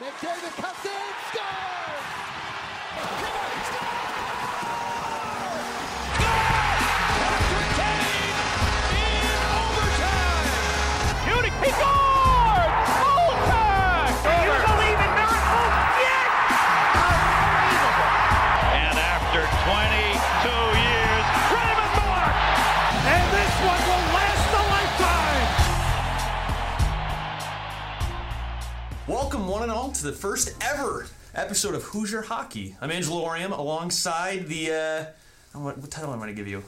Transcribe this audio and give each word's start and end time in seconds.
McDavid 0.00 0.54
comes 0.62 0.84
in, 0.84 1.10
scores! 1.26 2.04
Shooting, 3.18 4.67
one 29.58 29.68
and 29.70 29.76
all, 29.76 29.90
to 29.90 30.04
the 30.04 30.12
first 30.12 30.54
ever 30.60 31.06
episode 31.34 31.74
of 31.74 31.82
Hoosier 31.82 32.22
Hockey. 32.22 32.76
I'm 32.80 32.92
Angelo 32.92 33.24
Oriam, 33.24 33.50
alongside 33.50 34.46
the 34.46 34.70
uh, 35.52 35.58
what, 35.58 35.76
what 35.78 35.90
title 35.90 36.12
am 36.12 36.20
I 36.20 36.26
going 36.26 36.36
to 36.36 36.40
give 36.40 36.46
you? 36.46 36.62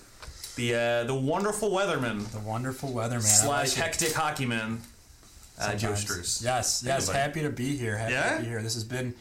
The 0.56 0.74
uh, 0.74 1.04
the 1.04 1.14
wonderful 1.14 1.70
weatherman 1.70 2.28
The 2.32 2.40
wonderful 2.40 2.90
weatherman. 2.90 3.22
Slash 3.22 3.78
like 3.78 3.78
it 3.78 3.80
hectic 3.80 4.08
hockeyman, 4.08 4.78
uh, 5.60 5.76
Joe. 5.76 5.90
Struess. 5.92 6.42
Yes, 6.42 6.82
yes. 6.84 7.06
buddy. 7.06 7.18
Happy 7.18 7.42
to 7.42 7.50
be 7.50 7.76
here. 7.76 7.96
Happy 7.96 8.12
Yeah? 8.12 8.36
to 8.38 8.42
be 8.42 8.48
here. 8.48 8.60
This 8.60 8.74
has 8.74 8.82
been 8.82 9.14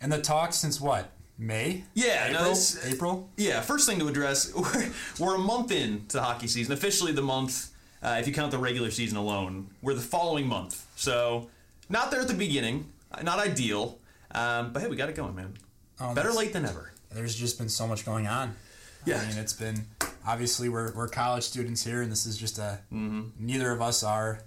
in 0.00 0.10
the 0.10 0.20
talk 0.20 0.52
since 0.52 0.80
what? 0.80 1.08
May? 1.38 1.84
Yeah, 1.94 2.28
no, 2.32 2.38
April? 2.38 2.50
this- 2.50 2.92
April? 2.92 3.30
Yeah, 3.36 3.60
first 3.60 3.88
thing 3.88 4.00
to 4.00 4.08
address, 4.08 4.52
we're, 4.52 4.90
we're 5.20 5.34
a 5.36 5.38
month 5.38 5.70
into 5.70 6.16
the 6.16 6.22
hockey 6.24 6.48
season. 6.48 6.72
Officially, 6.72 7.12
the 7.12 7.22
month, 7.22 7.70
uh, 8.02 8.16
if 8.18 8.26
you 8.26 8.34
count 8.34 8.50
the 8.50 8.58
regular 8.58 8.90
season 8.90 9.16
alone, 9.16 9.68
we're 9.80 9.94
the 9.94 10.00
following 10.00 10.48
month. 10.48 10.86
So, 10.96 11.48
not 11.88 12.10
there 12.10 12.20
at 12.20 12.28
the 12.28 12.34
beginning, 12.34 12.91
not 13.22 13.38
ideal, 13.38 13.98
um, 14.34 14.72
but 14.72 14.82
hey, 14.82 14.88
we 14.88 14.96
got 14.96 15.08
it 15.08 15.14
going, 15.14 15.34
man. 15.34 15.54
Oh, 16.00 16.14
Better 16.14 16.32
late 16.32 16.52
than 16.52 16.64
ever. 16.64 16.92
There's 17.10 17.34
just 17.34 17.58
been 17.58 17.68
so 17.68 17.86
much 17.86 18.04
going 18.06 18.26
on. 18.26 18.54
Yeah. 19.04 19.20
I 19.20 19.28
mean, 19.28 19.38
it's 19.38 19.52
been 19.52 19.86
obviously 20.26 20.68
we're, 20.68 20.92
we're 20.94 21.08
college 21.08 21.44
students 21.44 21.84
here, 21.84 22.02
and 22.02 22.10
this 22.10 22.24
is 22.26 22.36
just 22.38 22.58
a. 22.58 22.80
Mm-hmm. 22.92 23.22
Neither 23.38 23.70
of 23.72 23.82
us 23.82 24.02
are 24.02 24.40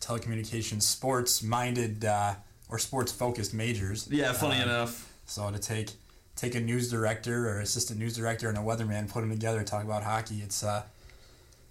telecommunications 0.00 0.82
sports 0.82 1.42
minded 1.42 2.04
uh, 2.04 2.34
or 2.68 2.78
sports 2.78 3.10
focused 3.12 3.54
majors. 3.54 4.08
Yeah, 4.10 4.32
funny 4.32 4.60
Um, 4.60 4.68
enough. 4.68 5.12
So 5.26 5.50
to 5.50 5.58
take 5.58 5.90
take 6.36 6.54
a 6.54 6.60
news 6.60 6.90
director 6.90 7.48
or 7.48 7.60
assistant 7.60 7.98
news 7.98 8.16
director 8.16 8.48
and 8.48 8.58
a 8.58 8.60
weatherman, 8.60 9.08
put 9.10 9.20
them 9.22 9.30
together, 9.30 9.62
talk 9.62 9.84
about 9.84 10.02
hockey, 10.02 10.40
it's 10.42 10.62
uh, 10.62 10.82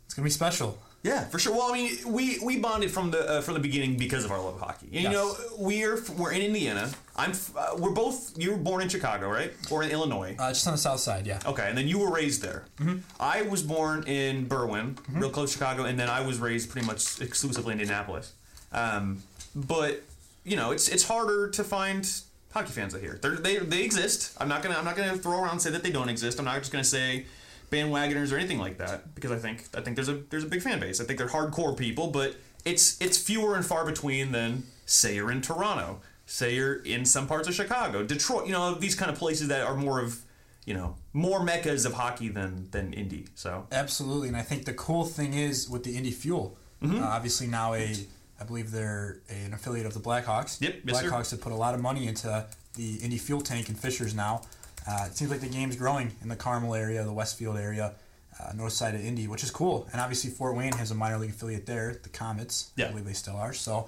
it's 0.06 0.14
gonna 0.14 0.26
be 0.26 0.30
special. 0.32 0.80
Yeah, 1.04 1.26
for 1.26 1.38
sure. 1.38 1.54
Well, 1.54 1.70
I 1.70 1.74
mean, 1.74 1.98
we 2.08 2.40
we 2.40 2.58
bonded 2.60 2.90
from 2.90 3.12
the 3.12 3.30
uh, 3.30 3.42
from 3.42 3.56
the 3.56 3.60
beginning 3.60 3.98
because 3.98 4.24
of 4.24 4.32
our 4.32 4.40
love 4.40 4.56
of 4.56 4.62
hockey. 4.62 4.88
You 4.90 5.02
Yes. 5.02 5.12
know, 5.12 5.36
we're 5.58 6.02
we're 6.18 6.32
in 6.32 6.42
Indiana. 6.42 6.90
I'm 7.18 7.32
f- 7.32 7.52
uh, 7.58 7.76
we're 7.78 7.92
both. 7.92 8.32
You 8.38 8.52
were 8.52 8.58
born 8.58 8.82
in 8.82 8.88
Chicago, 8.88 9.28
right? 9.30 9.52
Or 9.70 9.84
in 9.84 9.92
Illinois. 9.92 10.34
Uh, 10.40 10.54
just 10.54 10.66
on 10.66 10.74
the 10.74 10.78
south 10.78 11.02
side, 11.02 11.28
yeah. 11.28 11.40
Okay, 11.46 11.68
and 11.68 11.78
then 11.78 11.90
you 11.90 12.00
were 12.00 12.10
raised 12.10 12.42
there. 12.42 12.64
Mm-hmm. 12.80 13.00
I 13.20 13.42
was 13.42 13.62
born 13.64 14.04
in 14.08 14.46
Berwyn, 14.48 14.98
real 15.12 15.30
close 15.30 15.52
to 15.52 15.58
Chicago, 15.58 15.84
and 15.84 16.00
then 16.00 16.10
I 16.10 16.26
was 16.26 16.40
raised 16.40 16.70
pretty 16.70 16.88
much 16.88 17.20
exclusively 17.22 17.74
in 17.74 17.82
Indianapolis. 17.82 18.32
Um, 18.72 19.24
but 19.54 20.04
you 20.46 20.56
know, 20.56 20.72
it's 20.72 20.88
it's 20.88 21.04
harder 21.04 21.50
to 21.50 21.64
find 21.66 22.10
hockey 22.54 22.72
fans 22.72 22.96
out 22.96 23.02
here. 23.02 23.20
They're, 23.22 23.36
they 23.36 23.58
they 23.58 23.84
exist. 23.84 24.38
I'm 24.40 24.48
not 24.48 24.64
gonna 24.64 24.76
I'm 24.78 24.86
not 24.86 24.96
gonna 24.96 25.18
throw 25.18 25.38
around 25.42 25.52
and 25.52 25.62
say 25.62 25.70
that 25.72 25.84
they 25.84 25.92
don't 25.92 26.08
exist. 26.10 26.40
I'm 26.40 26.46
not 26.46 26.60
just 26.60 26.72
gonna 26.72 26.84
say 26.86 27.26
bandwagoners 27.74 28.32
or 28.32 28.38
anything 28.38 28.60
like 28.60 28.78
that 28.78 29.16
because 29.16 29.32
I 29.32 29.38
think 29.38 29.66
I 29.76 29.82
think 29.82 29.96
there's 29.96 30.10
a 30.10 30.16
there's 30.30 30.44
a 30.44 30.48
big 30.48 30.62
fan 30.62 30.80
base. 30.80 31.02
I 31.02 31.06
think 31.06 31.18
they're 31.18 31.28
hardcore 31.28 31.76
people, 31.78 32.08
but 32.08 32.36
it's 32.66 33.00
it's 33.02 33.18
fewer 33.18 33.56
and 33.56 33.66
far 33.66 33.86
between 33.86 34.32
than 34.32 34.64
say 34.86 35.16
you're 35.16 35.32
in 35.32 35.42
Toronto, 35.42 36.00
say 36.26 36.56
you're 36.56 36.76
in 36.84 37.06
some 37.06 37.28
parts 37.28 37.48
of 37.48 37.54
Chicago, 37.54 38.04
Detroit. 38.04 38.46
You 38.48 38.54
know 38.54 38.76
these 38.76 38.96
kind 38.96 39.12
of 39.12 39.18
places 39.18 39.48
that 39.50 39.62
are 39.62 39.76
more 39.76 40.00
of 40.02 40.20
you 40.66 40.74
know 40.74 40.96
more 41.12 41.44
meccas 41.44 41.86
of 41.86 41.94
hockey 41.94 42.30
than 42.30 42.70
than 42.72 42.94
Indy. 42.94 43.26
So 43.36 43.68
Absolutely, 43.72 44.28
and 44.30 44.38
I 44.38 44.44
think 44.44 44.66
the 44.66 44.74
cool 44.74 45.06
thing 45.06 45.34
is 45.34 45.70
with 45.70 45.84
the 45.84 45.96
Indy 45.98 46.12
Fuel, 46.12 46.58
Mm-hmm. 46.82 47.02
uh, 47.02 47.08
obviously 47.08 47.48
now 47.48 47.74
a, 47.74 47.96
I 48.42 48.44
believe 48.46 48.72
they're 48.72 49.20
an 49.30 49.54
affiliate 49.54 49.86
of 49.86 49.94
the 49.94 50.02
Blackhawks. 50.02 50.60
Yep, 50.62 50.76
yes, 50.86 51.00
sir. 51.00 51.10
Blackhawks 51.10 51.32
have 51.32 51.40
put 51.40 51.54
a 51.54 51.56
lot 51.56 51.74
of 51.76 51.82
money 51.82 52.08
into 52.08 52.46
the 52.76 52.96
Indy 52.98 53.18
Fuel 53.18 53.40
tank 53.42 53.70
in 53.70 53.76
Fishers 53.76 54.14
now. 54.14 54.42
Uh, 54.88 55.06
it 55.08 55.16
seems 55.16 55.32
like 55.32 55.40
the 55.40 55.48
game's 55.48 55.76
growing 55.76 56.12
in 56.22 56.30
the 56.30 56.36
Carmel 56.36 56.76
area, 56.76 57.04
the 57.04 57.14
Westfield 57.14 57.58
area, 57.58 57.94
uh, 58.40 58.52
north 58.54 58.74
side 58.74 58.96
of 58.96 59.06
Indy, 59.06 59.28
which 59.28 59.44
is 59.44 59.52
cool. 59.52 59.88
And 59.92 60.02
obviously 60.02 60.30
Fort 60.30 60.56
Wayne 60.56 60.74
has 60.74 60.92
a 60.92 60.96
minor 60.96 61.18
league 61.18 61.30
affiliate 61.30 61.66
there, 61.66 62.00
the 62.04 62.10
Comets. 62.10 62.72
Yeah. 62.76 62.88
I 62.88 62.90
believe 62.90 63.06
they 63.06 63.14
still 63.14 63.36
are. 63.38 63.54
So 63.54 63.88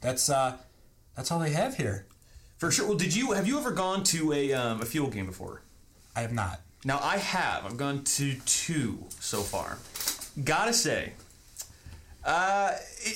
that's 0.00 0.28
uh, 0.30 0.56
that's 1.16 1.30
all 1.32 1.38
they 1.38 1.50
have 1.50 1.76
here. 1.76 2.06
for 2.58 2.70
sure. 2.70 2.86
Well, 2.86 2.96
did 2.96 3.14
you 3.14 3.32
have 3.32 3.46
you 3.46 3.58
ever 3.58 3.72
gone 3.72 4.04
to 4.04 4.32
a 4.32 4.52
um, 4.52 4.80
a 4.82 4.84
fuel 4.84 5.08
game 5.08 5.26
before? 5.26 5.62
I 6.14 6.20
have 6.20 6.32
not. 6.32 6.60
Now 6.84 7.00
I 7.02 7.16
have. 7.16 7.64
I've 7.64 7.76
gone 7.76 8.04
to 8.04 8.34
two 8.44 9.04
so 9.18 9.40
far. 9.40 9.78
Gotta 10.44 10.72
say, 10.72 11.12
uh, 12.24 12.72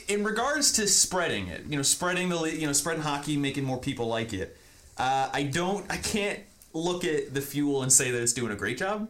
in 0.09 0.25
regards 0.25 0.73
to 0.73 0.89
spreading 0.89 1.49
it, 1.49 1.65
you 1.69 1.77
know, 1.77 1.83
spreading 1.83 2.29
the 2.31 2.41
you 2.45 2.67
know 2.67 2.73
spreading 2.73 3.03
hockey, 3.03 3.37
making 3.37 3.65
more 3.65 3.79
people 3.79 4.07
like 4.07 4.33
it. 4.33 4.57
Uh, 4.97 5.29
I 5.33 5.45
don't. 5.45 5.85
I 5.91 5.99
can't 5.99 6.41
look 6.73 7.05
at 7.05 7.35
the 7.35 7.41
fuel 7.41 7.83
and 7.83 7.93
say 7.93 8.11
that 8.11 8.23
it's 8.23 8.33
doing 8.33 8.53
a 8.53 8.57
great 8.57 8.79
job. 8.79 9.09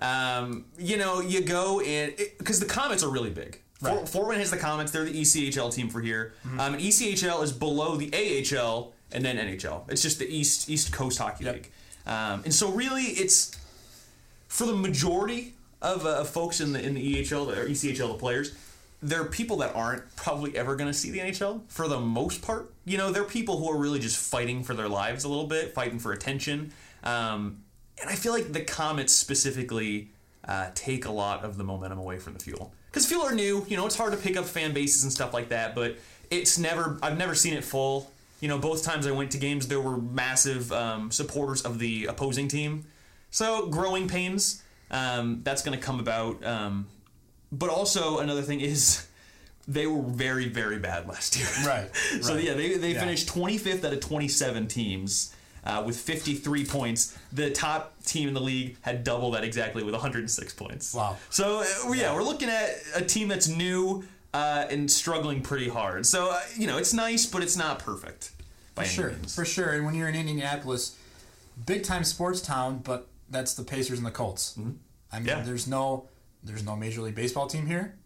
Um, 0.00 0.64
you 0.78 0.96
know, 0.96 1.20
you 1.20 1.42
go 1.42 1.80
and 1.80 2.14
because 2.38 2.60
the 2.60 2.66
Comets 2.66 3.02
are 3.02 3.10
really 3.10 3.30
big. 3.30 3.60
Right. 3.82 4.14
Wayne 4.14 4.38
has 4.38 4.50
the 4.50 4.56
Comets. 4.58 4.92
They're 4.92 5.04
the 5.04 5.20
ECHL 5.20 5.72
team 5.72 5.88
for 5.88 6.00
here. 6.00 6.34
Um, 6.58 6.74
and 6.74 6.80
ECHL 6.82 7.42
is 7.42 7.52
below 7.52 7.96
the 7.96 8.10
AHL 8.12 8.92
and 9.12 9.24
then 9.24 9.36
NHL. 9.36 9.90
It's 9.90 10.02
just 10.02 10.18
the 10.18 10.26
East 10.28 10.68
East 10.68 10.92
Coast 10.92 11.18
Hockey 11.18 11.44
Yep. 11.44 11.54
League. 11.54 11.70
Um, 12.06 12.42
and 12.44 12.52
so 12.54 12.70
really, 12.70 13.04
it's 13.04 13.56
for 14.48 14.66
the 14.66 14.74
majority 14.74 15.54
of 15.82 16.04
uh, 16.04 16.24
folks 16.24 16.60
in 16.60 16.72
the 16.72 16.82
in 16.84 16.94
the 16.94 17.16
EHL 17.22 17.56
or 17.56 17.66
ECHL, 17.66 18.08
the 18.08 18.14
players, 18.18 18.54
they're 19.02 19.24
people 19.24 19.58
that 19.58 19.74
aren't 19.74 20.14
probably 20.16 20.56
ever 20.56 20.76
going 20.76 20.90
to 20.90 20.96
see 20.96 21.10
the 21.10 21.20
NHL 21.20 21.62
for 21.68 21.88
the 21.88 21.98
most 22.00 22.42
part. 22.42 22.70
You 22.84 22.98
know, 22.98 23.12
they're 23.12 23.24
people 23.24 23.58
who 23.58 23.70
are 23.70 23.78
really 23.78 23.98
just 23.98 24.16
fighting 24.18 24.62
for 24.62 24.74
their 24.74 24.88
lives 24.88 25.24
a 25.24 25.28
little 25.28 25.46
bit, 25.46 25.72
fighting 25.74 25.98
for 25.98 26.12
attention. 26.12 26.72
Um, 27.02 27.62
and 28.00 28.08
I 28.10 28.14
feel 28.14 28.32
like 28.32 28.52
the 28.52 28.60
Comets 28.62 29.12
specifically 29.12 30.10
uh, 30.46 30.70
take 30.74 31.04
a 31.04 31.12
lot 31.12 31.44
of 31.44 31.56
the 31.56 31.64
momentum 31.64 31.98
away 31.98 32.18
from 32.18 32.34
the 32.34 32.38
Fuel 32.40 32.72
because 32.90 33.06
Fuel 33.06 33.22
are 33.22 33.34
new. 33.34 33.64
You 33.68 33.76
know, 33.76 33.86
it's 33.86 33.96
hard 33.96 34.12
to 34.12 34.18
pick 34.18 34.36
up 34.36 34.44
fan 34.46 34.72
bases 34.72 35.02
and 35.02 35.12
stuff 35.12 35.32
like 35.34 35.50
that, 35.50 35.74
but 35.74 35.96
it's 36.30 36.58
never. 36.58 36.98
I've 37.02 37.18
never 37.18 37.34
seen 37.34 37.54
it 37.54 37.64
full. 37.64 38.10
You 38.40 38.48
know, 38.48 38.58
both 38.58 38.82
times 38.82 39.06
I 39.06 39.10
went 39.10 39.32
to 39.32 39.38
games, 39.38 39.68
there 39.68 39.80
were 39.80 39.98
massive 39.98 40.72
um, 40.72 41.10
supporters 41.10 41.60
of 41.62 41.78
the 41.78 42.06
opposing 42.06 42.48
team. 42.48 42.86
So 43.30 43.66
growing 43.66 44.08
pains, 44.08 44.62
um, 44.90 45.42
that's 45.44 45.62
going 45.62 45.78
to 45.78 45.84
come 45.84 46.00
about. 46.00 46.42
Um, 46.44 46.86
but 47.52 47.68
also 47.68 48.18
another 48.20 48.40
thing 48.42 48.60
is 48.60 49.06
they 49.68 49.86
were 49.86 50.00
very 50.02 50.48
very 50.48 50.78
bad 50.78 51.06
last 51.06 51.36
year. 51.36 51.46
Right, 51.66 51.94
so 52.22 52.34
right. 52.34 52.42
yeah, 52.44 52.54
they 52.54 52.76
they 52.76 52.94
Yeah. 52.94 53.00
finished 53.00 53.28
25th 53.28 53.84
out 53.84 53.92
of 53.92 54.00
27 54.00 54.66
teams. 54.68 55.34
Uh, 55.64 55.82
with 55.86 55.96
53 55.98 56.64
points, 56.64 57.18
the 57.32 57.50
top 57.50 58.02
team 58.04 58.28
in 58.28 58.34
the 58.34 58.40
league 58.40 58.76
had 58.80 59.04
double 59.04 59.30
that 59.32 59.44
exactly 59.44 59.82
with 59.82 59.92
106 59.92 60.54
points. 60.54 60.94
Wow. 60.94 61.16
So 61.28 61.60
uh, 61.86 61.92
yeah, 61.92 62.14
we're 62.14 62.22
looking 62.22 62.48
at 62.48 62.70
a 62.94 63.02
team 63.04 63.28
that's 63.28 63.46
new 63.48 64.04
uh, 64.32 64.64
and 64.70 64.90
struggling 64.90 65.42
pretty 65.42 65.68
hard. 65.68 66.06
So 66.06 66.30
uh, 66.30 66.40
you 66.56 66.66
know, 66.66 66.78
it's 66.78 66.94
nice, 66.94 67.26
but 67.26 67.42
it's 67.42 67.56
not 67.56 67.78
perfect. 67.78 68.30
By 68.74 68.84
For 68.84 68.88
sure, 68.90 69.10
means. 69.10 69.34
for 69.34 69.44
sure. 69.44 69.70
And 69.74 69.84
when 69.84 69.94
you're 69.94 70.08
in 70.08 70.14
Indianapolis, 70.14 70.96
big 71.66 71.82
time 71.82 72.04
sports 72.04 72.40
town, 72.40 72.78
but 72.84 73.08
that's 73.28 73.52
the 73.54 73.62
Pacers 73.64 73.98
and 73.98 74.06
the 74.06 74.10
Colts. 74.12 74.54
I 74.56 74.60
mean, 74.60 74.78
Mm-hmm. 75.12 75.26
Yeah. 75.26 75.40
there's 75.42 75.66
no 75.66 76.08
there's 76.42 76.64
no 76.64 76.74
major 76.76 77.02
league 77.02 77.16
baseball 77.16 77.48
team 77.48 77.66
here. 77.66 77.96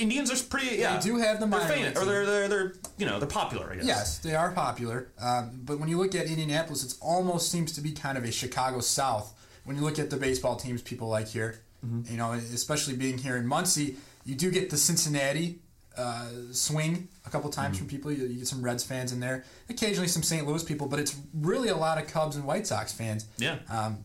Indians 0.00 0.30
are 0.30 0.44
pretty. 0.48 0.76
Yeah, 0.76 0.96
they 0.96 1.02
do 1.02 1.16
have 1.18 1.40
the 1.40 1.46
they're 1.46 1.60
famous, 1.60 1.98
or 1.98 2.04
they're, 2.04 2.26
they're 2.26 2.48
they're 2.48 2.74
you 2.98 3.06
know 3.06 3.18
they're 3.18 3.28
popular. 3.28 3.70
I 3.72 3.76
guess. 3.76 3.84
Yes, 3.86 4.18
they 4.18 4.34
are 4.34 4.50
popular. 4.52 5.08
Um, 5.20 5.60
but 5.64 5.78
when 5.80 5.88
you 5.88 5.98
look 5.98 6.14
at 6.14 6.26
Indianapolis, 6.26 6.84
it 6.84 6.94
almost 7.00 7.50
seems 7.50 7.72
to 7.72 7.80
be 7.80 7.92
kind 7.92 8.16
of 8.18 8.24
a 8.24 8.32
Chicago 8.32 8.80
South. 8.80 9.32
When 9.64 9.76
you 9.76 9.82
look 9.82 9.98
at 9.98 10.10
the 10.10 10.16
baseball 10.16 10.56
teams 10.56 10.82
people 10.82 11.08
like 11.08 11.28
here, 11.28 11.60
Mm-hmm. 11.84 12.12
you 12.12 12.16
know, 12.16 12.30
especially 12.32 12.94
being 12.94 13.18
here 13.18 13.36
in 13.36 13.44
Muncie, 13.46 13.96
you 14.24 14.36
do 14.36 14.52
get 14.52 14.70
the 14.70 14.76
Cincinnati 14.76 15.58
uh, 15.98 16.28
swing 16.52 17.08
a 17.26 17.30
couple 17.30 17.50
times 17.50 17.76
Mm-hmm. 17.76 17.86
from 17.86 17.88
people. 17.88 18.12
You, 18.12 18.26
you 18.26 18.38
get 18.38 18.46
some 18.46 18.62
Reds 18.62 18.84
fans 18.84 19.10
in 19.12 19.18
there, 19.18 19.44
occasionally 19.68 20.06
some 20.06 20.22
St. 20.22 20.46
Louis 20.46 20.62
people, 20.62 20.86
but 20.86 21.00
it's 21.00 21.16
really 21.34 21.68
a 21.70 21.76
lot 21.76 21.98
of 22.00 22.06
Cubs 22.06 22.36
and 22.36 22.44
White 22.44 22.68
Sox 22.68 22.92
fans. 22.92 23.26
Yeah. 23.36 23.58
Um, 23.68 24.04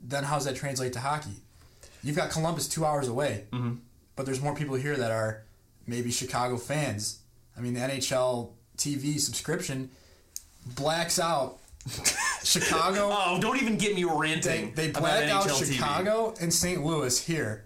then 0.00 0.24
how's 0.24 0.44
that 0.44 0.54
translate 0.56 0.92
to 0.94 1.00
hockey? 1.00 1.42
You've 2.02 2.16
got 2.16 2.30
Columbus 2.30 2.68
two 2.68 2.84
hours 2.84 3.08
away, 3.08 3.44
Mm-hmm. 3.52 3.74
But 4.20 4.26
there's 4.26 4.42
more 4.42 4.54
people 4.54 4.74
here 4.74 4.94
that 4.96 5.10
are 5.10 5.44
maybe 5.86 6.10
Chicago 6.10 6.58
fans. 6.58 7.20
I 7.56 7.62
mean, 7.62 7.72
the 7.72 7.80
NHL 7.80 8.50
TV 8.76 9.18
subscription 9.18 9.88
blacks 10.76 11.18
out 11.18 11.58
Chicago. 12.44 13.08
Oh, 13.10 13.38
don't 13.40 13.56
even 13.62 13.78
get 13.78 13.94
me 13.94 14.04
ranting. 14.04 14.74
they 14.74 14.90
about 14.90 15.00
black 15.00 15.30
out 15.30 15.44
NHL 15.46 15.62
TV. 15.62 15.72
Chicago 15.72 16.34
and 16.38 16.52
St. 16.52 16.84
Louis 16.84 17.18
here, 17.18 17.64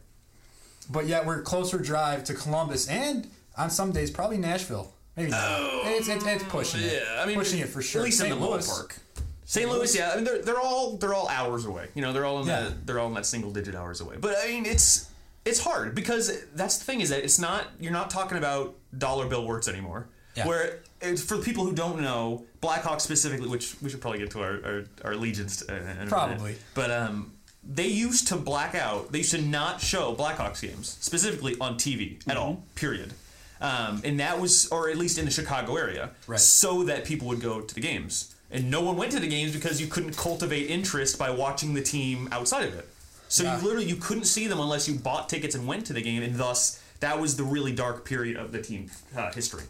but 0.93 1.09
yet 1.09 1.27
we're 1.27 1.43
closer 1.43 1.77
drive 1.81 2.23
to 2.23 2.35
Columbus 2.35 2.87
and 2.89 3.27
on 3.59 3.69
some 3.69 3.91
days 3.91 4.13
probably 4.13 4.37
Nashville. 4.39 4.93
Maybe 5.17 5.33
not. 5.33 5.41
Oh, 5.45 5.83
it's, 5.87 6.07
it's, 6.07 6.25
it's 6.25 6.45
pushing 6.45 6.83
it. 6.83 7.03
Yeah, 7.03 7.21
I 7.21 7.27
mean, 7.27 7.37
pushing 7.37 7.59
it 7.59 7.69
for 7.69 7.83
sure. 7.83 8.03
At 8.03 8.05
least 8.05 8.21
in 8.21 8.29
St. 8.29 8.39
the 8.41 8.47
Louis, 8.47 8.69
ballpark. 8.71 8.97
St. 9.45 9.69
Louis, 9.69 9.97
yeah, 9.97 10.11
I 10.13 10.15
mean 10.15 10.25
they're 10.25 10.41
they're 10.41 10.61
all 10.61 10.99
they're 10.99 11.15
all 11.15 11.27
hours 11.29 11.65
away. 11.67 11.89
You 11.97 12.03
know, 12.03 12.13
they're 12.13 12.25
all 12.25 12.41
in 12.43 12.47
Yeah. 12.47 12.61
that 12.63 12.87
they're 12.87 13.01
all 13.01 13.09
in 13.09 13.15
that 13.15 13.27
single 13.27 13.51
digit 13.51 13.75
hours 13.75 14.01
away. 14.01 14.19
But 14.21 14.37
I 14.41 14.47
mean, 14.47 14.67
it's 14.67 15.11
it's 15.45 15.61
hard 15.61 15.95
because 15.95 16.45
that's 16.55 16.79
the 16.79 16.85
thing 16.85 17.01
is 17.01 17.11
that 17.11 17.23
it's 17.23 17.39
not 17.39 17.67
you're 17.79 17.93
not 17.93 18.11
talking 18.11 18.39
about 18.39 18.75
dollar 18.97 19.27
bill 19.27 19.47
words 19.47 19.69
anymore. 19.69 20.09
Yeah. 20.37 20.49
Where 20.49 20.81
it's, 21.01 21.23
for 21.23 21.37
the 21.37 21.43
people 21.45 21.65
who 21.65 21.73
don't 21.75 22.01
know 22.01 22.45
Blackhawks 22.61 23.03
specifically, 23.03 23.49
which 23.49 23.77
we 23.81 23.89
should 23.91 24.01
probably 24.01 24.19
get 24.21 24.31
to 24.33 24.41
our 24.43 24.53
our, 24.65 24.85
our 25.05 25.13
allegiance 25.13 25.63
in 25.63 25.77
a 25.77 25.81
minute. 25.81 26.09
Probably. 26.09 26.57
But 26.75 26.91
um, 26.91 27.33
they 27.63 27.87
used 27.87 28.29
to 28.29 28.37
black 28.37 28.75
out. 28.75 29.13
They 29.13 29.19
used 29.19 29.31
to 29.33 29.41
not 29.41 29.81
show 29.81 30.15
Blackhawks 30.15 30.61
games 30.63 30.97
specifically 31.01 31.57
on 31.61 31.77
TV 31.77 32.21
at 32.29 32.37
all. 32.37 32.55
Mm-hmm. 32.55 32.75
Period. 32.75 33.13
Um, 33.61 34.03
and 34.05 34.21
that 34.21 34.41
was, 34.41 34.67
or 34.69 34.91
at 34.91 34.99
least 34.99 35.17
in 35.17 35.25
the 35.25 35.31
Chicago 35.31 35.77
area, 35.77 36.11
Right. 36.27 36.41
so 36.41 36.83
that 36.85 37.07
people 37.07 37.29
would 37.29 37.41
go 37.41 37.61
to 37.63 37.75
the 37.75 37.81
games. 37.81 38.35
And 38.51 38.71
no 38.71 38.83
one 38.83 38.97
went 38.97 39.13
to 39.13 39.21
the 39.21 39.27
games 39.29 39.55
because 39.55 39.81
you 39.81 39.87
couldn't 39.87 40.17
cultivate 40.17 40.69
interest 40.69 41.19
by 41.19 41.31
watching 41.31 41.73
the 41.73 41.81
team 41.81 42.29
outside 42.31 42.67
of 42.69 42.75
it. 42.75 42.87
So 43.35 43.43
Yeah. 43.43 43.57
you 43.59 43.65
literally 43.67 43.87
you 43.89 43.97
couldn't 43.97 44.27
see 44.27 44.47
them 44.47 44.61
unless 44.61 44.87
you 44.87 44.95
bought 44.95 45.29
tickets 45.29 45.57
and 45.57 45.67
went 45.67 45.87
to 45.87 45.93
the 45.93 46.01
game, 46.01 46.23
and 46.23 46.37
thus 46.39 46.81
that 47.01 47.21
was 47.21 47.37
the 47.37 47.43
really 47.43 47.73
dark 47.73 48.05
period 48.05 48.37
of 48.37 48.53
the 48.53 48.63
team 48.63 48.89
uh, 49.17 49.33
history. 49.33 49.65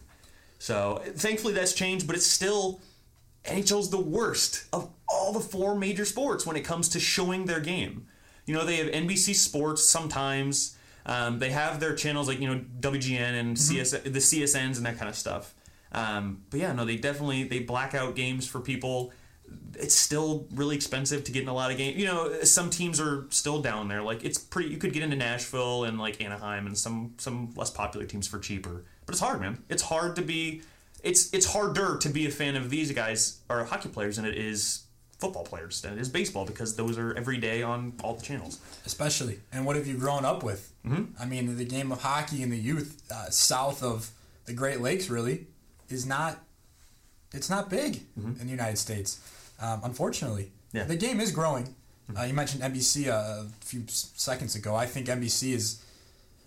So 0.58 1.02
thankfully 1.16 1.54
that's 1.54 1.72
changed, 1.72 2.06
but 2.06 2.14
it's 2.14 2.26
still 2.26 2.82
NHL's 3.46 3.88
the 3.88 3.98
worst 3.98 4.64
of 4.70 4.90
all 5.08 5.32
the 5.32 5.40
four 5.40 5.74
major 5.74 6.04
sports 6.04 6.44
when 6.44 6.56
it 6.56 6.60
comes 6.60 6.90
to 6.90 7.00
showing 7.00 7.46
their 7.46 7.60
game. 7.60 8.06
You 8.44 8.52
know, 8.54 8.66
they 8.66 8.76
have 8.76 8.88
NBC 8.88 9.34
Sports 9.34 9.82
sometimes. 9.82 10.76
Um, 11.06 11.38
they 11.38 11.50
have 11.50 11.80
their 11.80 11.94
channels 11.94 12.28
like 12.28 12.40
you 12.40 12.48
know 12.54 12.62
WGN 12.80 13.40
and 13.40 13.58
CS, 13.58 13.92
the 13.92 14.10
CSNs 14.10 14.76
and 14.76 14.84
that 14.84 14.98
kind 14.98 15.08
of 15.08 15.16
stuff. 15.16 15.54
Um, 15.90 16.42
but 16.50 16.60
yeah, 16.60 16.74
no, 16.74 16.84
they 16.84 16.96
definitely 16.96 17.44
they 17.44 17.60
black 17.60 17.94
out 17.94 18.14
games 18.14 18.46
for 18.46 18.60
people. 18.60 19.10
It's 19.78 19.94
still 19.94 20.46
really 20.54 20.76
expensive 20.76 21.24
to 21.24 21.32
get 21.32 21.42
in 21.42 21.48
a 21.48 21.54
lot 21.54 21.70
of 21.70 21.76
games. 21.78 21.96
You 21.98 22.06
know, 22.06 22.42
some 22.42 22.70
teams 22.70 23.00
are 23.00 23.26
still 23.30 23.60
down 23.62 23.88
there. 23.88 24.02
Like 24.02 24.24
it's 24.24 24.38
pretty. 24.38 24.70
You 24.70 24.78
could 24.78 24.92
get 24.92 25.02
into 25.02 25.16
Nashville 25.16 25.84
and 25.84 25.98
like 25.98 26.22
Anaheim 26.22 26.66
and 26.66 26.76
some 26.76 27.14
some 27.18 27.52
less 27.56 27.70
popular 27.70 28.06
teams 28.06 28.26
for 28.26 28.38
cheaper. 28.38 28.84
But 29.06 29.14
it's 29.14 29.20
hard, 29.20 29.40
man. 29.40 29.62
It's 29.68 29.82
hard 29.82 30.16
to 30.16 30.22
be. 30.22 30.62
It's 31.02 31.32
it's 31.34 31.46
harder 31.46 31.98
to 31.98 32.08
be 32.08 32.26
a 32.26 32.30
fan 32.30 32.56
of 32.56 32.70
these 32.70 32.92
guys 32.92 33.40
or 33.48 33.64
hockey 33.64 33.88
players 33.90 34.16
than 34.16 34.24
it 34.24 34.36
is 34.36 34.84
football 35.18 35.44
players 35.44 35.80
than 35.80 35.92
it 35.92 36.00
is 36.00 36.08
baseball 36.08 36.44
because 36.44 36.76
those 36.76 36.98
are 36.98 37.14
every 37.14 37.38
day 37.38 37.62
on 37.62 37.92
all 38.02 38.14
the 38.14 38.22
channels. 38.22 38.58
especially. 38.84 39.38
And 39.52 39.64
what 39.64 39.76
have 39.76 39.86
you 39.86 39.96
grown 39.96 40.24
up 40.24 40.42
with? 40.42 40.72
Mm-hmm. 40.84 41.22
I 41.22 41.24
mean, 41.24 41.56
the 41.56 41.64
game 41.64 41.92
of 41.92 42.02
hockey 42.02 42.42
in 42.42 42.50
the 42.50 42.58
youth 42.58 43.00
uh, 43.10 43.30
south 43.30 43.82
of 43.82 44.10
the 44.46 44.52
Great 44.52 44.80
Lakes 44.80 45.08
really 45.08 45.46
is 45.88 46.04
not. 46.06 46.40
It's 47.32 47.50
not 47.50 47.68
big 47.68 48.02
in 48.16 48.34
the 48.38 48.52
United 48.52 48.78
States, 48.78 49.18
um, 49.60 49.80
unfortunately. 49.84 50.44
Mm-hmm. 50.44 50.76
Yeah. 50.76 50.82
Mm-hmm. 50.82 50.90
The 50.90 50.96
game 50.96 51.20
is 51.20 51.30
growing. 51.32 51.74
Uh, 52.18 52.24
you 52.24 52.34
mentioned 52.34 52.62
NBC 52.62 53.06
a 53.06 53.46
few 53.60 53.84
seconds 53.88 54.54
ago. 54.54 54.74
I 54.76 54.84
think 54.86 55.06
NBC 55.06 55.52
is 55.54 55.82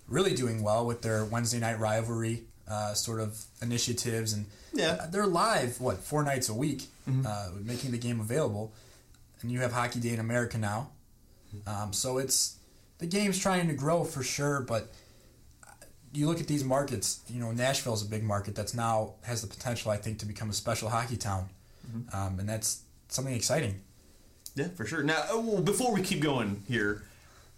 really 0.07 0.35
doing 0.35 0.61
well 0.61 0.85
with 0.85 1.01
their 1.01 1.25
Wednesday 1.25 1.59
night 1.59 1.79
rivalry 1.79 2.43
uh, 2.69 2.93
sort 2.93 3.19
of 3.19 3.43
initiatives, 3.61 4.33
and 4.33 4.45
Yeah. 4.73 4.91
Mm-hmm. 4.91 5.01
uh, 5.01 5.07
they're 5.07 5.25
live 5.27 5.79
what 5.81 5.97
four 5.99 6.21
nights 6.23 6.49
a 6.49 6.53
week, 6.53 6.83
uh, 7.25 7.49
making 7.63 7.91
the 7.91 7.97
game 7.97 8.19
available. 8.19 8.71
And 9.41 9.51
you 9.51 9.59
have 9.61 9.71
Hockey 9.71 9.99
Day 9.99 10.09
in 10.13 10.19
America 10.19 10.57
now, 10.57 10.89
um, 11.65 11.93
so 11.93 12.17
it's 12.17 12.57
the 12.99 13.05
game's 13.07 13.39
trying 13.39 13.67
to 13.67 13.73
grow 13.73 14.03
for 14.03 14.21
sure. 14.23 14.61
But 14.61 14.91
uh, 15.63 15.71
you 16.13 16.27
look 16.27 16.39
at 16.41 16.47
these 16.47 16.63
markets. 16.63 17.21
You 17.29 17.39
know, 17.39 17.51
Nashville's 17.51 18.03
a 18.05 18.09
big 18.09 18.23
market 18.23 18.53
that's 18.55 18.73
now 18.73 19.13
has 19.23 19.41
the 19.41 19.47
potential, 19.47 19.91
I 19.91 19.97
think, 19.97 20.19
to 20.19 20.25
become 20.25 20.49
a 20.49 20.53
special 20.53 20.89
hockey 20.89 21.17
town, 21.17 21.49
um, 22.13 22.39
and 22.39 22.47
that's 22.49 22.81
something 23.09 23.33
exciting. 23.33 23.81
Yeah, 24.55 24.69
for 24.69 24.85
sure. 24.85 25.03
Now, 25.03 25.23
uh, 25.33 25.39
well, 25.39 25.61
before 25.61 25.93
we 25.93 26.01
keep 26.01 26.19
going 26.21 26.63
here, 26.67 27.03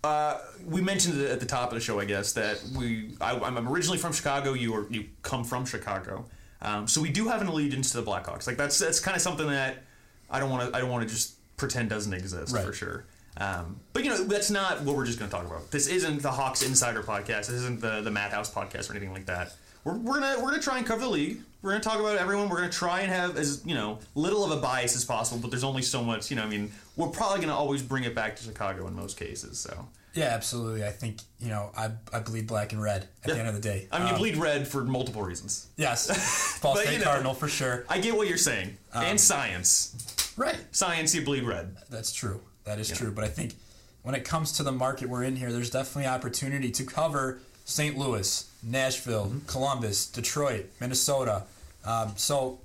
uh, 0.04 0.40
we 0.66 0.82
mentioned 0.82 1.20
it 1.22 1.30
at 1.32 1.40
the 1.40 1.46
top 1.46 1.70
of 1.70 1.76
the 1.76 1.80
show, 1.82 2.00
I 2.00 2.06
guess, 2.06 2.34
that 2.34 2.62
we 2.78 3.16
I, 3.22 3.38
I'm 3.40 3.68
originally 3.70 3.98
from 3.98 4.14
Chicago. 4.14 4.54
You 4.54 4.74
are 4.76 4.88
you 4.90 5.06
come 5.22 5.44
from 5.44 5.66
Chicago, 5.66 6.26
um, 6.62 6.88
so 6.88 7.02
we 7.02 7.10
do 7.10 7.28
have 7.28 7.42
an 7.42 7.48
allegiance 7.48 7.92
to 7.92 8.02
the 8.02 8.04
Blackhawks. 8.10 8.48
Like 8.48 8.58
that's 8.58 8.78
that's 8.80 9.00
kind 9.00 9.16
of 9.16 9.22
something 9.22 9.48
that 9.48 9.84
I 10.30 10.40
don't 10.40 10.50
want 10.50 10.70
to 10.72 10.78
I 10.78 10.82
don't 10.82 10.90
want 10.90 11.08
to 11.08 11.14
just 11.14 11.36
pretend 11.58 11.90
doesn't 11.90 12.14
exist 12.14 12.54
Right. 12.54 12.66
for 12.66 12.74
sure. 12.74 13.06
Um, 13.38 13.80
but 13.94 14.04
you 14.04 14.10
know 14.10 14.24
that's 14.26 14.50
not 14.50 14.82
what 14.84 14.96
we're 14.96 15.06
just 15.06 15.20
going 15.20 15.30
to 15.32 15.36
talk 15.38 15.46
about. 15.46 15.72
This 15.72 15.88
isn't 15.88 16.22
the 16.22 16.32
Hawks 16.32 16.62
Insider 16.64 17.04
podcast. 17.04 17.48
This 17.48 17.52
isn't 17.52 17.80
the 17.80 18.02
the 18.02 18.12
Madhouse 18.12 18.54
podcast 18.54 18.90
or 18.90 18.94
anything 18.94 19.14
like 19.14 19.26
that. 19.28 19.54
We're, 19.86 19.98
we're 19.98 20.20
gonna 20.20 20.36
we're 20.42 20.50
gonna 20.52 20.62
try 20.62 20.78
and 20.78 20.86
cover 20.86 21.02
the 21.02 21.10
league. 21.10 21.42
We're 21.62 21.72
gonna 21.72 21.84
talk 21.84 22.00
about 22.00 22.18
everyone. 22.18 22.48
We're 22.50 22.58
gonna 22.62 22.72
try 22.72 23.02
and 23.02 23.12
have 23.12 23.38
as 23.38 23.62
you 23.66 23.76
know 23.76 24.00
little 24.16 24.44
of 24.46 24.52
a 24.52 24.62
bias 24.62 24.96
as 24.96 25.04
possible. 25.06 25.42
But 25.42 25.52
there's 25.52 25.64
only 25.64 25.82
so 25.82 26.04
much. 26.04 26.30
You 26.30 26.38
know, 26.38 26.44
I 26.44 26.48
mean, 26.48 26.72
we're 26.96 27.08
probably 27.10 27.42
gonna 27.42 27.56
always 27.56 27.82
bring 27.82 28.04
it 28.06 28.16
back 28.16 28.36
to 28.38 28.44
Chicago 28.44 28.88
in 28.88 28.96
most 28.96 29.18
cases. 29.18 29.60
So 29.60 29.88
Yeah, 30.14 30.26
absolutely. 30.28 30.86
I 30.86 30.92
think 30.92 31.20
you 31.40 31.50
know 31.50 31.72
I 31.76 31.92
I 32.14 32.20
bleed 32.20 32.48
black 32.48 32.72
and 32.72 32.82
red 32.82 33.08
at 33.24 33.32
the 33.32 33.38
end 33.38 33.48
of 33.50 33.56
the 33.56 33.62
day. 33.62 33.88
I 33.92 34.00
mean, 34.00 34.08
you 34.08 34.14
Um, 34.14 34.20
bleed 34.20 34.38
red 34.38 34.68
for 34.68 34.84
multiple 34.86 35.22
reasons. 35.22 35.68
Yes, 35.76 36.60
Ball 36.62 36.78
State 36.78 36.94
you 36.94 37.00
know. 37.00 37.06
Cardinal 37.06 37.34
for 37.34 37.50
sure. 37.50 37.86
I 37.90 38.00
get 38.00 38.16
what 38.16 38.28
you're 38.30 38.38
saying, 38.38 38.78
Um, 38.94 39.04
and 39.04 39.20
science, 39.22 40.34
Right. 40.38 40.58
science, 40.72 41.14
you 41.14 41.24
bleed 41.24 41.44
red. 41.44 41.76
That's 41.90 42.14
true. 42.14 42.42
That 42.64 42.80
is 42.80 42.90
true. 42.90 43.12
But 43.12 43.26
I 43.26 43.28
think 43.28 43.56
when 44.04 44.16
it 44.16 44.24
comes 44.24 44.54
to 44.54 44.64
the 44.64 44.72
market 44.72 45.10
we're 45.10 45.24
in 45.24 45.36
here, 45.36 45.52
there's 45.52 45.70
definitely 45.72 46.08
opportunity 46.08 46.72
to 46.72 46.84
cover 46.86 47.40
St. 47.70 47.98
Louis, 47.98 48.50
Nashville, 48.64 49.28
Mm-hmm. 49.28 49.46
Columbus, 49.48 50.08
Detroit, 50.08 50.66
Minnesota. 50.80 51.44
Um, 51.86 52.14
so, 52.18 52.60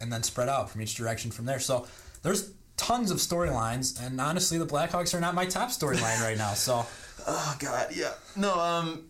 and 0.00 0.12
then 0.12 0.22
spread 0.22 0.48
out 0.48 0.70
from 0.70 0.82
each 0.82 0.94
direction 0.94 1.30
from 1.30 1.44
there. 1.44 1.60
So 1.60 1.86
there's 2.22 2.50
tons 2.76 3.10
of 3.10 3.18
storylines, 3.18 4.04
and 4.04 4.20
honestly, 4.20 4.58
the 4.58 4.66
Blackhawks 4.66 5.14
are 5.14 5.20
not 5.20 5.34
my 5.34 5.46
top 5.46 5.68
storyline 5.70 6.20
right 6.22 6.36
now. 6.36 6.54
So 6.54 6.84
Oh 7.26 7.56
God, 7.58 7.88
yeah. 7.94 8.12
No, 8.36 8.58
um, 8.58 9.04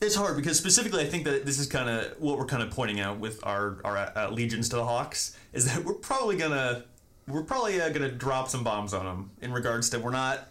it's 0.00 0.14
hard 0.14 0.36
because 0.36 0.56
specifically, 0.56 1.02
I 1.02 1.06
think 1.06 1.24
that 1.24 1.44
this 1.44 1.58
is 1.58 1.66
kind 1.66 1.88
of 1.90 2.14
what 2.18 2.38
we're 2.38 2.46
kind 2.46 2.62
of 2.62 2.70
pointing 2.70 3.00
out 3.00 3.18
with 3.18 3.38
our 3.44 3.78
our 3.84 4.10
allegiance 4.16 4.68
to 4.70 4.76
the 4.76 4.84
Hawks 4.84 5.36
is 5.52 5.66
that 5.66 5.84
we're 5.84 5.94
probably 5.94 6.36
gonna 6.36 6.84
we're 7.28 7.42
probably 7.42 7.80
uh, 7.80 7.90
gonna 7.90 8.10
drop 8.10 8.48
some 8.48 8.64
bombs 8.64 8.94
on 8.94 9.04
them 9.04 9.30
in 9.42 9.52
regards 9.52 9.90
to 9.90 9.98
we're 9.98 10.10
not. 10.10 10.48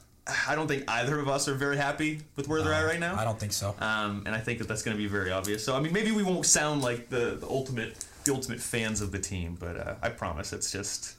I 0.47 0.55
don't 0.55 0.67
think 0.67 0.83
either 0.87 1.19
of 1.19 1.27
us 1.27 1.47
are 1.47 1.55
very 1.55 1.77
happy 1.77 2.21
with 2.35 2.47
where 2.47 2.61
they're 2.61 2.73
at 2.73 2.85
right 2.85 2.99
now. 2.99 3.15
I 3.15 3.23
don't 3.23 3.39
think 3.39 3.53
so. 3.53 3.75
Um, 3.79 4.23
and 4.25 4.35
I 4.35 4.39
think 4.39 4.59
that 4.59 4.67
that's 4.67 4.81
going 4.81 4.95
to 4.95 5.01
be 5.01 5.07
very 5.07 5.31
obvious. 5.31 5.63
So 5.63 5.75
I 5.75 5.79
mean, 5.79 5.93
maybe 5.93 6.11
we 6.11 6.23
won't 6.23 6.45
sound 6.45 6.81
like 6.81 7.09
the, 7.09 7.37
the 7.39 7.47
ultimate 7.47 7.95
the 8.25 8.33
ultimate 8.33 8.59
fans 8.59 9.01
of 9.01 9.11
the 9.11 9.19
team, 9.19 9.57
but 9.59 9.77
uh, 9.77 9.95
I 10.01 10.09
promise 10.09 10.53
it's 10.53 10.71
just 10.71 11.15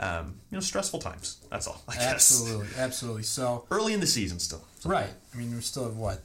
um, 0.00 0.34
you 0.50 0.56
know 0.56 0.60
stressful 0.60 1.00
times. 1.00 1.38
That's 1.50 1.66
all. 1.66 1.82
I 1.88 1.94
guess. 1.94 2.04
Absolutely, 2.12 2.68
absolutely. 2.78 3.22
So 3.24 3.66
Early 3.70 3.94
in 3.94 4.00
the 4.00 4.06
season 4.06 4.38
still. 4.38 4.64
right. 4.84 5.10
I 5.34 5.36
mean, 5.36 5.54
we 5.54 5.60
still 5.62 5.84
have 5.84 5.96
what 5.96 6.20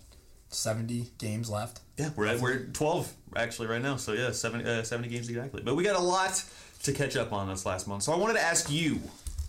seventy 0.50 1.08
games 1.17 1.50
left. 1.50 1.82
Yeah, 1.98 2.10
we're 2.15 2.27
at, 2.27 2.39
we're 2.39 2.53
at 2.53 2.74
12 2.74 3.12
actually 3.36 3.67
right 3.67 3.82
now. 3.82 3.96
So 3.96 4.13
yeah, 4.13 4.32
70, 4.32 4.70
uh, 4.70 4.84
70 4.84 5.10
games 5.10 5.29
exactly. 5.29 5.63
But 5.63 5.75
we 5.75 5.84
got 5.84 5.96
a 5.96 6.01
lot 6.03 6.44
to 6.84 6.94
catch 6.94 7.15
up 7.17 7.34
on 7.34 7.48
this 7.50 7.65
last 7.65 7.88
month. 7.88 8.03
So 8.03 8.13
I 8.13 8.17
wanted 8.17 8.34
to 8.34 8.41
ask 8.41 8.70
you, 8.70 9.00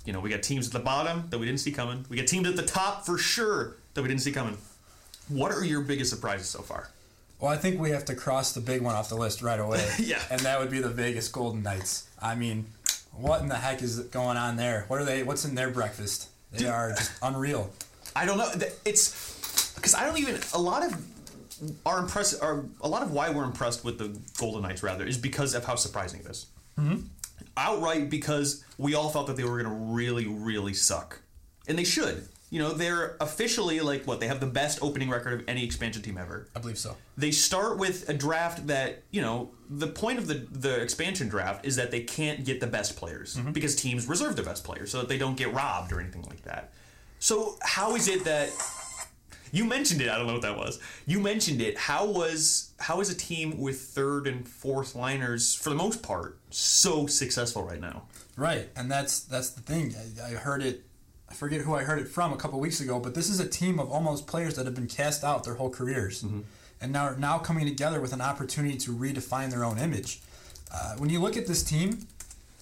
you 0.09 0.15
know, 0.15 0.21
we 0.21 0.31
got 0.31 0.43
teams 0.43 0.69
at 0.69 0.73
the 0.73 0.79
bottom 0.79 1.27
that 1.29 1.39
we 1.39 1.45
didn't 1.45 1.61
see 1.61 1.71
coming. 1.71 2.07
We 2.09 2.17
got 2.17 2.27
teams 2.27 2.49
at 2.49 2.57
the 2.57 2.63
top 2.63 3.05
for 3.05 3.19
sure 3.19 3.77
that 3.93 4.01
we 4.01 4.09
didn't 4.09 4.23
see 4.23 4.33
coming. 4.33 4.57
What 5.29 5.53
are 5.53 5.63
your 5.63 5.83
biggest 5.83 6.09
surprises 6.09 6.49
so 6.49 6.63
far? 6.63 6.89
Well, 7.39 7.53
I 7.53 7.59
think 7.59 7.79
we 7.79 7.91
have 7.91 8.07
to 8.07 8.15
cross 8.15 8.53
the 8.53 8.63
big 8.63 8.81
one 8.81 8.95
off 8.95 9.11
the 9.11 9.17
list 9.17 9.43
right 9.43 9.61
away. 9.61 9.87
Yeah. 9.99 10.23
And 10.31 10.41
that 10.41 10.61
would 10.61 10.71
be 10.71 10.81
the 10.81 10.89
Vegas 10.89 11.29
Golden 11.29 11.63
Knights. 11.63 12.09
I 12.23 12.37
mean, 12.37 12.65
what 13.13 13.43
in 13.43 13.49
the 13.49 13.57
heck 13.57 13.83
is 13.83 14.01
going 14.01 14.39
on 14.39 14.57
there? 14.57 14.87
What 14.89 14.99
are 14.99 15.05
they? 15.05 15.25
What's 15.25 15.45
in 15.45 15.55
their 15.55 15.69
breakfast? 15.71 16.31
They 16.53 16.67
are 16.67 16.93
just 16.93 17.13
unreal. 17.23 17.71
I 18.17 18.25
don't 18.25 18.39
know. 18.39 18.51
It's 18.87 19.75
because 19.75 19.95
I 19.95 20.07
don't 20.07 20.19
even. 20.19 20.41
A 20.55 20.59
lot 20.59 20.87
of 20.87 20.97
our 21.85 21.99
impress, 21.99 22.33
are 22.33 22.65
a 22.81 22.89
lot 22.89 23.03
of 23.03 23.13
why 23.13 23.29
we're 23.29 23.45
impressed 23.45 23.85
with 23.85 23.99
the 23.99 24.19
Golden 24.39 24.63
Knights 24.63 24.83
rather 24.83 25.05
is 25.05 25.19
because 25.19 25.55
of 25.55 25.67
how 25.67 25.75
surprising 25.75 26.21
it 26.21 26.27
is. 26.29 26.47
Mm-hmm. 26.79 27.01
Outright 27.57 28.11
because 28.11 28.65
we 28.77 28.95
all 28.95 29.09
thought 29.11 29.27
that 29.27 29.37
they 29.37 29.45
were 29.45 29.63
going 29.63 29.65
to 29.65 29.93
really, 29.95 30.27
really 30.27 30.75
suck, 30.75 31.21
and 31.67 31.79
they 31.79 31.85
should. 31.85 32.29
You 32.51 32.61
know, 32.61 32.73
they're 32.73 33.17
officially 33.21 33.81
like 33.81 34.07
what 34.07 34.21
they 34.21 34.27
have 34.27 34.41
the 34.41 34.47
best 34.47 34.79
opening 34.81 35.11
record 35.11 35.41
of 35.41 35.49
any 35.49 35.65
expansion 35.65 36.01
team 36.01 36.17
ever. 36.17 36.49
I 36.57 36.61
believe 36.61 36.79
so. 36.79 36.97
They 37.19 37.31
start 37.31 37.77
with 37.77 38.09
a 38.09 38.15
draft 38.15 38.69
that 38.69 39.03
you 39.11 39.21
know 39.21 39.51
the 39.69 39.89
point 39.89 40.19
of 40.19 40.29
the 40.29 40.47
the 40.51 40.81
expansion 40.81 41.29
draft 41.29 41.67
is 41.67 41.77
that 41.77 41.91
they 41.91 42.01
can't 42.01 42.45
get 42.45 42.61
the 42.61 42.67
best 42.67 42.97
players 42.97 43.37
mm-hmm. 43.37 43.53
because 43.53 43.77
teams 43.77 44.07
reserve 44.07 44.37
the 44.37 44.43
best 44.43 44.65
players 44.65 44.91
so 44.91 45.01
that 45.01 45.09
they 45.09 45.19
don't 45.19 45.37
get 45.37 45.53
robbed 45.53 45.93
or 45.93 46.01
anything 46.01 46.23
like 46.23 46.43
that. 46.43 46.73
So 47.19 47.57
how 47.63 47.97
is 47.97 48.09
it 48.09 48.25
that 48.25 48.51
you 49.53 49.65
mentioned 49.65 50.01
it? 50.01 50.09
I 50.09 50.17
don't 50.17 50.27
know 50.27 50.35
what 50.35 50.43
that 50.43 50.57
was. 50.57 50.81
You 51.07 51.21
mentioned 51.21 51.61
it. 51.61 51.77
How 51.79 52.07
was 52.07 52.73
how 52.79 53.01
is 53.01 53.11
a 53.11 53.15
team 53.15 53.59
with 53.61 53.81
third 53.81 54.27
and 54.27 54.49
fourth 54.49 54.95
liners 54.95 55.55
for 55.55 55.71
the 55.71 55.77
most 55.77 56.03
part 56.03 56.39
so 56.51 57.07
successful 57.07 57.63
right 57.63 57.81
now? 57.81 58.05
Right, 58.37 58.69
and 58.77 58.91
that's 58.91 59.21
that's 59.21 59.51
the 59.51 59.61
thing. 59.61 59.95
I, 60.23 60.29
I 60.29 60.31
heard 60.35 60.63
it. 60.63 60.85
I 61.31 61.35
forget 61.35 61.61
who 61.61 61.75
I 61.75 61.83
heard 61.83 61.99
it 61.99 62.09
from 62.09 62.33
a 62.33 62.37
couple 62.37 62.59
weeks 62.61 62.81
ago, 62.81 62.99
but 62.99 63.15
this 63.15 63.29
is 63.29 63.41
a 63.41 63.49
team 63.49 63.79
of 63.79 63.91
almost 63.91 64.27
players 64.27 64.57
that 64.57 64.65
have 64.65 64.75
been 64.75 64.87
cast 64.87 65.25
out 65.25 65.45
their 65.45 65.55
whole 65.55 65.71
careers, 65.71 66.23
mm-hmm. 66.23 66.41
and 66.81 66.93
now 66.93 67.15
now 67.19 67.39
coming 67.39 67.67
together 67.67 68.01
with 68.01 68.13
an 68.13 68.21
opportunity 68.21 68.77
to 68.79 68.93
redefine 68.93 69.51
their 69.51 69.65
own 69.65 69.79
image. 69.79 70.21
Uh, 70.73 70.95
when 70.97 71.11
you 71.11 71.21
look 71.21 71.37
at 71.37 71.47
this 71.47 71.63
team, 71.63 72.07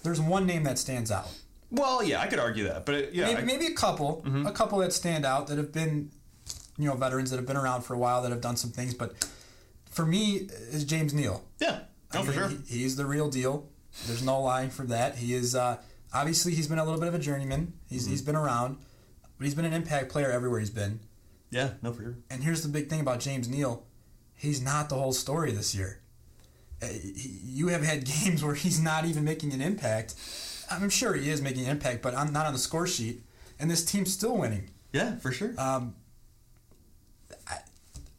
there's 0.03 0.19
one 0.19 0.45
name 0.45 0.63
that 0.63 0.79
stands 0.79 1.11
out. 1.11 1.29
Well, 1.69 2.01
yeah, 2.01 2.21
I 2.21 2.27
could 2.27 2.39
argue 2.39 2.63
that, 2.65 2.85
but 2.85 2.95
it, 2.95 3.13
yeah, 3.13 3.25
Maybe, 3.25 3.41
I- 3.41 3.45
maybe 3.45 3.65
a 3.65 3.73
couple, 3.73 4.23
mm-hmm. 4.25 4.47
a 4.47 4.51
couple 4.51 4.79
that 4.79 4.93
stand 4.93 5.25
out 5.25 5.47
that 5.47 5.57
have 5.57 5.73
been, 5.73 6.11
you 6.77 6.87
know, 6.87 6.95
veterans 6.95 7.29
that 7.31 7.37
have 7.37 7.45
been 7.47 7.57
around 7.57 7.81
for 7.83 7.93
a 7.93 7.97
while 7.97 8.21
that 8.21 8.31
have 8.31 8.41
done 8.41 8.55
some 8.57 8.71
things. 8.71 8.93
But 8.93 9.13
for 9.89 10.05
me, 10.05 10.47
is 10.71 10.83
James 10.83 11.13
Neal. 11.13 11.43
yeah, 11.59 11.79
no, 12.13 12.21
I 12.21 12.23
for 12.23 12.33
sure. 12.33 12.49
he- 12.49 12.79
he's 12.79 12.95
the 12.95 13.05
real 13.05 13.29
deal. 13.29 13.67
There's 14.05 14.23
no 14.23 14.41
lying 14.41 14.69
for 14.69 14.83
that. 14.85 15.15
He 15.17 15.33
is 15.33 15.55
uh, 15.55 15.77
obviously 16.13 16.53
he's 16.53 16.67
been 16.67 16.77
a 16.79 16.83
little 16.85 16.99
bit 16.99 17.07
of 17.09 17.15
a 17.15 17.19
journeyman. 17.19 17.73
He's 17.89 18.03
Mm-hmm. 18.03 18.11
he's 18.11 18.21
been 18.21 18.35
around, 18.35 18.77
but 19.37 19.45
he's 19.45 19.55
been 19.55 19.65
an 19.65 19.73
impact 19.73 20.09
player 20.09 20.29
everywhere 20.31 20.59
he's 20.59 20.69
been. 20.69 20.99
yeah, 21.49 21.71
no, 21.81 21.91
for 21.93 22.01
sure. 22.03 22.17
And 22.29 22.43
here's 22.43 22.61
the 22.61 22.69
big 22.69 22.89
thing 22.89 22.99
about 23.01 23.19
James 23.21 23.49
Neal: 23.49 23.85
he's 24.35 24.61
not 24.61 24.89
the 24.89 24.95
whole 24.95 25.13
story 25.13 25.51
this 25.51 25.73
year. 25.73 25.99
Uh, 26.81 26.87
You 27.03 27.69
have 27.69 27.83
had 27.83 28.05
games 28.23 28.43
where 28.43 28.53
he's 28.53 28.79
not 28.79 29.05
even 29.05 29.23
making 29.23 29.51
an 29.53 29.61
impact. 29.61 30.13
I'm 30.69 30.89
sure 30.89 31.13
he 31.15 31.29
is 31.31 31.41
making 31.41 31.63
an 31.65 31.71
impact, 31.71 32.01
but 32.03 32.13
I'm 32.13 32.31
not 32.31 32.45
on 32.45 32.53
the 32.53 32.59
score 32.59 32.85
sheet. 32.85 33.23
And 33.59 33.71
this 33.71 33.83
team's 33.83 34.13
still 34.13 34.37
winning. 34.37 34.69
Yeah, 34.93 35.15
for 35.17 35.31
sure. 35.31 35.53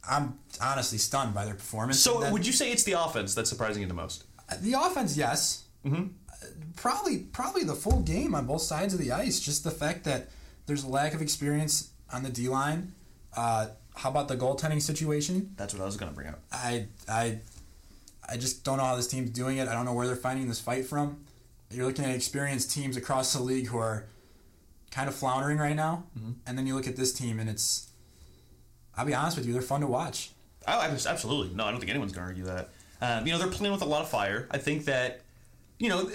I'm 0.09 0.39
honestly 0.61 0.97
stunned 0.97 1.33
by 1.33 1.45
their 1.45 1.53
performance. 1.55 1.99
so, 1.99 2.19
then- 2.19 2.33
would 2.33 2.45
you 2.47 2.53
say 2.53 2.71
it's 2.71 2.83
the 2.83 2.93
offense 2.93 3.35
that's 3.35 3.49
surprising 3.49 3.81
you 3.81 3.87
the 3.87 3.93
most? 3.93 4.23
The 4.61 4.73
offense, 4.73 5.15
yes. 5.15 5.63
Mm-hmm. 5.85 6.07
Probably, 6.75 7.19
probably 7.19 7.63
the 7.63 7.75
full 7.75 8.01
game 8.01 8.33
on 8.33 8.45
both 8.47 8.61
sides 8.61 8.93
of 8.93 8.99
the 8.99 9.11
ice. 9.11 9.39
Just 9.39 9.63
the 9.63 9.71
fact 9.71 10.05
that 10.05 10.29
there's 10.65 10.83
a 10.83 10.87
lack 10.89 11.13
of 11.13 11.21
experience 11.21 11.91
on 12.11 12.23
the 12.23 12.29
D 12.29 12.47
line. 12.49 12.93
Uh, 13.35 13.67
how 13.95 14.09
about 14.09 14.27
the 14.29 14.37
goaltending 14.37 14.81
situation? 14.81 15.53
That's 15.57 15.73
what 15.73 15.81
I 15.83 15.85
was 15.85 15.97
going 15.97 16.09
to 16.11 16.15
bring 16.15 16.29
up. 16.29 16.39
I, 16.51 16.87
I, 17.07 17.39
I 18.27 18.37
just 18.37 18.63
don't 18.63 18.77
know 18.77 18.85
how 18.85 18.95
this 18.95 19.07
team's 19.07 19.29
doing 19.31 19.57
it. 19.57 19.67
I 19.67 19.73
don't 19.73 19.85
know 19.85 19.93
where 19.93 20.07
they're 20.07 20.15
finding 20.15 20.47
this 20.47 20.59
fight 20.61 20.85
from. 20.85 21.25
You're 21.69 21.85
looking 21.85 22.05
at 22.05 22.15
experienced 22.15 22.71
teams 22.71 22.97
across 22.97 23.33
the 23.33 23.41
league 23.43 23.67
who 23.67 23.77
are 23.77 24.05
kind 24.89 25.07
of 25.07 25.13
floundering 25.15 25.57
right 25.59 25.75
now, 25.75 26.05
and 26.47 26.57
then 26.57 26.65
you 26.65 26.73
look 26.75 26.87
at 26.87 26.95
this 26.95 27.13
team, 27.13 27.39
and 27.39 27.47
it's. 27.49 27.88
I'll 28.99 29.05
be 29.05 29.13
honest 29.13 29.37
with 29.37 29.47
you, 29.47 29.53
they're 29.53 29.61
fun 29.61 29.79
to 29.79 29.87
watch. 29.87 30.31
I 30.67 30.87
absolutely 30.87 31.55
no. 31.55 31.63
I 31.63 31.71
don't 31.71 31.79
think 31.79 31.89
anyone's 31.89 32.11
going 32.11 32.25
to 32.25 32.29
argue 32.29 32.43
that. 32.43 32.69
Um, 33.01 33.25
you 33.25 33.31
know, 33.31 33.39
they're 33.39 33.47
playing 33.47 33.71
with 33.71 33.81
a 33.81 33.85
lot 33.85 34.01
of 34.01 34.09
fire. 34.09 34.45
I 34.51 34.57
think 34.57 34.85
that, 34.85 35.21
you 35.77 35.87
know, 35.87 36.11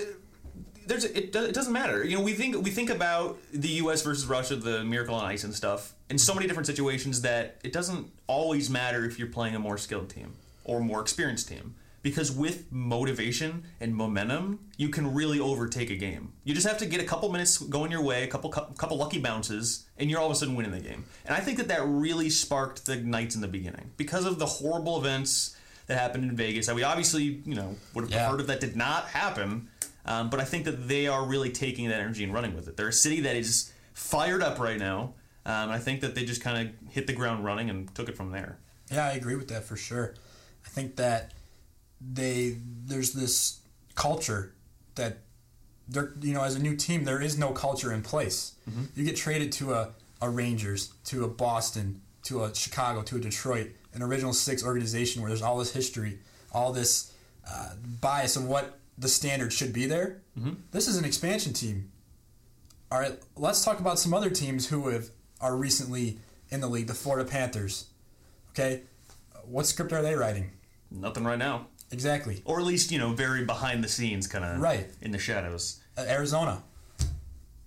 there's 0.87 1.05
it, 1.05 1.35
it 1.35 1.55
doesn't 1.55 1.73
matter. 1.73 2.05
You 2.05 2.19
know, 2.19 2.23
we 2.23 2.35
think 2.35 2.63
we 2.63 2.71
think 2.71 2.91
about 2.91 3.39
the 3.55 3.69
U.S. 3.69 4.03
versus 4.03 4.27
Russia, 4.27 4.57
the 4.57 4.85
Miracle 4.85 5.15
on 5.15 5.25
Ice 5.25 5.45
and 5.45 5.55
stuff, 5.55 5.95
in 6.11 6.19
so 6.19 6.35
many 6.35 6.47
different 6.47 6.67
situations 6.67 7.23
that 7.23 7.57
it 7.65 7.73
doesn't 7.73 8.13
always 8.27 8.69
matter 8.69 9.07
if 9.07 9.19
you're 9.19 9.29
playing 9.29 9.55
a 9.55 9.59
more 9.59 9.79
skilled 9.79 10.11
team 10.11 10.35
or 10.65 10.81
more 10.81 11.01
experienced 11.01 11.49
team. 11.49 11.77
Because 12.05 12.31
with 12.31 12.71
motivation 12.71 13.65
and 13.81 13.97
momentum, 13.97 14.61
you 14.77 14.91
can 14.91 15.15
really 15.15 15.41
overtake 15.41 15.89
a 15.89 15.97
game. 15.97 16.35
You 16.45 16.55
just 16.55 16.67
have 16.67 16.77
to 16.79 16.87
get 16.87 17.01
a 17.01 17.05
couple 17.05 17.33
minutes 17.33 17.57
going 17.57 17.91
your 17.91 18.03
way, 18.03 18.25
a 18.25 18.27
couple 18.27 18.51
couple 18.51 18.99
lucky 18.99 19.19
bounces, 19.19 19.87
and 19.97 20.11
you're 20.11 20.21
all 20.21 20.27
of 20.27 20.33
a 20.33 20.35
sudden 20.35 20.55
winning 20.55 20.73
the 20.73 20.81
game. 20.81 21.07
And 21.25 21.35
I 21.35 21.41
think 21.41 21.57
that 21.57 21.69
that 21.69 21.83
really 21.87 22.29
sparked 22.29 22.85
the 22.85 22.97
Knights 22.97 23.35
in 23.37 23.41
the 23.41 23.49
beginning 23.49 23.91
because 23.97 24.27
of 24.27 24.39
the 24.39 24.45
horrible 24.45 24.99
events 24.99 25.57
that 25.87 25.99
happened 25.99 26.25
in 26.25 26.37
Vegas. 26.37 26.67
That 26.67 26.75
we 26.77 26.83
obviously, 26.83 27.41
you 27.47 27.55
know, 27.55 27.75
would 27.95 28.03
have 28.05 28.11
Yeah. 28.11 28.25
preferred 28.29 28.43
if 28.43 28.47
that 28.49 28.61
did 28.61 28.77
not 28.77 29.07
happen. 29.07 29.69
Um, 30.05 30.29
but 30.29 30.41
I 30.41 30.45
think 30.45 30.67
that 30.67 30.87
they 30.89 31.07
are 31.07 31.25
really 31.25 31.51
taking 31.51 31.89
that 31.89 32.01
energy 32.01 32.23
and 32.23 32.35
running 32.35 32.55
with 32.55 32.69
it. 32.69 32.77
They're 32.77 32.89
a 32.89 32.93
city 32.93 33.21
that 33.23 33.35
is 33.35 33.73
fired 33.95 34.43
up 34.43 34.59
right 34.59 34.79
now. 34.79 35.15
Um, 35.47 35.71
I 35.71 35.79
think 35.79 36.03
that 36.03 36.15
they 36.15 36.27
just 36.27 36.43
kind 36.43 36.69
of 36.69 36.93
hit 36.93 37.07
the 37.07 37.15
ground 37.15 37.47
running 37.47 37.71
and 37.71 37.95
took 37.95 38.11
it 38.11 38.17
from 38.17 38.31
there. 38.31 38.59
Yeah, 38.93 39.07
I 39.07 39.13
agree 39.13 39.37
with 39.37 39.49
that 39.49 39.65
for 39.65 39.77
sure. 39.77 40.13
I 40.67 40.69
think 40.69 40.97
that 40.97 41.33
they 42.13 42.59
there's 42.87 43.13
this 43.13 43.61
culture 43.95 44.55
that 44.97 45.19
they're 45.89 46.13
you 46.21 46.35
know 46.35 46.43
as 46.43 46.55
a 46.57 46.63
new 46.63 46.77
team 46.77 47.05
there 47.05 47.21
is 47.21 47.39
no 47.39 47.51
culture 47.51 47.93
in 47.93 48.03
place. 48.03 48.53
You 48.95 49.05
get 49.05 49.17
traded 49.17 49.53
to 49.53 49.73
a, 49.75 49.91
a 50.21 50.31
Rangers, 50.31 50.93
to 51.07 51.25
a 51.25 51.29
Boston, 51.29 52.01
to 52.25 52.45
a 52.45 52.55
Chicago, 52.55 53.03
to 53.03 53.17
a 53.17 53.21
Detroit, 53.21 53.71
an 53.93 54.03
original 54.03 54.33
six 54.33 54.65
organization 54.65 55.23
where 55.23 55.31
there's 55.31 55.43
all 55.43 55.59
this 55.59 55.73
history, 55.73 56.19
all 56.53 56.73
this 56.73 57.13
uh, 57.51 57.71
bias 58.01 58.37
of 58.37 58.47
what 58.47 58.79
the 58.97 59.09
standard 59.09 59.53
should 59.53 59.73
be 59.73 59.87
there. 59.87 60.23
This 60.73 60.89
is 60.89 60.97
an 60.97 61.05
expansion 61.05 61.53
team. 61.53 61.91
All 62.91 62.99
right, 63.01 63.19
let's 63.37 63.65
talk 63.65 63.81
about 63.81 63.99
some 63.99 64.15
other 64.15 64.31
teams 64.31 64.69
who 64.69 64.89
have 64.89 65.11
are 65.41 65.57
recently 65.57 66.19
in 66.51 66.61
the 66.61 66.69
league. 66.69 66.87
The 66.87 66.95
Florida 66.95 67.29
Panthers. 67.29 67.87
Okay, 68.51 68.83
what 69.45 69.67
script 69.67 69.93
are 69.93 70.01
they 70.03 70.15
writing? 70.15 70.53
Nothing 70.91 71.25
right 71.25 71.39
now, 71.39 71.67
Exactly. 71.95 72.43
or 72.45 72.59
at 72.61 72.67
least 72.67 72.91
you 72.93 72.99
know, 72.99 73.13
very 73.13 73.45
behind 73.45 73.83
the 73.85 73.89
scenes, 73.89 74.27
kind 74.27 74.45
of 74.45 74.61
Right. 74.61 74.87
in 75.01 75.13
the 75.13 75.19
shadows. 75.19 75.81
Uh, 75.97 76.03
Arizona. 76.09 76.63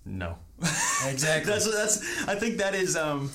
No, 0.05 0.37
Exactly. 1.07 1.51
that's 1.51 1.65
that's. 1.71 2.27
I 2.27 2.35
think 2.35 2.57
that 2.57 2.75
is. 2.75 2.95
Um, 2.95 3.31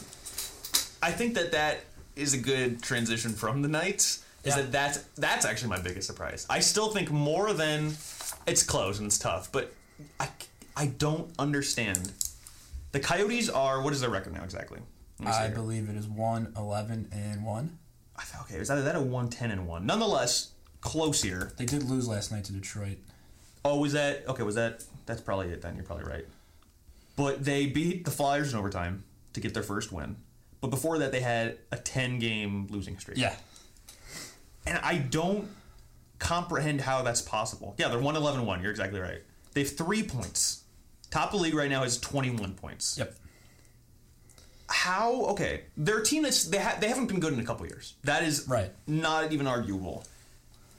I 1.02 1.10
think 1.10 1.34
that 1.34 1.52
that 1.52 1.80
is 2.16 2.32
a 2.34 2.38
good 2.38 2.82
transition 2.82 3.32
from 3.32 3.62
the 3.62 3.68
Knights. 3.68 4.24
Is 4.44 4.54
Yeah. 4.56 4.62
that 4.62 4.72
that's 4.72 4.98
that's 5.16 5.44
actually 5.44 5.68
my 5.70 5.80
biggest 5.80 6.06
surprise. 6.06 6.46
I 6.50 6.60
still 6.60 6.90
think 6.90 7.10
more 7.10 7.52
than 7.52 7.94
it's 8.46 8.62
close 8.62 8.98
and 8.98 9.06
it's 9.06 9.18
tough, 9.18 9.50
but 9.52 9.72
I 10.20 10.28
I 10.76 10.86
don't 10.86 11.30
understand. 11.38 12.12
The 12.92 13.00
Coyotes 13.00 13.48
are 13.50 13.80
what 13.82 13.92
is 13.92 14.00
their 14.00 14.10
record 14.10 14.32
now 14.34 14.44
exactly? 14.44 14.80
Let 15.18 15.26
me 15.26 15.32
see 15.32 15.38
I 15.38 15.46
here. 15.46 15.54
believe 15.54 15.88
it 15.90 15.96
is 15.96 16.06
one 16.08 16.52
eleven 16.56 17.08
and 17.12 17.44
one. 17.44 17.78
I 18.16 18.22
thought, 18.22 18.42
okay, 18.46 18.56
is 18.56 18.68
that 18.68 18.76
that 18.82 18.96
a 18.96 19.00
one 19.00 19.28
ten 19.28 19.50
and 19.50 19.66
one? 19.66 19.84
Nonetheless, 19.86 20.51
close 20.82 21.22
here. 21.22 21.52
They 21.56 21.64
did 21.64 21.84
lose 21.84 22.06
last 22.06 22.30
night 22.30 22.44
to 22.44 22.52
Detroit. 22.52 22.98
Oh, 23.64 23.78
was 23.80 23.92
that 23.94 24.28
okay? 24.28 24.42
Was 24.42 24.56
that 24.56 24.84
that's 25.06 25.20
probably 25.22 25.48
it? 25.48 25.62
Then 25.62 25.76
you're 25.76 25.84
probably 25.84 26.04
right. 26.04 26.26
But 27.16 27.44
they 27.44 27.66
beat 27.66 28.04
the 28.04 28.10
Flyers 28.10 28.52
in 28.52 28.58
overtime 28.58 29.04
to 29.32 29.40
get 29.40 29.54
their 29.54 29.62
first 29.62 29.90
win. 29.92 30.16
But 30.60 30.68
before 30.68 30.98
that, 30.98 31.12
they 31.12 31.20
had 31.20 31.58
a 31.70 31.76
ten 31.76 32.18
game 32.18 32.66
losing 32.70 32.98
streak. 32.98 33.16
Yeah. 33.18 33.34
and 34.66 34.78
I 34.82 34.98
don't 34.98 35.48
comprehend 36.18 36.80
how 36.82 37.02
that's 37.02 37.20
possible. 37.22 37.74
Yeah, 37.78 37.88
they're 37.88 37.98
1 37.98 38.14
11 38.16 38.46
1. 38.46 38.62
You're 38.62 38.70
exactly 38.70 39.00
right. 39.00 39.22
They 39.54 39.62
have 39.62 39.76
three 39.76 40.02
points. 40.04 40.62
Top 41.10 41.32
of 41.32 41.38
the 41.38 41.42
league 41.44 41.54
right 41.54 41.68
now 41.70 41.82
is 41.82 41.98
21 41.98 42.54
points. 42.54 42.96
Yep. 42.98 43.14
How? 44.68 45.24
Okay, 45.26 45.64
they're 45.76 45.98
a 45.98 46.04
team 46.04 46.22
that's 46.22 46.44
they 46.44 46.58
ha- 46.58 46.78
they 46.80 46.88
haven't 46.88 47.06
been 47.06 47.20
good 47.20 47.32
in 47.34 47.40
a 47.40 47.44
couple 47.44 47.66
years. 47.66 47.94
That 48.04 48.22
is 48.22 48.48
Right. 48.48 48.70
Not 48.86 49.32
even 49.32 49.46
arguable. 49.46 50.04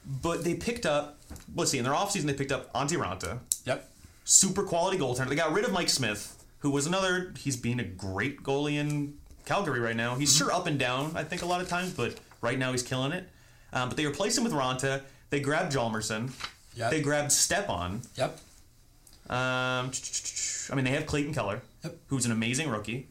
But 0.05 0.43
they 0.43 0.55
picked 0.55 0.86
up. 0.86 1.19
Let's 1.55 1.72
see. 1.72 1.77
In 1.77 1.83
their 1.83 1.93
offseason, 1.93 2.24
they 2.24 2.33
picked 2.33 2.51
up 2.51 2.72
Antti 2.74 2.98
Raanta, 2.98 3.39
Yep. 3.65 3.89
super 4.25 4.63
quality 4.63 4.98
goaltender. 4.98 5.29
They 5.29 5.36
got 5.36 5.53
rid 5.53 5.65
of 5.65 5.72
Mike 5.72 5.89
Smith, 5.89 6.43
who 6.60 6.69
was 6.69 6.86
another. 6.86 7.33
He's 7.38 7.55
being 7.55 7.79
a 7.79 7.83
great 7.83 8.43
goalie 8.43 8.75
in 8.75 9.15
Calgary 9.45 9.79
right 9.79 9.95
now. 9.95 10.15
He's 10.15 10.36
sure 10.36 10.51
up 10.51 10.67
and 10.67 10.77
down, 10.77 11.13
I 11.15 11.24
think, 11.24 11.41
a 11.41 11.45
lot 11.45 11.62
of 11.62 11.67
times, 11.69 11.91
but 11.93 12.15
right 12.41 12.57
now 12.60 12.72
he's 12.72 12.83
killing 12.83 13.12
it. 13.13 13.29
Um, 13.72 13.89
but 13.89 13.98
they 13.98 14.05
replaced 14.05 14.38
him 14.38 14.43
with 14.43 14.53
Raanta. 14.53 15.01
They 15.29 15.39
grabbed 15.39 15.74
Hjalmarsson. 15.74 16.31
Yep. 16.75 16.91
They 16.91 17.01
grabbed 17.01 17.31
Stepan. 17.31 18.01
Yep. 18.15 18.39
Um, 19.29 19.91
I 20.72 20.75
mean, 20.75 20.86
they 20.86 20.91
have 20.91 21.05
Clayton 21.05 21.33
Keller, 21.33 21.62
Yep. 21.83 21.95
who's 22.07 22.25
an 22.25 22.31
amazing 22.31 22.69
rookie. 22.69 23.07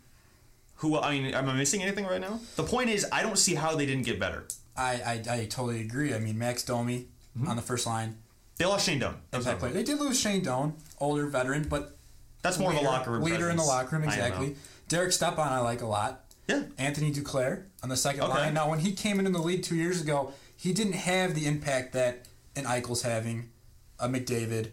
Who 0.76 0.98
I 0.98 1.12
mean, 1.18 1.32
am 1.34 1.48
I 1.48 1.54
missing 1.54 1.82
anything 1.82 2.06
right 2.06 2.20
now? 2.20 2.40
The 2.56 2.64
point 2.64 2.90
is, 2.90 3.06
I 3.12 3.22
don't 3.22 3.38
see 3.38 3.54
how 3.54 3.74
they 3.76 3.86
didn't 3.86 4.04
get 4.04 4.18
better. 4.20 4.44
I, 4.76 5.22
I, 5.28 5.34
I 5.34 5.44
totally 5.46 5.80
agree. 5.80 6.14
I 6.14 6.18
mean, 6.18 6.38
Max 6.38 6.62
Domi 6.64 7.08
Mm-hmm. 7.36 7.48
on 7.48 7.56
the 7.56 7.62
first 7.62 7.86
line. 7.86 8.18
They 8.58 8.66
lost 8.66 8.84
Shane 8.84 8.98
Doan. 8.98 9.14
That 9.30 9.38
was 9.38 9.46
Impact 9.46 9.60
player. 9.60 9.72
They 9.72 9.82
did 9.84 9.98
lose 9.98 10.20
Shane 10.20 10.42
Doan, 10.42 10.74
older 11.00 11.24
veteran, 11.28 11.66
but 11.66 11.96
That's 12.42 12.58
more 12.58 12.70
of 12.72 12.76
a 12.76 12.82
locker 12.82 13.10
room. 13.12 13.22
leader 13.22 13.48
in 13.48 13.56
the 13.56 13.62
locker 13.62 13.96
room. 13.96 14.06
I 14.06 14.10
don't 14.14 14.18
know. 14.18 14.24
Exactly. 14.26 14.56
Derek 14.88 15.12
Stepan, 15.12 15.50
I 15.50 15.60
like 15.60 15.80
a 15.80 15.86
lot. 15.86 16.26
Yeah. 16.46 16.64
Anthony 16.76 17.10
Duclair 17.10 17.62
on 17.82 17.88
the 17.88 17.96
second 17.96 18.20
Okay. 18.24 18.32
line. 18.34 18.52
Now, 18.52 18.68
when 18.68 18.80
he 18.80 18.92
came 18.92 19.18
in 19.18 19.24
in 19.24 19.32
the 19.32 19.40
league 19.40 19.62
two 19.62 19.76
years 19.76 20.02
ago, 20.02 20.34
he 20.54 20.74
didn't 20.74 20.92
have 20.92 21.34
the 21.34 21.46
impact 21.46 21.94
that 21.94 22.26
an 22.54 22.64
Eichel's 22.66 23.00
having, 23.00 23.48
a 23.98 24.10
McDavid, 24.10 24.72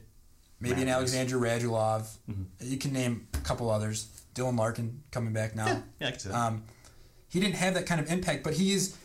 maybe 0.60 0.82
an 0.82 0.89
Alexander 0.89 1.38
Radulov. 1.38 2.08
You 2.60 2.75
can 2.77 2.91
name 2.91 3.25
a 3.36 3.38
couple 3.38 3.70
others. 3.70 4.10
Dylan 4.36 4.58
Larkin 4.60 5.01
coming 5.12 5.32
back 5.32 5.56
now. 5.56 5.82
Yeah, 6.01 6.08
I 6.08 6.12
can 6.12 6.20
see 6.20 6.27
that. 6.27 6.36
Um, 6.38 6.63
he 7.29 7.39
didn't 7.39 7.56
have 7.56 7.75
that 7.75 7.86
kind 7.86 8.01
of 8.01 8.12
impact, 8.12 8.44
but 8.44 8.56
he 8.56 8.74
is 8.74 8.98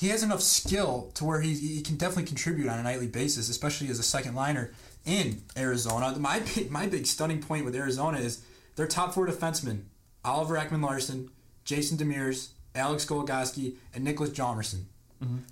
he 0.00 0.08
has 0.08 0.22
enough 0.22 0.40
skill 0.40 1.10
to 1.14 1.24
where 1.26 1.42
he, 1.42 1.52
he 1.54 1.82
can 1.82 1.96
definitely 1.96 2.24
contribute 2.24 2.70
on 2.70 2.78
a 2.78 2.82
nightly 2.82 3.06
basis, 3.06 3.50
especially 3.50 3.88
as 3.88 3.98
a 3.98 4.02
second 4.02 4.34
liner 4.34 4.72
in 5.04 5.42
Arizona. 5.58 6.18
My 6.18 6.40
big, 6.40 6.70
my 6.70 6.86
big 6.86 7.06
stunning 7.06 7.42
point 7.42 7.66
with 7.66 7.76
Arizona 7.76 8.18
is 8.18 8.42
their 8.76 8.86
top 8.86 9.12
four 9.12 9.26
defensemen: 9.26 9.82
Oliver 10.24 10.56
Ekman 10.56 10.82
Larsson, 10.82 11.30
Jason 11.64 11.98
Demers, 11.98 12.48
Alex 12.74 13.04
Goligoski, 13.04 13.74
and 13.94 14.02
Nicholas 14.02 14.30
Hjalmarsson. 14.30 14.84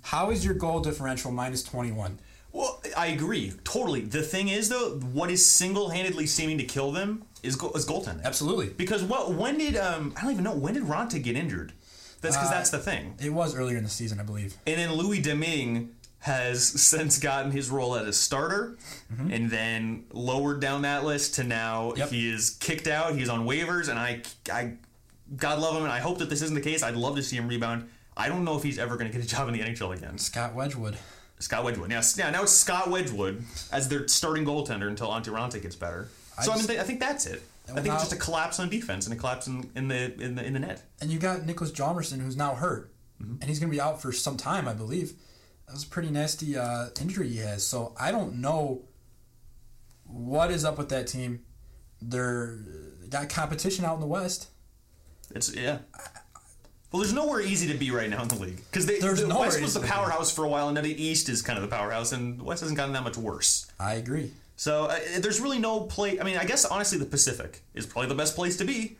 How 0.01 0.31
is 0.31 0.43
your 0.43 0.55
goal 0.55 0.79
differential 0.79 1.31
minus 1.31 1.61
twenty 1.61 1.91
one? 1.91 2.19
Well, 2.51 2.81
I 2.97 3.07
agree 3.07 3.53
totally. 3.63 4.01
The 4.01 4.23
thing 4.23 4.47
is, 4.47 4.69
though, 4.69 4.97
what 5.13 5.29
is 5.29 5.45
single-handedly 5.45 6.25
seeming 6.25 6.57
to 6.57 6.63
kill 6.63 6.91
them 6.91 7.23
is, 7.43 7.55
go- 7.55 7.69
is 7.73 7.85
goaltending. 7.85 8.23
Absolutely. 8.23 8.69
Because 8.69 9.03
what? 9.03 9.31
When 9.35 9.59
did 9.59 9.77
um? 9.77 10.15
I 10.17 10.23
don't 10.23 10.31
even 10.31 10.43
know. 10.43 10.55
When 10.55 10.73
did 10.73 10.83
Raanta 10.85 11.21
get 11.21 11.35
injured? 11.35 11.73
That's 12.21 12.35
because 12.35 12.49
Uh, 12.49 12.55
that's 12.55 12.69
the 12.69 12.79
thing. 12.79 13.15
It 13.19 13.31
was 13.33 13.55
earlier 13.55 13.77
in 13.77 13.83
the 13.83 13.89
season, 13.89 14.19
I 14.19 14.23
believe. 14.23 14.55
And 14.67 14.77
then 14.79 14.93
Louis 14.93 15.21
Domingue 15.21 15.91
has 16.19 16.63
since 16.81 17.17
gotten 17.19 17.51
his 17.51 17.69
role 17.69 17.95
as 17.95 18.07
a 18.07 18.13
starter 18.13 18.77
and 19.31 19.49
then 19.49 20.03
lowered 20.11 20.59
down 20.59 20.81
that 20.83 21.03
list 21.05 21.35
to 21.35 21.43
now 21.43 21.93
Yep. 21.95 22.09
he 22.09 22.29
is 22.29 22.51
kicked 22.51 22.87
out. 22.87 23.15
He's 23.15 23.29
on 23.29 23.45
waivers, 23.47 23.89
and 23.89 23.97
I, 23.97 24.21
I, 24.51 24.73
God 25.37 25.59
love 25.59 25.75
him, 25.77 25.83
and 25.83 25.91
I 25.91 25.99
hope 25.99 26.17
that 26.19 26.29
this 26.29 26.41
isn't 26.41 26.55
the 26.55 26.61
case. 26.61 26.83
I'd 26.83 26.95
love 26.95 27.15
to 27.15 27.23
see 27.23 27.35
him 27.37 27.47
rebound. 27.47 27.87
I 28.17 28.27
don't 28.27 28.43
know 28.43 28.57
if 28.57 28.63
he's 28.63 28.77
ever 28.79 28.97
going 28.97 29.09
to 29.09 29.17
get 29.17 29.25
a 29.25 29.27
job 29.29 29.47
in 29.47 29.53
the 29.53 29.61
NHL 29.61 29.95
again. 29.95 30.17
Scott 30.17 30.53
Wedgewood. 30.55 30.97
Scott 31.39 31.63
Wedgewood. 31.63 31.89
Yes, 31.89 32.17
yeah. 32.17 32.29
Now 32.31 32.43
it's 32.43 32.51
Scott 32.51 32.89
Wedgewood 32.89 33.41
as 33.71 33.87
their 33.87 34.09
starting 34.09 34.43
goaltender 34.43 34.89
until 34.89 35.07
Antti 35.07 35.27
Raanta 35.31 35.61
gets 35.61 35.75
better. 35.77 36.09
So 36.41 36.51
I, 36.51 36.55
mean, 36.55 36.57
just- 36.57 36.69
th- 36.69 36.79
I 36.81 36.83
think 36.83 36.99
that's 36.99 37.25
it. 37.25 37.41
I 37.71 37.75
think 37.75 37.87
now- 37.87 37.93
it's 37.95 38.03
just 38.03 38.13
a 38.13 38.17
collapse 38.17 38.59
on 38.59 38.69
defense 38.69 39.05
and 39.05 39.13
a 39.15 39.17
collapse 39.17 39.47
in, 39.47 39.69
in 39.75 39.87
the 39.87 40.13
in 40.21 40.35
the 40.35 40.45
in 40.45 40.53
the 40.53 40.59
net. 40.59 40.83
And 41.01 41.09
you 41.11 41.19
got 41.19 41.45
Nicholas 41.45 41.71
Hjalmarsson, 41.71 42.19
who's 42.21 42.37
now 42.37 42.55
hurt, 42.55 42.93
Mm-hmm. 43.21 43.33
and 43.41 43.43
he's 43.49 43.59
going 43.59 43.69
to 43.69 43.75
be 43.75 43.81
out 43.81 44.01
for 44.01 44.11
some 44.13 44.37
time, 44.37 44.65
I 44.67 44.73
believe. 44.73 45.13
That 45.67 45.73
was 45.73 45.83
a 45.83 45.87
pretty 45.87 46.09
nasty 46.09 46.57
uh, 46.57 46.87
injury 47.01 47.27
he 47.27 47.37
has. 47.39 47.65
So 47.67 47.93
I 47.99 48.11
don't 48.11 48.35
know 48.41 48.83
what 50.05 50.51
is 50.51 50.65
up 50.65 50.77
with 50.77 50.89
that 50.89 51.07
team. 51.07 51.41
They're 52.01 52.57
they 53.01 53.07
got 53.09 53.29
competition 53.29 53.83
out 53.85 53.95
in 53.95 53.99
the 53.99 54.07
West. 54.07 54.47
It's 55.35 55.53
yeah. 55.53 55.79
Well, 56.91 57.01
there's 57.01 57.13
nowhere 57.13 57.39
easy 57.41 57.67
to 57.71 57.77
be 57.77 57.91
right 57.91 58.09
now 58.09 58.23
in 58.23 58.29
the 58.29 58.35
league 58.35 58.61
because 58.71 58.87
the 58.87 58.97
West 59.37 59.61
was 59.61 59.75
the 59.75 59.81
powerhouse 59.81 60.31
for 60.33 60.43
a 60.43 60.49
while, 60.49 60.69
and 60.69 60.75
now 60.75 60.81
the 60.81 61.03
East 61.03 61.29
is 61.29 61.41
kind 61.43 61.57
of 61.59 61.61
the 61.69 61.75
powerhouse, 61.75 62.13
and 62.13 62.39
the 62.39 62.43
West 62.43 62.61
hasn't 62.61 62.77
gotten 62.77 62.93
that 62.93 63.03
much 63.03 63.15
worse. 63.17 63.67
I 63.79 63.93
agree. 63.95 64.31
So 64.59 64.87
uh, 64.87 64.99
there's 65.19 65.39
really 65.39 65.57
no 65.57 65.79
play. 65.79 66.19
I 66.19 66.23
mean, 66.25 66.35
I 66.35 66.43
guess 66.43 66.65
honestly, 66.65 66.97
the 66.97 67.05
Pacific 67.05 67.61
is 67.73 67.85
probably 67.85 68.09
the 68.09 68.15
best 68.15 68.35
place 68.35 68.57
to 68.57 68.65
be. 68.65 68.97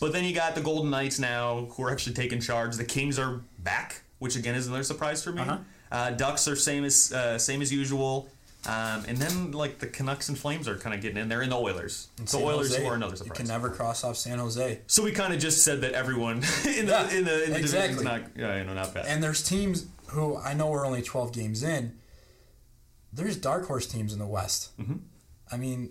But 0.00 0.14
then 0.14 0.24
you 0.24 0.34
got 0.34 0.54
the 0.54 0.62
Golden 0.62 0.90
Knights 0.90 1.18
now, 1.18 1.66
who 1.72 1.84
are 1.84 1.90
actually 1.90 2.14
taking 2.14 2.40
charge. 2.40 2.76
The 2.76 2.84
Kings 2.84 3.18
are 3.18 3.42
back, 3.58 4.00
which 4.20 4.36
again 4.36 4.54
is 4.54 4.68
another 4.68 4.84
surprise 4.84 5.22
for 5.22 5.30
me. 5.30 5.42
Uh-huh. 5.42 5.58
uh 5.90 6.10
Ducks 6.12 6.48
are 6.48 6.56
same 6.56 6.84
as 6.84 7.12
uh, 7.12 7.36
same 7.36 7.60
as 7.60 7.70
usual. 7.70 8.26
Um, 8.64 9.04
and 9.06 9.18
then 9.18 9.52
like 9.52 9.80
the 9.80 9.86
Canucks 9.86 10.30
and 10.30 10.38
Flames 10.38 10.66
are 10.66 10.78
kind 10.78 10.94
of 10.94 11.02
getting 11.02 11.18
in 11.18 11.28
there, 11.28 11.42
and 11.42 11.52
the 11.52 11.56
Oilers. 11.58 12.08
The 12.16 12.26
San 12.28 12.42
Oilers 12.42 12.74
Jose, 12.74 12.86
are 12.86 12.94
another 12.94 13.16
surprise. 13.16 13.38
You 13.38 13.44
can 13.44 13.48
never 13.48 13.68
cross 13.68 14.04
off 14.04 14.16
San 14.16 14.38
Jose. 14.38 14.80
So 14.86 15.04
we 15.04 15.12
kind 15.12 15.34
of 15.34 15.40
just 15.40 15.62
said 15.62 15.82
that 15.82 15.92
everyone 15.92 16.36
in 16.64 16.86
the 16.86 16.92
Yeah, 16.92 17.10
in 17.10 17.24
the, 17.26 17.44
in 17.44 17.50
the 17.52 17.58
exactly. 17.58 18.02
not 18.02 18.22
yeah, 18.34 18.56
you 18.56 18.64
know 18.64 18.72
not 18.72 18.94
bad. 18.94 19.04
And 19.06 19.22
there's 19.22 19.42
teams 19.42 19.88
who 20.06 20.38
I 20.38 20.54
know 20.54 20.70
we're 20.70 20.86
only 20.86 21.02
12 21.02 21.34
games 21.34 21.62
in. 21.62 21.98
There's 23.12 23.36
dark 23.36 23.66
horse 23.66 23.86
teams 23.86 24.12
in 24.12 24.18
the 24.18 24.26
West. 24.26 24.76
Mm-hmm. 24.80 24.96
I 25.50 25.56
mean, 25.56 25.90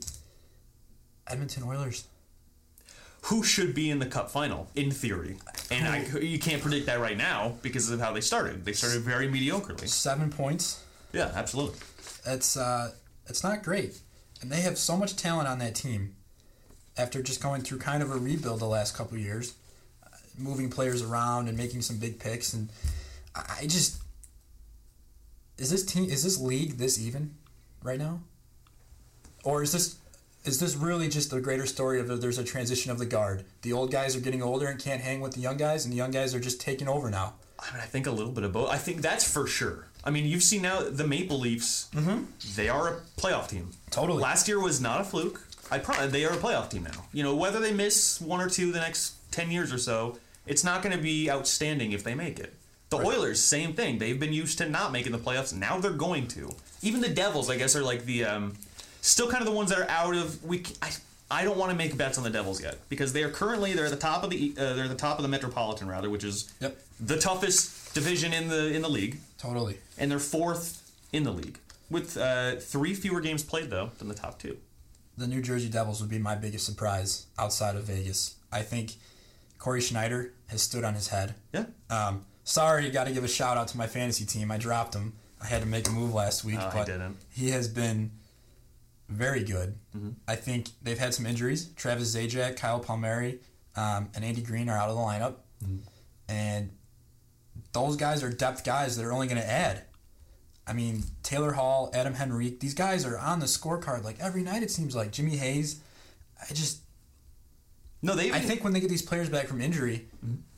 Edmonton 1.27 1.63
Oilers. 1.63 2.05
Who 3.25 3.43
should 3.43 3.75
be 3.75 3.91
in 3.91 3.99
the 3.99 4.07
Cup 4.07 4.31
final 4.31 4.67
in 4.73 4.89
theory? 4.89 5.37
And 5.69 5.87
I, 5.87 6.19
you 6.19 6.39
can't 6.39 6.61
predict 6.61 6.87
that 6.87 6.99
right 6.99 7.15
now 7.17 7.53
because 7.61 7.91
of 7.91 7.99
how 7.99 8.11
they 8.11 8.21
started. 8.21 8.65
They 8.65 8.73
started 8.73 9.01
very 9.01 9.27
mediocrely. 9.27 9.87
Seven 9.87 10.31
points. 10.31 10.83
Yeah, 11.13 11.31
absolutely. 11.35 11.77
It's 12.25 12.57
uh, 12.57 12.91
it's 13.27 13.43
not 13.43 13.63
great, 13.63 13.99
and 14.41 14.51
they 14.51 14.61
have 14.61 14.77
so 14.77 14.97
much 14.97 15.15
talent 15.15 15.47
on 15.47 15.59
that 15.59 15.75
team. 15.75 16.15
After 16.97 17.21
just 17.21 17.41
going 17.41 17.61
through 17.61 17.77
kind 17.77 18.03
of 18.03 18.11
a 18.11 18.17
rebuild 18.17 18.59
the 18.59 18.65
last 18.65 18.95
couple 18.95 19.15
of 19.17 19.23
years, 19.23 19.53
uh, 20.03 20.09
moving 20.37 20.69
players 20.69 21.01
around 21.01 21.47
and 21.47 21.57
making 21.57 21.83
some 21.83 21.97
big 21.97 22.19
picks, 22.19 22.53
and 22.53 22.69
I 23.35 23.67
just 23.67 24.00
is 25.61 25.69
this 25.69 25.85
team 25.85 26.09
is 26.09 26.23
this 26.23 26.39
league 26.39 26.77
this 26.77 26.99
even 26.99 27.35
right 27.83 27.99
now, 27.99 28.21
or 29.43 29.61
is 29.61 29.71
this 29.71 29.97
is 30.43 30.59
this 30.59 30.75
really 30.75 31.07
just 31.07 31.29
the 31.29 31.39
greater 31.39 31.67
story 31.67 31.99
of 31.99 32.19
there's 32.19 32.39
a 32.39 32.43
transition 32.43 32.91
of 32.91 32.97
the 32.97 33.05
guard? 33.05 33.45
The 33.61 33.71
old 33.71 33.91
guys 33.91 34.15
are 34.15 34.21
getting 34.21 34.41
older 34.41 34.65
and 34.67 34.79
can't 34.79 35.01
hang 35.01 35.21
with 35.21 35.33
the 35.33 35.39
young 35.39 35.57
guys, 35.57 35.85
and 35.85 35.93
the 35.93 35.97
young 35.97 36.09
guys 36.09 36.33
are 36.33 36.39
just 36.39 36.59
taking 36.59 36.87
over 36.87 37.11
now. 37.11 37.35
I 37.59 37.71
mean, 37.73 37.81
I 37.81 37.85
think 37.85 38.07
a 38.07 38.11
little 38.11 38.31
bit 38.31 38.43
of 38.43 38.51
both. 38.51 38.71
I 38.71 38.77
think 38.77 39.03
that's 39.03 39.31
for 39.31 39.45
sure. 39.45 39.87
I 40.03 40.09
mean, 40.09 40.25
you've 40.25 40.41
seen 40.41 40.63
now 40.63 40.81
the 40.81 41.05
Maple 41.05 41.39
Leafs. 41.39 41.89
Mm-hmm. 41.93 42.23
They 42.55 42.67
are 42.67 42.87
a 42.87 43.01
playoff 43.17 43.47
team. 43.47 43.69
Totally. 43.91 44.19
Last 44.19 44.47
year 44.47 44.59
was 44.59 44.81
not 44.81 44.99
a 44.99 45.03
fluke. 45.03 45.45
I 45.69 45.77
pro- 45.77 46.07
they 46.07 46.25
are 46.25 46.33
a 46.33 46.37
playoff 46.37 46.71
team 46.71 46.83
now. 46.83 47.05
You 47.13 47.21
know, 47.21 47.35
whether 47.35 47.59
they 47.59 47.71
miss 47.71 48.19
one 48.19 48.41
or 48.41 48.49
two 48.49 48.71
the 48.71 48.79
next 48.79 49.31
ten 49.31 49.51
years 49.51 49.71
or 49.71 49.77
so, 49.77 50.17
it's 50.47 50.63
not 50.63 50.81
going 50.81 50.97
to 50.97 51.01
be 51.01 51.29
outstanding 51.29 51.91
if 51.91 52.03
they 52.03 52.15
make 52.15 52.39
it. 52.39 52.55
The 52.91 52.97
Oilers, 52.97 53.41
same 53.41 53.71
thing. 53.73 53.97
They've 53.99 54.19
been 54.19 54.33
used 54.33 54.57
to 54.59 54.67
not 54.69 54.91
making 54.91 55.13
the 55.13 55.17
playoffs. 55.17 55.53
Now 55.53 55.79
they're 55.79 55.91
going 55.91 56.27
to. 56.29 56.53
Even 56.81 56.99
the 57.01 57.07
Devils, 57.09 57.49
I 57.49 57.55
guess, 57.57 57.73
are 57.75 57.81
like 57.83 58.03
the 58.05 58.25
um, 58.25 58.53
still 59.01 59.29
kind 59.31 59.41
of 59.41 59.47
the 59.47 59.55
ones 59.55 59.69
that 59.69 59.79
are 59.79 59.89
out 59.89 60.13
of. 60.13 60.43
We 60.43 60.63
I 61.31 61.45
don't 61.45 61.57
want 61.57 61.71
to 61.71 61.77
make 61.77 61.95
bets 61.95 62.17
on 62.17 62.25
the 62.25 62.29
Devils 62.29 62.61
yet 62.61 62.77
because 62.89 63.13
they 63.13 63.23
are 63.23 63.29
currently 63.29 63.71
they're 63.73 63.85
at 63.85 63.91
the 63.91 63.97
top 63.97 64.23
of 64.25 64.29
the 64.29 64.53
uh, 64.57 64.73
they're 64.73 64.83
at 64.83 64.89
the 64.89 64.95
top 64.95 65.17
of 65.17 65.23
the 65.23 65.29
Metropolitan 65.29 65.87
rather, 65.87 66.09
which 66.09 66.25
is 66.25 66.53
Yep. 66.59 66.77
the 66.99 67.17
toughest 67.17 67.93
division 67.93 68.33
in 68.33 68.49
the 68.49 68.73
in 68.73 68.81
the 68.81 68.89
league, 68.89 69.19
Totally. 69.37 69.77
and 69.97 70.11
they're 70.11 70.19
fourth 70.19 70.91
in 71.13 71.23
the 71.23 71.31
league 71.31 71.59
with 71.89 72.17
uh, 72.17 72.57
three 72.57 72.93
fewer 72.93 73.21
games 73.21 73.41
played 73.41 73.69
though 73.69 73.91
than 73.99 74.09
the 74.09 74.13
top 74.15 74.37
two. 74.37 74.57
the 75.17 75.27
New 75.27 75.41
Jersey 75.41 75.69
Devils 75.69 76.01
would 76.01 76.09
be 76.09 76.19
my 76.19 76.35
biggest 76.35 76.65
surprise 76.65 77.27
outside 77.39 77.77
of 77.77 77.83
Vegas. 77.85 78.35
I 78.51 78.63
think 78.63 78.95
Cory 79.59 79.79
Schneider 79.79 80.33
has 80.47 80.61
stood 80.61 80.83
on 80.83 80.95
his 80.95 81.07
head. 81.07 81.35
Yeah. 81.53 81.65
Um, 81.89 82.25
sorry, 82.43 82.89
got 82.89 83.05
to 83.07 83.13
give 83.13 83.23
a 83.23 83.27
shout 83.27 83.57
out 83.57 83.67
to 83.69 83.77
my 83.77 83.87
fantasy 83.87 84.25
team. 84.25 84.51
I 84.51 84.57
dropped 84.57 84.93
him. 84.93 85.13
I 85.41 85.47
had 85.47 85.61
to 85.61 85.67
make 85.67 85.87
a 85.87 85.91
move 85.91 86.13
last 86.13 86.43
week, 86.45 86.59
Oh, 86.59 86.69
but 86.73 86.85
didn't. 86.85 87.17
he 87.29 87.49
has 87.49 87.67
been 87.67 88.11
very 89.09 89.43
good. 89.43 89.75
Mm-hmm. 89.95 90.09
I 90.27 90.35
think 90.35 90.67
they've 90.81 90.99
had 90.99 91.13
some 91.13 91.25
injuries. 91.25 91.69
Travis 91.75 92.15
Zajac, 92.15 92.57
Kyle 92.57 92.79
Palmieri, 92.79 93.39
um, 93.75 94.09
and 94.15 94.23
Andy 94.23 94.41
Greene 94.41 94.69
are 94.69 94.77
out 94.77 94.89
of 94.89 94.95
the 94.95 95.01
lineup, 95.01 95.35
Mm-hmm. 95.63 95.77
and 96.29 96.71
those 97.73 97.95
guys 97.95 98.23
are 98.23 98.29
depth 98.31 98.63
guys 98.65 98.97
that 98.97 99.05
are 99.05 99.13
only 99.13 99.27
going 99.27 99.39
to 99.41 99.47
add. 99.49 99.83
I 100.65 100.73
mean, 100.73 101.03
Taylor 101.23 101.51
Hall, 101.53 101.89
Adam 101.93 102.15
Henrique, 102.19 102.59
these 102.59 102.73
guys 102.73 103.05
are 103.05 103.17
on 103.17 103.39
the 103.39 103.45
scorecard 103.45 104.03
like 104.03 104.19
every 104.19 104.41
night. 104.43 104.63
It 104.63 104.71
seems 104.71 104.95
like 104.95 105.11
Jimmy 105.11 105.37
Hayes. 105.37 105.79
I 106.41 106.53
just, 106.53 106.79
No, 108.01 108.15
they. 108.15 108.31
I 108.31 108.39
think 108.39 108.63
when 108.63 108.73
they 108.73 108.79
get 108.79 108.89
these 108.89 109.01
players 109.01 109.29
back 109.29 109.47
from 109.47 109.61
injury, 109.61 110.07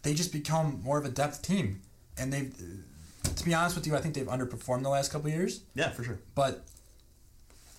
they 0.01 0.13
just 0.13 0.31
become 0.31 0.81
more 0.83 0.97
of 0.97 1.05
a 1.05 1.09
depth 1.09 1.41
team. 1.41 1.81
And 2.17 2.31
they've, 2.31 2.55
to 3.35 3.43
be 3.45 3.53
honest 3.53 3.75
with 3.75 3.85
you, 3.87 3.95
I 3.95 4.01
think 4.01 4.13
they've 4.15 4.27
underperformed 4.27 4.83
the 4.83 4.89
last 4.89 5.11
couple 5.11 5.27
of 5.29 5.33
years. 5.33 5.61
Yeah, 5.75 5.89
for 5.89 6.03
sure. 6.03 6.19
But 6.35 6.63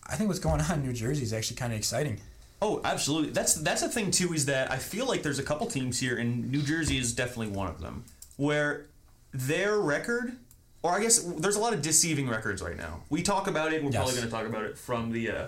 I 0.07 0.17
think 0.17 0.29
what's 0.29 0.41
going 0.41 0.61
on 0.61 0.81
in 0.81 0.87
New 0.87 0.93
Jersey 0.93 1.23
is 1.23 1.33
actually 1.33 1.57
kind 1.57 1.73
of 1.73 1.79
exciting. 1.79 2.21
Oh, 2.61 2.81
absolutely. 2.85 3.31
That's 3.31 3.55
that's 3.55 3.81
the 3.83 3.89
thing 3.89 4.11
too. 4.11 4.33
Is 4.35 4.47
that 4.47 4.71
I 4.71 4.77
feel 4.79 5.07
like 5.07 5.23
there's 5.23 5.39
a 5.39 5.43
couple 5.43 5.67
teams 5.67 5.99
here, 6.01 6.17
and 6.19 6.51
New 6.51 6.63
Jersey 6.63 6.99
is 6.99 7.15
definitely 7.15 7.49
one 7.49 7.69
of 7.69 7.81
them, 7.81 8.05
where 8.37 8.87
their 9.33 9.79
record, 9.79 10.37
or 10.83 10.93
I 10.93 11.01
guess 11.01 11.19
there's 11.19 11.57
a 11.57 11.61
lot 11.61 11.73
of 11.75 11.83
deceiving 11.83 12.29
records 12.29 12.63
right 12.63 12.77
now. 12.77 13.01
We 13.11 13.23
talk 13.23 13.47
about 13.49 13.73
it. 13.73 13.83
We're 13.83 13.91
Yes. 13.91 13.97
probably 13.97 14.15
going 14.17 14.27
to 14.27 14.31
talk 14.31 14.47
about 14.47 14.65
it 14.65 14.79
from 14.79 15.11
the. 15.13 15.31
Uh, 15.31 15.47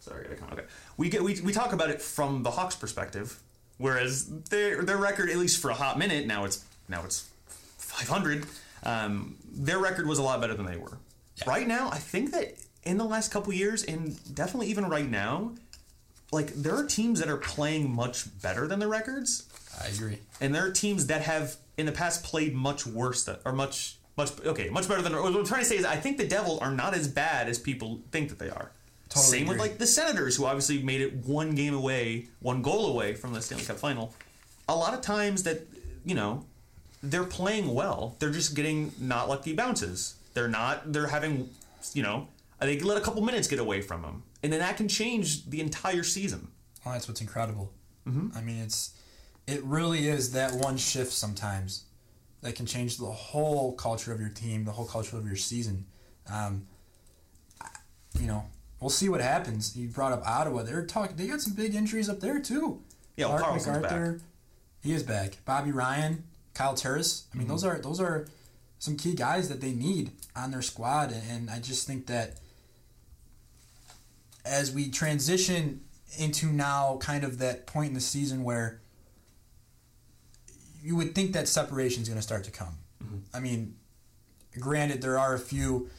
sorry, 0.00 0.24
I 0.24 0.28
gotta 0.28 0.36
come. 0.40 0.50
Okay, 0.52 0.64
we 0.98 1.08
get 1.08 1.22
we, 1.22 1.40
we 1.40 1.52
talk 1.52 1.72
about 1.72 1.88
it 1.88 2.02
from 2.02 2.42
the 2.42 2.50
Hawks' 2.50 2.76
perspective, 2.76 3.40
whereas 3.78 4.26
their 4.50 4.82
their 4.82 4.98
record, 4.98 5.30
at 5.30 5.36
least 5.38 5.62
for 5.62 5.70
a 5.70 5.74
hot 5.74 5.98
minute, 5.98 6.26
now 6.26 6.44
it's 6.44 6.62
now 6.88 7.02
it's 7.04 7.30
500. 7.78 8.44
Um, 8.82 9.36
their 9.50 9.78
record 9.78 10.06
was 10.06 10.18
a 10.18 10.22
lot 10.22 10.40
better 10.40 10.54
than 10.54 10.66
they 10.66 10.76
were. 10.76 10.98
Right 11.46 11.66
now, 11.66 11.88
I 11.90 11.98
think 11.98 12.32
that 12.32 12.56
in 12.82 12.98
the 12.98 13.04
last 13.04 13.30
couple 13.30 13.52
years, 13.52 13.84
and 13.84 14.18
definitely 14.34 14.66
even 14.68 14.88
right 14.88 15.08
now, 15.08 15.52
like 16.32 16.48
there 16.48 16.74
are 16.74 16.84
teams 16.84 17.20
that 17.20 17.28
are 17.28 17.36
playing 17.36 17.90
much 17.90 18.40
better 18.42 18.66
than 18.66 18.80
their 18.80 18.88
records, 18.88 19.48
I 19.80 19.86
agree. 19.86 20.18
and 20.40 20.54
there 20.54 20.66
are 20.66 20.72
teams 20.72 21.06
that 21.06 21.22
have 21.22 21.56
in 21.76 21.86
the 21.86 21.92
past 21.92 22.24
played 22.24 22.54
much 22.54 22.86
worse 22.86 23.24
than, 23.24 23.36
or 23.44 23.52
much 23.52 23.98
much 24.16 24.32
okay, 24.44 24.68
much 24.68 24.88
better 24.88 25.00
than. 25.00 25.12
What 25.14 25.32
I'm 25.32 25.44
trying 25.44 25.62
to 25.62 25.68
say 25.68 25.76
is, 25.76 25.84
I 25.84 25.96
think 25.96 26.18
the 26.18 26.26
Devils 26.26 26.58
are 26.60 26.72
not 26.72 26.92
as 26.92 27.06
bad 27.06 27.48
as 27.48 27.56
people 27.58 28.00
think 28.10 28.30
that 28.30 28.40
they 28.40 28.50
are. 28.50 28.72
Totally 29.18 29.38
Same 29.38 29.48
with 29.48 29.58
like 29.58 29.78
the 29.78 29.86
Senators, 29.86 30.36
who 30.36 30.44
obviously 30.44 30.82
made 30.82 31.00
it 31.00 31.14
one 31.26 31.54
game 31.54 31.74
away, 31.74 32.28
one 32.40 32.62
goal 32.62 32.86
away 32.86 33.14
from 33.14 33.32
the 33.32 33.40
Stanley 33.42 33.64
Cup 33.64 33.76
final. 33.76 34.14
A 34.68 34.74
lot 34.74 34.94
of 34.94 35.00
times 35.00 35.42
that 35.44 35.66
you 36.04 36.14
know 36.14 36.44
they're 37.02 37.24
playing 37.24 37.74
well, 37.74 38.16
they're 38.18 38.30
just 38.30 38.54
getting 38.54 38.92
not 38.98 39.28
lucky 39.28 39.52
bounces. 39.52 40.16
They're 40.34 40.48
not. 40.48 40.92
They're 40.92 41.08
having 41.08 41.50
you 41.94 42.02
know 42.02 42.28
they 42.60 42.78
let 42.80 42.98
a 42.98 43.00
couple 43.00 43.22
minutes 43.22 43.48
get 43.48 43.58
away 43.58 43.80
from 43.80 44.02
them, 44.02 44.22
and 44.42 44.52
then 44.52 44.60
that 44.60 44.76
can 44.76 44.88
change 44.88 45.48
the 45.48 45.60
entire 45.60 46.02
season. 46.02 46.48
Well, 46.84 46.94
that's 46.94 47.08
what's 47.08 47.20
incredible. 47.20 47.72
Mm-hmm. 48.06 48.36
I 48.36 48.40
mean, 48.40 48.62
it's 48.62 48.94
it 49.46 49.62
really 49.64 50.08
is 50.08 50.32
that 50.32 50.52
one 50.52 50.76
shift 50.76 51.12
sometimes 51.12 51.84
that 52.42 52.54
can 52.54 52.66
change 52.66 52.98
the 52.98 53.06
whole 53.06 53.72
culture 53.72 54.12
of 54.12 54.20
your 54.20 54.28
team, 54.28 54.64
the 54.64 54.72
whole 54.72 54.86
culture 54.86 55.16
of 55.16 55.26
your 55.26 55.36
season. 55.36 55.86
Um, 56.30 56.66
you 58.18 58.26
know, 58.26 58.44
we'll 58.80 58.90
see 58.90 59.08
what 59.08 59.20
happens. 59.20 59.76
You 59.76 59.88
brought 59.88 60.12
up 60.12 60.22
Ottawa; 60.26 60.62
they're 60.62 60.84
talking. 60.86 61.16
They 61.16 61.26
got 61.26 61.40
some 61.40 61.54
big 61.54 61.74
injuries 61.74 62.08
up 62.08 62.20
there 62.20 62.40
too. 62.40 62.82
Yeah, 63.16 63.26
well, 63.26 63.38
Carlson's 63.38 63.66
MacArthur, 63.82 64.20
he 64.82 64.92
is 64.92 65.02
back. 65.02 65.38
Bobby 65.44 65.72
Ryan, 65.72 66.24
Kyle 66.54 66.74
Turris. 66.74 67.24
I 67.32 67.36
mean, 67.36 67.46
Mm-hmm. 67.46 67.52
those 67.52 67.64
are 67.64 67.78
those 67.80 68.00
are 68.00 68.26
some 68.78 68.96
key 68.96 69.14
guys 69.14 69.48
that 69.48 69.60
they 69.60 69.72
need 69.72 70.12
on 70.36 70.50
their 70.52 70.62
squad, 70.62 71.12
and 71.30 71.50
I 71.50 71.58
just 71.60 71.86
think 71.86 72.06
that 72.06 72.38
as 74.44 74.72
we 74.72 74.88
transition 74.90 75.80
into 76.18 76.46
now 76.46 76.96
kind 77.00 77.24
of 77.24 77.38
that 77.38 77.66
point 77.66 77.88
in 77.88 77.94
the 77.94 78.00
season 78.00 78.42
where 78.44 78.80
you 80.82 80.96
would 80.96 81.14
think 81.14 81.32
that 81.32 81.48
separation 81.48 82.02
is 82.02 82.08
going 82.08 82.18
to 82.18 82.22
start 82.22 82.44
to 82.44 82.50
come. 82.50 82.74
I 83.34 83.40
mean, 83.40 83.74
granted, 84.58 85.02
there 85.02 85.18
are 85.18 85.34
a 85.34 85.38
few 85.38 85.90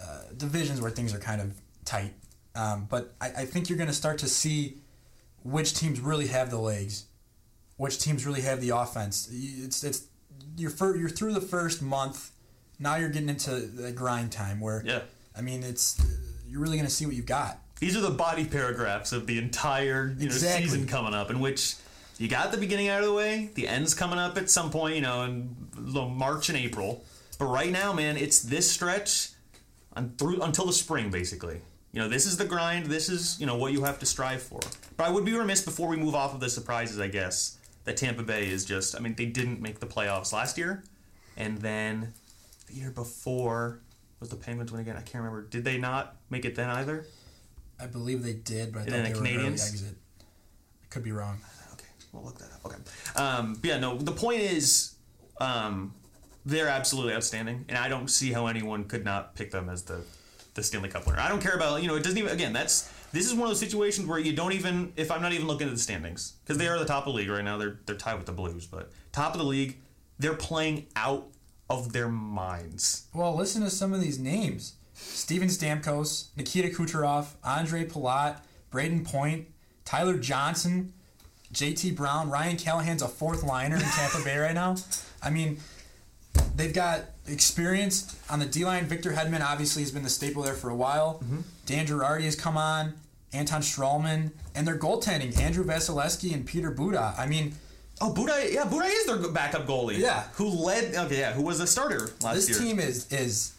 uh, 0.00 0.22
divisions 0.36 0.80
where 0.80 0.90
things 0.90 1.12
are 1.14 1.18
kind 1.18 1.40
of 1.42 1.52
tight, 1.84 2.14
um, 2.54 2.86
but 2.90 3.14
I, 3.20 3.26
I 3.38 3.44
think 3.44 3.68
you're 3.68 3.78
going 3.78 3.88
to 3.88 3.94
start 3.94 4.18
to 4.18 4.28
see 4.28 4.78
which 5.42 5.74
teams 5.74 6.00
really 6.00 6.26
have 6.28 6.50
the 6.50 6.58
legs, 6.58 7.06
which 7.76 7.98
teams 8.00 8.26
really 8.26 8.42
have 8.42 8.60
the 8.60 8.70
offense. 8.70 9.28
It's 9.32 9.82
it's 9.84 10.04
you're 10.56 10.72
you're 10.96 11.08
through 11.08 11.34
the 11.34 11.40
first 11.40 11.80
month. 11.82 12.30
Now 12.78 12.96
you're 12.96 13.08
getting 13.10 13.28
into 13.28 13.50
the 13.60 13.92
grind 13.92 14.32
time 14.32 14.60
where 14.60 14.82
Yeah. 14.84 15.02
I 15.36 15.40
mean 15.42 15.62
it's 15.62 16.00
you're 16.48 16.60
really 16.60 16.76
going 16.76 16.88
to 16.88 16.92
see 16.94 17.06
what 17.06 17.14
you've 17.14 17.26
got. 17.26 17.58
These 17.78 17.96
are 17.96 18.00
the 18.00 18.10
body 18.10 18.44
paragraphs 18.44 19.12
of 19.12 19.26
the 19.26 19.38
entire 19.38 20.08
you 20.18 20.26
know 20.28 20.34
Exactly. 20.34 20.66
season 20.68 20.86
coming 20.86 21.14
up, 21.14 21.30
in 21.30 21.40
which 21.40 21.76
you 22.18 22.28
got 22.28 22.52
the 22.52 22.58
beginning 22.58 22.88
out 22.88 23.00
of 23.00 23.06
the 23.06 23.14
way, 23.14 23.50
the 23.54 23.66
end's 23.66 23.94
coming 23.94 24.18
up 24.18 24.36
at 24.36 24.50
some 24.50 24.70
point, 24.70 24.94
you 24.96 25.00
know, 25.00 25.22
in 25.24 25.56
March 25.78 26.50
and 26.50 26.58
April. 26.58 27.02
But 27.38 27.46
right 27.46 27.70
now, 27.70 27.94
man, 27.94 28.18
it's 28.18 28.40
this 28.40 28.70
stretch 28.70 29.30
through 30.18 30.42
until 30.42 30.66
the 30.66 30.74
spring, 30.74 31.10
basically. 31.10 31.62
You 31.92 32.00
know, 32.00 32.08
this 32.08 32.24
is 32.26 32.36
the 32.36 32.44
grind. 32.44 32.86
This 32.86 33.08
is 33.08 33.38
you 33.40 33.46
know 33.46 33.56
what 33.56 33.72
you 33.72 33.82
have 33.84 33.98
to 34.00 34.06
strive 34.06 34.42
for. 34.42 34.60
But 34.96 35.06
I 35.08 35.10
would 35.10 35.24
be 35.24 35.34
remiss 35.34 35.62
before 35.62 35.88
we 35.88 35.96
move 35.96 36.14
off 36.14 36.34
of 36.34 36.40
the 36.40 36.48
surprises, 36.50 37.00
I 37.00 37.08
guess, 37.08 37.58
that 37.84 37.96
Tampa 37.96 38.22
Bay 38.22 38.48
is 38.48 38.64
just. 38.64 38.94
I 38.96 39.00
mean, 39.00 39.14
they 39.14 39.26
didn't 39.26 39.60
make 39.60 39.80
the 39.80 39.86
playoffs 39.86 40.32
last 40.32 40.56
year, 40.56 40.84
and 41.36 41.58
then 41.58 42.12
the 42.68 42.74
year 42.74 42.90
before 42.90 43.80
was 44.20 44.28
the 44.28 44.36
Penguins 44.36 44.70
win 44.70 44.80
again. 44.82 44.96
I 44.96 45.00
can't 45.02 45.24
remember. 45.24 45.42
Did 45.42 45.64
they 45.64 45.78
not 45.78 46.16
make 46.30 46.44
it 46.44 46.54
then 46.54 46.68
either? 46.70 47.06
I 47.80 47.86
believe 47.86 48.22
they 48.22 48.34
did, 48.34 48.72
but 48.72 48.80
I 48.80 48.82
And 48.82 48.90
thought 48.92 49.02
they 49.04 49.12
the 49.12 49.18
were 49.20 49.24
an 49.26 49.34
early 49.36 49.48
Canadiens? 49.48 49.68
exit. 49.68 49.96
I 50.82 50.86
could 50.90 51.02
be 51.02 51.12
wrong. 51.12 51.38
Okay, 51.72 51.86
we'll 52.12 52.22
look 52.22 52.38
that 52.38 52.50
up. 52.52 52.66
Okay. 52.66 52.76
Um, 53.16 53.58
yeah, 53.64 53.78
no. 53.78 53.96
The 53.96 54.12
point 54.12 54.40
is, 54.42 54.94
um, 55.40 55.94
they're 56.44 56.68
absolutely 56.68 57.14
outstanding, 57.14 57.64
and 57.68 57.78
I 57.78 57.88
don't 57.88 58.08
see 58.08 58.32
how 58.32 58.46
anyone 58.48 58.84
could 58.84 59.04
not 59.04 59.34
pick 59.34 59.50
them 59.50 59.68
as 59.70 59.82
the 59.84 60.02
the 60.54 60.62
Stanley 60.62 60.88
Cup 60.88 61.06
winner. 61.06 61.18
I 61.18 61.28
don't 61.28 61.42
care 61.42 61.54
about 61.54 61.82
you 61.82 61.88
know. 61.88 61.96
It 61.96 62.02
doesn't 62.02 62.18
even. 62.18 62.30
Again, 62.30 62.52
that's 62.52 62.92
this 63.12 63.26
is 63.26 63.34
one 63.34 63.42
of 63.42 63.48
those 63.48 63.60
situations 63.60 64.06
where 64.06 64.18
you 64.18 64.32
don't 64.32 64.52
even. 64.52 64.92
If 64.96 65.10
I'm 65.10 65.22
not 65.22 65.32
even 65.32 65.46
looking 65.46 65.66
at 65.68 65.72
the 65.72 65.80
standings 65.80 66.34
because 66.42 66.58
they 66.58 66.68
are 66.68 66.78
the 66.78 66.84
top 66.84 67.06
of 67.06 67.12
the 67.12 67.18
league 67.18 67.30
right 67.30 67.44
now. 67.44 67.58
They're 67.58 67.80
they're 67.86 67.96
tied 67.96 68.16
with 68.16 68.26
the 68.26 68.32
Blues, 68.32 68.66
but 68.66 68.90
top 69.12 69.32
of 69.32 69.38
the 69.38 69.46
league. 69.46 69.78
They're 70.18 70.34
playing 70.34 70.86
out 70.96 71.28
of 71.70 71.92
their 71.92 72.08
minds. 72.08 73.06
Well, 73.14 73.34
listen 73.34 73.62
to 73.62 73.70
some 73.70 73.92
of 73.94 74.00
these 74.00 74.18
names: 74.18 74.74
Steven 74.92 75.48
Stamkos, 75.48 76.28
Nikita 76.36 76.68
Kucherov, 76.68 77.28
Andre 77.42 77.86
Palat, 77.86 78.40
Brayden 78.70 79.04
Point, 79.04 79.48
Tyler 79.84 80.18
Johnson, 80.18 80.92
J.T. 81.52 81.92
Brown, 81.92 82.30
Ryan 82.30 82.56
Callahan's 82.56 83.02
a 83.02 83.08
fourth 83.08 83.42
liner 83.42 83.76
in 83.76 83.82
Tampa 83.82 84.22
Bay 84.24 84.36
right 84.36 84.54
now. 84.54 84.76
I 85.22 85.30
mean, 85.30 85.58
they've 86.54 86.72
got 86.72 87.06
experience 87.30 88.16
on 88.28 88.38
the 88.38 88.46
D 88.46 88.64
line. 88.64 88.84
Victor 88.86 89.12
Hedman 89.12 89.42
obviously 89.42 89.82
has 89.82 89.90
been 89.90 90.02
the 90.02 90.10
staple 90.10 90.42
there 90.42 90.54
for 90.54 90.70
a 90.70 90.74
while. 90.76 91.20
Mm-hmm. 91.24 91.40
Dan 91.66 91.86
Girardi 91.86 92.24
has 92.24 92.36
come 92.36 92.56
on. 92.56 92.94
Anton 93.32 93.62
Stralman, 93.62 94.32
and 94.56 94.66
their 94.66 94.76
goaltending, 94.76 95.38
Andrew 95.38 95.64
Vasilevskiy 95.64 96.34
and 96.34 96.44
Peter 96.44 96.72
Budaj. 96.72 97.16
I 97.16 97.26
mean, 97.26 97.54
Oh, 98.00 98.14
Budaj, 98.14 98.52
yeah, 98.52 98.64
Budaj 98.64 98.88
is 98.88 99.06
their 99.06 99.30
backup 99.30 99.66
goalie. 99.66 99.98
Yeah. 99.98 100.24
who 100.34 100.48
led? 100.48 100.94
Okay, 100.94 101.18
yeah, 101.18 101.32
who 101.32 101.42
was 101.42 101.60
a 101.60 101.66
starter 101.66 102.10
last 102.22 102.34
this 102.34 102.48
year? 102.48 102.58
This 102.58 102.66
team 102.66 102.78
is 102.80 103.12
is 103.12 103.52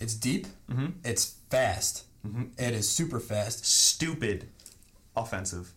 it's 0.00 0.14
deep, 0.14 0.46
mm-hmm. 0.68 0.86
it's 1.04 1.36
fast, 1.48 2.04
mm-hmm. 2.26 2.44
It 2.58 2.74
is 2.74 2.88
super 2.88 3.20
fast. 3.20 3.64
Stupid, 3.64 4.48
offensive. 5.16 5.72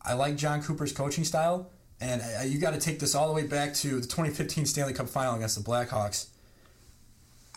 I 0.00 0.14
like 0.14 0.36
Jon 0.36 0.62
Cooper's 0.62 0.92
coaching 0.92 1.24
style, 1.24 1.70
and 2.00 2.22
uh, 2.22 2.44
you 2.44 2.58
got 2.58 2.74
to 2.74 2.80
take 2.80 3.00
this 3.00 3.16
all 3.16 3.26
the 3.26 3.34
way 3.34 3.46
back 3.46 3.74
to 3.74 4.00
the 4.00 4.06
2015 4.06 4.66
Stanley 4.66 4.92
Cup 4.92 5.08
Final 5.08 5.34
against 5.34 5.56
the 5.56 5.68
Blackhawks. 5.68 6.26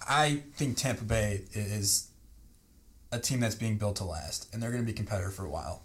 I 0.08 0.44
think 0.56 0.78
Tampa 0.78 1.04
Bay 1.04 1.42
is 1.54 2.10
a 3.12 3.20
team 3.20 3.40
that's 3.40 3.56
being 3.56 3.78
built 3.78 3.98
to 3.98 4.04
last, 4.04 4.48
and 4.54 4.62
they're 4.62 4.72
going 4.72 4.84
to 4.84 4.88
be 4.88 4.96
competitive 4.96 5.34
for 5.34 5.46
a 5.46 5.50
while. 5.50 5.82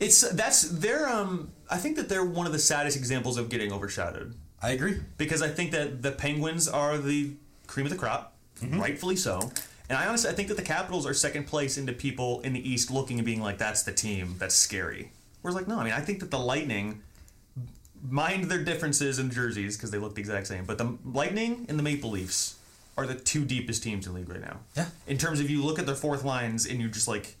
It's 0.00 0.28
that's 0.32 0.62
they're 0.62 1.08
um 1.08 1.52
I 1.70 1.76
think 1.76 1.96
that 1.96 2.08
they're 2.08 2.24
one 2.24 2.46
of 2.46 2.52
the 2.52 2.58
saddest 2.58 2.96
examples 2.96 3.38
of 3.38 3.48
getting 3.48 3.72
overshadowed 3.72 4.34
I 4.60 4.70
agree. 4.70 4.98
because 5.16 5.42
I 5.42 5.48
think 5.48 5.70
that 5.72 6.02
the 6.02 6.10
Penguins 6.10 6.66
are 6.66 6.98
the 6.98 7.30
cream 7.68 7.86
of 7.86 7.92
the 7.92 7.98
crop, 7.98 8.34
rightfully 8.68 9.14
so. 9.14 9.52
And 9.88 9.96
I 9.96 10.06
honestly 10.06 10.28
I 10.28 10.32
think 10.32 10.48
that 10.48 10.56
the 10.56 10.62
Capitals 10.62 11.06
are 11.06 11.14
second 11.14 11.46
place 11.46 11.78
into 11.78 11.92
people 11.92 12.40
in 12.40 12.52
the 12.52 12.68
East 12.68 12.90
looking 12.90 13.18
and 13.18 13.26
being 13.26 13.40
like 13.40 13.58
that's 13.58 13.84
the 13.84 13.92
team 13.92 14.34
that's 14.38 14.56
scary. 14.56 15.12
Whereas 15.42 15.54
like 15.54 15.68
no, 15.68 15.78
I 15.78 15.84
mean 15.84 15.92
I 15.92 16.00
think 16.00 16.18
that 16.18 16.32
the 16.32 16.38
Lightning 16.38 17.00
mind 18.08 18.44
their 18.46 18.64
differences 18.64 19.20
in 19.20 19.30
jerseys 19.30 19.76
because 19.76 19.92
they 19.92 19.98
look 19.98 20.16
the 20.16 20.20
exact 20.20 20.48
same, 20.48 20.64
but 20.64 20.78
the 20.78 20.98
Lightning 21.04 21.66
and 21.68 21.78
the 21.78 21.82
Maple 21.84 22.10
Leafs 22.10 22.56
are 22.96 23.06
the 23.06 23.14
two 23.14 23.44
deepest 23.44 23.82
teams 23.82 24.06
in 24.06 24.12
the 24.12 24.18
league 24.18 24.28
right 24.28 24.40
now. 24.40 24.60
Yeah. 24.76 24.86
In 25.06 25.18
terms 25.18 25.40
of 25.40 25.48
you 25.48 25.64
look 25.64 25.78
at 25.78 25.86
their 25.86 25.94
fourth 25.94 26.24
lines 26.24 26.66
and 26.66 26.80
you're 26.80 26.90
just 26.90 27.08
like, 27.08 27.36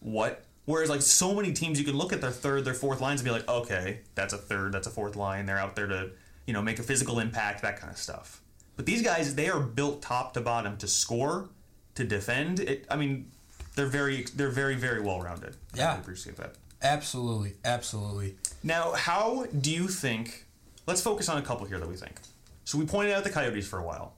what? 0.00 0.44
Whereas 0.64 0.90
like 0.90 1.02
so 1.02 1.34
many 1.34 1.52
teams, 1.52 1.78
you 1.78 1.84
can 1.84 1.96
look 1.96 2.12
at 2.12 2.20
their 2.20 2.30
third, 2.30 2.64
their 2.64 2.74
fourth 2.74 3.00
lines 3.00 3.20
and 3.20 3.24
be 3.24 3.30
like, 3.30 3.48
okay, 3.48 4.00
that's 4.14 4.32
a 4.32 4.38
third, 4.38 4.72
that's 4.72 4.86
a 4.86 4.90
fourth 4.90 5.16
line. 5.16 5.46
They're 5.46 5.58
out 5.58 5.74
there 5.74 5.86
to, 5.86 6.10
you 6.46 6.52
know, 6.52 6.62
make 6.62 6.78
a 6.78 6.82
physical 6.82 7.18
impact, 7.18 7.62
that 7.62 7.80
kind 7.80 7.90
of 7.90 7.98
stuff. 7.98 8.40
But 8.76 8.86
these 8.86 9.02
guys, 9.02 9.34
they 9.34 9.48
are 9.48 9.60
built 9.60 10.02
top 10.02 10.34
to 10.34 10.40
bottom 10.40 10.76
to 10.78 10.86
score, 10.86 11.48
to 11.94 12.04
defend. 12.04 12.60
It. 12.60 12.86
I 12.90 12.96
mean, 12.96 13.30
they're 13.74 13.86
very, 13.86 14.24
they're 14.36 14.50
very, 14.50 14.76
very 14.76 15.00
well 15.00 15.20
rounded. 15.20 15.56
Yeah. 15.74 15.94
I 15.94 15.96
appreciate 15.96 16.36
that. 16.36 16.54
Absolutely, 16.82 17.54
absolutely. 17.64 18.36
Now, 18.62 18.92
how 18.92 19.46
do 19.60 19.70
you 19.70 19.88
think? 19.88 20.46
Let's 20.86 21.00
focus 21.00 21.28
on 21.28 21.38
a 21.38 21.42
couple 21.42 21.66
here 21.66 21.78
that 21.78 21.88
we 21.88 21.96
think. 21.96 22.20
So 22.64 22.76
we 22.76 22.86
pointed 22.86 23.12
out 23.12 23.24
the 23.24 23.30
Coyotes 23.30 23.66
for 23.66 23.78
a 23.78 23.84
while. 23.84 24.14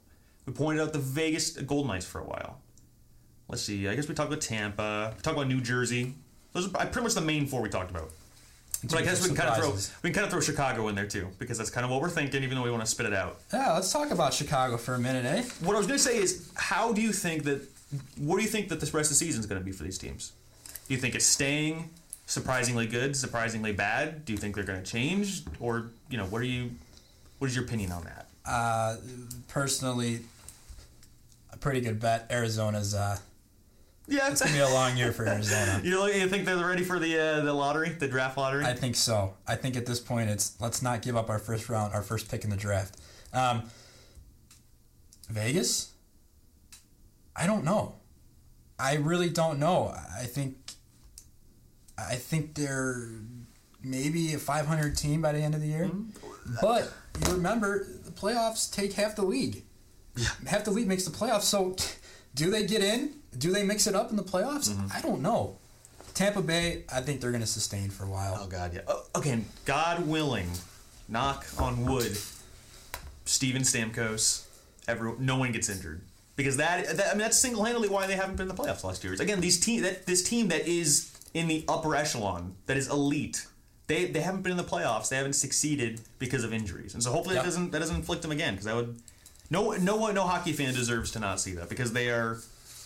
We 0.47 0.53
pointed 0.53 0.83
out 0.83 0.93
the 0.93 0.99
Vegas 0.99 1.51
Golden 1.51 1.89
Knights 1.89 2.07
for 2.07 2.21
a 2.21 2.25
while. 2.25 2.61
Let's 3.49 3.63
see. 3.63 3.89
I 3.89 3.95
guess 3.95 4.09
we 4.09 4.15
talked 4.15 4.29
about 4.29 4.43
Tampa. 4.43 5.13
We 5.17 5.23
talked 5.23 5.37
about 5.37 5.49
New 5.49 5.61
Jersey. 5.61 6.15
Those 6.53 6.67
are 6.67 6.87
pretty 6.87 7.03
much 7.03 7.15
the 7.15 7.21
main 7.21 7.47
four 7.47 7.63
we 7.63 7.69
talked 7.69 7.91
about. 7.91 8.11
But 8.91 8.99
I 8.99 9.03
guess 9.03 9.23
we 9.23 9.29
can 9.29 9.37
kind 9.37 9.49
of 9.49 9.57
throw 9.57 9.73
we 10.03 10.11
can 10.11 10.15
kind 10.15 10.25
of 10.25 10.31
throw 10.31 10.41
Chicago 10.41 10.89
in 10.89 10.95
there 10.95 11.07
too 11.07 11.29
because 11.39 11.57
that's 11.57 11.71
kind 11.71 11.85
of 11.85 11.91
what 11.91 12.03
we're 12.03 12.11
thinking, 12.11 12.43
even 12.43 12.57
though 12.57 12.65
we 12.65 12.71
want 12.71 12.83
to 12.83 12.91
spit 12.91 13.07
it 13.07 13.15
out. 13.15 13.41
Yeah, 13.53 13.73
let's 13.73 13.91
talk 13.93 14.11
about 14.11 14.35
Chicago 14.35 14.77
for 14.77 14.95
a 14.95 14.99
minute, 14.99 15.25
eh? 15.25 15.43
What 15.61 15.75
I 15.75 15.79
was 15.79 15.87
going 15.87 15.99
to 15.99 16.05
say 16.05 16.19
is, 16.19 16.51
how 16.55 16.93
do 16.93 17.01
you 17.01 17.13
think 17.13 17.45
that? 17.45 17.63
What 18.19 18.37
do 18.37 18.43
you 18.43 18.49
think 18.49 18.69
that 18.69 18.81
this 18.81 18.93
rest 18.93 19.11
of 19.11 19.19
the 19.19 19.25
season 19.25 19.41
is 19.41 19.47
going 19.47 19.61
to 19.61 19.65
be 19.65 19.73
for 19.73 19.85
these 19.85 19.99
teams? 19.99 20.33
Do 20.87 20.95
you 20.95 21.01
think 21.01 21.15
it's 21.15 21.25
staying 21.25 21.91
surprisingly 22.27 22.87
good, 22.87 23.17
surprisingly 23.17 23.73
bad? 23.73 24.25
Do 24.25 24.33
you 24.33 24.39
think 24.39 24.55
they're 24.55 24.65
going 24.65 24.83
to 24.83 24.91
change, 24.91 25.43
or 25.61 25.91
you 26.11 26.19
know, 26.19 26.27
what 26.27 26.43
are 26.43 26.47
you? 26.47 26.73
What 27.39 27.49
is 27.49 27.57
your 27.57 27.65
opinion 27.65 27.93
on 27.93 28.05
that? 28.05 28.29
Uh, 28.45 28.97
personally, 29.49 30.21
a 31.55 31.57
pretty 31.57 31.81
good 31.81 32.01
bet. 32.01 32.27
Arizona's 32.31 32.95
uh, 32.95 33.17
Yeah, 34.07 34.31
it's, 34.31 34.43
gonna 34.43 34.53
be 34.53 34.59
a 34.59 34.69
long 34.69 34.97
year 34.97 35.13
for 35.13 35.27
Arizona. 35.27 35.81
you 35.85 35.99
look- 35.99 36.15
you 36.15 36.29
think 36.29 36.45
they're 36.45 36.57
ready 36.67 36.85
for 36.85 36.99
the 36.99 37.19
uh, 37.19 37.41
the 37.41 37.53
lottery, 37.55 37.91
the 37.91 38.09
draft 38.09 38.37
lottery? 38.37 38.65
I 38.65 38.75
think 38.75 38.97
so. 38.97 39.35
I 39.47 39.55
think 39.57 39.77
at 39.77 39.87
this 39.87 40.01
point, 40.01 40.29
it's 40.29 40.61
let's 40.61 40.83
not 40.83 41.01
give 41.01 41.17
up 41.17 41.31
our 41.31 41.39
first 41.39 41.69
round, 41.69 41.95
our 41.95 42.03
first 42.03 42.31
pick 42.31 42.45
in 42.45 42.51
the 42.51 42.57
draft. 42.57 42.97
Um, 43.33 43.63
Vegas, 45.31 45.93
I 47.35 47.47
don't 47.47 47.65
know. 47.65 47.95
I 48.79 48.97
really 48.97 49.31
don't 49.31 49.59
know. 49.59 49.95
I 50.19 50.25
think, 50.25 50.57
I 51.97 52.17
think 52.17 52.55
they're 52.55 53.09
maybe 53.83 54.35
a 54.35 54.39
500 54.39 54.97
team 54.97 55.23
by 55.23 55.33
the 55.33 55.39
end 55.39 55.55
of 55.55 55.61
the 55.61 55.69
year. 55.69 55.91
But 56.61 56.93
you 57.25 57.33
remember, 57.33 57.87
the 58.05 58.11
playoffs 58.11 58.71
take 58.71 58.95
half 58.95 59.17
the 59.17 59.25
league. 59.25 59.65
Half 60.47 60.65
the 60.65 60.71
league 60.71 60.87
makes 60.87 61.05
the 61.05 61.11
playoffs. 61.11 61.43
So, 61.43 61.77
do 62.35 62.51
they 62.51 62.67
get 62.67 62.83
in? 62.83 63.15
Do 63.37 63.53
they 63.53 63.65
mix 63.65 63.87
it 63.87 63.95
up 63.95 64.11
in 64.11 64.17
the 64.17 64.23
playoffs? 64.23 64.71
Mm-hmm. 64.71 64.87
I 64.97 65.01
don't 65.01 65.21
know. 65.23 65.57
Tampa 66.15 66.41
Bay, 66.43 66.85
I 66.93 67.01
think 67.01 67.21
they're 67.21 67.33
going 67.33 67.41
to 67.41 67.47
sustain 67.47 67.91
for 67.91 68.05
a 68.05 68.09
while. 68.09 68.39
Oh 68.41 68.47
God, 68.47 68.73
yeah. 68.73 68.83
Oh, 68.87 69.05
again, 69.17 69.47
God 69.65 70.07
willing, 70.07 70.49
knock 71.09 71.45
on 71.59 71.85
wood. 71.85 72.17
Steven 73.25 73.63
Stamkos, 73.63 74.47
every 74.87 75.13
no 75.19 75.37
one 75.39 75.51
gets 75.51 75.69
injured 75.69 76.03
because 76.37 76.57
that, 76.59 76.97
that 76.97 77.07
I 77.09 77.11
mean 77.13 77.21
that's 77.21 77.39
single 77.39 77.65
handedly 77.65 77.89
why 77.89 78.07
they 78.07 78.17
haven't 78.17 78.37
been 78.37 78.49
in 78.49 78.55
the 78.55 78.63
playoffs 78.63 78.85
last 78.85 79.03
year. 79.03 79.15
Again, 79.15 79.41
these 79.41 79.59
team 79.59 79.83
that 79.83 80.07
this 80.07 80.23
team 80.23 80.49
that 80.49 80.69
is 80.69 81.11
in 81.33 81.49
the 81.49 81.65
upper 81.69 81.97
echelon, 81.97 82.55
that 82.67 82.77
is 82.77 82.89
elite. 82.89 83.47
They, 83.87 84.07
they 84.07 84.21
haven't 84.21 84.43
been 84.43 84.53
in 84.53 84.57
the 84.57 84.65
playoffs. 84.65 85.11
They 85.11 85.17
haven't 85.17 85.35
succeeded 85.35 86.01
because 86.19 86.43
of 86.45 86.55
injuries, 86.55 86.95
and 86.95 87.03
so 87.03 87.11
hopefully 87.11 87.35
Yep. 87.35 87.45
that 87.45 87.49
doesn't 87.49 87.71
that 87.73 87.79
doesn't 87.81 87.97
inflict 87.97 88.23
them 88.23 88.31
again 88.31 88.55
because 88.55 88.67
that 88.67 88.77
would 88.77 89.01
no 89.51 89.73
no 89.73 89.97
one 89.97 90.15
no 90.15 90.23
hockey 90.23 90.53
fan 90.53 90.75
deserves 90.75 91.11
to 91.13 91.19
not 91.19 91.41
see 91.41 91.53
that 91.55 91.69
because 91.69 91.93
they 91.93 92.09
are 92.11 92.39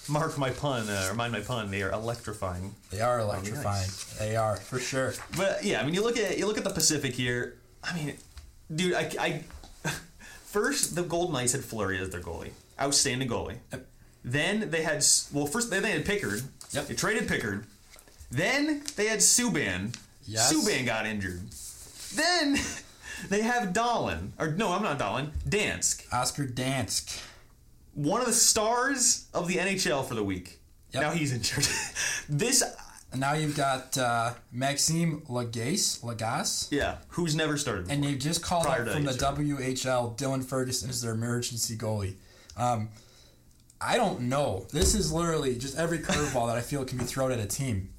mark 0.09 0.39
my 0.39 0.51
pun 0.51 0.89
uh, 0.89 1.09
or 1.11 1.15
mind 1.15 1.33
my 1.33 1.41
pun 1.41 1.71
they 1.71 1.83
are 1.83 1.93
electrifying 1.93 2.75
They 2.91 3.01
are 3.01 3.21
electrifying. 3.21 3.65
nice. 3.83 4.19
They 4.19 4.37
are 4.37 4.57
for 4.57 4.79
sure. 4.79 5.15
But 5.37 5.65
yeah, 5.65 5.81
I 5.81 5.85
mean, 5.85 5.95
you 5.95 6.03
look 6.03 6.17
at 6.17 6.39
you 6.39 6.47
look 6.47 6.59
at 6.59 6.65
the 6.65 6.71
Pacific 6.71 7.15
here. 7.15 7.57
I 7.85 7.95
mean, 7.95 8.15
dude, 8.75 8.95
I, 8.95 9.11
I 9.21 9.43
first 10.47 10.95
the 10.97 11.03
Golden 11.03 11.35
Knights 11.35 11.53
had 11.53 11.63
Fleury 11.65 11.99
as 11.99 12.11
their 12.11 12.21
goalie, 12.21 12.53
outstanding 12.81 13.29
goalie. 13.29 13.59
Yep. 13.73 13.87
Then 14.25 14.71
they 14.71 14.83
had 14.83 15.05
well, 15.33 15.47
first 15.47 15.71
they, 15.71 15.81
they 15.81 15.93
had 15.93 16.05
Pickard. 16.05 16.43
Yep. 16.73 16.87
They 16.89 16.95
traded 16.95 17.29
Pickard. 17.29 17.65
Then 18.31 18.83
they 18.97 19.07
had 19.07 19.21
Subban. 19.21 19.95
Yes. 20.27 20.53
Subban 20.53 20.85
got 20.87 21.07
injured. 21.07 21.41
Then 22.15 22.57
They 23.29 23.43
have 23.43 23.73
Dahlin, 23.73 24.31
or 24.39 24.51
no, 24.53 24.73
I'm 24.73 24.83
not 24.83 24.99
Dahlin. 24.99 25.31
Dansk, 25.49 26.13
Oscar 26.13 26.47
Dansk. 26.47 27.21
one 27.95 28.21
of 28.21 28.27
the 28.27 28.33
stars 28.33 29.27
of 29.35 29.49
the 29.49 29.57
NHL 29.57 30.07
for 30.07 30.15
the 30.15 30.25
week. 30.25 30.61
Yep. 30.93 31.03
Now 31.03 31.11
he's 31.11 31.33
injured. 31.33 31.67
this, 32.29 32.63
And 33.13 33.21
now 33.21 33.33
you've 33.35 33.57
got 33.57 33.97
uh, 33.99 34.35
Maxime 34.53 35.23
Lagacé, 35.29 36.01
Lagacé, 36.03 36.69
yeah, 36.71 36.97
who's 37.09 37.35
never 37.35 37.57
started. 37.57 37.91
and 37.91 38.03
they've 38.03 38.19
just 38.19 38.43
called 38.43 38.67
up 38.67 38.89
from 38.89 39.05
the 39.05 39.13
WHL 39.13 40.17
Dylan 40.19 40.45
Ferguson 40.45 40.89
as 40.91 41.03
their 41.03 41.13
emergency 41.13 41.77
goalie. 41.77 42.15
Um, 42.57 42.89
I 43.81 43.97
don't 43.97 44.23
know. 44.23 44.67
This 44.73 44.95
is 44.95 45.13
literally 45.13 45.57
just 45.57 45.77
every 45.79 45.99
curveball 46.01 46.49
that 46.49 46.57
I 46.57 46.61
feel 46.63 46.85
can 46.85 46.99
be 46.99 47.05
thrown 47.05 47.31
at 47.33 47.39
a 47.39 47.47
team. 47.47 47.91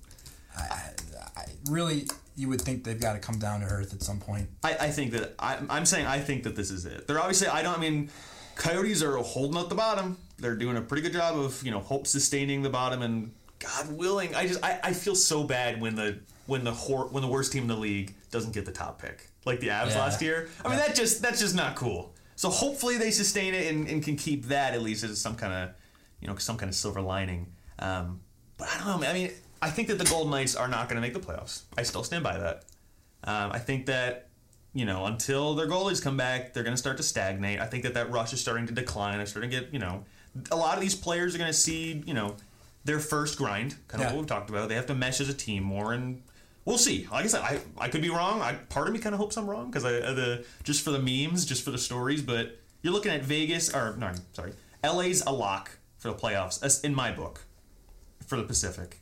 I, 0.57 0.91
I 1.37 1.45
really, 1.69 2.07
you 2.39 2.47
would 2.49 2.61
think 2.61 2.83
they've 2.83 2.99
got 2.99 3.13
to 3.13 3.19
come 3.19 3.37
down 3.37 3.59
to 3.61 3.65
earth 3.67 3.93
at 3.93 4.01
some 4.01 4.19
point. 4.19 4.47
I, 4.63 4.73
I 4.75 4.89
think 4.89 5.11
that 5.11 5.35
I, 5.39 5.57
I'm 5.69 5.85
saying 5.85 6.05
I 6.05 6.19
think 6.19 6.43
that 6.43 6.55
this 6.55 6.71
is 6.71 6.85
it. 6.85 7.05
They're 7.07 7.19
obviously 7.19 7.47
I 7.47 7.61
don't 7.61 7.77
I 7.77 7.81
mean, 7.81 8.09
Coyotes 8.55 9.03
are 9.03 9.17
holding 9.17 9.57
up 9.57 9.69
the 9.69 9.75
bottom. 9.75 10.17
They're 10.37 10.55
doing 10.55 10.77
a 10.77 10.81
pretty 10.81 11.01
good 11.03 11.13
job 11.13 11.37
of 11.37 11.61
you 11.63 11.71
know 11.71 11.79
hope 11.79 12.07
sustaining 12.07 12.61
the 12.61 12.69
bottom 12.69 13.01
and 13.01 13.31
God 13.59 13.91
willing, 13.91 14.33
I 14.35 14.47
just 14.47 14.63
I, 14.63 14.79
I 14.83 14.93
feel 14.93 15.15
so 15.15 15.43
bad 15.43 15.81
when 15.81 15.95
the 15.95 16.19
when 16.45 16.63
the 16.63 16.71
hor- 16.71 17.07
when 17.09 17.21
the 17.21 17.27
worst 17.29 17.51
team 17.51 17.63
in 17.63 17.67
the 17.67 17.75
league 17.75 18.13
doesn't 18.31 18.53
get 18.53 18.65
the 18.65 18.71
top 18.71 19.01
pick 19.01 19.27
like 19.45 19.59
the 19.59 19.67
Avs 19.67 19.89
Yeah. 19.91 19.99
last 19.99 20.21
year. 20.21 20.47
I 20.63 20.69
mean 20.69 20.77
that 20.77 20.95
just 20.95 21.21
that's 21.21 21.39
just 21.41 21.55
not 21.55 21.75
cool. 21.75 22.13
So 22.37 22.49
hopefully 22.49 22.97
they 22.97 23.11
sustain 23.11 23.53
it 23.53 23.69
and, 23.73 23.85
and 23.89 24.01
can 24.01 24.15
keep 24.15 24.45
that 24.45 24.73
at 24.73 24.81
least 24.81 25.03
as 25.03 25.19
some 25.19 25.35
kind 25.35 25.51
of 25.53 25.69
you 26.21 26.27
know 26.29 26.35
some 26.37 26.55
kind 26.57 26.69
of 26.69 26.75
silver 26.75 27.01
lining. 27.01 27.47
Um, 27.79 28.21
but 28.57 28.69
I 28.69 28.77
don't 28.77 28.87
know. 28.87 28.97
man. 28.97 29.09
I 29.09 29.13
mean, 29.13 29.31
I 29.61 29.69
think 29.69 29.87
that 29.89 29.97
the 29.97 30.05
Golden 30.05 30.31
Knights 30.31 30.55
are 30.55 30.67
not 30.67 30.87
going 30.87 30.95
to 30.95 31.01
make 31.01 31.13
the 31.13 31.19
playoffs. 31.19 31.63
I 31.77 31.83
still 31.83 32.03
stand 32.03 32.23
by 32.23 32.37
that. 32.37 32.63
Um, 33.23 33.51
I 33.51 33.59
think 33.59 33.85
that 33.87 34.27
you 34.73 34.85
know 34.85 35.05
until 35.05 35.55
their 35.55 35.67
goalies 35.67 36.01
come 36.01 36.15
back, 36.17 36.53
they're 36.53 36.63
going 36.63 36.73
to 36.75 36.77
start 36.81 36.97
to 36.97 37.03
stagnate. 37.03 37.59
I 37.59 37.65
think 37.65 37.83
that 37.83 37.93
that 37.95 38.09
rush 38.11 38.31
is 38.33 38.39
starting 38.41 38.67
to 38.67 38.73
decline. 38.73 39.17
They're 39.17 39.25
starting 39.25 39.51
to 39.51 39.59
get 39.59 39.73
you 39.73 39.79
know 39.79 40.05
a 40.51 40.55
lot 40.55 40.75
of 40.75 40.81
these 40.81 40.95
players 40.95 41.35
are 41.35 41.37
going 41.37 41.49
to 41.51 41.57
see 41.57 42.01
you 42.05 42.13
know 42.13 42.35
their 42.85 42.99
first 42.99 43.37
grind, 43.37 43.75
kind 43.87 44.01
of 44.01 44.09
Yeah. 44.09 44.13
what 44.15 44.19
we've 44.21 44.27
talked 44.27 44.49
about. 44.49 44.69
They 44.69 44.75
have 44.75 44.85
to 44.87 44.95
mesh 44.95 45.19
as 45.19 45.27
a 45.27 45.33
team 45.33 45.63
more, 45.63 45.91
and 45.91 46.21
we'll 46.63 46.77
see. 46.77 47.07
Like 47.11 47.25
I 47.25 47.27
said, 47.27 47.41
I, 47.41 47.59
I 47.77 47.89
could 47.89 48.01
be 48.01 48.09
wrong. 48.09 48.41
I 48.41 48.53
part 48.53 48.87
of 48.87 48.93
me 48.93 48.99
kind 48.99 49.13
of 49.13 49.19
hopes 49.19 49.35
I'm 49.37 49.49
wrong 49.49 49.65
because 49.69 49.83
I 49.83 49.95
uh, 49.95 50.13
the 50.13 50.45
just 50.63 50.83
for 50.83 50.91
the 50.91 50.99
memes, 50.99 51.45
just 51.45 51.63
for 51.65 51.71
the 51.71 51.77
stories. 51.77 52.21
But 52.21 52.57
you're 52.81 52.93
looking 52.93 53.11
at 53.11 53.23
Vegas 53.23 53.73
or 53.75 53.95
no, 53.97 54.11
sorry, 54.31 54.53
LA's 54.83 55.21
a 55.25 55.31
lock 55.31 55.71
for 55.97 56.07
the 56.07 56.15
playoffs. 56.17 56.83
In 56.85 56.95
my 56.95 57.11
book 57.11 57.43
for 58.25 58.37
the 58.37 58.43
Pacific. 58.43 59.01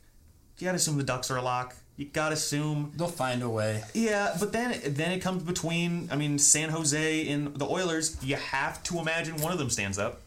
You 0.58 0.64
gotta 0.66 0.76
assume 0.76 0.96
the 0.96 1.04
Ducks 1.04 1.30
are 1.30 1.36
a 1.36 1.42
lock. 1.42 1.74
You 1.96 2.06
gotta 2.06 2.34
assume 2.34 2.92
They'll 2.96 3.08
find 3.08 3.42
a 3.42 3.48
way. 3.48 3.82
yeah, 3.94 4.36
but 4.38 4.52
then 4.52 4.80
then 4.86 5.10
it 5.12 5.20
comes 5.20 5.42
between. 5.42 6.08
I 6.12 6.16
mean, 6.16 6.38
San 6.38 6.68
Jose 6.70 7.28
and 7.28 7.54
the 7.56 7.66
Oilers. 7.66 8.16
You 8.22 8.36
have 8.36 8.82
to 8.84 8.98
imagine 8.98 9.36
one 9.38 9.52
of 9.52 9.58
them 9.58 9.70
stands 9.70 9.98
up. 9.98 10.20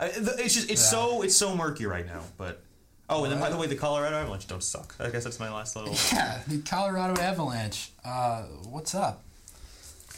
It's 0.00 0.54
just 0.54 0.70
it's 0.70 0.88
so 0.90 1.22
it's 1.22 1.34
so 1.36 1.56
murky 1.56 1.86
right 1.86 2.06
now. 2.06 2.20
But 2.36 2.62
oh, 3.10 3.24
and 3.24 3.32
then 3.32 3.40
by 3.40 3.50
the 3.50 3.56
way, 3.56 3.66
the 3.66 3.74
Colorado 3.74 4.16
Avalanche 4.16 4.46
don't 4.46 4.62
suck. 4.62 4.94
I 5.00 5.10
guess 5.10 5.24
that's 5.24 5.40
my 5.40 5.52
last 5.52 5.76
little. 5.76 5.94
Yeah, 6.12 6.40
the 6.46 6.58
Colorado 6.62 7.20
Avalanche. 7.20 7.90
Uh, 8.04 8.42
what's 8.68 8.94
up? 8.94 9.22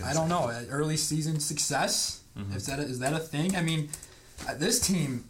I 0.04 0.12
don't 0.14 0.28
know. 0.28 0.48
Uh, 0.48 0.62
Early 0.70 0.96
season 0.96 1.40
success. 1.40 2.20
Is 2.54 2.66
that 2.66 2.78
a, 2.78 2.82
is 2.82 3.00
that 3.00 3.12
a 3.12 3.18
thing? 3.18 3.54
I 3.54 3.60
mean, 3.60 3.90
uh, 4.48 4.54
this 4.54 4.80
team 4.80 5.24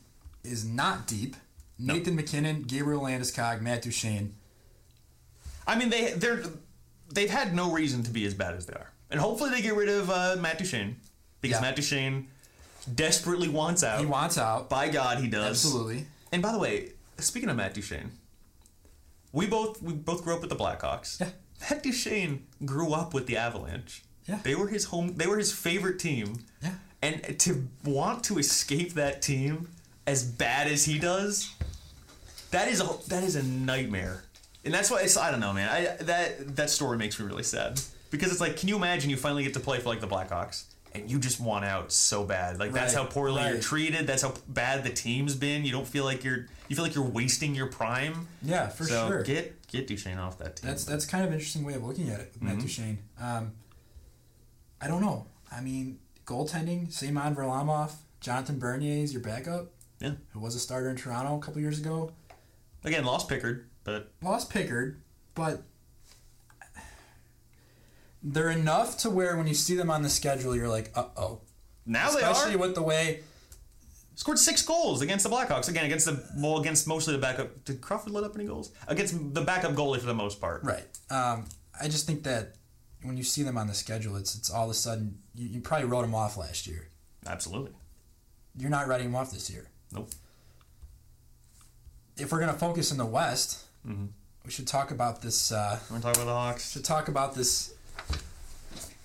is 0.45 0.65
not 0.65 1.07
deep. 1.09 1.35
Nathan 1.81 2.15
MacKinnon, 2.17 2.63
Gabriel 2.63 3.03
Landeskog, 3.03 3.61
Matt 3.61 3.83
Duchene. 3.83 4.35
I 5.67 5.77
mean, 5.77 5.91
they 5.91 6.13
they're 6.13 6.43
they've 7.13 7.31
had 7.31 7.55
no 7.55 7.73
reason 7.73 8.03
to 8.05 8.11
be 8.11 8.25
as 8.27 8.35
bad 8.35 8.55
as 8.55 8.67
they 8.67 8.75
are, 8.75 8.91
and 9.11 9.21
hopefully 9.21 9.51
they 9.51 9.63
get 9.63 9.75
rid 9.75 9.89
of 9.89 10.11
uh, 10.11 10.37
Matt 10.41 10.59
Duchene 10.59 10.97
because 11.41 11.57
Yeah. 11.59 11.63
Matt 11.63 11.77
Duchene 11.77 12.29
desperately 12.95 13.49
wants 13.49 13.83
out. 13.85 14.01
He 14.01 14.07
wants 14.07 14.39
out. 14.39 14.69
By 14.69 14.89
God, 14.89 15.19
he 15.19 15.29
does. 15.29 15.65
Absolutely. 15.65 16.07
And 16.33 16.43
by 16.43 16.53
the 16.53 16.59
way, 16.59 16.93
speaking 17.19 17.49
of 17.49 17.57
Matt 17.57 17.75
Duchene, 17.75 18.11
we 19.33 19.47
both 19.47 19.81
we 19.83 19.93
both 19.93 20.25
grew 20.25 20.35
up 20.35 20.41
with 20.41 20.51
the 20.51 20.57
Blackhawks. 20.57 21.21
Yeah. 21.21 21.29
Matt 21.69 21.83
Duchene 21.83 22.47
grew 22.65 22.93
up 22.93 23.13
with 23.15 23.27
the 23.27 23.37
Avalanche. 23.37 24.03
Yeah. 24.27 24.39
They 24.43 24.55
were 24.55 24.69
his 24.69 24.85
home. 24.87 25.15
They 25.17 25.27
were 25.27 25.39
his 25.39 25.53
favorite 25.53 25.99
team. 25.99 26.45
Yeah. 26.63 26.73
And 27.03 27.39
to 27.41 27.67
want 27.85 28.25
to 28.25 28.39
escape 28.39 28.93
that 28.95 29.23
team 29.23 29.69
as 30.07 30.23
bad 30.25 30.67
as 30.69 30.85
he 30.85 30.99
does, 30.99 31.51
that 32.51 32.69
is 32.69 32.81
a 32.81 32.89
that 33.09 33.23
is 33.25 33.37
a 33.37 33.43
nightmare. 33.43 34.25
And 34.65 34.75
that's 34.75 34.91
why 34.91 35.01
it's, 35.01 35.17
I 35.17 35.31
don't 35.31 35.41
know, 35.41 35.53
man. 35.53 35.69
I 35.69 36.03
that 36.05 36.57
that 36.57 36.71
story 36.71 36.99
makes 36.99 37.19
me 37.19 37.27
really 37.27 37.43
sad 37.43 37.81
because 38.11 38.31
it's 38.31 38.41
like, 38.41 38.57
can 38.57 38.69
you 38.69 38.77
imagine 38.77 39.09
you 39.11 39.17
finally 39.17 39.43
get 39.43 39.55
to 39.55 39.61
play 39.61 39.79
for 39.79 39.89
like 39.89 40.01
the 40.01 40.07
Blackhawks 40.09 40.65
and 40.95 41.11
you 41.11 41.19
just 41.19 41.41
want 41.41 41.65
out 41.65 41.93
so 41.93 42.25
bad? 42.25 42.59
Like 42.59 42.73
that's 42.73 42.95
Right, 42.95 43.03
how 43.03 43.09
poorly 43.09 43.43
you're 43.49 43.59
treated. 43.61 44.07
That's 44.07 44.23
how 44.23 44.35
bad 44.49 44.85
the 44.85 44.91
team's 44.91 45.35
been. 45.35 45.65
You 45.65 45.73
don't 45.73 45.87
feel 45.87 46.05
like 46.05 46.25
you're 46.25 46.47
you 46.69 46.77
feel 46.77 46.85
like 46.85 46.95
you're 46.95 47.05
wasting 47.09 47.55
your 47.55 47.69
prime. 47.69 48.29
Yeah, 48.43 48.69
for 48.69 48.85
so 48.85 49.09
sure. 49.09 49.23
get 49.23 49.67
get 49.67 49.87
Duchene 49.87 50.19
off 50.19 50.39
that 50.39 50.57
team. 50.57 50.69
That's 50.69 50.85
that's 50.85 51.07
kind 51.07 51.25
of 51.25 51.29
an 51.31 51.35
interesting 51.35 51.65
way 51.65 51.75
of 51.75 51.83
looking 51.85 52.11
at 52.11 52.21
it 52.21 52.31
with 52.35 52.43
Matt 52.43 52.57
Mm-hmm. 52.57 52.63
Duchene. 52.67 52.99
Um, 53.21 53.53
I 54.81 54.89
don't 54.89 55.01
know. 55.01 55.27
I 55.51 55.61
mean, 55.63 55.99
goaltending, 56.27 56.93
Simon 56.93 57.35
Varlamov, 57.35 57.93
Jonathan 58.21 58.59
Bernier 58.59 59.03
is 59.03 59.13
your 59.13 59.23
backup, 59.23 59.71
yeah. 60.01 60.13
who 60.33 60.41
was 60.41 60.55
a 60.55 60.59
starter 60.59 60.89
in 60.91 60.97
Toronto 60.97 61.37
a 61.37 61.41
couple 61.41 61.61
years 61.61 61.79
ago. 61.79 62.13
Again, 62.85 63.05
lost 63.05 63.29
Pickard, 63.29 63.69
but 63.85 64.13
Lost 64.23 64.51
Pickard, 64.51 65.03
but 65.35 65.63
they're 68.23 68.51
enough 68.51 68.99
to 68.99 69.11
where 69.11 69.37
when 69.37 69.47
you 69.47 69.55
see 69.55 69.75
them 69.75 69.91
on 69.91 70.03
the 70.03 70.09
schedule, 70.09 70.55
you're 70.55 70.69
like, 70.69 70.91
uh 70.95 71.05
oh. 71.17 71.41
now 71.87 72.09
Especially 72.09 72.51
they 72.51 72.57
are 72.57 72.59
with 72.59 72.75
the 72.75 72.83
way. 72.83 73.21
scored 74.15 74.39
six 74.39 74.63
goals 74.63 75.03
against 75.03 75.25
the 75.25 75.31
Blackhawks. 75.31 75.69
Again, 75.69 75.85
against 75.85 76.07
the 76.07 76.23
well, 76.37 76.59
against 76.59 76.87
mostly 76.87 77.13
the 77.15 77.21
backup. 77.21 77.65
Did 77.65 77.81
Crawford 77.81 78.13
let 78.13 78.25
up 78.25 78.35
any 78.35 78.45
goals 78.45 78.73
against 78.89 79.35
the 79.35 79.41
backup 79.43 79.73
goalie 79.73 79.99
for 79.99 80.07
the 80.07 80.15
most 80.15 80.41
part? 80.41 80.63
Right. 80.65 80.85
Um, 81.11 81.47
I 81.81 81.89
just 81.89 82.07
think 82.07 82.23
that 82.25 82.55
when 83.03 83.17
you 83.17 83.23
see 83.23 83.43
them 83.43 83.57
on 83.57 83.67
the 83.67 83.75
schedule, 83.75 84.17
it's 84.17 84.35
it's 84.35 84.51
all 84.51 84.65
of 84.65 84.71
a 84.71 84.75
sudden 84.75 85.19
you, 85.35 85.49
you 85.49 85.61
probably 85.61 85.87
wrote 85.87 86.03
them 86.03 86.15
off 86.15 86.37
last 86.37 86.67
year. 86.67 86.89
Absolutely. 87.27 87.73
You're 88.57 88.71
not 88.71 88.89
writing 88.89 89.07
them 89.07 89.17
off 89.17 89.31
this 89.33 89.51
year. 89.51 89.69
Nope. 89.93 90.11
If 92.21 92.33
we're 92.33 92.41
gonna 92.41 92.53
focus 92.55 92.93
in 92.93 92.99
the 92.99 93.07
West, 93.07 93.65
Mm-hmm. 93.89 94.07
we 94.45 94.51
should 94.51 94.67
talk 94.67 94.91
about 94.91 95.23
this. 95.23 95.51
Uh, 95.53 95.79
Want 95.91 96.03
to 96.03 96.07
talk 96.09 96.17
about 96.17 96.27
the 96.27 96.35
Hawks? 96.35 96.73
should 96.73 96.85
talk 96.85 97.09
about 97.09 97.35
this 97.35 97.73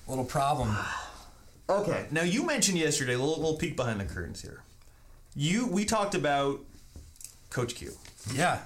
little 0.08 0.26
problem. 0.26 0.76
Okay. 1.68 2.06
Now 2.12 2.22
you 2.22 2.46
mentioned 2.46 2.78
yesterday 2.78 3.14
a 3.16 3.18
little, 3.18 3.38
little 3.38 3.58
peek 3.58 3.76
behind 3.76 4.00
the 4.00 4.06
curtains 4.06 4.40
here. 4.40 4.62
You 5.36 5.66
we 5.66 5.84
talked 5.84 6.14
about 6.14 6.60
Coach 7.50 7.74
Q. 7.74 7.92
Yeah. 8.32 8.60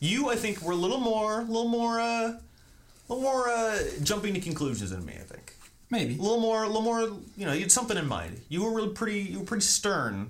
You 0.00 0.28
I 0.28 0.36
think 0.36 0.60
were 0.60 0.72
a 0.72 0.76
little 0.76 1.00
more, 1.00 1.40
a 1.40 1.44
little 1.44 1.68
more, 1.68 1.98
uh, 1.98 2.04
a 2.32 2.38
little 3.08 3.22
more 3.22 3.48
uh, 3.48 3.78
jumping 4.02 4.34
to 4.34 4.40
conclusions 4.40 4.90
than 4.90 5.02
me. 5.06 5.14
I 5.14 5.22
think 5.22 5.54
Maybe. 5.88 6.14
a 6.18 6.20
little 6.20 6.40
more, 6.40 6.62
a 6.64 6.66
little 6.66 6.82
more. 6.82 7.00
You 7.38 7.46
know, 7.46 7.54
you 7.54 7.62
had 7.62 7.72
something 7.72 7.96
in 7.96 8.06
mind. 8.06 8.42
You 8.50 8.64
were 8.64 8.74
really 8.74 8.90
pretty. 8.92 9.20
You 9.20 9.38
were 9.38 9.46
pretty 9.46 9.64
stern 9.64 10.28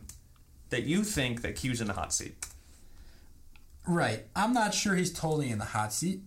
that 0.69 0.85
you 0.85 1.03
think 1.03 1.43
that 1.43 1.57
Q's 1.57 1.81
in 1.81 1.89
the 1.89 1.95
hot 1.95 2.13
seat. 2.13 2.37
Right. 3.91 4.25
I'm 4.37 4.53
not 4.53 4.73
sure 4.73 4.95
he's 4.95 5.13
totally 5.13 5.51
in 5.51 5.59
the 5.59 5.65
hot 5.65 5.93
seat, 5.93 6.21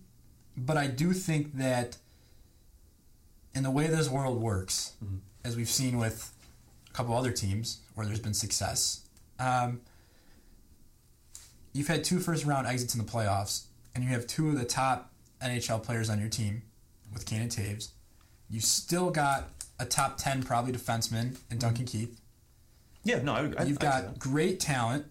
but 0.54 0.76
I 0.76 0.86
do 0.86 1.12
think 1.14 1.56
that 1.56 1.96
in 3.54 3.62
the 3.62 3.70
way 3.70 3.86
this 3.86 4.10
world 4.10 4.38
works, 4.40 4.92
as 5.44 5.56
we've 5.56 5.68
seen 5.68 5.96
with 5.96 6.30
a 6.90 6.92
couple 6.92 7.16
other 7.16 7.32
teams 7.32 7.78
where 7.94 8.06
there's 8.06 8.20
been 8.20 8.34
success, 8.34 9.08
um, 9.38 9.80
you've 11.72 11.88
had 11.88 12.04
two 12.04 12.18
first 12.18 12.44
round 12.44 12.66
exits 12.66 12.94
in 12.94 13.04
the 13.04 13.10
playoffs, 13.10 13.64
and 13.94 14.04
you 14.04 14.10
have 14.10 14.26
two 14.26 14.50
of 14.50 14.58
the 14.58 14.66
top 14.66 15.10
NHL 15.42 15.82
players 15.82 16.10
on 16.10 16.20
your 16.20 16.28
team 16.28 16.62
with 17.14 17.24
Kane 17.24 17.40
and 17.40 17.50
Toews. 17.50 17.88
You 18.50 18.60
still 18.60 19.10
got 19.10 19.48
a 19.78 19.86
top 19.86 20.18
10 20.18 20.42
probably 20.42 20.72
defenseman 20.72 21.38
in 21.50 21.58
Duncan 21.58 21.86
Keith. 21.86 22.20
Yeah, 23.04 23.22
no, 23.22 23.32
I, 23.34 23.38
I 23.58 23.64
You've 23.64 23.78
I 23.78 23.82
got 23.82 24.02
that. 24.02 24.18
great 24.18 24.60
talent. 24.60 25.06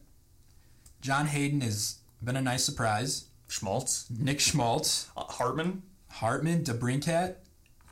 John 1.01 1.25
Hayden 1.25 1.61
has 1.61 1.95
been 2.23 2.36
a 2.36 2.41
nice 2.41 2.63
surprise. 2.63 3.25
Schmaltz, 3.47 4.07
Nick 4.09 4.39
Schmaltz, 4.39 5.09
uh, 5.15 5.23
Hartman. 5.25 5.83
Hartman, 6.09 6.63
DeBrincat. 6.63 7.36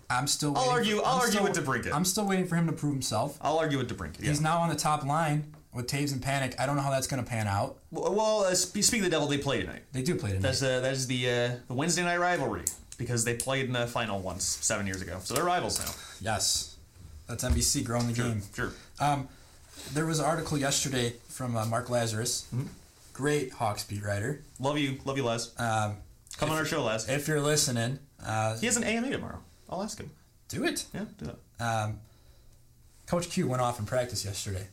I'm 0.10 0.28
still. 0.28 0.50
I'll 0.58 0.64
waiting 0.64 0.74
argue- 0.74 0.96
for- 1.00 1.06
I'll 1.06 1.14
I'm 1.16 1.20
argue 1.22 1.32
still- 1.40 1.44
with 1.44 1.86
DeBrincat. 1.86 1.94
I'm 1.94 2.06
still 2.06 2.28
waiting 2.28 2.48
for 2.48 2.56
him 2.56 2.68
to 2.68 2.74
prove 2.74 2.94
himself. 2.94 3.38
I'll 3.42 3.58
argue 3.60 3.78
with 3.78 3.90
DeBrincat. 3.90 4.22
Yeah. 4.22 4.30
He's 4.30 4.42
now 4.42 4.60
on 4.60 4.70
the 4.70 4.76
top 4.76 5.06
line 5.06 5.54
with 5.74 5.88
Toews 5.88 6.12
and 6.12 6.22
Panik. 6.22 6.54
I 6.60 6.66
don't 6.66 6.76
know 6.76 6.82
how 6.82 6.92
that's 6.92 7.08
going 7.08 7.24
to 7.24 7.30
pan 7.30 7.48
out. 7.48 7.78
well, 7.92 8.14
well 8.14 8.40
uh, 8.44 8.54
spe- 8.56 8.80
speak 8.82 9.00
of 9.00 9.06
the 9.06 9.10
devil, 9.12 9.28
they 9.28 9.38
play 9.38 9.62
tonight. 9.62 9.84
They 9.94 10.02
do 10.02 10.16
play 10.16 10.30
tonight. 10.32 10.42
That's 10.44 10.62
uh, 10.62 10.80
that 10.82 10.92
is 10.94 11.08
the 11.08 11.30
uh, 11.30 11.52
the 11.68 11.74
Wednesday 11.74 12.04
night 12.04 12.20
rivalry 12.20 12.64
because 12.98 13.24
they 13.24 13.36
played 13.36 13.66
in 13.66 13.74
the 13.74 13.88
final 13.88 14.20
once 14.20 14.44
seven 14.46 14.86
years 14.86 15.02
ago, 15.02 15.20
so 15.24 15.34
they're 15.34 15.44
rivals 15.44 15.80
now. 15.80 15.92
yes, 16.22 16.76
that's 17.28 17.44
NBC 17.44 17.84
growing 17.86 18.08
the 18.08 18.14
game. 18.14 18.42
Sure. 18.56 18.72
Um, 19.00 19.28
there 19.94 20.06
was 20.06 20.20
an 20.20 20.26
article 20.26 20.58
yesterday 20.58 21.14
from 21.30 21.56
uh, 21.56 21.66
Mark 21.66 21.88
Lazerus, 21.88 22.44
Mm-hmm. 22.54 22.64
Great 23.14 23.52
Hawks 23.54 23.84
beat 23.84 24.04
writer. 24.04 24.44
Love 24.60 24.78
you, 24.78 24.98
love 25.06 25.18
you, 25.18 25.24
Les. 25.24 25.52
Um, 25.60 25.98
Come 26.38 26.50
on 26.50 26.58
our 26.58 26.66
show, 26.66 26.84
Les. 26.84 27.08
if 27.10 27.28
you're 27.28 27.42
listening, 27.42 28.00
uh, 28.26 28.58
He 28.58 28.66
has 28.66 28.78
an 28.78 28.84
AMA 28.84 29.10
tomorrow. 29.12 29.40
I'll 29.70 29.84
ask 29.84 30.00
him. 30.00 30.10
Do 30.50 30.64
it. 30.66 30.86
Yeah, 30.94 31.06
do 31.18 31.30
it. 31.30 31.62
Um, 31.64 32.00
Coach 33.06 33.30
Q 33.30 33.48
went 33.48 33.62
off 33.62 33.80
in 33.80 33.86
practice 33.86 34.24
yesterday. 34.26 34.68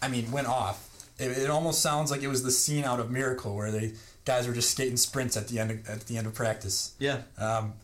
I 0.00 0.08
mean, 0.08 0.30
went 0.32 0.46
off. 0.48 0.88
It, 1.18 1.30
it 1.38 1.50
almost 1.50 1.80
sounds 1.80 2.10
like 2.10 2.22
it 2.22 2.28
was 2.28 2.42
the 2.42 2.50
scene 2.50 2.84
out 2.84 2.98
of 3.00 3.10
Miracle 3.10 3.54
where 3.54 3.70
they 3.70 3.92
guys 4.24 4.46
were 4.46 4.54
just 4.54 4.70
skating 4.70 4.96
sprints 4.96 5.36
at 5.36 5.48
the 5.48 5.58
end 5.58 5.70
of, 5.70 5.88
at 5.88 6.06
the 6.06 6.16
end 6.16 6.26
of 6.26 6.34
practice. 6.34 6.94
Yeah. 6.98 7.22
Um, 7.38 7.74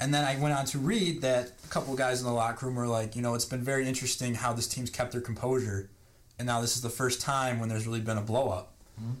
and 0.00 0.12
then 0.12 0.24
I 0.24 0.38
went 0.40 0.54
on 0.54 0.66
to 0.66 0.78
read 0.78 1.22
that 1.22 1.52
a 1.64 1.68
couple 1.68 1.92
of 1.92 1.98
guys 1.98 2.20
in 2.20 2.26
the 2.26 2.32
locker 2.32 2.66
room 2.66 2.74
were 2.74 2.86
like, 2.86 3.16
you 3.16 3.22
know, 3.22 3.34
it's 3.34 3.44
been 3.46 3.62
very 3.62 3.88
interesting 3.88 4.34
how 4.34 4.52
this 4.52 4.66
team's 4.66 4.90
kept 4.90 5.12
their 5.12 5.20
composure, 5.22 5.88
and 6.38 6.46
now 6.46 6.60
this 6.60 6.76
is 6.76 6.82
the 6.82 6.90
first 6.90 7.20
time 7.20 7.60
when 7.60 7.68
there's 7.68 7.86
really 7.86 8.00
been 8.00 8.18
a 8.18 8.22
blow 8.22 8.48
up. 8.48 8.72
Mm-hmm. 9.00 9.12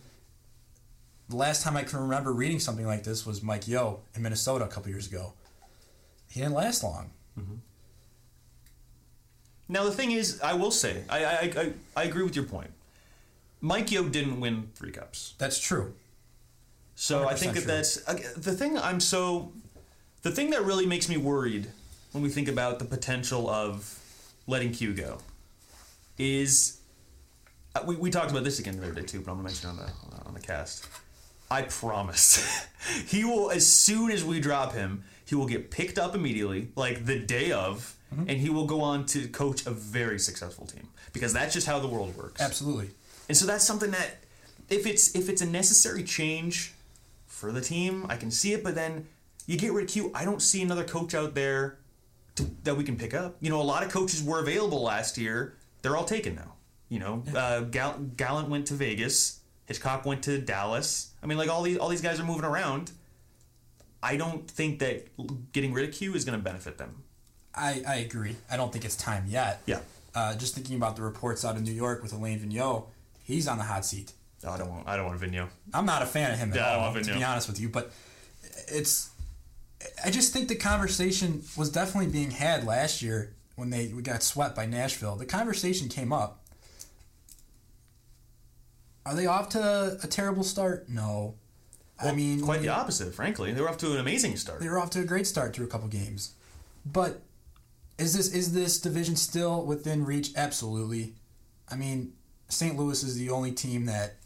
The 1.28 1.36
last 1.36 1.62
time 1.62 1.76
I 1.76 1.82
can 1.82 1.98
remember 1.98 2.32
reading 2.32 2.60
something 2.60 2.86
like 2.86 3.02
this 3.02 3.26
was 3.26 3.42
Mike 3.42 3.66
Yeo 3.66 4.00
in 4.14 4.22
Minnesota 4.22 4.64
a 4.64 4.68
couple 4.68 4.90
years 4.90 5.08
ago. 5.08 5.32
He 6.28 6.40
didn't 6.40 6.54
last 6.54 6.82
long. 6.84 7.10
Mm-hmm. 7.38 7.54
Now 9.68 9.84
the 9.84 9.90
thing 9.90 10.12
is, 10.12 10.40
I 10.40 10.54
will 10.54 10.70
say, 10.70 11.02
I 11.08 11.24
I, 11.24 11.52
I, 11.56 11.72
I 11.96 12.04
agree 12.04 12.22
with 12.22 12.36
your 12.36 12.44
point. 12.44 12.70
Mike 13.60 13.90
Yeo 13.90 14.04
didn't 14.08 14.38
win 14.38 14.68
three 14.74 14.92
cups, 14.92 15.34
That's 15.38 15.58
true. 15.58 15.94
so 16.94 17.26
I 17.26 17.34
think 17.34 17.54
that 17.54 17.62
true. 17.62 17.72
that's 17.72 17.96
the 18.34 18.52
thing. 18.52 18.78
I'm 18.78 19.00
so 19.00 19.50
the 20.22 20.30
thing 20.30 20.50
that 20.50 20.62
really 20.64 20.86
makes 20.86 21.08
me 21.08 21.16
worried 21.16 21.68
when 22.12 22.22
we 22.22 22.28
think 22.28 22.48
about 22.48 22.78
the 22.78 22.84
potential 22.84 23.48
of 23.50 23.98
letting 24.46 24.72
Q 24.72 24.94
go 24.94 25.18
is 26.18 26.78
we, 27.84 27.96
we 27.96 28.10
talked 28.10 28.30
about 28.30 28.44
this 28.44 28.58
again 28.58 28.76
the 28.78 28.84
other 28.84 28.94
day 28.94 29.02
too, 29.06 29.20
but 29.20 29.30
I'm 29.32 29.38
gonna 29.38 29.48
mention 29.48 29.68
it 29.70 29.72
on 29.72 29.76
the 29.76 30.26
on 30.26 30.34
the 30.34 30.40
cast. 30.40 30.86
I 31.50 31.62
promise, 31.62 32.66
he 33.06 33.24
will 33.24 33.50
as 33.50 33.66
soon 33.66 34.10
as 34.10 34.24
we 34.24 34.40
drop 34.40 34.72
him, 34.72 35.04
he 35.26 35.34
will 35.34 35.46
get 35.46 35.70
picked 35.70 35.98
up 35.98 36.14
immediately, 36.14 36.68
like 36.76 37.04
the 37.06 37.18
day 37.18 37.52
of, 37.52 37.92
Mm-hmm. 38.14 38.30
and 38.30 38.38
he 38.38 38.50
will 38.50 38.66
go 38.66 38.82
on 38.82 39.04
to 39.06 39.26
coach 39.26 39.66
a 39.66 39.70
very 39.72 40.20
successful 40.20 40.64
team 40.64 40.86
because 41.12 41.32
that's 41.32 41.52
just 41.52 41.66
how 41.66 41.80
the 41.80 41.88
world 41.88 42.16
works. 42.16 42.40
Absolutely. 42.40 42.90
And 43.28 43.36
so 43.36 43.46
that's 43.46 43.64
something 43.64 43.90
that 43.90 44.18
if 44.70 44.86
it's 44.86 45.16
if 45.16 45.28
it's 45.28 45.42
a 45.42 45.46
necessary 45.46 46.04
change 46.04 46.72
for 47.26 47.50
the 47.50 47.60
team, 47.60 48.06
I 48.08 48.16
can 48.16 48.30
see 48.30 48.52
it. 48.52 48.62
But 48.62 48.76
then 48.76 49.08
you 49.48 49.58
get 49.58 49.72
rid 49.72 49.86
of 49.86 49.90
Q. 49.90 50.12
I 50.14 50.24
don't 50.24 50.40
see 50.40 50.62
another 50.62 50.84
coach 50.84 51.16
out 51.16 51.34
there 51.34 51.78
to, 52.36 52.44
that 52.62 52.76
we 52.76 52.84
can 52.84 52.96
pick 52.96 53.12
up. 53.12 53.34
You 53.40 53.50
know, 53.50 53.60
a 53.60 53.64
lot 53.64 53.82
of 53.82 53.90
coaches 53.90 54.22
were 54.22 54.38
available 54.38 54.82
last 54.82 55.18
year. 55.18 55.56
They're 55.82 55.96
all 55.96 56.04
taken 56.04 56.36
now. 56.36 56.52
You 56.88 57.00
know, 57.00 57.24
uh, 57.34 57.60
Gall- 57.62 57.98
Gallant 58.16 58.48
went 58.48 58.66
to 58.68 58.74
Vegas. 58.74 59.40
Hitchcock 59.66 60.04
went 60.06 60.22
to 60.24 60.38
Dallas. 60.40 61.10
I 61.22 61.26
mean, 61.26 61.38
like 61.38 61.48
all 61.48 61.62
these 61.62 61.78
all 61.78 61.88
these 61.88 62.00
guys 62.00 62.20
are 62.20 62.24
moving 62.24 62.44
around. 62.44 62.92
I 64.02 64.16
don't 64.16 64.48
think 64.48 64.78
that 64.78 65.08
getting 65.52 65.72
rid 65.72 65.88
of 65.88 65.94
Q 65.94 66.14
is 66.14 66.24
going 66.24 66.38
to 66.38 66.44
benefit 66.44 66.78
them. 66.78 67.02
I, 67.54 67.82
I 67.88 67.96
agree. 67.96 68.36
I 68.50 68.56
don't 68.56 68.72
think 68.72 68.84
it's 68.84 68.94
time 68.96 69.24
yet. 69.26 69.62
Yeah. 69.66 69.80
Uh, 70.14 70.36
just 70.36 70.54
thinking 70.54 70.76
about 70.76 70.94
the 70.96 71.02
reports 71.02 71.44
out 71.44 71.56
of 71.56 71.62
New 71.62 71.72
York 71.72 72.02
with 72.02 72.12
Alain 72.12 72.38
Vigneault, 72.38 72.86
he's 73.24 73.48
on 73.48 73.58
the 73.58 73.64
hot 73.64 73.84
seat. 73.84 74.12
Oh, 74.44 74.50
I 74.50 74.58
don't 74.58 74.70
want. 74.70 74.86
I 74.86 74.96
don't 74.96 75.06
want 75.06 75.20
Vigneault. 75.20 75.48
I'm 75.74 75.86
not 75.86 76.02
a 76.02 76.06
fan 76.06 76.30
of 76.30 76.38
him 76.38 76.50
at 76.50 76.56
Yeah, 76.56 76.68
I 76.68 76.72
don't 76.74 76.96
all, 76.96 77.02
to 77.02 77.14
be 77.14 77.24
honest 77.24 77.48
with 77.48 77.58
you. 77.58 77.68
But 77.68 77.90
it's, 78.68 79.10
I 80.04 80.10
just 80.10 80.32
think 80.32 80.48
the 80.48 80.54
conversation 80.54 81.42
was 81.56 81.70
definitely 81.70 82.10
being 82.10 82.30
had 82.30 82.64
last 82.64 83.02
year 83.02 83.34
when 83.56 83.70
they 83.70 83.88
we 83.88 84.02
got 84.02 84.22
swept 84.22 84.54
by 84.54 84.66
Nashville. 84.66 85.16
The 85.16 85.26
conversation 85.26 85.88
came 85.88 86.12
up. 86.12 86.45
Are 89.06 89.14
they 89.14 89.26
off 89.26 89.48
to 89.50 89.98
a 90.02 90.06
terrible 90.06 90.42
start? 90.42 90.88
No. 90.88 91.36
I 91.98 92.12
mean, 92.12 92.42
Quite 92.42 92.60
the 92.60 92.68
opposite, 92.68 93.14
frankly. 93.14 93.52
They 93.52 93.60
were 93.60 93.68
off 93.70 93.78
to 93.78 93.92
an 93.92 93.98
amazing 93.98 94.36
start. 94.36 94.60
they 94.60 94.68
were 94.68 94.78
off 94.78 94.90
to 94.90 95.00
a 95.00 95.04
great 95.04 95.26
start 95.26 95.54
through 95.54 95.64
a 95.66 95.68
couple 95.68 95.88
games. 95.88 96.34
But 96.84 97.22
is 97.98 98.14
this 98.14 98.34
is 98.34 98.52
this 98.52 98.78
division 98.80 99.16
still 99.16 99.64
within 99.64 100.04
reach? 100.04 100.32
Absolutely. 100.36 101.14
I 101.70 101.76
mean, 101.76 102.12
St. 102.48 102.76
Louis 102.76 103.02
is 103.02 103.16
the 103.16 103.30
only 103.30 103.52
team 103.52 103.86
that 103.86 104.16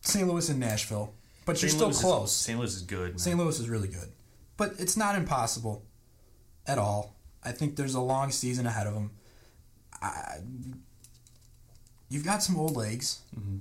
St. 0.00 0.26
Louis 0.26 0.48
and 0.48 0.58
Nashville, 0.60 1.12
but 1.44 1.60
you're 1.60 1.68
still 1.68 1.86
Louis 1.88 1.96
is- 1.96 2.02
close. 2.02 2.32
St. 2.32 2.58
Louis 2.58 2.74
is 2.74 2.82
good. 2.82 3.10
Man. 3.10 3.18
St. 3.18 3.36
Louis 3.36 3.58
is 3.60 3.68
really 3.68 3.88
good, 3.88 4.08
but 4.56 4.72
it's 4.78 4.96
not 4.96 5.16
impossible 5.16 5.84
at 6.66 6.78
all. 6.78 7.16
I 7.42 7.52
think 7.52 7.76
there's 7.76 7.94
a 7.94 8.00
long 8.00 8.30
season 8.30 8.66
ahead 8.66 8.86
of 8.86 8.94
them. 8.94 9.10
I, 10.00 10.38
you've 12.08 12.24
got 12.24 12.42
some 12.42 12.56
old 12.56 12.76
legs. 12.76 13.20
Mm-hmm. 13.38 13.58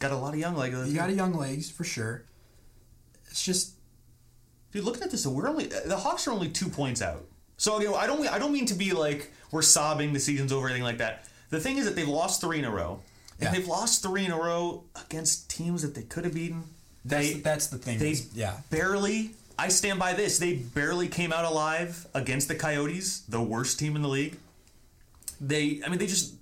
Got 0.00 0.12
a 0.12 0.16
lot 0.16 0.32
of 0.34 0.40
young 0.40 0.54
legs. 0.56 0.88
You 0.88 0.94
got 0.96 1.10
a 1.10 1.12
young 1.14 1.34
legs 1.34 1.70
for 1.70 1.84
sure. 1.84 2.24
It's 3.30 3.44
just 3.44 3.72
Dude, 4.70 4.84
looking 4.84 5.02
at 5.02 5.10
this, 5.10 5.26
we're 5.26 5.48
only 5.48 5.64
the 5.66 5.96
Hawks 5.96 6.26
are 6.28 6.30
only 6.32 6.48
two 6.50 6.68
points 6.68 7.00
out. 7.02 7.24
So 7.56 7.80
you 7.80 7.86
know, 7.88 7.94
I 7.94 8.06
don't 8.06 8.26
I 8.28 8.38
don't 8.38 8.52
mean 8.52 8.66
to 8.66 8.74
be 8.74 8.92
like 8.92 9.32
we're 9.50 9.62
sobbing 9.62 10.12
the 10.12 10.20
season's 10.20 10.52
over 10.52 10.66
or 10.66 10.68
anything 10.68 10.84
like 10.84 10.98
that. 10.98 11.24
The 11.50 11.58
thing 11.58 11.78
is 11.78 11.86
that 11.86 11.96
they've 11.96 12.06
lost 12.06 12.40
three 12.42 12.58
in 12.58 12.64
a 12.66 12.70
row, 12.70 13.00
and 13.40 13.46
Yeah. 13.48 13.52
they've 13.52 13.66
lost 13.66 14.02
three 14.02 14.24
in 14.26 14.30
a 14.30 14.36
row 14.38 14.84
against 15.04 15.48
teams 15.50 15.80
that 15.82 15.94
they 15.94 16.02
could 16.02 16.24
have 16.24 16.34
beaten. 16.34 16.64
that's 17.04 17.32
They 17.32 17.40
that's 17.40 17.66
the 17.68 17.78
thing. 17.78 17.98
they 17.98 18.10
is- 18.12 18.28
yeah. 18.34 18.58
barely. 18.70 19.30
I 19.58 19.68
stand 19.68 19.98
by 19.98 20.12
this. 20.12 20.38
They 20.38 20.54
barely 20.54 21.08
came 21.08 21.32
out 21.32 21.44
alive 21.44 22.06
against 22.14 22.46
the 22.46 22.54
Coyotes, 22.54 23.20
the 23.28 23.40
worst 23.42 23.78
team 23.78 23.96
in 23.96 24.02
the 24.02 24.08
league. 24.08 24.36
They, 25.40 25.80
I 25.84 25.88
mean, 25.88 25.98
they 25.98 26.06
just 26.06 26.34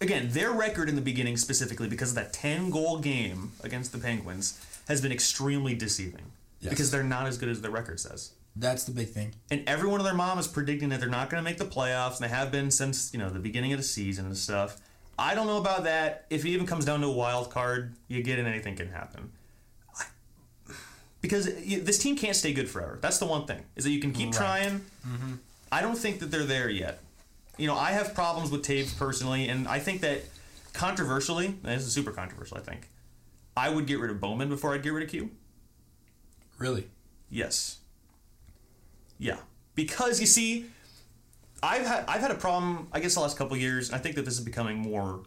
again 0.00 0.28
their 0.30 0.52
record 0.52 0.88
in 0.88 0.94
the 0.94 1.00
beginning 1.02 1.36
specifically 1.36 1.88
because 1.88 2.10
of 2.10 2.14
that 2.16 2.32
ten 2.32 2.70
goal 2.70 2.98
game 2.98 3.52
against 3.62 3.92
the 3.92 3.98
Penguins 3.98 4.60
has 4.88 5.00
been 5.00 5.12
extremely 5.12 5.74
deceiving 5.74 6.32
Yes. 6.60 6.70
because 6.70 6.90
they're 6.90 7.02
not 7.04 7.26
as 7.26 7.36
good 7.36 7.50
as 7.50 7.60
their 7.60 7.70
record 7.70 8.00
says. 8.00 8.32
That's 8.56 8.84
the 8.84 8.92
big 8.92 9.10
thing. 9.10 9.34
And 9.50 9.62
every 9.66 9.88
one 9.88 10.00
of 10.00 10.04
their 10.06 10.14
mom 10.14 10.38
is 10.38 10.48
predicting 10.48 10.88
that 10.88 11.00
they're 11.00 11.08
not 11.10 11.28
going 11.28 11.38
to 11.38 11.44
make 11.44 11.58
the 11.58 11.66
playoffs, 11.66 12.16
and 12.16 12.24
they 12.24 12.34
have 12.34 12.50
been 12.50 12.70
since 12.70 13.12
you 13.12 13.18
know 13.18 13.28
the 13.28 13.38
beginning 13.38 13.72
of 13.74 13.78
the 13.78 13.84
season 13.84 14.24
and 14.24 14.36
stuff. 14.36 14.78
I 15.18 15.34
don't 15.34 15.46
know 15.46 15.58
about 15.58 15.84
that. 15.84 16.24
If 16.30 16.44
it 16.44 16.48
even 16.48 16.66
comes 16.66 16.84
down 16.86 17.00
to 17.02 17.06
a 17.06 17.12
wild 17.12 17.50
card, 17.50 17.94
you 18.08 18.22
get 18.22 18.38
in, 18.38 18.46
anything 18.46 18.74
can 18.76 18.88
happen. 18.88 19.32
I, 19.98 20.04
because 21.20 21.44
this 21.54 21.98
team 21.98 22.16
can't 22.16 22.36
stay 22.36 22.52
good 22.54 22.68
forever. 22.68 22.98
That's 23.00 23.18
the 23.18 23.26
one 23.26 23.46
thing 23.46 23.62
is 23.76 23.84
that 23.84 23.90
you 23.90 24.00
can 24.00 24.12
keep 24.12 24.32
trying. 24.32 24.80
Mm-hmm. 25.06 25.34
I 25.70 25.82
don't 25.82 25.96
think 25.98 26.20
that 26.20 26.30
they're 26.30 26.44
there 26.44 26.70
yet. 26.70 27.00
You 27.56 27.66
know, 27.66 27.74
I 27.74 27.92
have 27.92 28.14
problems 28.14 28.50
with 28.50 28.62
Toews 28.62 28.96
personally, 28.98 29.48
and 29.48 29.66
I 29.66 29.78
think 29.78 30.02
that 30.02 30.22
controversially, 30.72 31.46
and 31.46 31.64
this 31.64 31.86
is 31.86 31.92
super 31.92 32.10
controversial. 32.10 32.58
I 32.58 32.60
think 32.60 32.88
I 33.56 33.70
would 33.70 33.86
get 33.86 33.98
rid 33.98 34.10
of 34.10 34.20
Bowman 34.20 34.48
before 34.48 34.74
I'd 34.74 34.82
get 34.82 34.92
rid 34.92 35.04
of 35.04 35.10
Q. 35.10 35.30
Really. 36.58 36.88
Yes. 37.30 37.78
Yeah, 39.18 39.38
because 39.74 40.20
you 40.20 40.26
see, 40.26 40.66
I've 41.62 41.86
had 41.86 42.04
I've 42.06 42.20
had 42.20 42.30
a 42.30 42.34
problem. 42.34 42.88
I 42.92 43.00
guess 43.00 43.14
the 43.14 43.20
last 43.20 43.38
couple 43.38 43.54
of 43.54 43.62
years. 43.62 43.90
I 43.90 43.98
think 43.98 44.14
that 44.16 44.24
this 44.26 44.34
is 44.34 44.44
becoming 44.44 44.76
more 44.76 45.22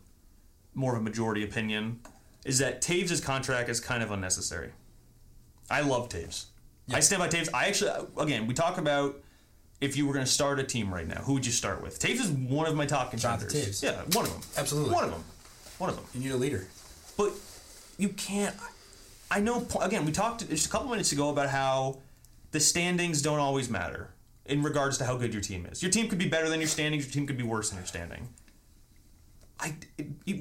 more 0.75 0.93
of 0.93 1.01
a 1.01 1.03
majority 1.03 1.43
opinion. 1.43 1.99
Is 2.45 2.59
that 2.59 2.81
Toews' 2.81 3.23
contract 3.23 3.67
is 3.69 3.79
kind 3.79 4.03
of 4.03 4.11
unnecessary. 4.11 4.71
I 5.69 5.81
love 5.81 6.09
Toews. 6.09 6.45
I 6.91 6.99
stand 7.01 7.19
by 7.19 7.27
Toews. 7.27 7.49
I 7.53 7.67
actually, 7.67 7.91
again, 8.17 8.47
we 8.47 8.53
talk 8.53 8.77
about 8.77 9.21
if 9.81 9.95
you 9.95 10.05
were 10.05 10.13
going 10.13 10.25
to 10.25 10.31
start 10.31 10.59
a 10.59 10.63
team 10.63 10.93
right 10.93 11.07
now, 11.07 11.21
who 11.21 11.33
would 11.33 11.45
you 11.45 11.51
start 11.51 11.81
with? 11.81 11.99
Toews 11.99 12.19
is 12.19 12.29
one 12.29 12.67
of 12.67 12.75
my 12.75 12.85
top 12.85 13.11
contenders. 13.11 13.53
Toews. 13.53 13.83
Yeah, 13.83 14.01
one 14.13 14.25
of 14.25 14.31
them. 14.31 14.41
Absolutely. 14.57 14.93
One 14.93 15.03
of 15.05 15.11
them. 15.11 15.23
One 15.77 15.89
of 15.89 15.95
them. 15.95 16.05
You 16.13 16.19
need 16.21 16.31
a 16.31 16.37
leader. 16.37 16.67
But 17.17 17.31
you 17.97 18.09
can't. 18.09 18.55
I 19.31 19.39
know. 19.39 19.65
Again, 19.81 20.05
we 20.05 20.11
talked 20.11 20.47
just 20.49 20.65
a 20.65 20.69
couple 20.69 20.89
minutes 20.89 21.11
ago 21.11 21.29
about 21.29 21.49
how 21.49 21.99
the 22.51 22.59
standings 22.59 23.21
don't 23.21 23.39
always 23.39 23.69
matter 23.69 24.09
in 24.45 24.63
regards 24.63 24.97
to 24.97 25.05
how 25.05 25.15
good 25.15 25.33
your 25.33 25.41
team 25.41 25.65
is. 25.65 25.81
Your 25.81 25.91
team 25.91 26.09
could 26.09 26.17
be 26.17 26.27
better 26.27 26.49
than 26.49 26.59
your 26.59 26.67
standings. 26.67 27.05
Your 27.05 27.13
team 27.13 27.27
could 27.27 27.37
be 27.37 27.43
worse 27.43 27.69
than 27.69 27.77
your 27.77 27.85
standing. 27.85 28.29
I 29.59 29.75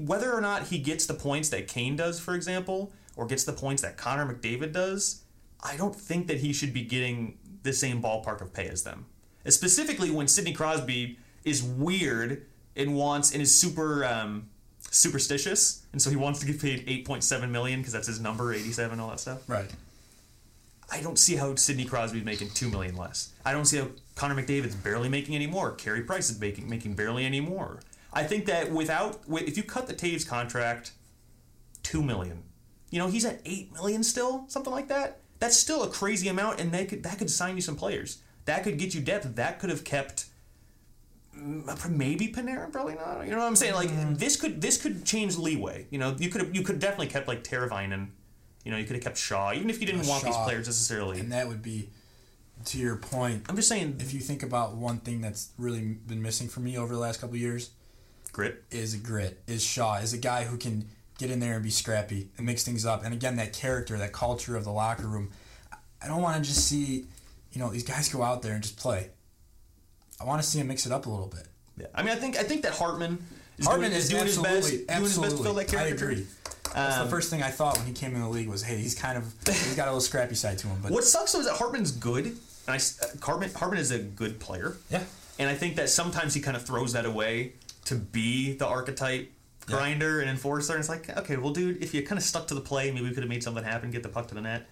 whether 0.04 0.32
or 0.32 0.40
not 0.40 0.68
he 0.68 0.78
gets 0.78 1.06
the 1.06 1.14
points 1.14 1.48
that 1.50 1.68
Kane 1.68 1.96
does, 1.96 2.18
for 2.18 2.34
example, 2.34 2.92
or 3.16 3.26
gets 3.26 3.44
the 3.44 3.52
points 3.52 3.82
that 3.82 3.96
Connor 3.96 4.32
McDavid 4.32 4.72
does, 4.72 5.22
I 5.62 5.76
don't 5.76 5.94
think 5.94 6.28
that 6.28 6.38
he 6.38 6.52
should 6.52 6.72
be 6.72 6.82
getting 6.82 7.38
the 7.62 7.72
same 7.72 8.00
ballpark 8.00 8.40
of 8.40 8.52
pay 8.52 8.68
as 8.68 8.84
them. 8.84 9.06
Specifically, 9.46 10.10
when 10.10 10.28
Sidney 10.28 10.52
Crosby 10.52 11.18
is 11.44 11.62
weird 11.62 12.46
and 12.76 12.94
wants 12.96 13.32
and 13.32 13.40
is 13.40 13.58
super 13.58 14.04
um, 14.04 14.48
superstitious, 14.90 15.86
and 15.92 16.02
so 16.02 16.10
he 16.10 16.16
wants 16.16 16.40
to 16.40 16.46
get 16.46 16.60
paid 16.60 16.84
eight 16.86 17.06
point 17.06 17.24
seven 17.24 17.50
million 17.50 17.80
because 17.80 17.92
that's 17.92 18.06
his 18.06 18.20
number, 18.20 18.52
eighty 18.52 18.72
seven, 18.72 19.00
all 19.00 19.10
that 19.10 19.20
stuff. 19.20 19.48
Right. 19.48 19.70
I 20.90 21.00
don't 21.02 21.18
see 21.18 21.36
how 21.36 21.54
Sidney 21.54 21.84
Crosby's 21.84 22.24
making 22.24 22.50
two 22.50 22.68
million 22.68 22.96
less. 22.96 23.32
I 23.44 23.52
don't 23.52 23.66
see 23.66 23.78
how 23.78 23.88
Connor 24.14 24.40
McDavid's 24.40 24.74
barely 24.74 25.08
making 25.08 25.34
any 25.34 25.46
more. 25.46 25.72
Carey 25.72 26.02
Price 26.02 26.30
is 26.30 26.40
making 26.40 26.68
making 26.68 26.94
barely 26.94 27.24
any 27.24 27.40
more. 27.40 27.80
I 28.12 28.24
think 28.24 28.46
that 28.46 28.70
without 28.70 29.20
if 29.30 29.56
you 29.56 29.62
cut 29.62 29.86
the 29.86 29.94
Toews 29.94 30.26
contract, 30.26 30.92
two 31.82 32.02
million, 32.02 32.42
you 32.90 32.98
know 32.98 33.08
he's 33.08 33.24
at 33.24 33.40
eight 33.44 33.72
million 33.72 34.02
still, 34.02 34.44
something 34.48 34.72
like 34.72 34.88
that. 34.88 35.20
That's 35.40 35.56
still 35.56 35.82
a 35.82 35.88
crazy 35.88 36.28
amount, 36.28 36.58
and 36.58 36.72
they 36.72 36.84
could 36.84 37.02
that 37.02 37.18
could 37.18 37.30
sign 37.30 37.56
you 37.56 37.62
some 37.62 37.76
players. 37.76 38.18
That 38.48 38.64
could 38.64 38.78
get 38.78 38.94
you 38.94 39.02
depth. 39.02 39.36
That 39.36 39.58
could 39.58 39.68
have 39.68 39.84
kept 39.84 40.24
mm, 41.36 41.90
maybe 41.90 42.28
Panarin, 42.28 42.72
probably 42.72 42.94
not. 42.94 43.22
You 43.26 43.32
know 43.32 43.40
what 43.40 43.44
I'm 43.44 43.56
saying? 43.56 43.74
Like 43.74 43.90
this 44.16 44.40
could 44.40 44.62
this 44.62 44.80
could 44.80 45.04
change 45.04 45.36
leeway. 45.36 45.86
You 45.90 45.98
know, 45.98 46.16
you 46.18 46.30
could 46.30 46.40
have 46.40 46.56
you 46.56 46.62
could 46.62 46.78
definitely 46.78 47.08
kept 47.08 47.28
like 47.28 47.44
Teravainen, 47.44 48.08
You 48.64 48.72
know, 48.72 48.78
you 48.78 48.86
could 48.86 48.96
have 48.96 49.04
kept 49.04 49.18
Shaw, 49.18 49.52
even 49.52 49.68
if 49.68 49.82
you 49.82 49.86
didn't 49.86 50.06
want 50.06 50.24
these 50.24 50.36
players 50.36 50.66
necessarily. 50.66 51.20
And 51.20 51.30
that 51.30 51.46
would 51.46 51.60
be, 51.60 51.90
to 52.64 52.78
your 52.78 52.96
point, 52.96 53.44
I'm 53.50 53.56
just 53.56 53.68
saying, 53.68 53.98
if 54.00 54.14
you 54.14 54.20
think 54.20 54.42
about 54.42 54.76
one 54.76 54.96
thing 55.00 55.20
that's 55.20 55.50
really 55.58 55.82
been 55.82 56.22
missing 56.22 56.48
for 56.48 56.60
me 56.60 56.78
over 56.78 56.94
the 56.94 57.00
last 57.00 57.20
couple 57.20 57.34
of 57.34 57.40
years, 57.42 57.68
grit. 58.32 58.64
is 58.70 58.94
a 58.94 58.98
grit. 58.98 59.42
Is 59.46 59.62
Shaw 59.62 59.96
is 59.96 60.14
a 60.14 60.18
guy 60.18 60.44
who 60.44 60.56
can 60.56 60.88
get 61.18 61.30
in 61.30 61.40
there 61.40 61.54
and 61.54 61.62
be 61.62 61.68
scrappy 61.70 62.30
and 62.38 62.46
mix 62.46 62.64
things 62.64 62.86
up. 62.86 63.04
And 63.04 63.12
again, 63.12 63.36
that 63.36 63.52
character, 63.52 63.98
that 63.98 64.12
culture 64.14 64.56
of 64.56 64.64
the 64.64 64.72
locker 64.72 65.06
room. 65.06 65.32
I 66.00 66.06
don't 66.06 66.22
want 66.22 66.42
to 66.42 66.48
just 66.48 66.66
see, 66.66 67.06
you 67.52 67.60
know, 67.60 67.70
these 67.70 67.82
guys 67.84 68.08
go 68.08 68.22
out 68.22 68.42
there 68.42 68.54
and 68.54 68.62
just 68.62 68.76
play. 68.76 69.10
I 70.20 70.24
want 70.24 70.42
to 70.42 70.48
see 70.48 70.58
him 70.58 70.68
mix 70.68 70.86
it 70.86 70.92
up 70.92 71.06
a 71.06 71.10
little 71.10 71.26
bit. 71.28 71.46
Yeah. 71.78 71.86
I 71.94 72.02
mean, 72.02 72.12
I 72.12 72.16
think 72.16 72.36
I 72.36 72.42
think 72.42 72.62
that 72.62 72.72
Hartman 72.72 73.24
is 73.56 73.66
Hartman 73.66 73.90
doing, 73.90 74.00
is 74.02 74.08
doing 74.08 74.26
his 74.26 74.38
best, 74.38 74.70
doing 74.70 75.02
his 75.02 75.18
best 75.18 75.36
to 75.36 75.42
fill 75.42 75.54
that 75.54 75.60
I 75.60 75.76
character. 75.76 76.10
agree. 76.10 76.26
That's 76.74 76.96
Um, 76.98 77.04
the 77.04 77.10
first 77.10 77.30
thing 77.30 77.42
I 77.42 77.50
thought 77.50 77.78
when 77.78 77.86
he 77.86 77.92
came 77.92 78.14
in 78.14 78.20
the 78.20 78.28
league 78.28 78.48
was, 78.48 78.62
hey, 78.62 78.76
he's 78.76 78.94
kind 78.94 79.16
of 79.16 79.32
he's 79.46 79.74
got 79.74 79.84
a 79.88 79.90
little 79.90 80.00
scrappy 80.00 80.34
side 80.34 80.58
to 80.58 80.66
him. 80.68 80.78
But 80.82 80.92
What 80.92 81.04
sucks 81.04 81.32
though 81.32 81.40
is 81.40 81.46
that 81.46 81.56
Hartman's 81.56 81.92
good, 81.92 82.26
and 82.26 82.36
I, 82.68 82.76
uh, 82.76 83.06
Hartman, 83.22 83.50
Hartman 83.54 83.80
is 83.80 83.90
a 83.90 83.98
good 83.98 84.38
player. 84.40 84.76
yeah, 84.90 85.04
And 85.38 85.48
I 85.48 85.54
think 85.54 85.76
that 85.76 85.88
sometimes 85.88 86.34
he 86.34 86.40
kind 86.40 86.56
of 86.56 86.64
throws 86.66 86.92
that 86.92 87.06
away 87.06 87.54
to 87.86 87.94
be 87.94 88.52
the 88.52 88.66
archetype 88.66 89.32
grinder 89.66 90.20
and 90.20 90.28
enforcer. 90.28 90.72
And 90.74 90.80
it's 90.80 90.88
like, 90.88 91.16
okay, 91.16 91.36
well, 91.36 91.52
dude, 91.52 91.82
if 91.82 91.94
you 91.94 92.02
kind 92.02 92.18
of 92.18 92.24
stuck 92.24 92.46
to 92.48 92.54
the 92.54 92.60
play, 92.60 92.90
maybe 92.90 93.04
we 93.06 93.14
could 93.14 93.22
have 93.22 93.30
made 93.30 93.42
something 93.42 93.64
happen, 93.64 93.90
get 93.90 94.02
the 94.02 94.08
puck 94.10 94.28
to 94.28 94.34
the 94.34 94.40
net. 94.42 94.66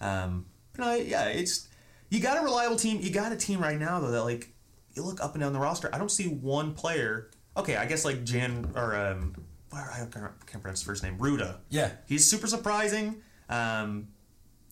Um, 0.00 0.46
but 0.72 0.84
no, 0.84 0.94
yeah, 0.94 1.24
it's 1.24 1.66
you 2.10 2.20
got 2.20 2.38
a 2.38 2.42
reliable 2.42 2.76
team. 2.76 3.00
You 3.00 3.10
got 3.10 3.32
a 3.32 3.36
team 3.36 3.60
right 3.60 3.78
now 3.78 4.00
though 4.00 4.10
that 4.10 4.24
like 4.24 4.52
you 4.94 5.02
look 5.02 5.22
up 5.22 5.34
and 5.34 5.42
down 5.42 5.52
the 5.52 5.60
roster. 5.60 5.88
I 5.92 5.98
don't 5.98 6.10
see 6.10 6.28
one 6.28 6.74
player. 6.74 7.30
Okay, 7.56 7.76
I 7.76 7.86
guess 7.86 8.04
like 8.04 8.24
Jan 8.24 8.72
or 8.76 8.94
um, 8.94 9.34
I 9.72 10.06
can't 10.12 10.12
can't 10.12 10.62
pronounce 10.62 10.80
his 10.80 10.86
first 10.86 11.02
name. 11.02 11.16
Rutta. 11.18 11.56
yeah, 11.70 11.92
He's 12.06 12.28
super 12.28 12.46
surprising. 12.46 13.22
Um, 13.48 14.08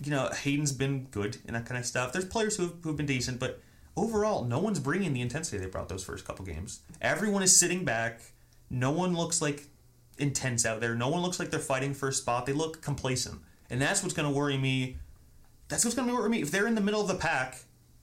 you 0.05 0.11
know, 0.11 0.28
Hayden's 0.43 0.72
been 0.72 1.07
good 1.11 1.39
and 1.47 1.57
that 1.57 1.66
kind 1.66 1.78
of 1.78 1.86
stuff. 1.86 2.12
There's 2.12 2.24
players 2.24 2.57
who 2.57 2.64
have, 2.64 2.74
who 2.82 2.91
have 2.91 2.97
been 2.97 3.07
decent, 3.07 3.41
but 3.41 3.61
overall, 3.97 4.45
no 4.45 4.61
one's 4.61 4.78
bringing 4.78 5.12
the 5.12 5.20
intensity 5.20 5.59
they 5.59 5.66
brought 5.66 5.89
those 5.89 6.05
first 6.05 6.24
couple 6.24 6.45
games. 6.45 6.80
Everyone 7.01 7.43
is 7.43 7.57
sitting 7.57 7.84
back. 7.84 8.20
No 8.70 8.91
one 8.93 9.16
looks 9.16 9.43
like 9.43 9.66
intense 10.18 10.64
out 10.64 10.80
there. 10.80 10.95
No 10.95 11.09
one 11.09 11.22
looks 11.22 11.41
like 11.41 11.51
they're 11.51 11.59
fighting 11.59 11.95
for 11.95 12.09
a 12.09 12.12
spot. 12.12 12.47
They 12.47 12.53
look 12.53 12.80
complacent, 12.82 13.41
and 13.70 13.80
that's 13.80 14.03
what's 14.03 14.14
going 14.14 14.30
to 14.30 14.36
worry 14.36 14.57
me. 14.57 14.99
That's 15.69 15.85
what's 15.85 15.95
going 15.95 16.09
to 16.09 16.14
worry 16.14 16.29
me. 16.31 16.43
If 16.43 16.51
they're 16.51 16.66
in 16.66 16.75
the 16.75 16.81
middle 16.81 17.01
of 17.01 17.09
the 17.09 17.14
pack, 17.14 17.59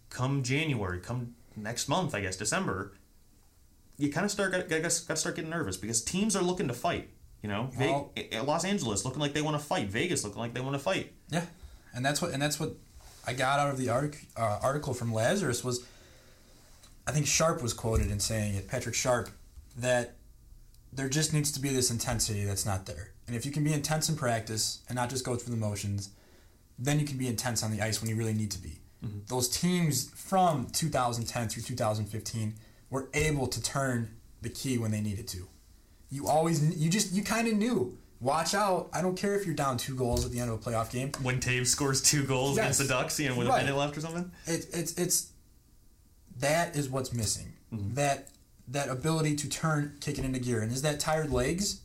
come 0.09 0.43
January, 0.43 0.99
come 0.99 1.35
next 1.55 1.87
month, 1.89 2.13
I 2.13 2.21
guess 2.21 2.37
December, 2.37 2.93
you 3.97 4.11
kind 4.11 4.25
of 4.25 4.31
start 4.31 4.51
got 4.51 4.69
got 4.69 4.83
to 4.83 4.89
start 5.15 5.35
getting 5.35 5.49
nervous 5.49 5.77
because 5.77 6.03
teams 6.03 6.35
are 6.35 6.43
looking 6.43 6.67
to 6.67 6.73
fight. 6.73 7.09
You 7.41 7.49
know, 7.49 7.69
Well- 7.77 8.11
eh, 8.17 8.41
Los 8.41 8.65
Angeles 8.65 9.05
looking 9.05 9.19
like 9.19 9.33
they 9.33 9.41
want 9.41 9.59
to 9.59 9.63
fight. 9.65 9.89
Vegas 9.89 10.23
looking 10.23 10.39
like 10.39 10.53
they 10.53 10.61
want 10.61 10.73
to 10.75 10.79
fight. 10.79 11.13
yeah, 11.29 11.45
and 11.93 12.03
that's 12.05 12.21
what 12.21 12.31
and 12.31 12.41
that's 12.41 12.59
what 12.59 12.73
I 13.27 13.33
got 13.33 13.59
out 13.59 13.69
of 13.69 13.77
the 13.77 13.89
artic, 13.89 14.27
uh, 14.37 14.59
article 14.61 14.93
from 14.93 15.11
Lazerus 15.11 15.63
was. 15.63 15.83
I 17.07 17.11
think 17.11 17.27
Sharp 17.27 17.61
was 17.61 17.73
quoted 17.73 18.09
in 18.09 18.19
saying 18.19 18.55
it, 18.55 18.67
Patrick 18.67 18.95
Sharp, 18.95 19.29
that 19.77 20.15
there 20.91 21.07
just 21.07 21.33
needs 21.33 21.51
to 21.51 21.59
be 21.59 21.69
this 21.69 21.91
intensity 21.91 22.45
that's 22.45 22.65
not 22.65 22.87
there. 22.87 23.11
And 23.27 23.35
if 23.35 23.45
you 23.45 23.51
can 23.51 23.63
be 23.63 23.73
intense 23.73 24.09
in 24.09 24.15
practice 24.15 24.79
and 24.89 24.95
not 24.95 25.09
just 25.11 25.23
go 25.23 25.35
through 25.35 25.53
the 25.53 25.59
motions, 25.59 26.09
then 26.77 26.99
you 26.99 27.05
can 27.05 27.17
be 27.17 27.27
intense 27.27 27.63
on 27.63 27.71
the 27.71 27.81
ice 27.81 28.01
when 28.01 28.09
you 28.09 28.15
really 28.15 28.33
need 28.33 28.51
to 28.51 28.59
be. 28.59 28.79
Those 29.27 29.47
teams 29.47 30.09
from 30.15 30.65
2010 30.71 31.49
through 31.49 31.61
2015 31.61 32.55
were 32.89 33.07
able 33.13 33.45
to 33.45 33.61
turn 33.61 34.09
the 34.41 34.49
key 34.49 34.79
when 34.79 34.89
they 34.89 34.99
needed 35.01 35.27
to. 35.27 35.47
You 36.09 36.27
always, 36.27 36.75
you 36.75 36.89
just, 36.89 37.13
you 37.13 37.23
kind 37.23 37.47
of 37.47 37.53
knew. 37.55 37.97
Watch 38.19 38.55
out! 38.55 38.89
I 38.93 39.01
don't 39.03 39.15
care 39.15 39.35
if 39.35 39.45
you're 39.45 39.53
down 39.53 39.77
two 39.77 39.95
goals 39.95 40.25
at 40.25 40.31
the 40.31 40.39
end 40.39 40.49
of 40.49 40.59
a 40.65 40.69
playoff 40.71 40.89
game. 40.91 41.11
When 41.21 41.39
Toews 41.39 41.67
scores 41.67 42.01
two 42.01 42.23
goals 42.23 42.55
Yes. 42.57 42.65
against 42.65 42.79
the 42.79 42.87
Ducks, 42.87 43.19
you 43.19 43.29
know, 43.29 43.35
with 43.37 43.47
Right. 43.47 43.61
a 43.61 43.65
minute 43.65 43.77
left 43.77 43.95
or 43.97 44.01
something. 44.01 44.31
It, 44.47 44.65
it's 44.73 44.93
it's 44.93 45.27
that 46.39 46.75
is 46.75 46.89
what's 46.89 47.13
missing. 47.13 47.53
Mm-hmm. 47.73 47.93
That 47.95 48.29
that 48.69 48.89
ability 48.89 49.35
to 49.35 49.49
turn, 49.49 49.97
kick 50.01 50.17
it 50.17 50.25
into 50.25 50.39
gear, 50.39 50.61
and 50.61 50.71
is 50.71 50.81
that 50.81 50.99
tired 50.99 51.29
legs? 51.31 51.81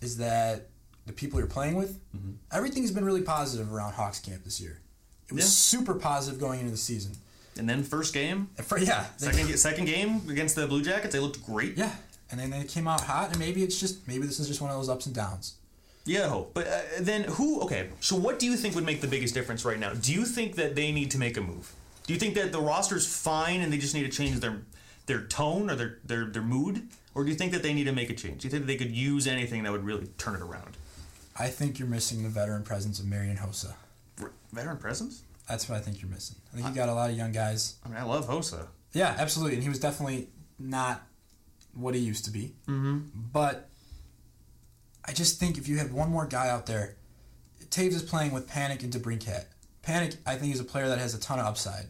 Is 0.00 0.18
that 0.18 0.68
the 1.06 1.12
people 1.12 1.38
you're 1.38 1.46
playing 1.48 1.74
with? 1.74 1.98
Mm-hmm. 2.16 2.32
Everything's 2.52 2.90
been 2.90 3.04
really 3.04 3.22
positive 3.22 3.72
around 3.72 3.92
Hawks 3.94 4.20
camp 4.20 4.44
this 4.44 4.60
year. 4.60 4.80
It 5.28 5.32
was 5.34 5.44
Yeah. 5.44 5.48
super 5.50 5.94
positive 5.94 6.38
going 6.40 6.60
into 6.60 6.70
the 6.72 6.76
season. 6.76 7.12
And 7.56 7.68
then 7.68 7.82
first 7.84 8.12
game, 8.12 8.48
For 8.62 8.78
yeah, 8.78 9.06
they- 9.18 9.26
second 9.30 9.56
second 9.58 9.84
game 9.86 10.22
against 10.28 10.56
the 10.56 10.66
Blue 10.66 10.82
Jackets, 10.82 11.12
they 11.14 11.20
looked 11.20 11.44
great. 11.46 11.76
yeah, 11.76 11.94
and 12.30 12.40
then 12.40 12.50
they 12.50 12.64
came 12.64 12.88
out 12.88 13.02
hot, 13.02 13.30
and 13.30 13.38
maybe 13.38 13.62
it's 13.62 13.78
just 13.78 14.06
maybe 14.08 14.26
this 14.26 14.40
is 14.40 14.48
just 14.48 14.60
one 14.60 14.70
of 14.70 14.76
those 14.76 14.88
ups 14.88 15.06
and 15.06 15.14
downs. 15.14 15.54
Yeah, 16.06 16.28
hope. 16.28 16.52
But 16.52 16.66
uh, 16.66 16.80
then 17.00 17.24
who? 17.24 17.60
Okay, 17.62 17.88
so 18.00 18.16
what 18.16 18.38
do 18.38 18.44
you 18.46 18.56
think 18.56 18.74
would 18.74 18.84
make 18.84 19.00
the 19.00 19.06
biggest 19.06 19.32
difference 19.34 19.64
right 19.64 19.78
now? 19.78 19.94
Do 19.94 20.12
you 20.12 20.24
think 20.26 20.56
that 20.56 20.74
they 20.74 20.90
need 20.92 21.10
to 21.12 21.18
make 21.18 21.36
a 21.36 21.40
move? 21.40 21.72
Do 22.06 22.12
you 22.12 22.18
think 22.18 22.34
that 22.34 22.52
the 22.52 22.60
roster's 22.60 23.06
fine 23.06 23.60
and 23.62 23.72
they 23.72 23.78
just 23.78 23.94
need 23.94 24.02
to 24.02 24.10
change 24.10 24.40
their 24.40 24.62
their 25.06 25.22
tone 25.22 25.70
or 25.70 25.76
their 25.76 25.98
their, 26.04 26.26
their 26.26 26.42
mood, 26.42 26.88
or 27.14 27.22
do 27.24 27.30
you 27.30 27.36
think 27.36 27.52
that 27.52 27.62
they 27.62 27.72
need 27.72 27.84
to 27.84 27.92
make 27.92 28.10
a 28.10 28.14
change? 28.14 28.42
Do 28.42 28.48
you 28.48 28.50
think 28.50 28.64
that 28.64 28.66
they 28.66 28.76
could 28.76 28.90
use 28.90 29.26
anything 29.28 29.62
that 29.62 29.70
would 29.72 29.84
really 29.84 30.08
turn 30.18 30.34
it 30.34 30.42
around? 30.42 30.76
I 31.36 31.48
think 31.48 31.78
you're 31.78 31.88
missing 31.88 32.22
the 32.22 32.28
veteran 32.28 32.62
presence 32.62 32.98
of 33.00 33.06
Marian 33.06 33.36
Hossa. 33.36 33.74
R- 34.20 34.30
Veteran 34.52 34.76
presence? 34.78 35.22
That's 35.48 35.68
what 35.68 35.76
I 35.76 35.80
think 35.80 36.00
you're 36.00 36.10
missing. 36.10 36.36
I 36.52 36.56
think 36.56 36.68
you 36.68 36.74
got 36.74 36.88
a 36.88 36.94
lot 36.94 37.10
of 37.10 37.16
young 37.16 37.32
guys. 37.32 37.76
I 37.84 37.88
mean, 37.88 37.98
I 37.98 38.04
love 38.04 38.26
Hossa. 38.26 38.66
Yeah, 38.92 39.14
absolutely. 39.18 39.54
And 39.54 39.62
he 39.62 39.68
was 39.68 39.80
definitely 39.80 40.28
not 40.58 41.02
what 41.74 41.94
he 41.94 42.00
used 42.00 42.24
to 42.26 42.30
be. 42.30 42.54
Mm-hmm. 42.68 43.00
But 43.32 43.68
I 45.04 45.12
just 45.12 45.38
think 45.40 45.58
if 45.58 45.68
you 45.68 45.76
had 45.78 45.92
one 45.92 46.10
more 46.10 46.26
guy 46.26 46.48
out 46.48 46.66
there, 46.66 46.96
Toews 47.70 47.94
is 47.94 48.02
playing 48.02 48.30
with 48.32 48.48
Panik 48.48 48.82
and 48.84 48.92
DeBrincat. 48.92 49.46
Panik, 49.82 50.16
I 50.24 50.36
think, 50.36 50.54
is 50.54 50.60
a 50.60 50.64
player 50.64 50.88
that 50.88 50.98
has 50.98 51.14
a 51.14 51.20
ton 51.20 51.38
of 51.40 51.46
upside. 51.46 51.86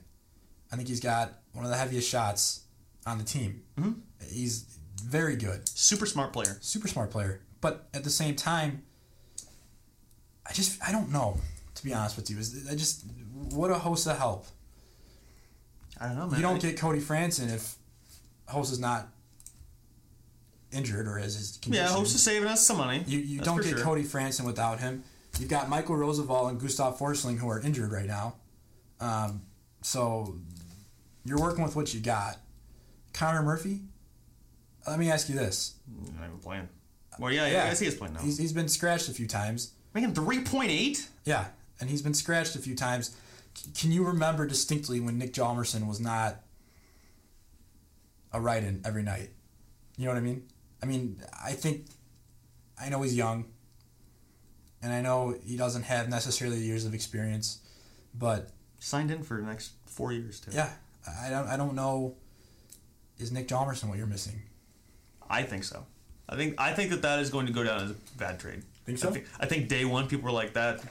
I 0.72 0.76
think 0.76 0.88
he's 0.88 1.00
got 1.00 1.34
one 1.52 1.64
of 1.64 1.70
the 1.70 1.76
heaviest 1.76 2.08
shots 2.08 2.62
on 3.06 3.18
the 3.18 3.24
team. 3.24 3.62
Mm-hmm. 3.78 3.92
He's 4.28 4.78
very 5.04 5.36
good, 5.36 5.68
Super 5.68 6.06
smart 6.06 6.32
player. 6.32 6.56
super 6.60 6.88
smart 6.88 7.10
player. 7.10 7.42
But 7.60 7.86
at 7.92 8.02
the 8.02 8.10
same 8.10 8.34
time, 8.34 8.70
I 8.72 8.93
just 10.54 10.82
I 10.86 10.92
don't 10.92 11.10
know. 11.12 11.38
To 11.74 11.84
be 11.84 11.92
honest 11.92 12.16
with 12.16 12.30
you, 12.30 12.38
Is- 12.38 12.68
I 12.70 12.74
just 12.74 13.04
what 13.50 13.70
a 13.70 13.74
host 13.74 14.06
of 14.06 14.16
help. 14.16 14.46
I 16.00 16.06
don't 16.08 16.16
know, 16.18 16.26
man. 16.28 16.36
You 16.36 16.42
don't 16.42 16.56
I- 16.56 16.70
get 16.70 16.78
Cody 16.78 17.00
Franson 17.00 17.52
if 17.52 17.74
Host 18.46 18.72
is 18.72 18.78
not 18.78 19.08
injured 20.72 21.06
or 21.06 21.18
has 21.18 21.34
his 21.36 21.56
condition. 21.58 21.86
Yeah, 21.86 21.92
Hossa 21.92 22.16
saving 22.16 22.48
us 22.48 22.66
some 22.66 22.78
money. 22.78 23.04
You, 23.06 23.18
you 23.18 23.36
That's 23.38 23.48
don't 23.48 23.62
get 23.62 23.70
sure. 23.70 23.78
Cody 23.78 24.02
Franson 24.02 24.44
without 24.44 24.80
him. 24.80 25.04
You've 25.38 25.48
got 25.48 25.68
Michal 25.68 25.96
Rozsival 25.96 26.48
and 26.48 26.60
Gustav 26.60 26.98
Forsling 26.98 27.38
who 27.38 27.48
are 27.48 27.60
injured 27.60 27.90
right 27.92 28.06
now. 28.06 28.34
Um, 29.00 29.42
so 29.82 30.36
you're 31.24 31.40
working 31.40 31.64
with 31.64 31.74
what 31.76 31.92
you 31.94 32.00
got. 32.00 32.38
Connor 33.12 33.42
Murphy, 33.42 33.80
let 34.86 34.98
me 34.98 35.10
ask 35.10 35.28
you 35.28 35.34
this. 35.34 35.74
Not 36.16 36.26
even 36.26 36.38
playing. 36.38 36.68
Well, 37.18 37.32
yeah, 37.32 37.46
yeah, 37.46 37.64
I 37.64 37.68
guess 37.68 37.80
he 37.80 37.86
is 37.86 37.94
playing 37.94 38.14
now. 38.14 38.20
He's, 38.20 38.38
he's 38.38 38.52
been 38.52 38.68
scratched 38.68 39.08
a 39.08 39.12
few 39.12 39.26
times. 39.26 39.72
Making 39.94 40.12
three 40.14 40.40
point 40.42 40.70
eight. 40.70 41.08
Yeah, 41.24 41.46
and 41.80 41.88
he's 41.88 42.02
been 42.02 42.14
scratched 42.14 42.56
a 42.56 42.58
few 42.58 42.74
times. 42.74 43.16
C- 43.54 43.70
Can 43.78 43.92
you 43.92 44.04
remember 44.04 44.46
distinctly 44.46 45.00
when 45.00 45.18
Nick 45.18 45.32
Hjalmarsson 45.32 45.86
was 45.86 46.00
not 46.00 46.40
a 48.32 48.40
write-in 48.40 48.82
every 48.84 49.02
night? 49.02 49.30
You 49.96 50.06
know 50.06 50.10
what 50.12 50.18
I 50.18 50.22
mean? 50.22 50.42
I 50.82 50.86
mean, 50.86 51.22
I 51.44 51.52
think 51.52 51.86
I 52.80 52.88
know 52.88 53.00
he's 53.02 53.14
young, 53.16 53.44
and 54.82 54.92
I 54.92 55.00
know 55.00 55.36
he 55.44 55.56
doesn't 55.56 55.84
have 55.84 56.08
necessarily 56.08 56.58
years 56.58 56.84
of 56.84 56.94
experience, 56.94 57.58
but 58.14 58.50
Signed 58.80 59.10
in 59.10 59.22
for 59.22 59.40
the 59.40 59.46
next 59.46 59.70
four 59.86 60.12
years 60.12 60.40
too. 60.40 60.50
yeah, 60.52 60.68
I 61.24 61.30
don't, 61.30 61.46
I 61.46 61.56
don't 61.56 61.74
know. 61.74 62.16
Is 63.18 63.32
Nick 63.32 63.48
Hjalmarsson 63.48 63.84
what 63.88 63.96
you're 63.96 64.06
missing? 64.06 64.42
I 65.30 65.42
think 65.44 65.64
so. 65.64 65.86
I 66.28 66.36
think 66.36 66.60
I 66.60 66.72
think 66.74 66.90
that 66.90 67.00
that 67.02 67.20
is 67.20 67.30
going 67.30 67.46
to 67.46 67.52
go 67.52 67.62
down 67.64 67.80
as 67.82 67.90
a 67.92 67.94
bad 68.18 68.38
trade. 68.40 68.62
Think 68.86 68.98
so? 68.98 69.08
I 69.08 69.12
think, 69.12 69.26
I 69.40 69.46
think 69.46 69.68
day 69.68 69.84
one 69.84 70.08
people 70.08 70.26
were 70.26 70.32
like 70.32 70.52
that 70.54 70.82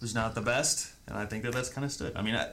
was 0.00 0.14
not 0.14 0.34
the 0.34 0.40
best, 0.40 0.92
and 1.06 1.16
I 1.16 1.26
think 1.26 1.42
that 1.44 1.52
that's 1.52 1.68
kind 1.68 1.84
of 1.84 1.90
stood. 1.90 2.16
I 2.16 2.22
mean, 2.22 2.34
I, 2.34 2.48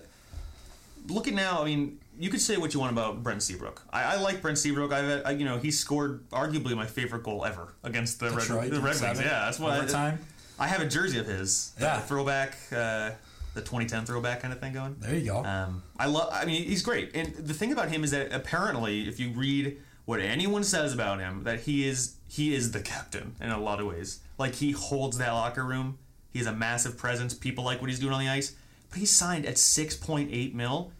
looking 1.07 1.36
now, 1.36 1.61
I 1.61 1.65
mean, 1.65 1.99
you 2.19 2.29
could 2.29 2.41
say 2.41 2.57
what 2.57 2.73
you 2.73 2.79
want 2.79 2.91
about 2.91 3.23
Brent 3.23 3.43
Seabrook. 3.43 3.82
I, 3.91 4.15
I 4.15 4.15
like 4.21 4.41
Brent 4.41 4.57
Seabrook. 4.57 4.91
I've, 4.91 5.25
I, 5.25 5.32
you 5.32 5.45
know, 5.45 5.57
he 5.57 5.71
scored 5.71 6.27
arguably 6.29 6.75
my 6.75 6.86
favorite 6.86 7.23
goal 7.23 7.45
ever 7.45 7.73
against 7.84 8.19
the 8.19 8.29
Red, 8.32 8.47
the 8.71 8.82
Red 8.82 8.99
Wings. 9.01 9.19
Yeah, 9.19 9.45
that's 9.45 9.59
what 9.59 9.77
overtime. 9.77 10.19
I, 10.59 10.65
I 10.65 10.67
have 10.67 10.82
a 10.82 10.88
jersey 10.88 11.19
of 11.19 11.25
his. 11.25 11.73
Yeah. 11.79 11.97
the 11.97 12.03
throwback, 12.03 12.57
uh, 12.71 13.11
the 13.53 13.61
2010 13.61 14.05
throwback 14.05 14.41
kind 14.41 14.53
of 14.53 14.59
thing 14.59 14.73
going. 14.73 14.95
There 14.99 15.15
you 15.15 15.25
go. 15.25 15.43
Um, 15.43 15.84
I 15.97 16.05
love. 16.05 16.29
I 16.32 16.45
mean, 16.45 16.63
he's 16.63 16.84
great. 16.84 17.15
And 17.15 17.34
the 17.36 17.53
thing 17.53 17.71
about 17.71 17.89
him 17.89 18.03
is 18.03 18.11
that 18.11 18.32
apparently, 18.32 19.07
if 19.07 19.19
you 19.19 19.32
read 19.32 19.77
what 20.05 20.19
anyone 20.19 20.63
says 20.63 20.93
about 20.93 21.19
him, 21.19 21.43
that 21.43 21.61
he 21.61 21.88
is 21.88 22.15
he 22.27 22.53
is 22.53 22.71
the 22.71 22.82
captain 22.82 23.36
in 23.41 23.49
a 23.49 23.59
lot 23.59 23.79
of 23.79 23.88
ways. 23.88 24.19
Like 24.41 24.55
he 24.55 24.71
holds 24.71 25.17
that 25.19 25.31
locker 25.31 25.63
room. 25.63 25.97
He 26.31 26.39
has 26.39 26.47
a 26.47 26.53
massive 26.53 26.97
presence. 26.97 27.33
People 27.33 27.63
like 27.63 27.79
what 27.79 27.89
he's 27.89 27.99
doing 27.99 28.13
on 28.13 28.19
the 28.19 28.29
ice. 28.29 28.55
But 28.89 28.99
he's 28.99 29.11
signed 29.11 29.45
at 29.45 29.57
six 29.57 29.95
point 29.95 30.29
eight 30.33 30.53
mil 30.53 30.91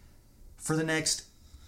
for 0.56 0.76
the 0.76 0.84
next 0.84 1.24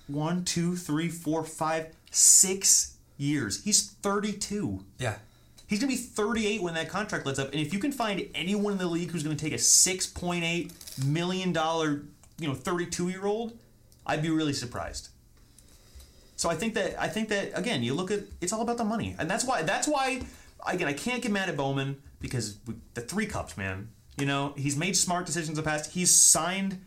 one, 0.06 0.44
two, 0.44 0.76
three, 0.76 1.08
four, 1.08 1.44
five, 1.44 1.88
six 2.10 2.96
years. 3.18 3.62
He's 3.64 3.90
thirty 3.90 4.32
two. 4.32 4.84
yeah, 4.98 5.16
He's 5.66 5.80
going 5.80 5.90
to 5.90 5.96
be 5.96 6.02
38 6.02 6.62
when 6.62 6.74
that 6.74 6.88
contract 6.90 7.24
lets 7.26 7.38
up. 7.38 7.50
And 7.52 7.60
if 7.60 7.72
you 7.72 7.78
can 7.78 7.90
find 7.90 8.28
anyone 8.34 8.72
in 8.72 8.78
the 8.78 8.86
league 8.86 9.10
who's 9.10 9.22
going 9.22 9.36
to 9.36 9.42
take 9.44 9.54
a 9.54 9.56
6.8 9.56 11.04
million 11.06 11.52
dollar, 11.52 12.02
you 12.38 12.46
know, 12.46 12.54
32 12.54 13.08
year 13.08 13.24
old, 13.26 13.58
I'd 14.06 14.22
be 14.22 14.30
really 14.30 14.52
surprised. 14.52 15.08
So 16.36 16.50
I 16.50 16.54
think 16.54 16.74
that 16.74 17.00
I 17.00 17.08
think 17.08 17.28
that 17.30 17.52
again, 17.58 17.82
you 17.82 17.94
look 17.94 18.10
at 18.10 18.20
it's 18.40 18.52
all 18.52 18.60
about 18.60 18.76
the 18.76 18.84
money, 18.84 19.16
and 19.18 19.30
that's 19.30 19.44
why 19.44 19.62
that's 19.62 19.88
why 19.88 20.20
again 20.66 20.88
I 20.88 20.92
can't 20.92 21.22
get 21.22 21.32
mad 21.32 21.48
at 21.48 21.56
Bowman 21.56 22.02
because 22.20 22.58
we, 22.66 22.74
the 22.94 23.00
three 23.00 23.26
cups, 23.26 23.56
man. 23.56 23.88
You 24.16 24.26
know 24.26 24.54
he's 24.56 24.76
made 24.76 24.96
smart 24.96 25.26
decisions 25.26 25.58
in 25.58 25.64
the 25.64 25.68
past. 25.68 25.92
He's 25.92 26.10
signed, 26.10 26.84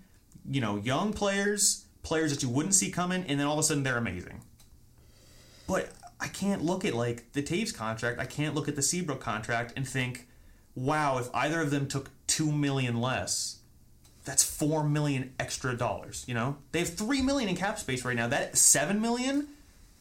you 0.49 0.61
know, 0.61 0.77
young 0.77 1.13
players, 1.13 1.85
players 2.03 2.31
that 2.31 2.41
you 2.43 2.49
wouldn't 2.49 2.75
see 2.75 2.91
coming, 2.91 3.23
and 3.27 3.39
then 3.39 3.47
all 3.47 3.53
of 3.53 3.59
a 3.59 3.63
sudden 3.63 3.83
they're 3.83 3.97
amazing. 3.97 4.41
But 5.67 5.91
I 6.19 6.27
can't 6.27 6.63
look 6.63 6.85
at 6.85 6.93
like 6.93 7.31
the 7.33 7.43
Toews 7.43 7.75
contract. 7.75 8.19
I 8.19 8.25
can't 8.25 8.55
look 8.55 8.67
at 8.67 8.75
the 8.75 8.81
Seabrook 8.81 9.19
contract 9.19 9.73
and 9.75 9.87
think, 9.87 10.27
wow, 10.75 11.17
if 11.19 11.29
either 11.33 11.61
of 11.61 11.69
them 11.69 11.87
took 11.87 12.09
two 12.25 12.51
million 12.51 12.99
less, 12.99 13.59
that's 14.25 14.43
four 14.43 14.83
million 14.83 15.33
extra 15.39 15.75
dollars. 15.75 16.25
You 16.27 16.33
know, 16.33 16.57
they 16.71 16.79
have 16.79 16.93
three 16.93 17.21
million 17.21 17.49
in 17.49 17.55
cap 17.55 17.77
space 17.79 18.03
right 18.03 18.15
now. 18.15 18.27
That 18.27 18.57
seven 18.57 19.01
million 19.01 19.47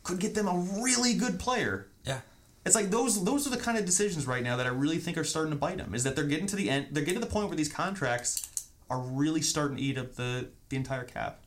could 0.02 0.18
get 0.18 0.34
them 0.34 0.48
a 0.48 0.82
really 0.82 1.14
good 1.14 1.38
player. 1.38 1.88
Yeah. 2.04 2.20
It's 2.66 2.74
like 2.74 2.90
those 2.90 3.24
those 3.24 3.46
are 3.46 3.50
the 3.50 3.56
kind 3.56 3.78
of 3.78 3.84
decisions 3.84 4.26
right 4.26 4.42
now 4.42 4.56
that 4.56 4.66
I 4.66 4.70
really 4.70 4.98
think 4.98 5.16
are 5.16 5.24
starting 5.24 5.52
to 5.52 5.58
bite 5.58 5.78
them. 5.78 5.94
Is 5.94 6.04
that 6.04 6.16
they're 6.16 6.24
getting 6.24 6.46
to 6.48 6.56
the 6.56 6.68
end, 6.68 6.88
they're 6.90 7.04
getting 7.04 7.20
to 7.20 7.26
the 7.26 7.32
point 7.32 7.48
where 7.48 7.56
these 7.56 7.72
contracts 7.72 8.68
are 8.90 9.00
really 9.00 9.40
starting 9.40 9.76
to 9.76 9.82
eat 9.82 9.96
up 9.96 10.14
the 10.16 10.48
the 10.68 10.76
entire 10.76 11.04
cap. 11.04 11.40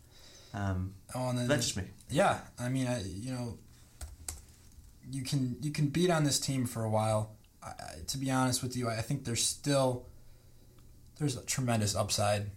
Um, 0.54 0.94
Oh, 1.14 1.30
and 1.30 1.38
then 1.38 1.48
that's 1.48 1.66
just 1.66 1.78
me. 1.78 1.84
Yeah, 2.10 2.40
I 2.60 2.70
mean, 2.70 2.88
I, 2.88 3.02
you 3.04 3.32
know, 3.34 3.58
you 5.12 5.24
can 5.24 5.58
you 5.62 5.72
can 5.72 5.88
beat 5.88 6.10
on 6.10 6.24
this 6.24 6.40
team 6.40 6.66
for 6.66 6.84
a 6.84 6.90
while. 6.90 7.36
I, 7.64 7.68
I, 7.68 7.96
to 8.08 8.18
be 8.18 8.30
honest 8.32 8.62
with 8.64 8.78
you, 8.78 8.88
I 8.90 9.02
think 9.02 9.26
there's 9.26 9.44
still 9.44 10.06
there's 11.18 11.36
a 11.36 11.44
tremendous 11.46 11.96
upside. 11.96 12.52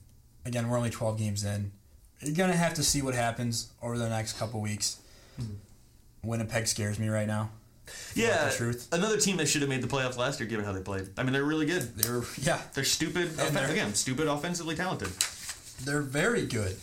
Again, 0.44 0.68
we're 0.68 0.76
only 0.76 0.90
12 0.90 1.18
games 1.18 1.44
in. 1.44 1.72
You're 2.20 2.34
gonna 2.34 2.56
have 2.56 2.74
to 2.74 2.82
see 2.82 3.02
what 3.02 3.14
happens 3.14 3.72
over 3.82 3.98
the 3.98 4.08
next 4.08 4.38
couple 4.38 4.60
weeks. 4.60 4.98
Winnipeg 6.22 6.68
scares 6.68 6.98
me 6.98 7.08
right 7.08 7.26
now. 7.26 7.50
Yeah, 8.14 8.48
the 8.48 8.54
truth. 8.56 8.88
another 8.92 9.18
team 9.18 9.36
that 9.38 9.46
should 9.46 9.62
have 9.62 9.68
made 9.68 9.82
the 9.82 9.88
playoffs 9.88 10.16
last 10.16 10.38
year, 10.40 10.48
given 10.48 10.64
how 10.64 10.72
they 10.72 10.80
played. 10.82 11.08
I 11.18 11.22
mean, 11.24 11.32
they're 11.32 11.44
really 11.44 11.66
good. 11.66 11.82
They're 11.96 12.22
yeah, 12.40 12.60
They're 12.74 12.84
stupid. 12.84 13.38
offen- 13.40 13.54
they're- 13.54 13.70
again, 13.70 13.94
stupid, 13.94 14.28
offensively 14.28 14.76
talented. 14.76 15.08
they're 15.84 16.00
very 16.02 16.46
good. 16.46 16.76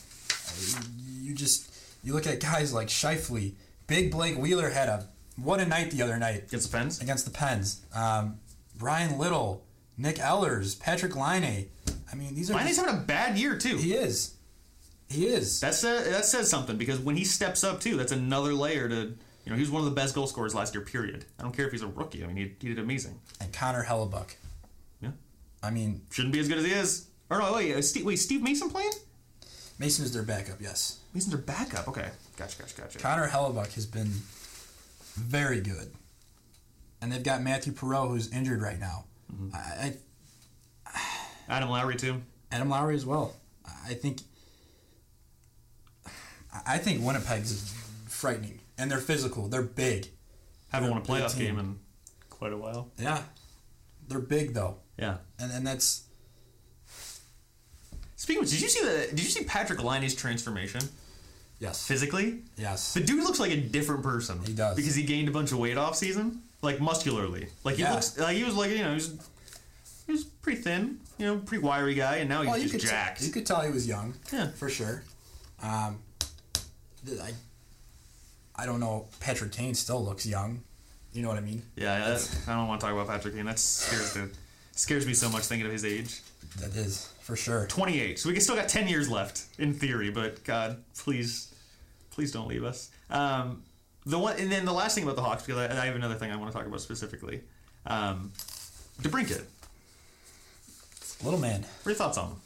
You 1.22 1.34
just 1.34 1.72
you 2.04 2.14
look 2.14 2.28
at 2.28 2.40
guys 2.40 2.74
like 2.74 2.88
Scheifele, 2.88 3.54
Big 3.88 4.12
Blake 4.12 4.38
Wheeler 4.38 4.70
had 4.70 4.90
a 4.90 5.08
what 5.38 5.60
a 5.60 5.66
night 5.66 5.92
the 5.92 6.02
other 6.02 6.18
night. 6.18 6.44
Against 6.48 6.72
the 6.72 6.78
Pens. 6.78 7.02
against 7.02 7.26
the 7.26 7.32
Pens. 7.32 7.82
Um, 7.94 8.40
Brian 8.78 9.18
Little, 9.18 9.64
Nick 9.98 10.18
Ehlers, 10.18 10.76
Patrik 10.78 11.16
Laine. 11.16 11.70
I 12.12 12.16
mean, 12.16 12.36
these 12.36 12.50
are. 12.52 12.56
Laine's 12.56 12.76
just- 12.76 12.82
having 12.86 12.96
a 13.02 13.06
bad 13.06 13.38
year 13.38 13.58
too. 13.58 13.78
he 13.78 13.94
is. 13.94 14.34
He 15.10 15.28
is. 15.28 15.60
That's 15.60 15.84
uh, 15.84 16.04
that 16.10 16.26
says 16.26 16.50
something 16.50 16.78
because 16.78 17.00
when 17.00 17.16
he 17.16 17.24
steps 17.24 17.64
up 17.64 17.80
too, 17.80 17.96
that's 17.98 18.12
another 18.12 18.54
layer 18.54 18.88
to 18.90 19.14
you 19.50 19.56
know 19.56 19.58
he 19.58 19.62
was 19.64 19.72
one 19.72 19.82
of 19.82 19.90
the 19.90 19.96
best 19.96 20.14
goal 20.14 20.28
scorers 20.28 20.54
last 20.54 20.76
year. 20.76 20.84
Period. 20.84 21.26
I 21.40 21.42
don't 21.42 21.56
care 21.56 21.66
if 21.66 21.72
he's 21.72 21.82
a 21.82 21.88
rookie. 21.88 22.24
I 22.24 22.28
mean, 22.28 22.38
he, 22.38 22.44
he 22.60 22.68
did 22.70 22.78
amazing. 22.78 23.20
and 23.42 23.52
Connor 23.52 23.84
Hellebuyck. 23.84 24.36
Yeah, 25.02 25.12
I 25.64 25.72
mean, 25.72 26.02
shouldn't 26.12 26.34
be 26.34 26.40
as 26.40 26.48
good 26.48 26.60
as 26.60 26.66
he 26.66 26.72
is. 26.72 27.08
Or 27.32 27.40
no, 27.40 27.54
wait, 27.54 27.82
Steve, 27.84 28.06
wait, 28.06 28.18
Steve 28.18 28.44
Mason 28.44 28.70
playing? 28.70 28.92
Mason 29.80 30.06
is 30.06 30.14
their 30.14 30.22
backup, 30.22 30.62
yes. 30.62 31.00
Mason's 31.16 31.34
their 31.34 31.42
backup. 31.42 31.88
Okay, 31.88 32.10
gotcha, 32.38 32.60
gotcha, 32.60 32.80
gotcha. 32.80 33.00
Connor 33.00 33.28
Hellebuyck 33.28 33.74
has 33.74 33.88
been 33.88 34.12
very 35.16 35.62
good. 35.62 35.94
And 37.02 37.12
they've 37.12 37.24
got 37.24 37.42
Mathieu 37.42 37.74
Perreault, 37.74 38.10
who's 38.10 38.32
injured 38.32 38.62
right 38.62 38.80
now. 38.80 39.06
Mm-hmm. 39.34 39.56
I, 39.56 39.94
I, 40.86 41.02
Adam 41.50 41.70
Lowry 41.70 41.96
too. 41.96 42.22
Adam 42.52 42.70
Lowry 42.70 42.94
as 42.96 43.06
well. 43.06 43.36
I 43.88 43.96
think. 43.96 44.22
I 46.68 46.78
think 46.78 47.02
Winnipeg's 47.02 47.74
frightening, 48.08 48.59
and 48.80 48.90
they're 48.90 49.00
physical. 49.00 49.48
They're 49.48 49.62
big. 49.62 50.08
Haven't 50.72 50.90
won 50.92 51.02
a 51.02 51.04
They're 51.04 51.16
playoff 51.22 51.36
team. 51.36 51.46
game 51.46 51.60
in 51.60 51.80
quite 52.30 52.54
a 52.54 52.58
while. 52.58 52.90
Yeah, 52.98 53.22
they're 54.08 54.20
big 54.20 54.54
though, 54.54 54.78
Yeah. 54.98 55.18
and 55.40 55.52
and 55.52 55.66
that's 55.68 56.04
Speaking 58.16 58.44
of, 58.44 58.50
did 58.50 58.62
you 58.62 58.68
see 58.70 58.84
the? 58.84 59.08
Did 59.10 59.20
you 59.24 59.30
see 59.30 59.44
Patrik 59.44 59.82
Laine's 59.84 60.14
transformation 60.14 60.82
yes, 61.60 61.88
physically? 61.88 62.40
yes. 62.58 62.94
The 62.94 63.00
dude 63.00 63.24
looks 63.24 63.40
like 63.40 63.52
a 63.52 63.58
different 63.58 64.04
person. 64.04 64.40
He 64.46 64.54
does. 64.54 64.76
because 64.76 64.94
he 64.96 65.04
gained 65.04 65.30
a 65.30 65.32
bunch 65.32 65.52
of 65.52 65.58
weight 65.60 65.78
off 65.78 65.96
season, 65.96 66.42
like 66.62 66.80
muscularly. 66.82 67.48
Like 67.64 67.76
he 67.78 67.84
Yeah. 67.84 67.94
looks 67.94 68.18
like 68.18 68.36
he 68.36 68.44
was 68.44 68.56
like 68.56 68.72
you 68.72 68.80
know 68.80 68.90
he 68.90 68.96
was 68.96 69.14
he 70.06 70.12
was 70.12 70.24
pretty 70.26 70.62
thin, 70.62 71.00
you 71.18 71.26
know, 71.28 71.38
pretty 71.38 71.64
wiry 71.64 71.94
guy, 71.96 72.18
and 72.18 72.30
now 72.30 72.42
he's 72.42 72.52
Well, 72.52 72.60
just 72.60 72.86
jacked. 72.86 73.22
you 73.22 73.32
could 73.32 73.46
tell 73.46 73.62
he 73.62 73.72
was 73.72 73.88
young. 73.88 74.14
Yeah. 74.34 74.50
for 74.52 74.70
sure. 74.70 75.04
Um, 75.62 76.00
I 77.08 77.32
I 78.60 78.66
don't 78.66 78.80
know. 78.80 79.08
Patrick 79.20 79.52
Kane 79.52 79.74
still 79.74 80.04
looks 80.04 80.26
young. 80.26 80.64
You 81.14 81.22
know 81.24 81.30
what 81.30 81.38
I 81.38 81.42
mean? 81.42 81.64
yeah, 81.76 82.18
I 82.48 82.52
don't 82.56 82.68
want 82.68 82.82
to 82.82 82.86
talk 82.86 82.94
about 82.94 83.08
Patrick 83.08 83.36
Kane. 83.36 83.46
That 83.46 83.58
scares 83.58 84.14
the 84.14 84.30
scares 84.74 85.06
me 85.06 85.14
so 85.14 85.30
much 85.30 85.44
thinking 85.44 85.66
of 85.66 85.72
his 85.72 85.84
age. 85.86 86.22
That 86.60 86.76
is 86.76 87.12
for 87.22 87.36
sure. 87.36 87.66
28. 87.68 88.20
So 88.20 88.30
we 88.30 88.40
still 88.40 88.56
got 88.56 88.70
10 88.70 88.88
years 88.88 89.10
left 89.10 89.46
in 89.58 89.74
theory, 89.74 90.10
but 90.10 90.44
God, 90.44 90.84
please, 90.98 91.54
please 92.12 92.32
don't 92.32 92.48
leave 92.48 92.64
us. 92.64 92.90
Um, 93.10 93.64
the 94.06 94.18
one, 94.20 94.38
and 94.40 94.52
then 94.52 94.66
the 94.66 94.74
last 94.74 94.96
thing 94.96 95.04
about 95.04 95.16
the 95.16 95.22
Hawks, 95.22 95.44
because 95.46 95.60
I, 95.70 95.82
I 95.82 95.86
have 95.86 95.96
another 95.96 96.16
thing 96.16 96.32
I 96.32 96.36
want 96.36 96.52
to 96.52 96.58
talk 96.58 96.66
about 96.68 96.82
specifically. 96.82 97.42
Um, 97.86 98.32
DeBrincat, 99.02 99.44
Little 101.24 101.40
man. 101.40 101.62
what 101.62 101.88
are 101.88 101.90
your 101.92 101.96
thoughts 101.98 102.18
on 102.18 102.30
him? 102.30 102.38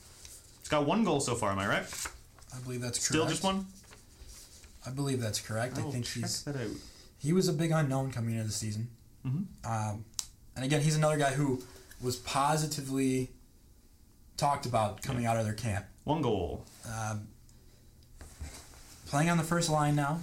He's 0.59 0.69
got 0.69 0.85
one 0.85 1.03
goal 1.03 1.19
so 1.19 1.35
far, 1.35 1.51
am 1.51 1.59
I 1.59 1.67
right? 1.67 1.83
I 2.55 2.59
believe 2.59 2.81
that's 2.81 2.97
correct. 2.97 3.05
Still 3.05 3.27
just 3.27 3.43
one? 3.43 3.65
I 4.85 4.89
believe 4.89 5.21
that's 5.21 5.39
correct. 5.39 5.77
I 5.77 5.83
will 5.83 5.91
think 5.91 6.05
check 6.05 6.23
he's 6.23 6.43
he 7.17 7.31
was 7.33 7.47
a 7.47 7.53
big 7.53 7.71
unknown 7.71 8.11
coming 8.11 8.33
into 8.35 8.47
the 8.47 8.51
season. 8.53 8.89
Um, 9.25 10.03
and 10.55 10.65
again, 10.65 10.81
he's 10.81 10.95
another 10.97 11.17
guy 11.17 11.31
who 11.31 11.63
was 12.01 12.17
positively 12.17 13.31
talked 14.35 14.65
about 14.65 15.01
coming 15.01 15.25
out 15.25 15.37
of 15.37 15.45
their 15.45 15.53
camp. 15.53 15.85
One 16.03 16.21
goal. 16.21 16.65
Playing 19.07 19.29
on 19.29 19.37
the 19.37 19.43
first 19.43 19.69
line 19.69 19.95
now. 19.95 20.19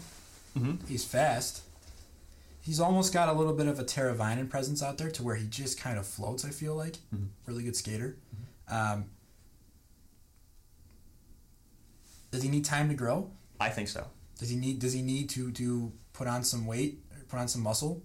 Mhm. 0.56 0.86
He's 0.88 1.04
fast. 1.04 1.62
He's 2.60 2.80
almost 2.80 3.12
got 3.14 3.28
a 3.28 3.32
little 3.32 3.54
bit 3.54 3.66
of 3.66 3.78
a 3.78 3.84
Teravainen 3.84 4.50
presence 4.50 4.82
out 4.82 4.98
there 4.98 5.10
to 5.12 5.22
where 5.22 5.36
he 5.36 5.46
just 5.46 5.78
kind 5.80 5.98
of 5.98 6.06
floats, 6.06 6.44
I 6.44 6.50
feel 6.50 6.74
like. 6.74 6.96
Really 7.46 7.62
good 7.62 7.76
skater. 7.76 8.16
Um, 8.68 9.06
does 12.30 12.42
he 12.42 12.48
need 12.48 12.64
time 12.64 12.88
to 12.88 12.94
grow? 12.94 13.30
I 13.58 13.70
think 13.70 13.88
so. 13.88 14.06
Does 14.40 14.48
he 14.48 14.56
need 14.56 14.78
does 14.78 14.94
he 14.94 15.02
need 15.02 15.28
to, 15.30 15.52
to 15.52 15.92
put 16.14 16.26
on 16.26 16.42
some 16.42 16.66
weight, 16.66 16.98
or 17.12 17.22
put 17.28 17.38
on 17.38 17.46
some 17.46 17.62
muscle? 17.62 18.02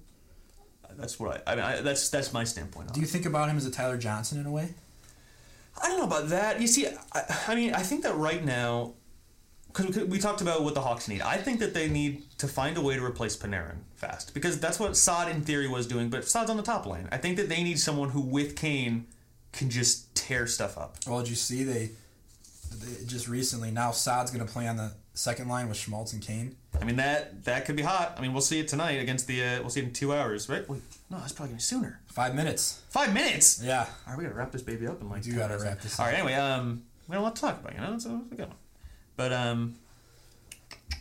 That's 0.97 1.17
what 1.17 1.43
I, 1.47 1.53
I 1.53 1.55
mean. 1.55 1.65
I, 1.65 1.81
that's 1.81 2.09
that's 2.09 2.33
my 2.33 2.43
standpoint. 2.43 2.89
On 2.89 2.93
Do 2.93 2.99
you 2.99 3.07
think 3.07 3.25
about 3.25 3.49
him 3.49 3.55
as 3.55 3.65
a 3.65 3.71
Tyler 3.71 3.97
Johnson 3.97 4.39
in 4.39 4.45
a 4.45 4.51
way? 4.51 4.73
I 5.81 5.87
don't 5.87 5.97
know 5.97 6.05
about 6.05 6.29
that. 6.29 6.59
You 6.59 6.67
see, 6.67 6.87
I, 7.13 7.39
I 7.47 7.55
mean, 7.55 7.73
I 7.73 7.81
think 7.81 8.03
that 8.03 8.15
right 8.15 8.43
now, 8.43 8.93
because 9.67 9.97
we 10.05 10.19
talked 10.19 10.41
about 10.41 10.63
what 10.63 10.73
the 10.73 10.81
Hawks 10.81 11.07
need. 11.07 11.21
I 11.21 11.37
think 11.37 11.59
that 11.61 11.73
they 11.73 11.87
need 11.87 12.23
to 12.37 12.49
find 12.49 12.77
a 12.77 12.81
way 12.81 12.95
to 12.95 13.03
replace 13.03 13.37
Panarin 13.37 13.77
fast 13.95 14.33
because 14.33 14.59
that's 14.59 14.79
what 14.79 14.97
Saad 14.97 15.29
in 15.29 15.41
theory 15.41 15.69
was 15.69 15.87
doing. 15.87 16.09
But 16.09 16.27
Saad's 16.27 16.49
on 16.49 16.57
the 16.57 16.63
top 16.63 16.85
line. 16.85 17.07
I 17.13 17.17
think 17.17 17.37
that 17.37 17.47
they 17.47 17.63
need 17.63 17.79
someone 17.79 18.09
who, 18.09 18.19
with 18.19 18.57
Kane, 18.57 19.07
can 19.53 19.69
just 19.69 20.13
tear 20.15 20.47
stuff 20.47 20.77
up. 20.77 20.97
Well, 21.07 21.19
did 21.19 21.29
you 21.29 21.35
see 21.35 21.63
they, 21.63 21.91
they 22.73 23.05
just 23.05 23.29
recently 23.29 23.71
now 23.71 23.91
Saad's 23.91 24.31
going 24.31 24.45
to 24.45 24.51
play 24.51 24.67
on 24.67 24.75
the 24.75 24.91
second 25.15 25.47
line 25.47 25.67
with 25.67 25.77
Schmaltz 25.77 26.13
and 26.13 26.21
Kane. 26.21 26.55
I 26.79 26.85
mean 26.85 26.97
that 26.97 27.43
that 27.45 27.65
could 27.65 27.75
be 27.75 27.81
hot. 27.83 28.13
I 28.17 28.21
mean, 28.21 28.33
we'll 28.33 28.41
see 28.41 28.59
it 28.59 28.67
tonight 28.67 28.99
against 29.01 29.27
the. 29.27 29.43
Uh, 29.43 29.61
we'll 29.61 29.69
see 29.69 29.79
it 29.81 29.85
in 29.85 29.93
two 29.93 30.13
hours, 30.13 30.47
right? 30.49 30.67
Wait, 30.69 30.81
no, 31.09 31.17
that's 31.19 31.31
probably 31.31 31.49
gonna 31.51 31.57
be 31.57 31.61
sooner. 31.63 32.01
Five 32.07 32.35
minutes. 32.35 32.81
Five 32.89 33.13
minutes. 33.13 33.61
Yeah. 33.63 33.79
All 33.81 34.11
right, 34.13 34.17
we 34.17 34.23
gotta 34.23 34.35
wrap 34.35 34.51
this 34.51 34.61
baby 34.61 34.85
up 34.87 35.01
and 35.01 35.09
like. 35.09 35.23
10 35.23 35.33
gotta 35.35 35.47
minutes. 35.47 35.63
wrap 35.63 35.81
this 35.81 35.99
All 35.99 36.05
right. 36.05 36.15
Anyway, 36.15 36.33
um, 36.35 36.83
we 37.07 37.13
got 37.13 37.21
a 37.21 37.23
lot 37.23 37.35
to 37.35 37.41
talk 37.41 37.59
about. 37.59 37.73
You 37.73 37.81
know, 37.81 37.97
so 37.97 38.21
a 38.31 38.35
good 38.35 38.47
one. 38.47 38.57
But 39.15 39.33
um, 39.33 39.75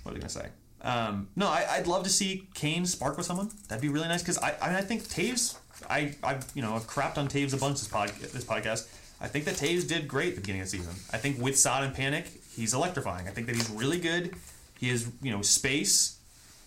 what 0.05 0.15
was 0.15 0.17
I 0.17 0.19
gonna 0.21 0.29
say? 0.29 0.49
Um, 0.83 1.29
no, 1.35 1.47
I, 1.49 1.67
I'd 1.71 1.87
love 1.87 2.05
to 2.05 2.11
see 2.11 2.47
Kane 2.55 2.85
spark 2.87 3.17
with 3.17 3.27
someone. 3.27 3.51
That'd 3.69 3.83
be 3.83 3.89
really 3.89 4.07
nice 4.09 4.23
because 4.23 4.39
I, 4.39 4.55
I 4.61 4.69
mean, 4.69 4.77
I 4.77 4.83
think 4.83 5.03
Toews. 5.03 5.57
I, 5.91 6.15
I, 6.23 6.39
you 6.55 6.63
know, 6.63 6.75
I've 6.75 6.87
crapped 6.87 7.19
on 7.19 7.27
Toews 7.29 7.53
a 7.53 7.57
bunch 7.57 7.79
this 7.81 7.89
pod, 7.89 8.11
this 8.11 8.45
podcast. 8.45 8.87
I 9.21 9.29
think 9.29 9.47
that 9.47 9.55
Toews 9.55 9.89
did 9.89 10.07
great 10.07 10.31
at 10.31 10.35
the 10.37 10.41
beginning 10.43 10.63
of 10.63 10.71
the 10.71 10.77
season. 10.77 10.95
I 11.13 11.17
think 11.17 11.41
with 11.41 11.59
Saad 11.59 11.85
and 11.85 11.95
Panik, 11.97 12.27
he's 12.55 12.75
electrifying. 12.75 13.29
I 13.29 13.31
think 13.31 13.47
that 13.47 13.57
he's 13.57 13.71
really 13.71 13.99
good. 13.99 14.35
He 14.79 14.89
has, 14.91 15.11
you 15.23 15.31
know, 15.31 15.43
space. 15.43 16.19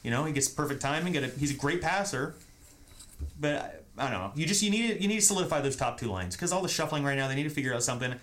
You 0.04 0.12
know, 0.12 0.26
he 0.26 0.34
gets 0.34 0.48
perfect 0.48 0.82
timing. 0.82 1.14
Get 1.14 1.24
a, 1.24 1.28
he's 1.28 1.52
a 1.52 1.58
great 1.58 1.82
passer. 1.82 2.36
But 3.40 3.56
I, 3.56 4.06
I 4.06 4.12
don't 4.12 4.20
know. 4.20 4.32
You 4.36 4.46
just 4.46 4.62
you 4.62 4.70
need 4.70 4.94
to, 4.94 5.02
you 5.02 5.08
need 5.08 5.20
to 5.20 5.26
solidify 5.26 5.62
those 5.62 5.76
top 5.76 6.00
two 6.00 6.08
lines 6.08 6.36
because 6.36 6.52
all 6.52 6.62
the 6.62 6.70
shuffling 6.70 7.04
right 7.04 7.16
now. 7.16 7.28
They 7.28 7.36
need 7.36 7.44
to 7.44 7.50
figure 7.50 7.74
out 7.74 7.84
something. 7.84 8.14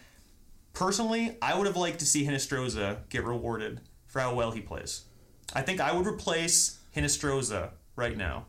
Personally, 0.72 1.36
I 1.40 1.56
would 1.56 1.66
have 1.66 1.76
liked 1.76 2.00
to 2.00 2.06
see 2.06 2.26
Hinostroza 2.26 2.98
get 3.08 3.24
rewarded 3.24 3.80
for 4.06 4.20
how 4.20 4.34
well 4.34 4.50
he 4.50 4.60
plays. 4.60 5.04
I 5.52 5.62
think 5.62 5.80
I 5.80 5.92
would 5.92 6.06
replace 6.06 6.78
Hinostroza 6.96 7.70
right 7.96 8.16
now 8.16 8.46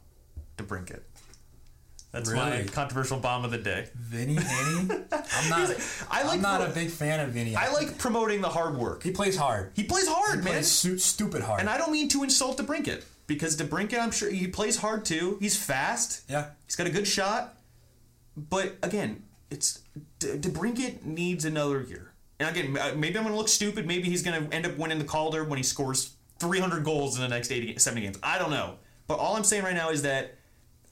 DeBrincat. 0.57 1.01
That's 2.15 2.31
my 2.31 2.63
controversial 2.71 3.19
bomb 3.19 3.43
of 3.45 3.51
the 3.51 3.57
day. 3.57 3.87
Vinny 3.95 4.35
Haney. 4.35 4.89
I'm 5.11 5.49
not. 5.49 5.75
I 6.09 6.23
like 6.23 6.35
I'm 6.37 6.41
not 6.41 6.61
pro- 6.61 6.71
a 6.71 6.73
big 6.73 6.89
fan 6.89 7.19
of 7.19 7.29
Vinny. 7.31 7.55
I 7.55 7.71
like 7.73 7.97
promoting 7.97 8.41
the 8.41 8.49
hard 8.49 8.77
work. 8.77 9.03
He 9.03 9.11
plays 9.11 9.35
hard. 9.37 9.71
He 9.75 9.83
plays 9.83 10.07
hard, 10.07 10.39
He 10.39 10.45
man. 10.45 10.53
plays 10.53 11.03
stupid 11.03 11.41
hard. 11.41 11.59
And 11.59 11.69
I 11.69 11.77
don't 11.77 11.91
mean 11.91 12.07
to 12.09 12.23
insult 12.23 12.57
DeBrincat 12.57 13.03
because 13.27 13.57
DeBrincat, 13.57 13.99
I'm 13.99 14.11
sure 14.11 14.29
he 14.29 14.47
plays 14.47 14.77
hard 14.77 15.03
too. 15.05 15.37
He's 15.41 15.57
fast. 15.57 16.23
yeah. 16.29 16.51
He's 16.65 16.75
got 16.75 16.87
a 16.87 16.91
good 16.91 17.07
shot. 17.07 17.57
But 18.37 18.75
again, 18.81 19.23
it's 19.51 19.81
De- 20.19 20.37
DeBrincat 20.37 21.03
needs 21.03 21.45
another 21.45 21.81
year. 21.81 22.11
And 22.39 22.49
again, 22.49 22.77
uh, 22.77 22.93
maybe 22.95 23.17
I'm 23.17 23.23
going 23.23 23.33
to 23.33 23.37
look 23.37 23.47
stupid. 23.49 23.87
Maybe 23.87 24.09
he's 24.09 24.23
going 24.23 24.47
to 24.49 24.53
end 24.55 24.65
up 24.65 24.77
winning 24.77 24.99
the 24.99 25.05
Calder 25.05 25.43
when 25.45 25.57
he 25.57 25.63
scores 25.63 26.15
300 26.39 26.83
goals 26.83 27.15
in 27.15 27.21
the 27.21 27.29
next 27.29 27.51
80, 27.51 27.77
70 27.77 28.01
games. 28.01 28.17
I 28.21 28.37
don't 28.37 28.51
know. 28.51 28.75
But 29.07 29.19
all 29.19 29.35
I'm 29.37 29.43
saying 29.45 29.63
right 29.63 29.73
now 29.75 29.89
is 29.89 30.01
that 30.01 30.35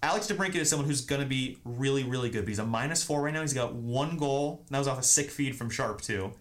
Alex 0.04 0.28
DeBrincat 0.28 0.56
is 0.56 0.70
someone 0.70 0.86
who's 0.86 1.02
going 1.02 1.22
to 1.22 1.28
be 1.28 1.58
really, 1.64 2.04
really 2.04 2.30
good. 2.30 2.42
But 2.42 2.50
he's 2.50 2.60
a 2.60 2.66
minus 2.66 3.02
four 3.02 3.22
right 3.22 3.34
now. 3.34 3.40
He's 3.40 3.54
got 3.54 3.74
one 3.74 4.18
goal. 4.18 4.62
And 4.68 4.76
that 4.76 4.80
was 4.80 4.88
off 4.88 5.00
a 5.00 5.04
sick 5.04 5.32
feed 5.32 5.56
from 5.56 5.70
Sharp 5.70 6.02
too. 6.02 6.34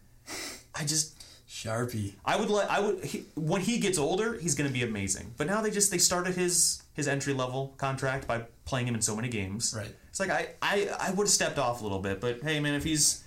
I 0.74 0.84
just 0.84 1.16
Sharpie. 1.48 2.14
I 2.24 2.36
would 2.36 2.50
let 2.50 2.68
I 2.68 2.80
would 2.80 3.04
he, 3.04 3.24
when 3.36 3.60
he 3.60 3.78
gets 3.78 3.98
older, 3.98 4.34
he's 4.34 4.56
going 4.56 4.68
to 4.68 4.74
be 4.74 4.82
amazing. 4.82 5.34
But 5.36 5.46
now 5.46 5.60
they 5.60 5.70
just 5.70 5.92
they 5.92 5.98
started 5.98 6.34
his 6.34 6.82
his 6.94 7.06
entry 7.06 7.34
level 7.34 7.74
contract 7.76 8.26
by 8.26 8.46
playing 8.64 8.88
him 8.88 8.96
in 8.96 9.00
so 9.00 9.14
many 9.14 9.28
games. 9.28 9.72
Right. 9.76 9.94
It's 10.08 10.18
like 10.18 10.30
I 10.30 10.48
I, 10.60 10.88
I 10.98 11.10
would 11.12 11.24
have 11.24 11.30
stepped 11.30 11.58
off 11.58 11.82
a 11.82 11.84
little 11.84 12.00
bit, 12.00 12.20
but 12.20 12.42
hey 12.42 12.58
man, 12.58 12.74
if 12.74 12.82
he's 12.82 13.22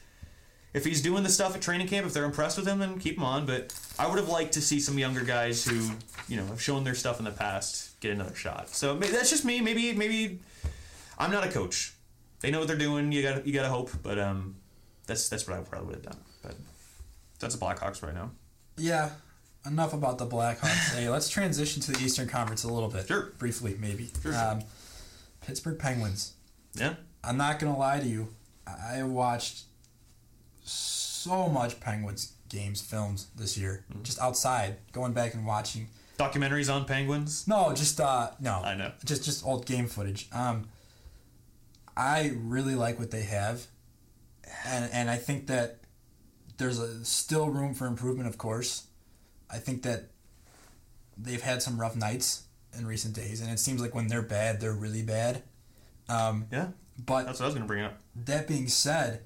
if 0.74 0.84
he's 0.84 1.02
doing 1.02 1.24
the 1.24 1.30
stuff 1.30 1.56
at 1.56 1.62
training 1.62 1.88
camp, 1.88 2.06
if 2.06 2.14
they're 2.14 2.26
impressed 2.26 2.58
with 2.58 2.68
him, 2.68 2.80
then 2.80 3.00
keep 3.00 3.16
him 3.16 3.24
on. 3.24 3.46
But 3.46 3.74
I 3.98 4.08
would 4.08 4.20
have 4.20 4.28
liked 4.28 4.54
to 4.56 4.62
see 4.62 4.82
some 4.82 5.00
younger 5.00 5.24
guys 5.24 5.64
who 5.64 5.92
you 6.28 6.36
know 6.36 6.46
have 6.48 6.62
shown 6.62 6.84
their 6.84 6.96
stuff 6.96 7.20
in 7.20 7.26
the 7.26 7.32
past 7.32 7.95
get 8.08 8.14
another 8.16 8.36
shot. 8.36 8.70
So 8.70 8.95
that's 8.97 9.30
just 9.30 9.45
me. 9.45 9.62
Maybe 9.62 9.93
maybe 9.93 10.39
I'm 11.18 11.32
not 11.32 11.45
a 11.45 11.51
coach. 11.51 11.93
They 12.41 12.51
know 12.51 12.60
what 12.60 12.68
they're 12.68 12.78
doing. 12.78 13.12
You 13.12 13.22
got 13.24 13.45
you 13.47 13.53
got 13.53 13.64
to 13.64 13.70
hope, 13.70 13.89
but 14.03 14.20
um, 14.20 14.56
that's 15.08 15.30
that's 15.30 15.47
what 15.47 15.58
I 15.58 15.62
probably 15.62 15.88
would 15.88 15.95
have 15.95 16.06
done. 16.06 16.18
But 16.43 16.56
that's 17.39 17.56
the 17.56 17.66
Blackhawks 17.66 18.03
right 18.03 18.14
now. 18.14 18.32
Yeah. 18.78 19.10
Enough 19.66 19.93
about 19.93 20.20
the 20.20 20.28
Blackhawks. 20.28 20.95
hey, 20.95 21.10
let's 21.10 21.28
transition 21.30 21.82
to 21.84 21.91
the 21.91 21.99
Eastern 22.03 22.28
Conference 22.28 22.64
a 22.64 22.72
little 22.72 22.89
bit. 22.89 23.08
Sure. 23.08 23.34
Briefly, 23.39 23.76
maybe. 23.80 24.10
Sure, 24.22 24.32
sure. 24.32 24.41
Um, 24.51 24.62
Pittsburgh 25.45 25.80
Penguins. 25.80 26.34
Yeah. 26.76 26.95
I'm 27.24 27.38
not 27.38 27.58
gonna 27.60 27.78
lie 27.78 27.99
to 27.99 28.06
you. 28.06 28.28
I 28.68 29.01
watched 29.03 29.64
so 30.64 31.47
much 31.49 31.80
Penguins 31.80 32.34
games, 32.49 32.82
films 32.82 33.28
this 33.36 33.58
year, 33.58 33.84
Mm-hmm. 33.91 34.03
just 34.03 34.20
outside, 34.20 34.76
going 34.91 35.14
back 35.14 35.34
and 35.34 35.45
watching. 35.45 35.88
Documentaries 36.18 36.74
on 36.74 36.86
penguins. 36.86 37.47
No, 37.47 37.74
just 37.74 37.99
uh, 37.99 38.32
no. 38.39 38.61
I 38.63 38.76
know. 38.76 38.91
Just 39.03 39.24
just 39.26 39.45
old 39.45 39.66
game 39.66 39.88
footage. 39.88 40.30
Um, 40.32 40.68
I 41.97 42.32
really 42.36 42.76
like 42.76 42.99
what 42.99 43.11
they 43.11 43.24
have, 43.24 43.68
and 44.66 44.89
and 44.93 45.09
I 45.09 45.18
think 45.18 45.47
that 45.47 45.80
there's 46.57 46.80
a, 46.80 47.03
still 47.03 47.49
room 47.49 47.74
for 47.74 47.86
improvement. 47.86 48.30
Of 48.30 48.38
course, 48.38 48.88
I 49.49 49.57
think 49.57 49.84
that 49.84 50.11
they've 51.18 51.41
had 51.41 51.61
some 51.61 51.80
rough 51.80 51.95
nights 51.97 52.43
in 52.78 52.86
recent 52.88 53.13
days, 53.16 53.41
and 53.41 53.49
it 53.51 53.59
seems 53.59 53.82
like 53.82 53.93
when 53.95 54.07
they're 54.07 54.22
bad, 54.22 54.61
they're 54.61 54.74
really 54.74 55.01
bad. 55.03 55.43
Um, 56.07 56.47
Yeah. 56.51 56.68
but 56.97 57.26
That's 57.26 57.39
what 57.39 57.45
I 57.45 57.47
was 57.47 57.55
going 57.55 57.63
to 57.66 57.68
bring 57.68 57.84
up. 57.84 57.97
that 58.26 58.47
being 58.47 58.68
said, 58.68 59.22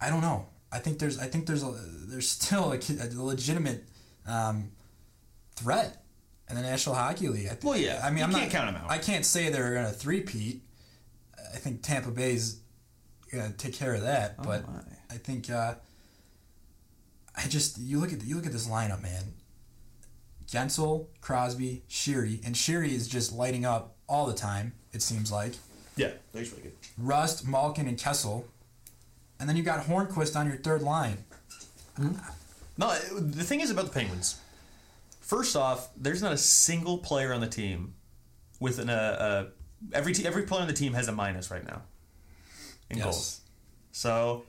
I 0.00 0.10
don't 0.10 0.20
know. 0.20 0.46
I 0.72 0.78
think 0.78 0.98
there's 0.98 1.18
I 1.18 1.26
think 1.26 1.46
there's 1.46 1.62
a 1.62 1.72
there's 2.08 2.28
still 2.38 2.72
a, 2.72 2.76
a 2.76 3.06
legitimate 3.22 3.84
um, 4.26 4.70
threat 5.56 6.02
in 6.48 6.56
the 6.56 6.62
National 6.62 6.94
Hockey 6.94 7.28
League. 7.28 7.46
I 7.46 7.50
think, 7.50 7.64
Well, 7.64 7.76
yeah. 7.78 8.00
I 8.04 8.10
mean, 8.10 8.18
You 8.18 8.24
I'm 8.24 8.30
can't 8.32 8.52
not 8.52 8.66
them 8.66 8.76
out. 8.76 8.90
I 8.90 8.98
can't 8.98 9.24
say 9.24 9.48
they're 9.50 9.74
going 9.74 9.86
to 9.86 9.92
three-peat. 9.92 10.62
I 11.54 11.58
think 11.58 11.82
Tampa 11.82 12.10
Bay's 12.10 12.60
going 13.32 13.50
to 13.50 13.56
take 13.56 13.74
care 13.74 13.94
of 13.94 14.02
that, 14.02 14.36
but 14.42 14.64
Oh, 14.68 14.72
my. 14.72 14.80
I 15.10 15.18
think 15.18 15.50
uh, 15.50 15.74
I 17.34 17.46
just 17.48 17.78
you 17.78 17.98
look 17.98 18.12
at 18.12 18.22
you 18.24 18.36
look 18.36 18.46
at 18.46 18.52
this 18.52 18.68
lineup, 18.68 19.02
man. 19.02 19.34
Guentzel, 20.48 21.06
Crosby, 21.20 21.82
Sheary, 21.88 22.44
and 22.46 22.54
Sheary 22.54 22.90
is 22.92 23.08
just 23.08 23.32
lighting 23.32 23.64
up 23.64 23.96
all 24.08 24.26
the 24.26 24.34
time. 24.34 24.74
It 24.92 25.02
seems 25.02 25.32
like. 25.32 25.54
Yeah. 25.96 26.10
That's 26.32 26.50
really 26.50 26.62
good. 26.64 26.72
Rust, 26.98 27.46
Malkin, 27.46 27.88
and 27.88 27.98
Kessel. 27.98 28.46
And 29.40 29.48
then 29.48 29.56
you 29.56 29.62
got 29.62 29.86
Hornqvist 29.86 30.38
on 30.38 30.46
your 30.46 30.56
third 30.56 30.82
line. 30.82 31.24
No, 32.78 32.94
the 33.18 33.44
thing 33.44 33.60
is 33.60 33.70
about 33.70 33.86
the 33.86 33.92
Penguins. 33.92 34.40
First 35.20 35.56
off, 35.56 35.88
there's 35.96 36.22
not 36.22 36.32
a 36.32 36.38
single 36.38 36.98
player 36.98 37.32
on 37.32 37.40
the 37.40 37.48
team 37.48 37.94
with 38.60 38.78
an 38.78 38.88
uh, 38.88 38.92
uh 38.92 39.44
every 39.92 40.12
te- 40.12 40.26
every 40.26 40.44
player 40.44 40.62
on 40.62 40.68
the 40.68 40.72
team 40.72 40.92
has 40.94 41.08
a 41.08 41.12
minus 41.12 41.50
right 41.50 41.66
now 41.66 41.82
in 42.90 42.98
goals. 42.98 43.40
So 43.92 44.44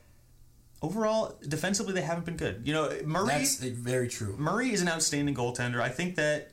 overall, 0.82 1.38
defensively 1.48 1.94
they 1.94 2.02
haven't 2.02 2.26
been 2.26 2.38
good. 2.38 2.62
You 2.66 2.74
know, 2.74 2.92
Murray 3.06 3.28
That's 3.28 3.64
uh, 3.64 3.70
very 3.72 4.08
true. 4.08 4.36
Murray 4.38 4.72
is 4.72 4.82
an 4.82 4.90
outstanding 4.90 5.36
goaltender. 5.36 5.82
I 5.82 5.90
think 5.90 6.16
that 6.16 6.52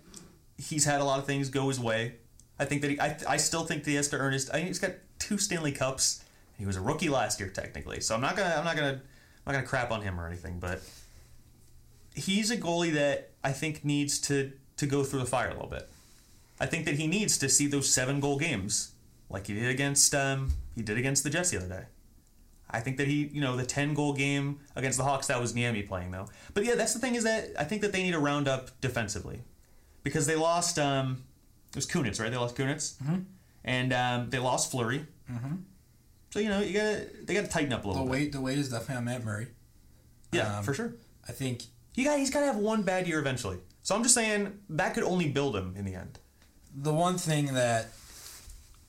he's 0.59 0.85
had 0.85 1.01
a 1.01 1.05
lot 1.05 1.19
of 1.19 1.27
things 1.27 1.49
go 1.51 1.69
his 1.69 1.81
way. 1.81 2.17
I 2.59 2.65
think 2.65 2.83
that 2.83 2.91
he, 2.91 3.01
I, 3.01 3.17
I 3.29 3.37
still 3.37 3.65
think 3.65 3.85
that 3.85 3.91
he 3.91 3.97
has 3.97 4.09
to 4.09 4.17
earn 4.17 4.33
his. 4.33 4.49
I 4.51 4.55
think 4.55 4.69
he's 4.69 4.79
got 4.79 4.93
two 5.19 5.39
Stanley 5.39 5.73
Cups. 5.73 6.23
He 6.57 6.67
was 6.67 6.77
a 6.77 6.81
rookie 6.81 7.09
last 7.09 7.41
year, 7.41 7.49
technically. 7.49 8.01
So 8.01 8.15
I'm 8.15 8.21
not 8.21 8.37
gonna, 8.37 8.55
I'm 8.57 8.65
not 8.65 8.77
gonna, 8.77 8.93
I'm 9.47 9.53
not 9.53 9.53
gonna 9.55 9.67
crap 9.67 9.91
on 9.91 10.03
him 10.03 10.21
or 10.21 10.29
anything. 10.29 10.61
But 10.61 10.83
he's 12.15 12.51
a 12.51 12.57
goalie 12.57 12.93
that 12.95 13.31
I 13.43 13.53
think 13.53 13.85
needs 13.85 14.19
to 14.21 14.53
to 14.77 14.87
go 14.87 15.05
through 15.05 15.21
the 15.21 15.27
fire 15.27 15.49
a 15.49 15.55
little 15.55 15.69
bit. 15.69 15.89
I 16.61 16.67
think 16.67 16.85
that 16.87 16.95
he 16.97 17.07
needs 17.07 17.37
to 17.39 17.49
see 17.49 17.67
those 17.67 17.93
seven 17.93 18.21
goal 18.21 18.39
games, 18.39 18.93
like 19.29 19.47
he 19.49 19.55
did 19.55 19.69
against, 19.69 20.15
um, 20.15 20.53
he 20.75 20.83
did 20.83 20.99
against 20.99 21.23
the 21.25 21.31
Jets 21.31 21.51
the 21.51 21.59
other 21.59 21.69
day. 21.69 21.85
I 22.71 22.81
think 22.81 22.97
that 22.97 23.07
he, 23.07 23.27
you 23.33 23.41
know, 23.41 23.57
the 23.57 23.67
10 23.67 23.95
goal 23.95 24.13
game 24.15 24.59
against 24.75 24.99
the 24.99 25.05
Hawks, 25.05 25.27
that 25.29 25.41
was 25.41 25.53
Niemi 25.53 25.87
playing 25.87 26.11
though. 26.11 26.27
But 26.55 26.65
yeah, 26.65 26.75
that's 26.75 26.93
the 26.95 26.99
thing 27.01 27.15
is 27.15 27.23
that 27.25 27.51
I 27.59 27.65
think 27.65 27.83
that 27.83 27.93
they 27.93 28.03
need 28.03 28.13
to 28.13 28.19
round 28.19 28.49
up 28.49 28.71
defensively 28.81 29.43
because 30.03 30.27
they 30.27 30.35
lost, 30.37 30.79
um, 30.79 31.23
it 31.71 31.77
was 31.77 31.87
Kunitz, 31.87 32.21
right? 32.21 32.31
They 32.31 32.37
lost 32.37 32.57
Kunitz. 32.57 32.97
Mm-hmm. 33.03 33.17
And 33.65 33.93
um, 33.93 34.31
they 34.31 34.39
lost 34.39 34.71
Fleury. 34.73 35.07
Mm-hmm. 35.31 35.55
So, 36.31 36.39
you 36.41 36.49
know, 36.49 36.61
you 36.61 36.73
gotta, 36.75 37.07
they 37.25 37.35
gotta 37.35 37.49
tighten 37.49 37.73
up 37.73 37.81
a 37.81 37.83
The 37.83 37.89
little 37.89 38.05
bit. 38.05 38.11
weight, 38.11 38.33
the 38.33 38.41
weight 38.41 38.59
is 38.59 38.71
definitely 38.71 38.97
on 38.97 39.05
Matt 39.05 39.25
Murray. 39.25 39.49
Yeah, 40.33 40.59
um, 40.59 40.65
for 40.65 40.75
sure. 40.75 40.95
I 41.29 41.33
think 41.33 41.63
You 41.95 42.05
got, 42.05 42.19
he's 42.19 42.31
gotta 42.31 42.47
have 42.47 42.57
one 42.57 42.83
bad 42.83 43.07
year 43.07 43.19
eventually. 43.19 43.59
So 43.83 43.95
I'm 43.95 44.03
just 44.03 44.15
saying 44.15 44.59
that 44.71 44.95
could 44.95 45.05
only 45.05 45.29
build 45.29 45.55
him 45.55 45.75
in 45.77 45.85
the 45.85 45.95
end. 45.95 46.19
the 46.75 46.93
one 46.93 47.19
thing 47.19 47.55
that 47.55 47.89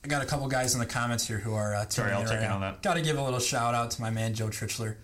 I 0.04 0.08
got 0.08 0.22
a 0.22 0.26
couple 0.26 0.46
guys 0.48 0.74
in 0.74 0.80
the 0.80 0.86
comments 0.86 1.26
here 1.26 1.38
who 1.38 1.54
are 1.54 1.74
uh, 1.74 1.88
Sorry, 1.88 2.12
I'll 2.12 2.24
check 2.24 2.42
in 2.42 2.50
on 2.50 2.60
that. 2.62 2.82
Got 2.82 2.94
to 2.94 3.02
give 3.02 3.18
a 3.18 3.22
little 3.22 3.38
shout 3.40 3.74
out 3.74 3.90
to 3.92 4.00
my 4.02 4.10
man 4.10 4.34
Joe 4.34 4.46
Trichler, 4.48 4.96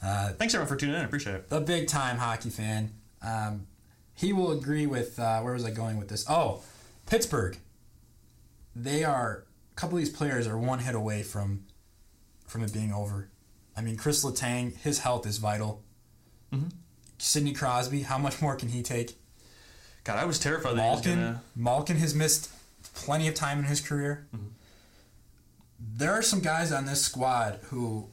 Thanks 0.00 0.54
everyone 0.54 0.68
for 0.68 0.76
tuning 0.76 0.94
in. 0.94 1.00
I 1.02 1.04
appreciate 1.04 1.34
it. 1.36 1.46
a 1.50 1.60
big 1.60 1.88
time 1.88 2.16
hockey 2.18 2.50
fan. 2.50 2.92
Um, 3.22 3.66
he 4.14 4.32
will 4.32 4.52
agree 4.52 4.86
with 4.86 5.18
uh, 5.18 5.40
where 5.40 5.52
was 5.54 5.64
I 5.64 5.70
going 5.70 5.98
with 5.98 6.08
this? 6.08 6.24
Oh, 6.28 6.62
Pittsburgh. 7.06 7.56
They 8.76 9.02
are 9.04 9.44
a 9.72 9.74
couple 9.74 9.96
of 9.98 10.04
these 10.04 10.10
players 10.14 10.46
are 10.46 10.56
one 10.58 10.78
hit 10.78 10.94
away 10.94 11.22
from 11.22 11.64
from 12.46 12.62
it 12.62 12.72
being 12.72 12.92
over. 12.92 13.28
I 13.76 13.80
mean, 13.82 13.96
Chris 13.96 14.24
Letang, 14.24 14.76
his 14.76 15.00
health 15.00 15.26
is 15.26 15.38
vital. 15.38 15.82
Mm-hmm. 16.52 16.68
Sidney 17.20 17.52
Crosby, 17.52 18.02
how 18.02 18.18
much 18.18 18.40
more 18.40 18.56
can 18.56 18.70
he 18.70 18.82
take? 18.82 19.14
God, 20.04 20.18
I 20.18 20.24
was 20.24 20.38
terrified 20.38 20.76
that 20.76 20.82
he 20.82 20.90
was 20.90 21.04
Malkin, 21.04 21.20
gonna. 21.20 21.42
Malkin 21.54 21.96
has 21.98 22.14
missed 22.14 22.50
plenty 22.94 23.28
of 23.28 23.34
time 23.34 23.58
in 23.58 23.64
his 23.64 23.80
career. 23.80 24.26
Mm-hmm. 24.34 24.46
There 25.96 26.12
are 26.12 26.22
some 26.22 26.40
guys 26.40 26.72
on 26.72 26.86
this 26.86 27.02
squad 27.02 27.60
who 27.64 28.08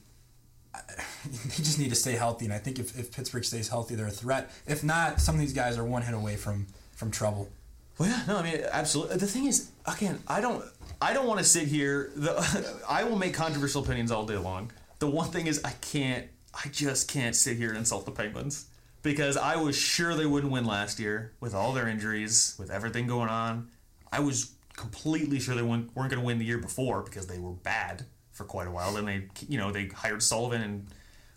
they 0.74 1.56
just 1.56 1.80
need 1.80 1.90
to 1.90 1.96
stay 1.96 2.14
healthy, 2.14 2.46
and 2.46 2.54
I 2.54 2.58
think 2.58 2.80
if, 2.80 2.98
if 3.00 3.12
Pittsburgh 3.14 3.46
stays 3.46 3.70
healthy, 3.70 3.96
they're 3.96 4.08
a 4.08 4.12
threat. 4.12 4.52
If 4.68 4.84
not, 4.84 5.22
some 5.22 5.36
of 5.36 5.42
these 5.42 5.54
guys 5.54 5.78
are 5.78 5.86
one 5.86 6.02
hit 6.02 6.14
away 6.14 6.36
from 6.36 6.68
from 6.92 7.12
trouble. 7.12 7.50
Well, 7.98 8.10
yeah, 8.10 8.24
no, 8.28 8.38
I 8.38 8.44
mean, 8.44 8.62
absolutely. 8.72 9.18
The 9.18 9.28
thing 9.28 9.46
is, 9.46 9.72
again, 9.86 10.20
I 10.28 10.42
don't, 10.42 10.64
I 11.02 11.14
don't 11.14 11.28
want 11.28 11.40
to 11.40 11.46
sit 11.46 11.68
here. 11.68 12.12
The, 12.16 12.82
I 12.90 13.04
will 13.06 13.16
make 13.16 13.34
controversial 13.34 13.84
opinions 13.84 14.12
all 14.12 14.26
day 14.26 14.38
long. 14.38 14.72
The 15.00 15.08
one 15.08 15.30
thing 15.30 15.48
is, 15.48 15.64
I 15.64 15.72
can't, 15.82 16.28
I 16.54 16.68
just 16.70 17.10
can't 17.10 17.36
sit 17.36 17.58
here 17.58 17.70
and 17.70 17.78
insult 17.78 18.06
the 18.06 18.12
Penguins 18.12 18.68
because 19.08 19.38
I 19.38 19.56
was 19.56 19.78
sure 19.78 20.16
they 20.16 20.26
wouldn't 20.26 20.52
win 20.52 20.66
last 20.66 21.00
year 21.00 21.32
with 21.40 21.56
all 21.56 21.72
their 21.72 21.88
injuries, 21.88 22.56
with 22.60 22.70
everything 22.70 23.08
going 23.08 23.30
on. 23.30 23.70
I 24.12 24.20
was 24.20 24.52
completely 24.76 25.40
sure 25.40 25.56
they 25.56 25.62
weren't, 25.62 25.96
going 25.96 26.10
to 26.10 26.20
win 26.20 26.40
the 26.40 26.46
year 26.46 26.58
before 26.58 27.02
because 27.04 27.26
they 27.26 27.40
were 27.40 27.52
bad 27.52 28.06
for 28.32 28.44
quite 28.44 28.68
a 28.68 28.72
while. 28.72 28.94
Then 28.94 29.06
they, 29.06 29.28
you 29.48 29.58
know, 29.58 29.72
they 29.72 29.88
hired 29.88 30.22
Sullivan 30.22 30.62
and 30.62 30.88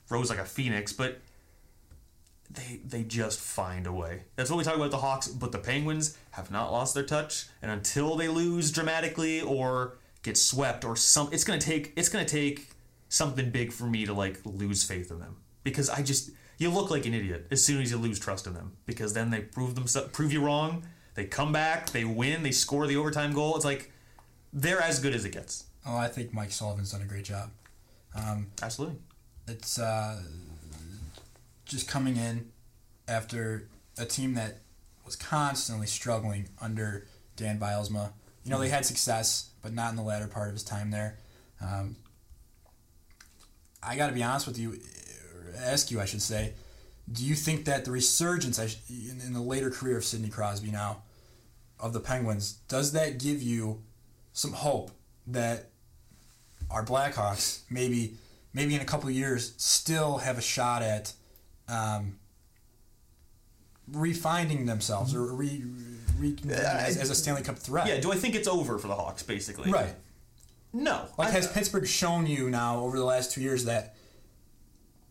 rose 0.08 0.30
like 0.30 0.40
a 0.40 0.44
phoenix, 0.44 0.92
but 0.92 1.20
they 2.50 2.80
they 2.84 3.04
just 3.04 3.38
find 3.38 3.86
a 3.86 3.92
way. 3.92 4.24
That's 4.34 4.50
what 4.50 4.56
we 4.56 4.64
talk 4.64 4.74
about 4.74 4.90
the 4.90 4.98
Hawks, 4.98 5.28
but 5.28 5.52
the 5.52 5.58
Penguins 5.58 6.18
have 6.32 6.50
not 6.50 6.72
lost 6.72 6.94
their 6.94 7.04
touch, 7.04 7.46
and 7.62 7.70
until 7.70 8.16
they 8.16 8.26
lose 8.26 8.72
dramatically 8.72 9.40
or 9.42 9.96
get 10.24 10.36
swept 10.36 10.84
or 10.84 10.96
some, 10.96 11.28
it's 11.32 11.44
gonna 11.44 11.60
take 11.60 11.92
it's 11.94 12.08
gonna 12.08 12.24
take 12.24 12.70
something 13.08 13.50
big 13.50 13.72
for 13.72 13.84
me 13.84 14.06
to 14.06 14.12
like 14.12 14.40
lose 14.44 14.82
faith 14.82 15.12
in 15.12 15.20
them 15.20 15.36
because 15.62 15.88
I 15.88 16.02
just 16.02 16.32
you 16.60 16.68
look 16.70 16.90
like 16.90 17.06
an 17.06 17.14
idiot 17.14 17.46
as 17.50 17.64
soon 17.64 17.80
as 17.80 17.90
you 17.90 17.96
lose 17.96 18.20
trust 18.20 18.46
in 18.46 18.52
them 18.52 18.76
because 18.84 19.14
then 19.14 19.30
they 19.30 19.40
prove 19.40 19.74
themselves 19.74 20.10
prove 20.12 20.32
you 20.32 20.44
wrong. 20.44 20.84
They 21.14 21.24
come 21.24 21.52
back, 21.52 21.90
they 21.90 22.04
win, 22.04 22.42
they 22.42 22.50
score 22.52 22.86
the 22.86 22.96
overtime 22.96 23.32
goal. 23.32 23.56
It's 23.56 23.64
like 23.64 23.90
they're 24.52 24.80
as 24.80 25.00
good 25.00 25.14
as 25.14 25.24
it 25.24 25.30
gets. 25.30 25.64
Oh, 25.86 25.96
I 25.96 26.08
think 26.08 26.34
Mike 26.34 26.52
Sullivan's 26.52 26.92
done 26.92 27.00
a 27.00 27.06
great 27.06 27.24
job. 27.24 27.50
Absolutely. 28.62 28.98
It's 29.48 29.78
uh, 29.78 30.20
just 31.64 31.88
coming 31.88 32.16
in 32.16 32.50
after 33.08 33.66
a 33.98 34.04
team 34.04 34.34
that 34.34 34.58
was 35.06 35.16
constantly 35.16 35.86
struggling 35.86 36.48
under 36.60 37.06
Dan 37.36 37.58
Bylsma. 37.58 38.12
You 38.44 38.50
know, 38.50 38.60
they 38.60 38.68
had 38.68 38.84
success, 38.84 39.50
but 39.62 39.72
not 39.72 39.90
in 39.90 39.96
the 39.96 40.02
latter 40.02 40.28
part 40.28 40.48
of 40.48 40.54
his 40.54 40.62
time 40.62 40.90
there. 40.90 41.16
Um, 41.60 41.96
I 43.82 43.96
got 43.96 44.08
to 44.08 44.12
be 44.12 44.22
honest 44.22 44.46
with 44.46 44.58
you, 44.58 44.78
ask 45.56 45.90
you, 45.90 46.00
I 46.00 46.04
should 46.04 46.22
say, 46.22 46.54
do 47.10 47.24
you 47.24 47.34
think 47.34 47.64
that 47.64 47.84
the 47.84 47.90
resurgence 47.90 48.58
I 48.58 48.68
in, 48.88 49.20
in 49.26 49.32
the 49.32 49.40
later 49.40 49.70
career 49.70 49.96
of 49.96 50.04
Sidney 50.04 50.28
Crosby 50.28 50.70
now 50.70 51.02
of 51.78 51.92
the 51.92 52.00
Penguins 52.00 52.52
does 52.68 52.92
that 52.92 53.18
give 53.18 53.42
you 53.42 53.82
some 54.32 54.52
hope 54.52 54.90
that 55.26 55.70
our 56.70 56.84
Blackhawks 56.84 57.60
maybe 57.70 58.14
maybe 58.52 58.74
in 58.74 58.80
a 58.80 58.84
couple 58.84 59.08
of 59.08 59.14
years 59.14 59.54
still 59.56 60.18
have 60.18 60.38
a 60.38 60.42
shot 60.42 60.82
at 60.82 61.12
um, 61.68 62.18
refinding 63.90 64.66
themselves 64.66 65.14
or 65.14 65.32
re, 65.34 65.64
re, 66.18 66.36
as, 66.50 66.96
as 66.96 67.10
a 67.10 67.14
Stanley 67.14 67.42
Cup 67.42 67.58
threat? 67.58 67.86
Yeah. 67.88 68.00
Do 68.00 68.12
I 68.12 68.16
think 68.16 68.34
it's 68.34 68.48
over 68.48 68.78
for 68.78 68.88
the 68.88 68.94
Hawks? 68.94 69.22
Basically. 69.22 69.70
right. 69.70 69.94
No. 70.72 71.06
Like 71.18 71.28
I- 71.28 71.32
has 71.32 71.48
Pittsburgh 71.50 71.86
shown 71.86 72.26
you 72.26 72.50
now 72.50 72.80
over 72.80 72.96
the 72.96 73.04
last 73.04 73.32
two 73.32 73.40
years 73.40 73.64
that 73.64 73.96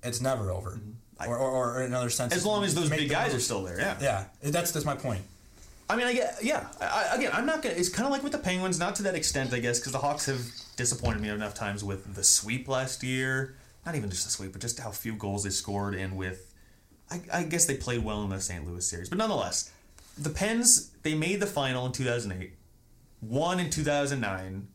it's 0.04 0.22
never 0.22 0.52
over, 0.52 0.72
mm-hmm. 0.72 1.30
or, 1.30 1.38
or, 1.38 1.76
or 1.76 1.82
in 1.82 1.88
another 1.88 2.10
sense, 2.10 2.34
as 2.34 2.46
long 2.46 2.64
as 2.64 2.76
those 2.76 2.90
big 2.90 3.10
guys 3.10 3.34
are 3.34 3.40
still 3.40 3.64
there. 3.64 3.80
Yeah. 3.80 3.98
Yeah, 4.02 4.26
that's 4.42 4.72
that's 4.72 4.86
my 4.86 4.96
point. 4.96 5.22
I 5.90 5.96
mean, 5.96 6.06
I 6.06 6.14
get, 6.14 6.36
yeah. 6.44 6.68
I, 6.80 7.10
I- 7.12 7.16
again, 7.16 7.32
I'm 7.34 7.46
not 7.46 7.62
gonna. 7.62 7.76
It's 7.76 7.90
kind 7.90 8.06
of 8.06 8.12
like 8.12 8.22
with 8.24 8.32
the 8.32 8.38
Penguins, 8.38 8.78
not 8.80 8.96
to 8.96 9.04
that 9.04 9.16
extent, 9.16 9.54
I 9.54 9.60
guess, 9.60 9.80
because 9.80 9.92
the 9.92 9.98
Hawks 10.00 10.28
have 10.28 10.42
disappointed 10.76 11.22
me 11.22 11.30
enough 11.30 11.56
times 11.56 11.84
with 11.84 12.16
the 12.16 12.24
sweep 12.24 12.68
last 12.68 13.04
year. 13.04 13.56
Not 13.86 13.96
even 13.96 14.10
just 14.10 14.26
the 14.26 14.32
sweep, 14.32 14.52
but 14.52 14.62
just 14.62 14.80
how 14.80 14.92
few 14.92 15.14
goals 15.16 15.44
they 15.46 15.50
scored, 15.50 15.96
and 15.96 16.16
with, 16.16 16.54
I, 17.10 17.22
I 17.34 17.44
guess 17.44 17.66
they 17.66 17.76
played 17.76 18.04
well 18.04 18.24
in 18.24 18.30
the 18.30 18.40
St. 18.40 18.68
Louis 18.68 18.86
series, 18.86 19.10
but 19.10 19.18
nonetheless, 19.18 19.72
the 20.18 20.30
Pens 20.30 20.92
they 21.02 21.16
made 21.16 21.40
the 21.40 21.48
final 21.48 21.86
in 21.88 21.92
2008, 21.92 22.54
won 23.22 23.60
in 23.60 23.70
2009, 23.70 24.68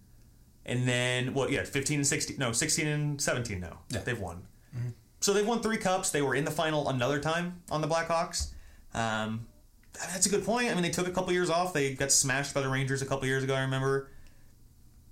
and 0.66 0.89
then 0.89 1.33
what? 1.35 1.51
Yeah, 1.53 1.62
15 1.62 1.99
and 2.01 2.07
16. 2.07 2.39
No, 2.39 2.51
16 2.53 2.87
and 2.87 3.20
17. 3.20 3.61
Now 3.61 3.79
Yeah. 3.91 4.01
they've 4.01 4.18
won. 4.18 4.43
Mm-hmm. 4.77 4.89
So 5.25 5.33
they've 5.33 5.47
won 5.47 5.62
three 5.62 5.79
cups. 5.79 6.11
They 6.11 6.20
were 6.20 6.35
in 6.35 6.45
the 6.45 6.51
final 6.51 6.91
another 6.91 7.18
time 7.18 7.62
on 7.70 7.81
the 7.81 7.89
Blackhawks. 7.89 8.49
Um, 8.93 9.47
that's 9.95 10.27
a 10.27 10.29
good 10.29 10.45
point. 10.45 10.70
I 10.70 10.75
mean, 10.75 10.83
they 10.83 10.91
took 10.91 11.09
a 11.09 11.11
couple 11.11 11.33
years 11.33 11.49
off. 11.49 11.72
They 11.72 11.95
got 11.95 12.12
smashed 12.12 12.53
by 12.53 12.61
the 12.61 12.68
Rangers 12.68 13.01
a 13.01 13.07
couple 13.07 13.27
years 13.27 13.43
ago. 13.43 13.55
I 13.55 13.62
remember. 13.62 14.11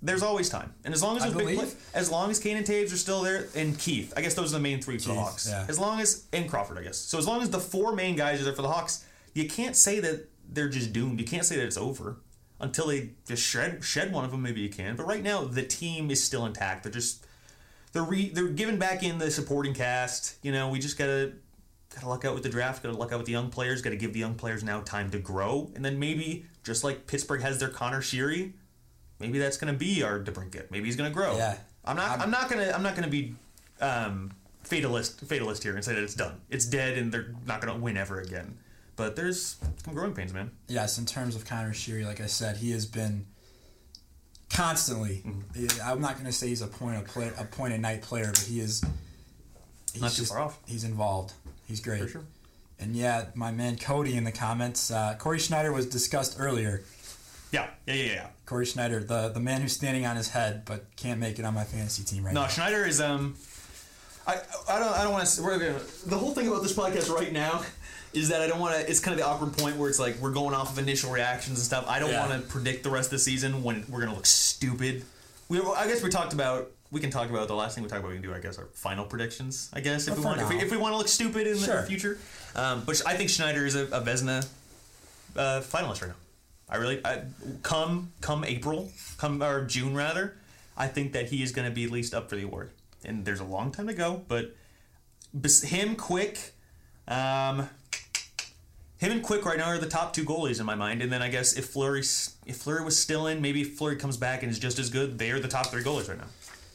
There's 0.03 0.21
always 0.21 0.49
time, 0.49 0.71
and 0.83 0.93
as 0.93 1.01
long 1.01 1.17
as 1.17 1.33
big 1.33 1.57
play, 1.57 1.67
as 1.95 2.11
long 2.11 2.29
as 2.29 2.37
Kane 2.37 2.57
and 2.57 2.65
Toews 2.65 2.93
are 2.93 2.97
still 2.97 3.21
there, 3.21 3.47
and 3.55 3.79
Keith, 3.79 4.13
I 4.15 4.21
guess 4.21 4.35
those 4.35 4.53
are 4.53 4.57
the 4.57 4.61
main 4.61 4.81
three 4.81 4.99
for 4.99 5.07
the 5.07 5.15
Hawks. 5.15 5.47
yeah. 5.49 5.65
As 5.67 5.79
long 5.79 5.99
as 5.99 6.25
and 6.31 6.47
Crawford, 6.47 6.77
I 6.77 6.83
guess. 6.83 6.97
So 6.97 7.17
as 7.17 7.25
long 7.25 7.41
as 7.41 7.49
the 7.49 7.59
four 7.59 7.95
main 7.95 8.15
guys 8.15 8.39
are 8.39 8.43
there 8.43 8.53
for 8.53 8.61
the 8.61 8.67
Hawks, 8.67 9.05
you 9.33 9.47
can't 9.47 9.75
say 9.75 9.99
that 10.01 10.29
they're 10.47 10.69
just 10.69 10.93
doomed. 10.93 11.19
You 11.21 11.25
can't 11.25 11.45
say 11.45 11.55
that 11.55 11.65
it's 11.65 11.77
over 11.77 12.17
until 12.59 12.87
they 12.87 13.11
just 13.25 13.41
shred 13.41 13.83
shed 13.83 14.11
one 14.13 14.25
of 14.25 14.29
them. 14.31 14.43
Maybe 14.43 14.61
you 14.61 14.69
can, 14.69 14.95
but 14.95 15.07
right 15.07 15.23
now 15.23 15.45
the 15.45 15.63
team 15.63 16.11
is 16.11 16.23
still 16.23 16.45
intact. 16.45 16.83
They're 16.83 16.91
just 16.91 17.25
they're 17.93 18.03
re, 18.03 18.29
they're 18.29 18.47
giving 18.47 18.77
back 18.77 19.03
in 19.03 19.17
the 19.17 19.31
supporting 19.31 19.73
cast. 19.73 20.35
You 20.43 20.51
know, 20.51 20.69
we 20.69 20.79
just 20.79 20.97
gotta 20.97 21.33
gotta 21.93 22.09
luck 22.09 22.25
out 22.25 22.33
with 22.33 22.43
the 22.43 22.49
draft. 22.49 22.83
Gotta 22.83 22.97
luck 22.97 23.11
out 23.11 23.17
with 23.19 23.25
the 23.27 23.31
young 23.31 23.49
players. 23.49 23.81
Gotta 23.81 23.95
give 23.95 24.13
the 24.13 24.19
young 24.19 24.35
players 24.35 24.63
now 24.63 24.81
time 24.81 25.09
to 25.11 25.19
grow, 25.19 25.71
and 25.75 25.85
then 25.85 25.97
maybe 25.99 26.45
just 26.63 26.83
like 26.83 27.07
Pittsburgh 27.07 27.41
has 27.41 27.59
their 27.59 27.69
Connor 27.69 28.01
Sheary, 28.01 28.53
maybe 29.19 29.39
that's 29.39 29.57
gonna 29.57 29.73
be 29.73 30.03
our 30.03 30.19
DeBrincat. 30.19 30.71
Maybe 30.71 30.85
he's 30.85 30.95
gonna 30.95 31.09
grow. 31.09 31.37
Yeah. 31.37 31.57
I'm 31.85 31.95
not. 31.95 32.11
I'm, 32.11 32.21
I'm- 32.21 32.31
not 32.31 32.49
gonna. 32.49 32.71
I'm 32.71 32.83
not 32.83 32.95
gonna 32.95 33.07
be 33.09 33.35
um, 33.81 34.31
fatalist 34.63 35.21
fatalist 35.25 35.63
here 35.63 35.75
and 35.75 35.83
say 35.83 35.93
that 35.93 36.03
it's 36.03 36.15
done. 36.15 36.41
It's 36.49 36.65
dead, 36.65 36.97
and 36.97 37.11
they're 37.11 37.33
not 37.45 37.61
gonna 37.61 37.77
win 37.77 37.97
ever 37.97 38.19
again. 38.21 38.57
But 38.95 39.15
there's 39.15 39.57
some 39.83 39.93
growing 39.93 40.13
pains, 40.13 40.33
man. 40.33 40.51
Yes, 40.67 40.97
in 40.99 41.05
terms 41.05 41.35
of 41.35 41.45
Connor 41.45 41.73
Sheary, 41.73 42.05
like 42.05 42.21
I 42.21 42.27
said, 42.27 42.57
he 42.57 42.71
has 42.71 42.85
been 42.85 43.25
constantly. 44.53 45.23
Mm-hmm. 45.25 45.81
I'm 45.83 46.01
not 46.01 46.13
going 46.13 46.25
to 46.25 46.31
say 46.31 46.47
he's 46.47 46.61
a 46.61 46.67
point 46.67 46.97
a 46.97 47.01
play, 47.01 47.31
a 47.37 47.43
point 47.43 47.73
a 47.73 47.77
night 47.77 48.01
player, 48.01 48.27
but 48.27 48.39
he 48.39 48.59
is. 48.59 48.83
He's 49.93 50.01
Not 50.01 50.11
too 50.11 50.23
far 50.25 50.39
off. 50.39 50.59
He's 50.67 50.83
involved. 50.83 51.33
He's 51.67 51.79
great. 51.79 52.01
For 52.01 52.07
sure. 52.07 52.21
And 52.79 52.95
yeah, 52.95 53.25
my 53.35 53.51
man 53.51 53.77
Cody 53.77 54.15
in 54.17 54.23
the 54.23 54.31
comments. 54.31 54.89
Uh, 54.91 55.15
Corey 55.19 55.39
Schneider 55.39 55.71
was 55.71 55.85
discussed 55.85 56.37
earlier. 56.39 56.81
Yeah. 57.51 57.67
Yeah. 57.85 57.93
Yeah. 57.93 58.13
Yeah. 58.13 58.27
Corey 58.45 58.65
Schneider, 58.65 58.99
the 59.03 59.29
the 59.29 59.39
man 59.39 59.61
who's 59.61 59.73
standing 59.73 60.05
on 60.05 60.15
his 60.15 60.29
head 60.29 60.63
but 60.65 60.85
can't 60.97 61.19
make 61.19 61.37
it 61.39 61.45
on 61.45 61.53
my 61.53 61.63
fantasy 61.63 62.03
team 62.03 62.25
right 62.25 62.33
No, 62.33 62.41
now. 62.41 62.47
No, 62.47 62.51
Schneider 62.51 62.85
is 62.85 62.99
um. 62.99 63.35
I 64.25 64.41
I 64.67 64.79
don't 64.79 64.93
I 64.93 65.03
don't 65.03 65.13
want 65.13 65.27
to. 65.27 65.43
We're 65.43 65.59
gonna, 65.59 65.79
the 66.07 66.17
whole 66.17 66.33
thing 66.33 66.47
about 66.47 66.63
this 66.63 66.73
podcast 66.73 67.09
right 67.13 67.31
now 67.31 67.63
is 68.13 68.29
that 68.29 68.41
I 68.41 68.47
don't 68.47 68.59
want 68.59 68.75
to. 68.75 68.89
It's 68.89 68.99
kind 68.99 69.13
of 69.17 69.23
the 69.23 69.29
awkward 69.29 69.53
point 69.57 69.77
where 69.77 69.89
it's 69.89 69.99
like 69.99 70.15
we're 70.17 70.31
going 70.31 70.53
off 70.55 70.71
of 70.71 70.79
initial 70.79 71.11
reactions 71.11 71.57
and 71.59 71.65
stuff. 71.65 71.85
I 71.87 71.99
don't 71.99 72.11
Yeah. 72.11 72.27
want 72.27 72.41
to 72.41 72.47
predict 72.47 72.83
the 72.83 72.89
rest 72.89 73.07
of 73.07 73.11
the 73.11 73.19
season 73.19 73.63
when 73.63 73.85
we're 73.89 74.01
gonna 74.01 74.15
look 74.15 74.25
stupid. 74.25 75.03
We 75.49 75.59
I 75.61 75.87
guess 75.87 76.01
we 76.03 76.09
talked 76.09 76.33
about. 76.33 76.71
We 76.91 76.99
can 77.01 77.09
talk 77.09 77.29
about 77.31 77.47
the 77.47 77.55
last 77.55 77.73
thing 77.73 77.83
we 77.83 77.89
talked 77.89 78.01
about. 78.01 78.09
We 78.09 78.17
can 78.19 78.23
do, 78.29 78.35
I 78.35 78.39
guess, 78.39 78.59
our 78.59 78.67
final 78.73 79.03
predictions. 79.05 79.69
I 79.73 79.79
guess 79.81 80.07
if 80.07 80.13
But 80.13 80.19
we 80.19 80.25
want, 80.25 80.41
if 80.41 80.49
we, 80.49 80.59
if 80.59 80.69
we 80.69 80.77
want 80.77 80.93
to 80.93 80.97
look 80.97 81.07
stupid 81.07 81.47
in 81.47 81.57
Sure. 81.57 81.81
the 81.81 81.87
future. 81.87 82.19
Um, 82.55 82.83
but 82.85 83.01
I 83.07 83.15
think 83.17 83.31
Schneider 83.31 83.65
is 83.65 83.73
a, 83.73 83.85
a 83.85 83.99
Vezina 84.01 84.45
uh, 85.35 85.61
finalist 85.61 86.01
right 86.01 86.09
now. 86.09 86.15
I 86.69 86.75
really 86.77 87.03
I, 87.03 87.23
come 87.63 88.11
come 88.21 88.43
April, 88.45 88.91
come 89.17 89.41
or 89.41 89.65
June 89.65 89.95
rather. 89.95 90.35
I 90.77 90.87
think 90.87 91.13
that 91.13 91.29
he 91.29 91.41
is 91.41 91.51
going 91.51 91.67
to 91.67 91.73
be 91.73 91.83
at 91.83 91.89
least 91.89 92.13
up 92.13 92.29
for 92.29 92.35
the 92.35 92.43
award. 92.43 92.69
And 93.03 93.25
there's 93.25 93.39
a 93.39 93.43
long 93.43 93.71
time 93.71 93.87
to 93.87 93.93
go, 93.93 94.21
but 94.27 94.55
him, 95.63 95.95
Quick, 95.95 96.53
um, 97.07 97.69
him 99.03 99.11
and 99.11 99.21
Quick 99.21 99.45
right 99.45 99.57
now 99.57 99.65
are 99.65 99.77
the 99.77 99.89
top 99.89 100.13
two 100.13 100.23
goalies 100.23 100.61
in 100.61 100.65
my 100.65 100.75
mind. 100.75 101.01
And 101.01 101.11
then 101.11 101.21
I 101.21 101.27
guess 101.27 101.53
if 101.57 101.65
Fleury 101.65 101.99
if 102.45 102.57
Fleury 102.57 102.83
was 102.85 102.97
still 102.97 103.27
in, 103.27 103.41
maybe 103.41 103.61
if 103.61 103.75
Fleury 103.77 103.97
comes 103.97 104.15
back 104.15 104.43
and 104.43 104.51
is 104.51 104.57
just 104.59 104.79
as 104.79 104.89
good, 104.89 105.17
they 105.19 105.31
are 105.31 105.39
the 105.39 105.47
top 105.49 105.67
three 105.67 105.83
goalies 105.83 106.07
right 106.07 106.17
now. 106.17 106.27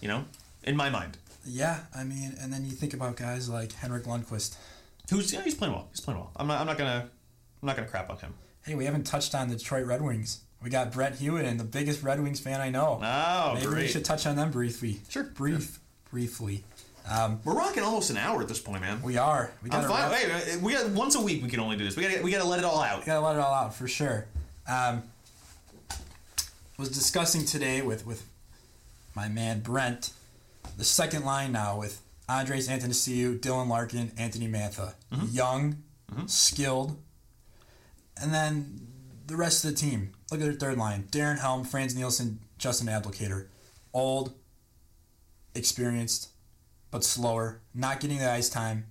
You 0.02 0.08
know, 0.08 0.24
in 0.62 0.76
my 0.76 0.90
mind. 0.90 1.16
Yeah, 1.46 1.80
I 1.96 2.04
mean, 2.04 2.36
and 2.40 2.52
then 2.52 2.64
you 2.66 2.72
think 2.72 2.92
about 2.92 3.16
guys 3.16 3.48
like 3.48 3.72
Henrik 3.72 4.04
Lundqvist. 4.04 4.56
Who's 5.10 5.32
yeah, 5.32 5.40
he's 5.42 5.54
playing 5.54 5.72
well. 5.72 5.88
He's 5.90 6.00
playing 6.00 6.20
well. 6.20 6.30
I'm 6.36 6.46
not. 6.46 6.60
I'm 6.60 6.66
not 6.66 6.76
gonna. 6.76 7.08
I'm 7.62 7.66
not 7.66 7.76
gonna 7.76 7.88
crap 7.88 8.10
on 8.10 8.18
him. 8.18 8.34
Hey, 8.64 8.74
we 8.74 8.84
haven't 8.84 9.04
touched 9.04 9.34
on 9.34 9.48
the 9.48 9.56
Detroit 9.56 9.86
Red 9.86 10.02
Wings. 10.02 10.40
We 10.62 10.68
got 10.68 10.92
Brett 10.92 11.14
Hewitt, 11.16 11.46
and 11.46 11.58
the 11.58 11.64
biggest 11.64 12.02
Red 12.02 12.20
Wings 12.22 12.40
fan 12.40 12.60
I 12.60 12.68
know. 12.68 13.00
Oh, 13.02 13.54
Maybe 13.54 13.66
we 13.68 13.86
should 13.88 14.04
touch 14.04 14.26
on 14.26 14.36
them 14.36 14.50
briefly. 14.50 15.00
Sure, 15.08 15.22
Brief, 15.22 15.78
briefly. 16.10 16.64
Um, 17.10 17.40
We're 17.44 17.54
rocking 17.54 17.82
almost 17.82 18.10
an 18.10 18.16
hour 18.18 18.42
at 18.42 18.48
this 18.48 18.60
point, 18.60 18.82
man. 18.82 19.00
we 19.02 19.16
are. 19.16 19.50
We 19.62 19.70
I'm 19.70 19.82
gotta 19.82 19.88
fine. 19.88 20.12
Hey, 20.12 20.56
we 20.58 20.72
got 20.74 20.90
once 20.90 21.14
a 21.14 21.20
week. 21.20 21.42
We 21.42 21.48
can 21.48 21.60
only 21.60 21.76
do 21.76 21.84
this. 21.84 21.96
We 21.96 22.02
got. 22.02 22.12
to 22.16 22.22
We 22.22 22.30
got 22.30 22.42
to 22.42 22.48
let 22.48 22.58
it 22.58 22.64
all 22.64 22.82
out. 22.82 23.04
gotta 23.06 23.24
let 23.24 23.36
it 23.36 23.40
all 23.40 23.54
out 23.54 23.74
for 23.74 23.88
sure. 23.88 24.26
Um, 24.68 25.02
was 26.76 26.90
discussing 26.90 27.44
today 27.44 27.82
with 27.82 28.06
with 28.06 28.28
my 29.14 29.28
man 29.28 29.60
Brent 29.60 30.10
the 30.76 30.84
second 30.84 31.24
line 31.24 31.50
now 31.52 31.78
with 31.78 32.00
Andreas 32.28 32.68
Athanasiou, 32.68 33.40
Dylan 33.40 33.68
Larkin, 33.68 34.12
Anthony 34.18 34.46
Mantha, 34.46 34.94
young, 35.32 35.82
skilled, 36.26 36.96
and 38.20 38.32
then 38.34 38.86
the 39.26 39.34
rest 39.36 39.64
of 39.64 39.70
the 39.70 39.76
team. 39.76 40.12
Look 40.30 40.40
at 40.40 40.44
their 40.44 40.52
third 40.52 40.76
line: 40.78 41.08
Darren 41.10 41.38
Helm, 41.40 41.64
Frans 41.64 41.96
Nielsen, 41.96 42.40
Justin 42.58 42.86
Abdelkader, 42.88 43.46
old, 43.94 44.34
experienced, 45.54 46.28
but 46.90 47.04
slower, 47.04 47.60
not 47.74 48.00
getting 48.00 48.18
the 48.18 48.30
ice 48.30 48.48
time. 48.48 48.86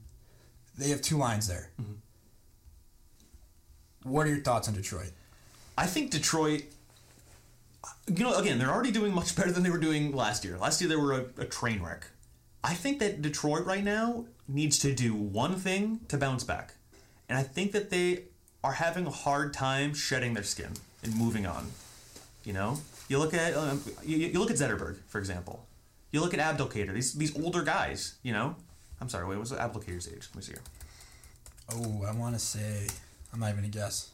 They 0.78 0.90
have 0.90 1.02
two 1.02 1.18
lines 1.18 1.48
there. 1.48 1.72
What 4.04 4.28
are 4.28 4.30
your 4.30 4.44
thoughts 4.44 4.68
on 4.68 4.74
Detroit? 4.74 5.12
I 5.78 5.86
think 5.86 6.12
Detroit. 6.12 6.64
You 8.08 8.24
know, 8.24 8.36
again, 8.38 8.58
they're 8.60 8.72
already 8.72 8.92
doing 8.92 9.14
much 9.14 9.36
better 9.36 9.52
than 9.52 9.64
they 9.64 9.70
were 9.70 9.78
doing 9.78 10.16
last 10.16 10.44
year. 10.46 10.58
Last 10.58 10.82
year 10.82 10.90
they 10.90 10.96
were 10.96 11.14
a, 11.14 11.26
a 11.42 11.46
train 11.46 11.82
wreck. 11.82 12.08
I 12.64 12.74
think 12.74 13.00
that 13.00 13.22
Detroit 13.22 13.66
right 13.66 13.84
now 13.84 14.26
needs 14.48 14.78
to 14.80 14.94
do 14.94 15.14
one 15.14 15.56
thing 15.56 16.02
to 16.08 16.18
bounce 16.18 16.44
back, 16.44 16.74
and 17.30 17.38
I 17.38 17.44
think 17.44 17.72
that 17.74 17.90
they 17.90 18.24
are 18.64 18.74
having 18.74 19.06
a 19.06 19.12
hard 19.12 19.54
time 19.54 19.94
shedding 19.94 20.34
their 20.34 20.44
skin 20.44 20.74
and 21.04 21.16
moving 21.16 21.46
on. 21.46 21.68
You 22.44 22.54
know, 22.54 22.80
you 23.08 23.20
look 23.20 23.34
at 23.34 23.56
um, 23.56 23.82
you, 24.04 24.18
you 24.18 24.40
look 24.40 24.52
at 24.52 24.58
Zetterberg 24.58 24.98
for 25.08 25.20
example. 25.20 25.67
You 26.12 26.22
look 26.22 26.34
at 26.34 26.40
Abdelkader. 26.40 26.94
These 26.94 27.14
these 27.14 27.38
older 27.38 27.64
guys. 27.64 28.16
You 28.24 28.34
know, 28.34 28.56
I'm 29.02 29.10
sorry. 29.10 29.28
Wait, 29.28 29.38
what's 29.38 29.52
Abdelkader's 29.52 30.08
age? 30.08 30.30
Let 30.30 30.36
me 30.36 30.42
see 30.42 30.54
here. 30.54 30.62
Oh, 31.74 32.06
I 32.08 32.14
want 32.14 32.36
to 32.36 32.40
say. 32.40 32.88
I'm 33.34 33.40
not 33.40 33.50
even 33.50 33.62
gonna 33.62 33.70
guess. 33.70 34.12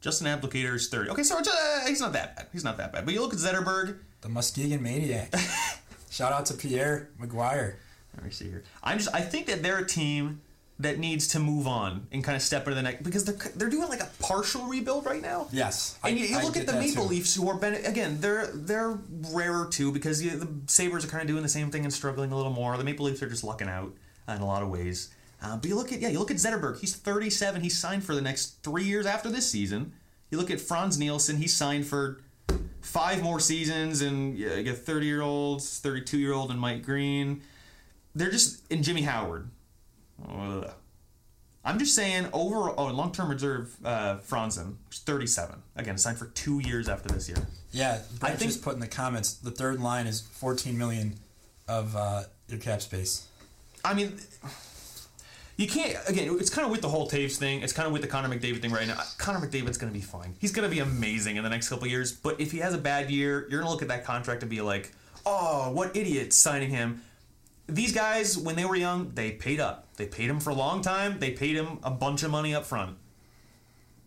Justin 0.00 0.28
Abdelkader 0.28 0.74
is 0.74 0.88
30. 0.88 1.10
Okay, 1.10 1.24
so 1.24 1.38
uh, 1.38 1.86
he's 1.86 2.00
not 2.00 2.12
that 2.12 2.36
bad. 2.36 2.46
He's 2.52 2.62
not 2.62 2.76
that 2.76 2.92
bad. 2.92 3.04
But 3.04 3.14
you 3.14 3.20
look 3.20 3.32
at 3.32 3.40
Zetterberg. 3.40 3.98
The 4.20 4.28
Muskegon 4.28 4.82
Maniac. 4.82 5.32
Shout 6.10 6.32
out 6.32 6.46
to 6.46 6.54
Pierre 6.54 7.10
McGuire. 7.20 7.74
Let 8.14 8.24
me 8.24 8.30
see 8.30 8.48
here. 8.48 8.64
I'm 8.82 8.98
just. 8.98 9.14
I 9.14 9.20
think 9.20 9.46
that 9.46 9.62
they're 9.62 9.78
a 9.78 9.86
team 9.86 10.40
that 10.80 10.98
needs 10.98 11.26
to 11.28 11.40
move 11.40 11.66
on 11.66 12.06
and 12.12 12.22
kind 12.22 12.36
of 12.36 12.42
step 12.42 12.62
into 12.64 12.76
the 12.76 12.82
next 12.82 13.02
because 13.02 13.24
they're 13.24 13.50
they're 13.56 13.68
doing 13.70 13.88
like 13.88 14.00
a 14.00 14.08
partial 14.20 14.64
rebuild 14.66 15.06
right 15.06 15.20
now. 15.22 15.48
Yes, 15.50 15.98
And 16.04 16.14
I- 16.14 16.18
you, 16.18 16.26
you 16.26 16.40
look 16.42 16.56
at 16.56 16.66
the 16.66 16.72
Maple 16.74 17.04
too. 17.04 17.10
Leafs, 17.10 17.34
who 17.34 17.48
are 17.48 17.56
ben- 17.56 17.84
again, 17.84 18.18
they're 18.20 18.46
they're 18.54 18.96
rarer 19.32 19.66
too 19.70 19.90
because 19.92 20.22
you, 20.22 20.30
the 20.38 20.48
Sabres 20.66 21.04
are 21.04 21.08
kind 21.08 21.22
of 21.22 21.26
doing 21.28 21.42
the 21.42 21.48
same 21.48 21.70
thing 21.70 21.84
and 21.84 21.92
struggling 21.92 22.30
a 22.32 22.36
little 22.36 22.52
more. 22.52 22.76
The 22.76 22.84
Maple 22.84 23.06
Leafs 23.06 23.22
are 23.22 23.28
just 23.28 23.42
lucking 23.44 23.68
out 23.68 23.92
in 24.28 24.40
a 24.40 24.46
lot 24.46 24.62
of 24.62 24.68
ways. 24.70 25.10
Uh, 25.42 25.56
but 25.56 25.68
you 25.68 25.74
look 25.76 25.92
at 25.92 26.00
yeah, 26.00 26.08
you 26.08 26.18
look 26.18 26.30
at 26.30 26.36
Zetterberg. 26.36 26.78
He's 26.80 26.94
37. 26.96 27.60
He's 27.60 27.76
signed 27.78 28.04
for 28.04 28.14
the 28.14 28.20
next 28.22 28.62
three 28.62 28.84
years 28.84 29.04
after 29.06 29.28
this 29.30 29.50
season. 29.50 29.92
You 30.30 30.38
look 30.38 30.50
at 30.50 30.60
Frans 30.60 30.98
Nielsen. 30.98 31.36
He's 31.38 31.54
signed 31.56 31.86
for 31.86 32.20
five 32.82 33.22
more 33.22 33.40
seasons, 33.40 34.00
and 34.02 34.36
yeah, 34.38 34.54
you 34.56 34.62
get 34.62 34.78
30 34.78 35.06
year 35.06 35.22
olds, 35.22 35.78
32 35.80 36.18
year 36.18 36.32
old, 36.32 36.50
and 36.50 36.60
Mike 36.60 36.82
Green. 36.84 37.42
They're 38.14 38.30
just 38.30 38.62
in 38.70 38.82
Jimmy 38.82 39.02
Howard. 39.02 39.48
Ugh. 40.26 40.70
I'm 41.64 41.78
just 41.78 41.94
saying, 41.94 42.28
over 42.32 42.70
oh, 42.70 42.86
long 42.86 43.12
term 43.12 43.28
reserve 43.28 43.76
uh, 43.84 44.16
Franzen, 44.26 44.76
37. 44.90 45.62
Again, 45.76 45.98
signed 45.98 46.16
for 46.16 46.26
two 46.26 46.60
years 46.60 46.88
after 46.88 47.08
this 47.08 47.28
year. 47.28 47.46
Yeah, 47.72 48.00
Brent 48.20 48.38
think- 48.38 48.50
just 48.50 48.62
put 48.62 48.74
in 48.74 48.80
the 48.80 48.86
comments 48.86 49.34
the 49.34 49.50
third 49.50 49.80
line 49.80 50.06
is 50.06 50.20
14 50.20 50.78
million 50.78 51.16
of 51.66 51.94
uh, 51.94 52.22
your 52.48 52.58
cap 52.58 52.80
space. 52.80 53.26
I 53.84 53.94
mean, 53.94 54.18
you 55.56 55.66
can't. 55.66 55.96
Again, 56.08 56.36
it's 56.40 56.50
kind 56.50 56.64
of 56.64 56.70
with 56.70 56.80
the 56.80 56.88
whole 56.88 57.08
Toews 57.08 57.36
thing. 57.36 57.62
It's 57.62 57.72
kind 57.72 57.86
of 57.86 57.92
with 57.92 58.02
the 58.02 58.08
Connor 58.08 58.28
McDavid 58.28 58.62
thing 58.62 58.72
right 58.72 58.86
now. 58.86 58.98
Connor 59.18 59.44
McDavid's 59.46 59.76
going 59.76 59.92
to 59.92 59.98
be 59.98 60.04
fine. 60.04 60.36
He's 60.38 60.52
going 60.52 60.68
to 60.68 60.74
be 60.74 60.80
amazing 60.80 61.36
in 61.36 61.42
the 61.44 61.50
next 61.50 61.68
couple 61.68 61.86
years. 61.86 62.12
But 62.12 62.40
if 62.40 62.50
he 62.52 62.58
has 62.58 62.74
a 62.74 62.78
bad 62.78 63.10
year, 63.10 63.40
you're 63.50 63.60
going 63.60 63.64
to 63.64 63.70
look 63.70 63.82
at 63.82 63.88
that 63.88 64.04
contract 64.04 64.42
and 64.42 64.50
be 64.50 64.60
like, 64.60 64.92
"Oh, 65.26 65.70
what 65.72 65.96
idiot 65.96 66.32
signing 66.32 66.70
him." 66.70 67.02
These 67.68 67.92
guys, 67.92 68.36
when 68.38 68.56
they 68.56 68.64
were 68.64 68.76
young, 68.76 69.12
they 69.14 69.32
paid 69.32 69.60
up. 69.60 69.94
They 69.96 70.06
paid 70.06 70.30
him 70.30 70.40
for 70.40 70.50
a 70.50 70.54
long 70.54 70.80
time. 70.80 71.18
They 71.18 71.32
paid 71.32 71.54
him 71.56 71.78
a 71.82 71.90
bunch 71.90 72.22
of 72.22 72.30
money 72.30 72.54
up 72.54 72.64
front. 72.64 72.96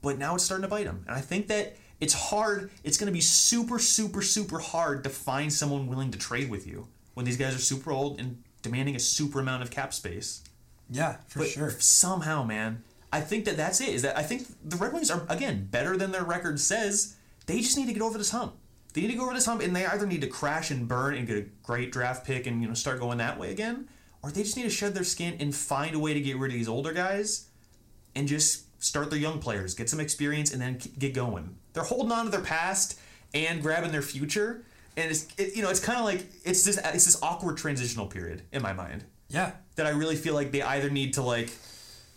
But 0.01 0.17
now 0.17 0.33
it's 0.35 0.43
starting 0.43 0.63
to 0.63 0.67
bite 0.67 0.87
him. 0.87 1.03
And 1.07 1.15
I 1.15 1.21
think 1.21 1.47
that 1.47 1.77
it's 1.99 2.13
hard. 2.13 2.71
It's 2.83 2.97
going 2.97 3.05
to 3.07 3.13
be 3.13 3.21
super, 3.21 3.77
super, 3.77 4.23
super 4.23 4.57
hard 4.57 5.03
to 5.03 5.09
find 5.11 5.53
someone 5.53 5.87
willing 5.87 6.09
to 6.11 6.17
trade 6.17 6.49
with 6.49 6.65
you 6.65 6.87
when 7.13 7.25
these 7.25 7.37
guys 7.37 7.55
are 7.55 7.59
super 7.59 7.91
old 7.91 8.19
and 8.19 8.41
demanding 8.63 8.95
a 8.95 8.99
super 8.99 9.39
amount 9.39 9.61
of 9.61 9.69
cap 9.69 9.93
space. 9.93 10.43
Yeah, 10.89 11.17
for 11.27 11.39
But 11.39 11.49
sure. 11.49 11.69
somehow, 11.79 12.43
man, 12.43 12.83
I 13.13 13.21
think 13.21 13.45
that 13.45 13.57
that's 13.57 13.79
it. 13.79 13.89
Is 13.89 14.01
that 14.01 14.17
I 14.17 14.23
think 14.23 14.47
the 14.67 14.75
Red 14.75 14.91
Wings 14.93 15.11
are 15.11 15.23
again 15.29 15.67
better 15.69 15.95
than 15.97 16.11
their 16.11 16.23
record 16.23 16.59
says. 16.59 17.15
They 17.45 17.59
just 17.59 17.77
need 17.77 17.87
to 17.87 17.93
get 17.93 18.01
over 18.01 18.17
this 18.17 18.31
hump. 18.31 18.55
They 18.93 19.01
need 19.01 19.11
to 19.11 19.13
go 19.17 19.23
over 19.23 19.33
this 19.33 19.45
hump, 19.45 19.61
and 19.61 19.75
they 19.75 19.85
either 19.85 20.05
need 20.05 20.21
to 20.21 20.27
crash 20.27 20.69
and 20.71 20.87
burn 20.87 21.15
and 21.15 21.25
get 21.25 21.37
a 21.37 21.45
great 21.63 21.91
draft 21.91 22.25
pick 22.25 22.45
and 22.47 22.61
you 22.61 22.67
know 22.67 22.73
start 22.73 22.99
going 22.99 23.17
that 23.19 23.39
way 23.39 23.51
again, 23.51 23.87
or 24.21 24.31
they 24.31 24.43
just 24.43 24.57
need 24.57 24.63
to 24.63 24.69
shed 24.69 24.93
their 24.93 25.03
skin 25.03 25.37
and 25.39 25.55
find 25.55 25.95
a 25.95 25.99
way 25.99 26.13
to 26.13 26.21
get 26.21 26.37
rid 26.37 26.51
of 26.51 26.57
these 26.57 26.67
older 26.67 26.91
guys 26.91 27.47
and 28.15 28.27
just 28.27 28.65
start 28.83 29.09
their 29.09 29.19
young 29.19 29.39
players, 29.39 29.73
get 29.73 29.89
some 29.89 29.99
experience, 29.99 30.51
and 30.51 30.61
then 30.61 30.79
get 30.99 31.13
going. 31.13 31.55
They're 31.73 31.83
holding 31.83 32.11
on 32.11 32.25
to 32.25 32.31
their 32.31 32.41
past 32.41 32.99
and 33.33 33.61
grabbing 33.61 33.91
their 33.91 34.01
future, 34.01 34.63
and 34.97 35.09
it's 35.09 35.27
it, 35.37 35.55
you 35.55 35.61
know 35.61 35.69
it's 35.69 35.79
kind 35.79 35.97
of 35.97 36.03
like 36.03 36.25
it's 36.43 36.63
this 36.63 36.77
it's 36.77 37.05
this 37.05 37.21
awkward 37.23 37.57
transitional 37.57 38.07
period 38.07 38.41
in 38.51 38.61
my 38.61 38.73
mind 38.73 39.05
Yeah, 39.29 39.51
that 39.75 39.85
I 39.85 39.91
really 39.91 40.17
feel 40.17 40.33
like 40.33 40.51
they 40.51 40.61
either 40.61 40.89
need 40.89 41.13
to 41.13 41.21
like, 41.21 41.51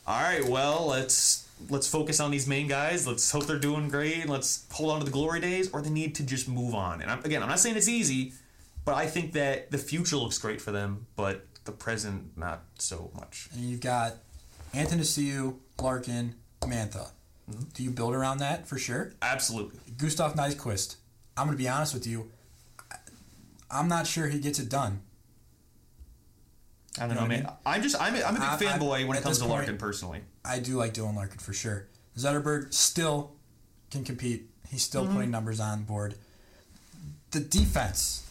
all 0.08 0.20
right, 0.20 0.44
well, 0.48 0.86
let's 0.88 1.43
let's 1.68 1.88
focus 1.88 2.20
on 2.20 2.30
these 2.30 2.46
main 2.46 2.66
guys. 2.66 3.06
Let's 3.06 3.30
hope 3.30 3.46
they're 3.46 3.58
doing 3.58 3.88
great. 3.88 4.28
Let's 4.28 4.66
hold 4.72 4.90
on 4.90 4.98
to 5.00 5.04
the 5.04 5.10
glory 5.10 5.40
days, 5.40 5.70
or 5.72 5.82
they 5.82 5.90
need 5.90 6.14
to 6.16 6.22
just 6.24 6.48
move 6.48 6.74
on. 6.74 7.00
And 7.00 7.10
I'm, 7.10 7.24
again, 7.24 7.42
I'm 7.42 7.48
not 7.48 7.60
saying 7.60 7.76
it's 7.76 7.88
easy, 7.88 8.32
but 8.84 8.94
I 8.94 9.06
think 9.06 9.32
that 9.32 9.70
the 9.70 9.78
future 9.78 10.16
looks 10.16 10.38
great 10.38 10.60
for 10.60 10.72
them, 10.72 11.06
but 11.16 11.46
the 11.64 11.72
present 11.72 12.36
not 12.36 12.64
so 12.78 13.10
much. 13.14 13.48
and 13.54 13.64
you've 13.64 13.80
got 13.80 14.16
Athanasiou, 14.74 15.56
Larkin, 15.80 16.34
Mantha. 16.60 17.10
Mm-hmm. 17.50 17.64
Do 17.74 17.82
you 17.82 17.90
build 17.90 18.14
around 18.14 18.38
that 18.38 18.66
for 18.66 18.78
sure? 18.78 19.12
Absolutely. 19.22 19.78
Gustav 19.96 20.34
Nyquist. 20.34 20.96
I'm 21.36 21.46
going 21.46 21.56
to 21.56 21.62
be 21.62 21.68
honest 21.68 21.94
with 21.94 22.06
you. 22.06 22.30
I'm 23.70 23.88
not 23.88 24.06
sure 24.06 24.28
he 24.28 24.38
gets 24.38 24.58
it 24.58 24.68
done. 24.68 25.00
I 26.98 27.00
don't 27.06 27.10
You 27.10 27.14
know 27.16 27.20
know, 27.22 27.26
what 27.26 27.32
I 27.38 27.42
man. 27.42 27.52
I'm 27.66 27.82
just 27.82 28.00
I'm 28.00 28.14
a, 28.14 28.22
I'm 28.22 28.36
a 28.36 28.56
big 28.58 28.68
I- 28.68 28.74
I- 28.74 28.78
fanboy 28.78 29.06
when 29.06 29.16
it 29.18 29.22
comes 29.22 29.38
to 29.38 29.44
point- 29.44 29.52
Larkin 29.54 29.78
personally. 29.78 30.20
I 30.44 30.58
do 30.60 30.76
like 30.76 30.94
Dylan 30.94 31.16
Larkin 31.16 31.38
for 31.38 31.52
sure. 31.52 31.88
Zetterberg 32.16 32.72
still 32.72 33.32
can 33.90 34.04
compete. 34.04 34.48
He's 34.68 34.82
still 34.82 35.04
Mm-hmm. 35.04 35.14
putting 35.14 35.30
numbers 35.30 35.58
on 35.60 35.84
board. 35.84 36.14
The 37.32 37.40
defense 37.40 38.22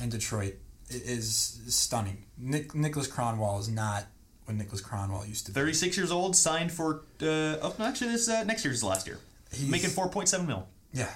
in 0.00 0.08
Detroit 0.08 0.54
is 0.90 1.60
stunning. 1.68 2.24
Nick, 2.38 2.74
Nicholas 2.74 3.08
Kronwall 3.08 3.60
is 3.60 3.68
not 3.68 4.06
what 4.46 4.56
Nicholas 4.56 4.80
Kronwall 4.80 5.28
used 5.28 5.44
to 5.46 5.52
be. 5.52 5.54
36 5.56 5.96
years 5.98 6.10
old, 6.10 6.34
signed 6.34 6.72
for 6.72 7.02
uh, 7.20 7.58
oh 7.60 7.74
no, 7.78 7.84
actually 7.84 8.12
this 8.12 8.28
uh, 8.28 8.44
next 8.44 8.64
year's 8.64 8.82
last 8.82 9.06
year, 9.06 9.18
He's- 9.52 9.70
making 9.70 9.90
4.7 9.90 10.46
mil. 10.46 10.66
Yeah. 10.94 11.10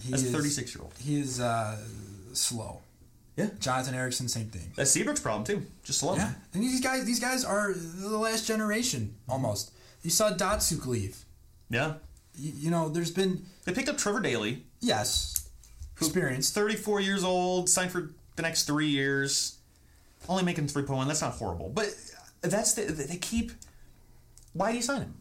He 0.00 0.10
That's 0.12 0.22
a 0.22 0.26
is- 0.26 0.32
36 0.32 0.74
year 0.76 0.82
old. 0.84 0.94
He 1.00 1.18
is 1.20 1.40
uh, 1.40 1.76
slow. 2.32 2.80
Yeah. 3.40 3.50
Jonathan 3.58 3.94
Ericsson, 3.94 4.28
same 4.28 4.46
thing. 4.48 4.72
That's 4.76 4.90
Seabrook's 4.90 5.20
problem 5.20 5.44
too. 5.44 5.66
Just 5.82 6.00
slow. 6.00 6.14
Yeah, 6.16 6.32
and 6.54 6.62
these 6.62 6.80
guys, 6.80 7.04
these 7.04 7.20
guys 7.20 7.44
are 7.44 7.72
the 7.74 8.18
last 8.18 8.46
generation 8.46 9.14
almost. 9.28 9.72
You 10.02 10.10
saw 10.10 10.32
Datsyuk 10.32 10.86
leave. 10.86 11.24
Yeah. 11.68 11.94
You, 12.34 12.52
you 12.56 12.70
know, 12.70 12.88
there's 12.88 13.10
been 13.10 13.44
They 13.64 13.72
picked 13.72 13.88
up 13.88 13.98
Trevor 13.98 14.20
Daley, 14.20 14.64
yes, 14.80 15.48
experience. 15.96 16.50
34 16.50 17.00
years 17.00 17.24
old, 17.24 17.68
signed 17.68 17.90
for 17.92 18.10
the 18.36 18.42
next 18.42 18.64
three 18.64 18.88
years, 18.88 19.58
only 20.28 20.42
making 20.42 20.66
3.1. 20.68 21.06
That's 21.06 21.20
not 21.22 21.32
horrible, 21.34 21.68
but 21.68 21.94
that's 22.40 22.74
the 22.74 22.82
they 22.82 23.16
keep. 23.16 23.52
Why 24.52 24.70
do 24.70 24.76
you 24.76 24.82
sign 24.82 25.02
him? 25.02 25.14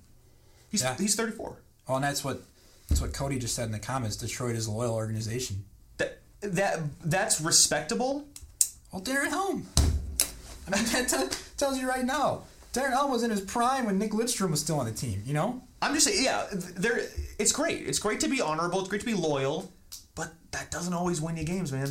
He's 0.70 0.82
Yeah. 0.82 0.96
he's 0.98 1.16
34. 1.16 1.58
Well, 1.88 1.98
and 1.98 2.04
that's 2.04 2.24
what 2.24 2.44
that's 2.88 3.02
what 3.02 3.14
Cody 3.14 3.38
just 3.40 3.56
said 3.56 3.66
in 3.66 3.72
the 3.72 3.80
comments. 3.80 4.16
Detroit 4.16 4.56
is 4.56 4.66
a 4.68 4.72
loyal 4.72 4.96
organization. 4.96 5.66
That 6.42 6.56
that 6.56 6.80
that's 7.04 7.42
respectable. 7.42 8.28
Well, 8.92 9.02
Darren 9.02 9.30
Helm. 9.30 9.68
I 10.68 10.76
mean, 10.76 10.86
that 10.92 11.08
tell, 11.10 11.30
tells 11.58 11.80
you 11.80 11.88
right 11.88 12.06
now. 12.06 12.44
Darren 12.74 12.92
Helm 12.92 13.12
was 13.12 13.24
in 13.24 13.32
his 13.32 13.42
prime 13.42 13.86
when 13.86 13.98
Nick 13.98 14.12
Lidstrom 14.12 14.52
was 14.52 14.62
still 14.62 14.80
on 14.80 14.86
the 14.86 14.92
team. 14.92 15.24
You 15.26 15.34
know. 15.34 15.62
I'm 15.82 15.94
just 15.94 16.08
saying, 16.08 16.24
yeah, 16.24 16.46
there. 16.52 17.02
It's 17.38 17.52
great. 17.52 17.88
It's 17.88 18.00
great 18.00 18.20
to 18.22 18.28
be 18.28 18.42
honorable. 18.42 18.80
It's 18.80 18.90
great 18.90 19.02
to 19.02 19.08
be 19.08 19.14
loyal, 19.14 19.72
but 20.16 20.34
that 20.52 20.72
doesn't 20.72 20.94
always 20.94 21.22
win 21.22 21.38
you 21.38 21.46
games, 21.46 21.72
man. 21.72 21.90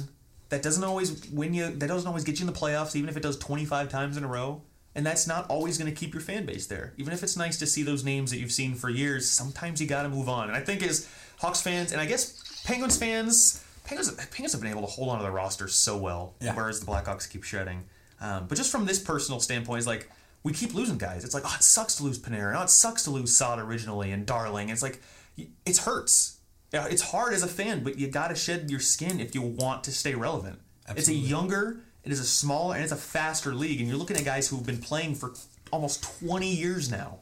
That 0.51 0.63
doesn't 0.63 0.85
always 0.85 1.29
win 1.31 1.55
you. 1.55 1.71
That 1.71 1.89
doesn't 1.89 2.07
always 2.07 2.25
get 2.25 2.39
you 2.39 2.47
in 2.47 2.53
the 2.53 2.59
playoffs, 2.59 2.97
even 2.97 3.09
if 3.09 3.17
it 3.17 3.23
does 3.23 3.39
25 3.39 3.89
times 3.89 4.17
in 4.17 4.25
a 4.25 4.29
row. 4.29 4.63
And 4.95 5.07
that's 5.07 5.27
not 5.27 5.49
always 5.49 5.79
going 5.79 5.93
to 5.93 5.97
keep 5.97 6.13
your 6.13 6.23
fan 6.23 6.45
base 6.45 6.67
there. 6.67 6.93
Even 6.97 7.13
if 7.13 7.23
it's 7.23 7.37
nice 7.37 7.59
to 7.59 7.67
see 7.67 7.83
those 7.83 8.05
names 8.05 8.31
that 8.31 8.39
you've 8.39 8.53
seen 8.53 8.75
for 8.75 8.89
years, 8.89 9.29
sometimes 9.31 9.81
you 9.81 9.87
got 9.87 10.03
to 10.03 10.09
move 10.09 10.29
on. 10.29 10.49
And 10.49 10.57
I 10.57 10.61
think 10.61 10.83
as 10.83 11.09
Hawks 11.39 11.61
fans, 11.61 11.93
and 11.93 12.01
I 12.01 12.07
guess 12.07 12.63
Penguins 12.65 12.97
fans, 12.97 13.65
Penguins, 13.89 14.11
Penguins 14.13 14.53
have 14.53 14.61
been 14.61 14.71
able 14.71 14.83
to 14.83 14.87
hold 14.87 15.09
on 15.09 15.17
to 15.19 15.23
their 15.23 15.33
roster 15.33 15.67
so 15.67 15.97
well, 15.97 16.35
Yeah. 16.41 16.55
whereas 16.55 16.79
the 16.81 16.87
Blackhawks 16.87 17.29
keep 17.29 17.43
shedding. 17.43 17.85
Um, 18.21 18.47
but 18.47 18.57
just 18.59 18.71
from 18.71 18.85
this 18.87 18.99
personal 18.99 19.41
standpoint, 19.41 19.79
it's 19.79 19.87
like 19.87 20.11
we 20.43 20.53
keep 20.53 20.75
losing 20.75 20.99
guys. 20.99 21.25
It's 21.25 21.35
like, 21.35 21.45
oh, 21.47 21.55
it 21.57 21.63
sucks 21.63 21.95
to 21.97 22.03
lose 22.05 22.19
Panarin. 22.19 22.55
Oh, 22.59 22.63
it 22.63 22.71
sucks 22.71 23.03
to 23.05 23.11
lose 23.11 23.35
Saad 23.37 23.59
originally 23.59 24.13
and 24.13 24.27
Darling. 24.27 24.69
It's 24.69 24.83
like, 24.83 25.03
it 25.37 25.77
hurts. 25.79 26.37
Yeah, 26.73 26.87
it's 26.87 27.01
hard 27.03 27.33
as 27.33 27.43
a 27.43 27.49
fan, 27.49 27.83
but 27.83 27.99
you 27.99 28.09
got 28.09 28.29
to 28.29 28.35
shed 28.35 28.71
your 28.71 28.81
skin 28.81 29.21
if 29.21 29.35
you 29.35 29.41
want 29.43 29.85
to 29.85 29.93
stay 29.93 30.15
relevant. 30.15 30.59
It's 30.97 31.09
a 31.09 31.15
younger, 31.15 31.81
it 32.05 32.13
is 32.13 32.21
a 32.21 32.25
smaller, 32.25 32.75
and 32.75 32.83
it's 32.85 32.93
a 32.93 32.97
faster 32.97 33.55
league, 33.55 33.81
and 33.81 33.89
you're 33.89 33.99
looking 33.99 34.17
at 34.17 34.25
guys 34.25 34.49
who've 34.49 34.65
been 34.67 34.79
playing 34.79 35.15
for 35.15 35.33
almost 35.73 36.03
20 36.21 36.55
years 36.55 36.91
now. 36.91 37.19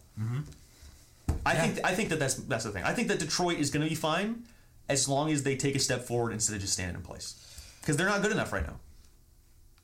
I 1.44 1.52
Yeah. 1.54 1.62
think 1.66 1.80
I 1.84 1.94
think 1.94 2.08
that 2.10 2.18
that's 2.18 2.34
that's 2.34 2.64
the 2.64 2.70
thing. 2.70 2.82
I 2.84 2.92
think 2.94 3.08
that 3.08 3.18
Detroit 3.18 3.58
is 3.58 3.70
going 3.70 3.82
to 3.84 3.88
be 3.88 3.94
fine 3.94 4.44
as 4.88 5.08
long 5.08 5.30
as 5.30 5.42
they 5.42 5.56
take 5.56 5.74
a 5.74 5.78
step 5.80 6.02
forward 6.04 6.32
instead 6.32 6.54
of 6.54 6.60
just 6.60 6.72
standing 6.74 6.96
in 6.96 7.02
place, 7.02 7.34
because 7.80 7.96
they're 7.96 8.08
not 8.08 8.22
good 8.22 8.32
enough 8.32 8.52
right 8.52 8.66
now. 8.66 8.76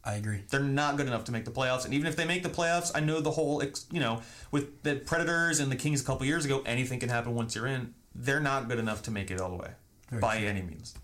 I 0.04 0.14
agree. 0.14 0.42
They're 0.50 0.60
not 0.60 0.96
good 0.96 1.06
enough 1.06 1.24
to 1.24 1.32
make 1.32 1.44
the 1.44 1.52
playoffs, 1.52 1.84
and 1.84 1.94
even 1.94 2.06
if 2.08 2.16
they 2.16 2.24
make 2.24 2.42
the 2.42 2.48
playoffs, 2.48 2.90
I 2.94 3.00
know 3.00 3.20
the 3.20 3.30
whole 3.30 3.62
you 3.90 4.00
know 4.00 4.22
with 4.50 4.82
the 4.82 4.96
Predators 4.96 5.60
and 5.60 5.70
the 5.70 5.76
Kings 5.76 6.02
a 6.02 6.04
couple 6.04 6.26
years 6.26 6.44
ago, 6.44 6.62
anything 6.66 6.98
can 6.98 7.08
happen 7.08 7.34
once 7.34 7.54
you're 7.54 7.66
in. 7.68 7.94
They're 8.14 8.40
not 8.40 8.68
good 8.68 8.78
enough 8.78 9.02
to 9.04 9.10
make 9.10 9.30
it 9.30 9.40
all 9.40 9.50
the 9.50 9.56
way 9.56 9.70
Very 10.10 10.20
by 10.20 10.36
any 10.38 10.60
means. 10.62 10.94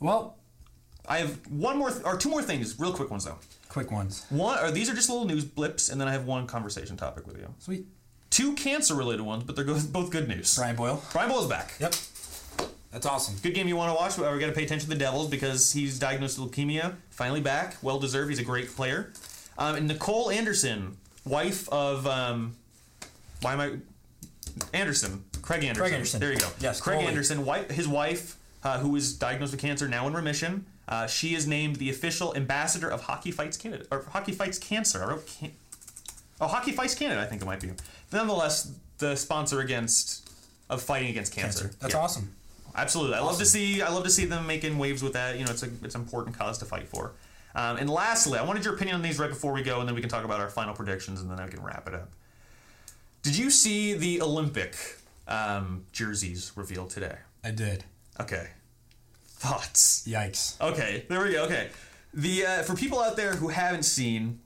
Well, 0.00 0.36
I 1.08 1.18
have 1.18 1.46
one 1.48 1.78
more 1.78 1.90
th- 1.90 2.04
or 2.04 2.16
two 2.16 2.28
more 2.28 2.42
things, 2.42 2.78
real 2.78 2.92
quick 2.92 3.10
ones 3.10 3.24
though. 3.24 3.38
quick 3.68 3.90
ones. 3.92 4.26
One 4.30 4.58
or 4.64 4.70
these 4.72 4.90
are 4.90 4.94
just 4.94 5.08
little 5.08 5.24
news 5.24 5.44
blips, 5.44 5.88
and 5.88 6.00
then 6.00 6.08
I 6.08 6.12
have 6.12 6.26
one 6.26 6.46
conversation 6.48 6.96
topic 6.96 7.26
with 7.26 7.38
you. 7.38 7.54
Sweet. 7.60 7.86
Two 8.30 8.54
cancer 8.54 8.94
related 8.94 9.22
ones, 9.22 9.44
but 9.44 9.54
they're 9.56 9.64
both 9.64 10.10
good 10.10 10.26
news. 10.26 10.56
Brian 10.56 10.74
Boyle. 10.74 11.02
Brian 11.12 11.28
Boyle's 11.28 11.48
back. 11.48 11.74
Yep. 11.78 11.94
That's 12.92 13.06
awesome. 13.06 13.36
Good 13.42 13.54
game 13.54 13.68
you 13.68 13.76
want 13.76 13.90
to 13.90 13.94
watch. 13.94 14.18
We 14.18 14.38
got 14.40 14.46
to 14.46 14.52
pay 14.52 14.64
attention 14.64 14.88
to 14.90 14.94
the 14.94 14.98
Devils 15.02 15.28
because 15.28 15.72
he's 15.72 15.98
diagnosed 15.98 16.38
with 16.38 16.52
leukemia. 16.52 16.94
Finally 17.10 17.40
back. 17.40 17.76
Well 17.82 17.98
deserved. 17.98 18.28
He's 18.30 18.38
a 18.38 18.44
great 18.44 18.68
player. 18.76 19.12
Um, 19.58 19.76
and 19.76 19.88
Nicole 19.88 20.30
Anderson, 20.30 20.98
wife 21.24 21.68
of 21.70 22.06
um, 22.06 22.54
why 23.40 23.54
am 23.54 23.60
I 23.60 23.72
Anderson? 24.76 25.24
Craig 25.40 25.64
Anderson. 25.64 25.82
Craig 25.82 25.92
Anderson. 25.94 26.20
There 26.20 26.32
you 26.32 26.38
go. 26.38 26.48
Yes, 26.60 26.80
Craig 26.80 27.00
goalie. 27.00 27.08
Anderson. 27.08 27.44
Wife, 27.46 27.70
his 27.70 27.88
wife, 27.88 28.36
uh, 28.62 28.78
who 28.78 28.94
is 28.96 29.14
diagnosed 29.14 29.52
with 29.52 29.60
cancer, 29.60 29.88
now 29.88 30.06
in 30.06 30.12
remission. 30.14 30.66
Uh, 30.86 31.06
she 31.06 31.34
is 31.34 31.46
named 31.46 31.76
the 31.76 31.88
official 31.90 32.34
ambassador 32.36 32.88
of 32.90 33.02
Hockey 33.02 33.30
Fights 33.30 33.56
Canada 33.56 33.86
or 33.90 34.02
Hockey 34.10 34.32
Fights 34.32 34.58
Cancer. 34.58 35.02
I 35.02 35.06
wrote 35.06 35.26
can- 35.26 35.52
oh, 36.40 36.46
Hockey 36.48 36.72
Fights 36.72 36.94
Canada. 36.94 37.20
I 37.22 37.24
think 37.24 37.40
it 37.40 37.44
might 37.46 37.60
be. 37.60 37.70
Nonetheless, 38.12 38.70
the 38.98 39.16
sponsor 39.16 39.60
against 39.60 40.28
of 40.68 40.82
fighting 40.82 41.08
against 41.08 41.32
cancer. 41.32 41.64
Cancer. 41.64 41.78
That's 41.80 41.94
Yeah. 41.94 42.00
awesome. 42.00 42.34
Absolutely, 42.74 43.16
I 43.16 43.20
love 43.20 43.38
to 43.38 43.46
see 43.46 43.82
I 43.82 43.90
love 43.90 44.04
to 44.04 44.10
see 44.10 44.24
them 44.24 44.46
making 44.46 44.78
waves 44.78 45.02
with 45.02 45.12
that. 45.12 45.38
You 45.38 45.44
know, 45.44 45.50
it's 45.50 45.62
a 45.62 45.68
it's 45.82 45.94
an 45.94 46.00
important 46.00 46.38
cause 46.38 46.58
to 46.58 46.64
fight 46.64 46.88
for. 46.88 47.12
Um, 47.54 47.76
and 47.76 47.90
lastly, 47.90 48.38
I 48.38 48.44
wanted 48.44 48.64
your 48.64 48.74
opinion 48.74 48.96
on 48.96 49.02
these 49.02 49.18
right 49.18 49.28
before 49.28 49.52
we 49.52 49.62
go, 49.62 49.80
and 49.80 49.88
then 49.88 49.94
we 49.94 50.00
can 50.00 50.08
talk 50.08 50.24
about 50.24 50.40
our 50.40 50.48
final 50.48 50.74
predictions, 50.74 51.20
and 51.20 51.30
then 51.30 51.38
I 51.38 51.48
can 51.48 51.62
wrap 51.62 51.86
it 51.86 51.94
up. 51.94 52.10
Did 53.22 53.36
you 53.36 53.50
see 53.50 53.94
the 53.94 54.22
Olympic 54.22 54.74
um, 55.28 55.84
jerseys 55.92 56.52
revealed 56.56 56.90
today? 56.90 57.16
I 57.44 57.50
did. 57.50 57.84
Okay, 58.18 58.48
thoughts? 59.26 60.06
Yikes. 60.08 60.60
Okay, 60.60 61.04
there 61.08 61.22
we 61.22 61.32
go. 61.32 61.44
Okay, 61.44 61.68
the 62.14 62.46
uh, 62.46 62.62
for 62.62 62.74
people 62.74 63.00
out 63.00 63.16
there 63.16 63.34
who 63.34 63.48
haven't 63.48 63.84
seen, 63.84 64.40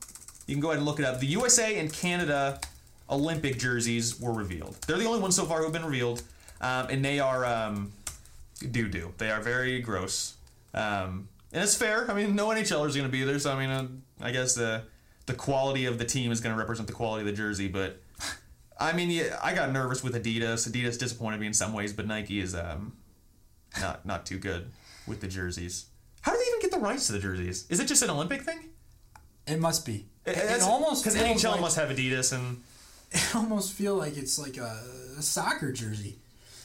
you 0.47 0.55
can 0.55 0.61
go 0.61 0.69
ahead 0.69 0.79
and 0.79 0.87
look 0.87 0.99
it 0.99 1.05
up. 1.05 1.21
The 1.21 1.27
USA 1.27 1.79
and 1.79 1.93
Canada 1.93 2.61
Olympic 3.09 3.59
jerseys 3.59 4.21
were 4.21 4.33
revealed. 4.33 4.77
They're 4.87 4.99
the 4.99 5.07
only 5.07 5.21
ones 5.21 5.37
so 5.37 5.45
far 5.45 5.63
who've 5.63 5.73
been 5.73 5.85
revealed, 5.85 6.23
um, 6.61 6.89
and 6.91 7.05
they 7.05 7.21
are 7.21 7.45
um, 7.47 7.93
doo 8.59 8.89
do. 8.89 9.13
They 9.19 9.31
are 9.31 9.41
very 9.41 9.81
gross, 9.81 10.35
um, 10.75 11.29
and 11.53 11.63
it's 11.63 11.77
fair. 11.77 12.11
I 12.11 12.15
mean, 12.15 12.35
no 12.35 12.49
NHLers 12.49 12.91
are 12.91 12.99
going 12.99 13.03
to 13.05 13.09
be 13.09 13.25
there, 13.25 13.39
so 13.39 13.53
I 13.53 13.59
mean, 13.59 13.71
uh, 13.71 13.87
I 14.21 14.33
guess 14.33 14.55
the 14.55 14.83
the 15.27 15.35
quality 15.35 15.87
of 15.87 15.99
the 15.99 16.05
team 16.05 16.33
is 16.33 16.41
going 16.41 16.55
to 16.55 16.59
represent 16.59 16.87
the 16.89 16.95
quality 16.95 17.23
of 17.23 17.27
the 17.27 17.37
jersey, 17.37 17.69
but. 17.69 18.01
I 18.79 18.93
mean, 18.93 19.11
yeah, 19.11 19.39
I 19.43 19.55
got 19.55 19.73
nervous 19.73 20.05
with 20.05 20.15
Adidas. 20.15 20.69
Adidas 20.71 20.99
disappointed 20.99 21.41
me 21.41 21.47
in 21.47 21.55
some 21.55 21.73
ways, 21.73 21.95
but 21.95 22.07
Nike 22.07 22.41
is 22.41 22.55
um, 22.55 22.93
not 23.81 24.05
not 24.05 24.27
too 24.27 24.39
good 24.39 24.71
with 25.07 25.23
the 25.23 25.29
jerseys. 25.29 25.87
How 26.21 26.33
do 26.33 26.37
they 26.37 26.45
even 26.45 26.61
get 26.61 26.71
the 26.73 26.79
rights 26.79 27.07
to 27.07 27.15
the 27.15 27.19
jerseys? 27.19 27.67
Is 27.71 27.81
it 27.81 27.87
just 27.87 28.03
an 28.03 28.11
Olympic 28.11 28.43
thing? 28.43 28.59
It 29.47 29.61
must 29.61 29.87
be. 29.87 30.05
It, 30.27 30.37
It 30.37 30.61
almost 30.61 31.05
because 31.05 31.19
NHL 31.19 31.53
like, 31.53 31.61
must 31.63 31.77
have 31.77 31.89
Adidas, 31.89 32.35
and 32.35 32.63
It 33.13 33.35
almost 33.35 33.73
feel 33.73 33.95
like 33.95 34.17
it's 34.17 34.39
like 34.39 34.57
a, 34.57 34.83
a 35.19 35.23
soccer 35.23 35.73
jersey. 35.73 36.19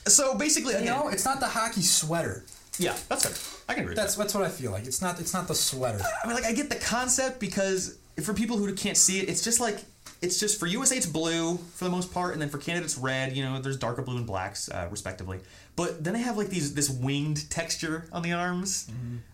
So 0.07 0.35
basically, 0.35 0.73
You 0.73 0.79
again, 0.79 0.93
know, 0.99 1.07
it's 1.09 1.25
not 1.25 1.39
the 1.39 1.47
hockey 1.47 1.81
sweater. 1.81 2.43
yeah, 2.79 2.95
that's 3.09 3.25
fair. 3.25 3.59
I 3.69 3.73
can 3.75 3.83
agree. 3.83 3.95
That's 3.95 4.17
with 4.17 4.25
that's 4.27 4.35
what 4.35 4.43
I 4.43 4.49
feel 4.49 4.71
like. 4.71 4.85
It's 4.85 5.01
not 5.01 5.19
it's 5.19 5.33
not 5.33 5.47
the 5.47 5.55
sweater. 5.55 5.97
that. 5.99 6.11
I 6.23 6.27
mean, 6.27 6.35
like 6.35 6.45
I 6.45 6.53
get 6.53 6.69
the 6.69 6.75
concept 6.75 7.39
because 7.39 7.97
for 8.23 8.33
people 8.33 8.57
who 8.57 8.73
can't 8.73 8.97
see 8.97 9.19
it, 9.19 9.29
it's 9.29 9.43
just 9.43 9.59
like 9.59 9.79
it's 10.21 10.39
just 10.39 10.59
for 10.59 10.67
USA 10.67 10.97
it's 10.97 11.05
blue 11.05 11.57
for 11.75 11.85
the 11.85 11.89
most 11.91 12.13
part, 12.13 12.33
and 12.33 12.41
then 12.41 12.49
for 12.49 12.57
Canada 12.57 12.83
it's 12.85 12.97
red. 12.97 13.35
You 13.35 13.43
know, 13.43 13.59
there's 13.61 13.77
darker 13.77 14.01
blue 14.01 14.17
and 14.17 14.27
blacks 14.27 14.69
uh, 14.69 14.87
respectively. 14.91 15.39
But 15.75 16.03
then 16.03 16.13
they 16.13 16.19
have 16.21 16.37
like 16.37 16.49
these 16.49 16.73
this 16.73 16.89
winged 16.89 17.49
texture 17.49 18.07
on 18.11 18.21
the 18.23 18.33
arms, 18.33 18.89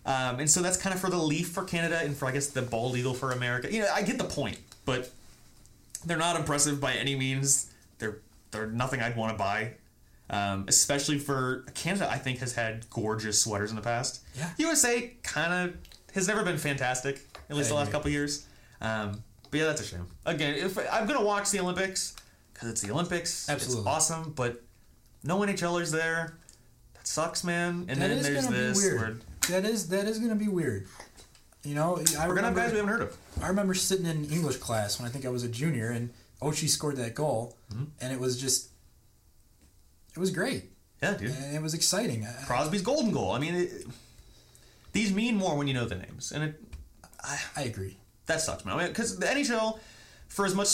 um, 0.06 0.38
and 0.40 0.48
so 0.48 0.62
that's 0.62 0.76
kind 0.76 0.94
of 0.94 1.00
for 1.00 1.10
the 1.10 1.18
leaf 1.18 1.48
for 1.48 1.64
Canada 1.64 1.98
and 2.02 2.16
for 2.16 2.26
I 2.26 2.32
guess 2.32 2.46
the 2.48 2.62
bald 2.62 2.96
eagle 2.96 3.12
for 3.14 3.32
America. 3.32 3.72
You 3.72 3.80
know, 3.82 3.88
I 3.92 4.02
get 4.02 4.18
the 4.18 4.24
point, 4.24 4.56
but 4.84 5.10
they're 6.06 6.16
not 6.16 6.36
impressive 6.36 6.80
by 6.80 6.92
any 6.94 7.16
means. 7.16 7.70
They're 7.98 8.18
they're 8.52 8.68
nothing 8.68 9.00
I'd 9.00 9.16
want 9.16 9.32
to 9.32 9.38
buy. 9.38 9.72
Um, 10.30 10.66
especially 10.68 11.18
for 11.18 11.64
Canada, 11.74 12.08
I 12.10 12.18
think 12.18 12.40
has 12.40 12.54
had 12.54 12.88
gorgeous 12.90 13.40
sweaters 13.42 13.70
in 13.70 13.76
the 13.76 13.82
past. 13.82 14.22
Yeah. 14.36 14.50
USA 14.58 15.14
kind 15.22 15.52
of 15.70 15.76
has 16.14 16.28
never 16.28 16.44
been 16.44 16.58
fantastic, 16.58 17.20
at 17.48 17.56
least 17.56 17.70
the 17.70 17.74
last 17.74 17.90
couple 17.90 18.10
years. 18.10 18.46
Um, 18.82 19.22
but 19.50 19.60
yeah, 19.60 19.66
that's 19.66 19.80
a 19.80 19.84
shame. 19.84 20.06
Again, 20.26 20.54
if 20.54 20.76
I'm 20.92 21.06
gonna 21.06 21.24
watch 21.24 21.50
the 21.50 21.60
Olympics 21.60 22.14
because 22.52 22.68
it's 22.68 22.82
the 22.82 22.90
Olympics, 22.92 23.48
Absolutely. 23.48 23.80
it's 23.80 23.88
awesome. 23.88 24.32
But 24.36 24.62
no 25.24 25.38
NHLers 25.38 25.90
there. 25.90 26.36
That 26.94 27.06
sucks, 27.06 27.42
man. 27.44 27.86
And 27.88 28.00
That 28.00 28.08
then 28.08 28.22
there's 28.22 28.46
this. 28.48 28.76
weird. 28.82 29.22
That 29.48 29.64
is 29.64 29.88
that 29.88 30.06
is 30.06 30.18
gonna 30.18 30.34
be 30.34 30.48
weird. 30.48 30.86
You 31.64 31.74
know, 31.74 32.02
I 32.18 32.28
We're 32.28 32.34
remember 32.34 32.60
guys 32.60 32.70
we 32.72 32.76
haven't 32.78 32.92
heard 32.92 33.02
of. 33.02 33.16
I 33.42 33.48
remember 33.48 33.72
sitting 33.74 34.04
in 34.06 34.26
English 34.30 34.56
class 34.56 34.98
when 35.00 35.08
I 35.08 35.10
think 35.10 35.24
I 35.24 35.30
was 35.30 35.42
a 35.42 35.48
junior, 35.48 35.88
and 35.90 36.10
Oshie 36.42 36.68
scored 36.68 36.96
that 36.96 37.14
goal, 37.14 37.56
Mm-hmm. 37.72 37.84
and 38.00 38.12
it 38.12 38.20
was 38.20 38.40
just, 38.40 38.68
it 40.18 40.20
was 40.20 40.30
great, 40.32 40.64
Yeah, 41.00 41.14
dude. 41.14 41.30
and 41.30 41.54
it 41.54 41.62
was 41.62 41.74
exciting. 41.74 42.26
Crosby's 42.46 42.82
golden 42.82 43.12
goal. 43.12 43.30
I 43.30 43.38
mean, 43.38 43.54
it, 43.54 43.86
these 44.92 45.12
mean 45.12 45.36
more 45.36 45.56
when 45.56 45.68
you 45.68 45.74
know 45.74 45.84
the 45.84 45.94
names, 45.94 46.32
and 46.32 46.42
it 46.42 46.60
I 47.56 47.62
agree. 47.62 47.96
that 48.26 48.40
sucks, 48.40 48.64
man. 48.64 48.84
Because 48.88 49.16
the 49.18 49.26
NHL, 49.26 49.78
for 50.28 50.44
as 50.44 50.54
much 50.56 50.68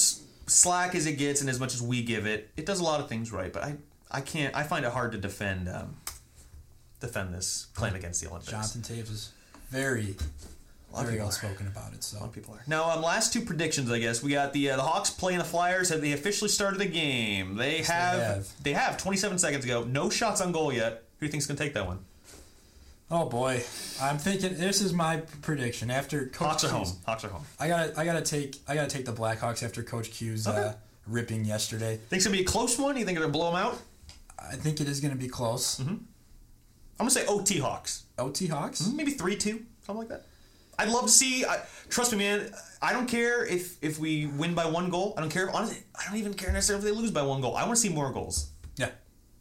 slack 0.46 0.94
as 0.94 1.04
it 1.06 1.18
gets 1.18 1.40
and 1.42 1.50
as 1.50 1.60
much 1.60 1.74
as 1.74 1.82
we 1.82 2.02
give 2.02 2.26
it, 2.26 2.50
it 2.56 2.64
does 2.64 2.80
a 2.80 2.84
lot 2.84 3.00
of 3.00 3.08
things 3.08 3.32
right. 3.32 3.52
But 3.52 3.64
I, 3.64 3.76
I 4.10 4.20
can't. 4.22 4.54
I 4.56 4.62
find 4.62 4.84
it 4.86 4.92
hard 4.92 5.12
to 5.12 5.18
defend, 5.18 5.68
um, 5.68 5.96
defend 7.00 7.34
this 7.34 7.66
claim 7.74 7.94
against 7.94 8.22
the 8.22 8.28
Olympics. 8.28 8.50
Jonathan 8.50 8.80
Toews 8.82 9.10
is 9.10 9.32
very, 9.70 10.16
lot 10.94 11.00
of 11.00 11.06
very 11.06 11.16
people 11.16 11.26
well 11.26 11.32
spoken 11.32 11.66
about 11.66 11.92
it. 11.92 12.02
So 12.04 12.16
A 12.16 12.20
lot 12.20 12.22
So 12.24 12.28
of 12.28 12.32
people 12.34 12.54
are. 12.54 12.62
Now, 12.66 12.90
um, 12.90 13.02
last 13.02 13.32
two 13.32 13.40
predictions, 13.42 13.90
I 13.90 13.98
guess 13.98 14.22
we 14.22 14.32
got 14.32 14.52
the 14.52 14.70
uh, 14.70 14.76
the 14.76 14.82
Hawks 14.82 15.10
playing 15.10 15.38
the 15.38 15.44
Flyers. 15.44 15.88
Have 15.90 16.00
they 16.00 16.12
officially 16.12 16.48
started 16.48 16.78
the 16.80 16.86
game? 16.86 17.56
They 17.56 17.78
have. 17.78 18.18
have. 18.20 18.48
They 18.62 18.72
have. 18.72 18.96
27 18.96 19.38
seconds 19.38 19.64
ago. 19.64 19.84
No 19.84 20.10
shots 20.10 20.40
on 20.40 20.52
goal 20.52 20.72
yet. 20.72 21.02
Who 21.18 21.20
do 21.20 21.26
you 21.26 21.30
think's 21.30 21.46
gonna 21.46 21.58
take 21.58 21.74
that 21.74 21.86
one? 21.86 22.00
Oh 23.10 23.28
boy, 23.28 23.62
I'm 24.00 24.16
thinking 24.18 24.54
this 24.56 24.80
is 24.80 24.92
my 24.94 25.18
prediction 25.42 25.90
after 25.90 26.26
Coach 26.26 26.48
Hawks 26.48 26.64
are 26.64 26.68
home. 26.68 26.86
Hawks 27.06 27.24
are 27.24 27.28
home. 27.28 27.44
I 27.60 27.68
gotta 27.68 27.92
I 28.00 28.04
gotta 28.04 28.22
take 28.22 28.56
I 28.66 28.74
gotta 28.74 28.88
take 28.88 29.04
the 29.04 29.12
Blackhawks 29.12 29.62
after 29.62 29.82
Coach 29.82 30.10
Q's 30.10 30.48
Okay. 30.48 30.58
uh, 30.58 30.72
ripping 31.06 31.44
yesterday. 31.44 31.96
Think 32.08 32.12
it's 32.20 32.24
gonna 32.24 32.36
be 32.36 32.42
a 32.42 32.46
close 32.46 32.78
one? 32.78 32.96
You 32.96 33.04
think 33.04 33.18
they're 33.18 33.26
gonna 33.26 33.32
blow 33.38 33.52
them 33.52 33.60
out? 33.60 33.78
I 34.38 34.56
think 34.56 34.80
it 34.80 34.88
is 34.88 35.00
gonna 35.00 35.16
be 35.16 35.28
close. 35.28 35.78
Mm-hmm. 35.80 35.90
I'm 35.90 35.98
gonna 36.98 37.10
say 37.10 37.26
OT 37.26 37.58
Hawks. 37.58 38.04
OT 38.18 38.46
Hawks. 38.46 38.86
maybe 38.88 39.10
three 39.12 39.36
two, 39.36 39.64
something 39.84 39.98
like 39.98 40.08
that. 40.08 40.24
I'd 40.78 40.88
love 40.88 41.04
to 41.06 41.10
see. 41.10 41.44
I, 41.44 41.60
trust 41.88 42.12
me, 42.12 42.18
man. 42.18 42.52
I 42.82 42.92
don't 42.92 43.06
care 43.06 43.44
if 43.46 43.82
if 43.82 43.98
we 43.98 44.26
win 44.26 44.54
by 44.54 44.66
one 44.66 44.90
goal. 44.90 45.14
I 45.16 45.20
don't 45.20 45.30
care. 45.30 45.48
If, 45.48 45.54
honestly, 45.54 45.78
I 45.98 46.08
don't 46.08 46.18
even 46.18 46.34
care 46.34 46.52
necessarily 46.52 46.86
if 46.88 46.94
they 46.94 47.00
lose 47.00 47.10
by 47.10 47.22
one 47.22 47.40
goal. 47.40 47.56
I 47.56 47.62
want 47.64 47.76
to 47.76 47.80
see 47.80 47.88
more 47.88 48.12
goals. 48.12 48.50
Yeah, 48.76 48.90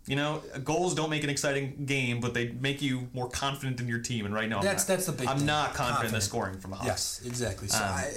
You 0.05 0.15
know, 0.15 0.41
goals 0.63 0.93
don't 0.95 1.09
make 1.09 1.23
an 1.23 1.29
exciting 1.29 1.86
game, 1.86 2.19
but 2.19 2.34
they 2.34 2.49
make 2.51 2.81
you 2.81 3.07
more 3.13 3.27
confident 3.29 3.79
in 3.81 3.88
your 3.88 3.99
team. 3.99 4.25
And 4.25 4.34
right 4.34 4.47
now, 4.47 4.59
I'm 4.59 4.63
That's- 4.63 4.88
not, 4.88 4.95
that's 4.95 5.05
the 5.07 5.11
big 5.13 5.27
I'm 5.27 5.38
thing. 5.38 5.45
not 5.47 5.73
confident, 5.73 6.09
in 6.09 6.13
the 6.13 6.21
scoring 6.21 6.59
from 6.59 6.71
the 6.71 6.77
Hawks. 6.77 6.88
Yes, 6.88 7.21
exactly. 7.25 7.67
So 7.67 7.77
Um, 7.77 7.84
I, 7.84 8.11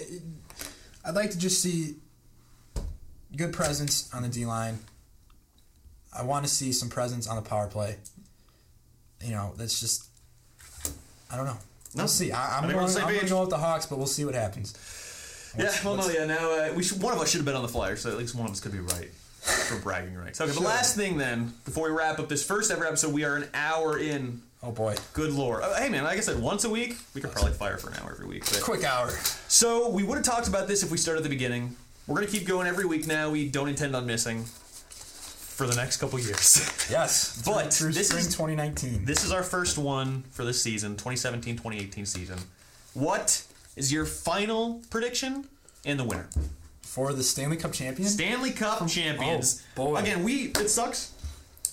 I'd 1.07 1.15
like 1.15 1.31
to 1.31 1.39
just 1.39 1.63
see 1.63 1.97
good 3.37 3.53
presence 3.53 4.13
on 4.15 4.23
the 4.23 4.29
D 4.29 4.45
line. 4.47 4.79
I 6.13 6.23
want 6.23 6.45
to 6.47 6.51
see 6.51 6.73
some 6.73 6.89
presence 6.89 7.27
on 7.29 7.37
the 7.37 7.43
power 7.43 7.67
play. 7.67 7.97
You 9.25 9.33
know, 9.33 9.55
that's 9.57 9.81
just. 9.81 10.05
I 11.31 11.37
don't 11.37 11.47
know. 11.47 11.59
No. 11.97 12.03
We'll 12.03 12.09
see. 12.09 12.31
I, 12.31 12.61
think 12.61 12.75
going, 12.75 12.87
I'm 12.97 13.09
going 13.09 13.21
to 13.21 13.27
go 13.27 13.41
with 13.41 13.51
the 13.51 13.57
Hawks, 13.57 13.87
but 13.87 13.97
we'll 13.97 14.07
see 14.07 14.25
what 14.25 14.35
happens. 14.35 14.75
Yeah, 15.59 15.73
well, 15.83 15.97
no, 15.97 16.09
yeah. 16.11 16.27
Now 16.27 16.51
uh, 16.51 16.73
we 16.75 16.83
should, 16.83 17.01
one 17.03 17.15
of 17.15 17.21
us 17.21 17.31
should 17.31 17.39
have 17.39 17.47
been 17.47 17.55
on 17.55 17.63
the 17.63 17.69
Flyers, 17.69 18.03
so 18.03 18.11
at 18.11 18.19
least 18.19 18.35
one 18.35 18.47
of 18.47 18.53
us 18.53 18.61
could 18.61 18.73
be 18.73 18.81
right 18.81 19.11
for 19.11 19.79
bragging 19.81 20.15
rights. 20.15 20.41
Okay, 20.41 20.53
the 20.53 20.61
last 20.61 20.97
thing 20.97 21.17
then, 21.17 21.55
before 21.65 21.91
we 21.91 21.97
wrap 21.97 22.19
up 22.19 22.29
this 22.29 22.45
first 22.45 22.71
ever 22.71 22.85
episode, 22.85 23.15
we 23.15 23.25
are 23.25 23.37
an 23.37 23.49
hour 23.55 23.99
in. 23.99 24.43
Oh 24.63 24.73
boy, 24.73 24.97
Good 25.15 25.33
lord. 25.33 25.63
Uh, 25.63 25.75
hey 25.77 25.89
man, 25.89 26.05
like 26.05 26.19
I 26.19 26.21
said, 26.21 26.41
once 26.41 26.65
a 26.65 26.71
week, 26.71 26.97
we 27.15 27.21
could 27.23 27.33
probably 27.33 27.53
fire 27.53 27.79
for 27.79 27.91
an 27.91 27.97
hour 28.03 28.11
every 28.13 28.27
week. 28.27 28.45
But 28.45 28.61
quick 28.63 28.85
hour. 28.85 29.11
So 29.49 29.89
we 29.89 30.03
would 30.03 30.17
have 30.17 30.25
talked 30.25 30.49
about 30.49 30.69
this 30.69 30.83
if 30.83 30.91
we 30.91 30.99
started 30.99 31.21
at 31.21 31.25
the 31.25 31.31
beginning. 31.31 31.77
We're 32.07 32.17
gonna 32.17 32.27
keep 32.27 32.47
going 32.47 32.67
every 32.67 32.85
week 32.85 33.07
now. 33.07 33.31
We 33.31 33.49
don't 33.49 33.69
intend 33.69 33.97
on 33.97 34.05
missing 34.07 34.45
for 35.57 35.67
the 35.67 35.75
next 35.75 35.97
couple 35.97 36.19
years. 36.19 36.71
Yes, 36.91 37.43
But 37.45 37.73
through 37.75 37.93
this 37.93 38.09
spring 38.09 38.21
is- 38.27 38.33
2019. 38.35 39.05
this 39.05 39.25
is 39.25 39.33
our 39.33 39.43
first 39.43 39.77
one 39.79 40.23
for 40.31 40.45
this 40.45 40.63
season, 40.63 40.95
2017-2018 40.97 42.07
season. 42.07 42.39
What 42.95 43.43
is 43.75 43.93
your 43.93 44.05
final 44.07 44.81
prediction 44.91 45.49
and 45.85 45.99
the 45.99 46.05
winner? 46.05 46.29
for 46.83 47.13
the 47.13 47.23
Stanley 47.23 47.59
Cup 47.59 47.73
champion. 47.73 48.09
Stanley 48.09 48.53
Cup 48.53 48.87
champions. 48.89 49.63
oh, 49.77 49.93
boy. 49.93 49.97
Again, 49.97 50.23
we 50.25 50.45
it 50.45 50.71
sucks. 50.71 51.13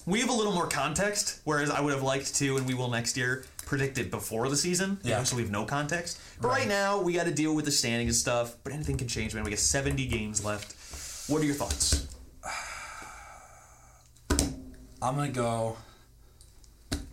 We 0.05 0.19
have 0.19 0.29
a 0.29 0.33
little 0.33 0.51
more 0.51 0.67
context, 0.67 1.39
whereas 1.45 1.69
I 1.69 1.79
would 1.79 1.93
have 1.93 2.03
liked 2.03 2.35
to, 2.35 2.57
and 2.57 2.67
we 2.67 2.73
will 2.73 2.89
next 2.89 3.15
year, 3.15 3.45
predict 3.65 3.97
it 3.97 4.11
before 4.11 4.49
the 4.49 4.57
season. 4.57 4.97
Yeah. 5.01 5.23
So 5.23 5.37
we 5.37 5.41
have 5.43 5.51
no 5.51 5.63
context. 5.63 6.19
But 6.41 6.49
right, 6.49 6.57
Right. 6.59 6.67
now, 6.67 6.99
we 7.01 7.13
got 7.13 7.25
to 7.27 7.31
deal 7.33 7.55
with 7.55 7.63
the 7.63 7.71
standings 7.71 8.09
and 8.09 8.15
stuff. 8.17 8.55
But 8.65 8.73
anything 8.73 8.97
can 8.97 9.07
change, 9.07 9.33
man. 9.33 9.45
We 9.45 9.51
got 9.51 9.59
70 9.59 10.05
games 10.07 10.43
left. 10.43 10.75
What 11.29 11.41
are 11.41 11.45
your 11.45 11.55
thoughts? 11.55 12.05
I'm 15.03 15.15
gonna 15.15 15.29
go 15.29 15.75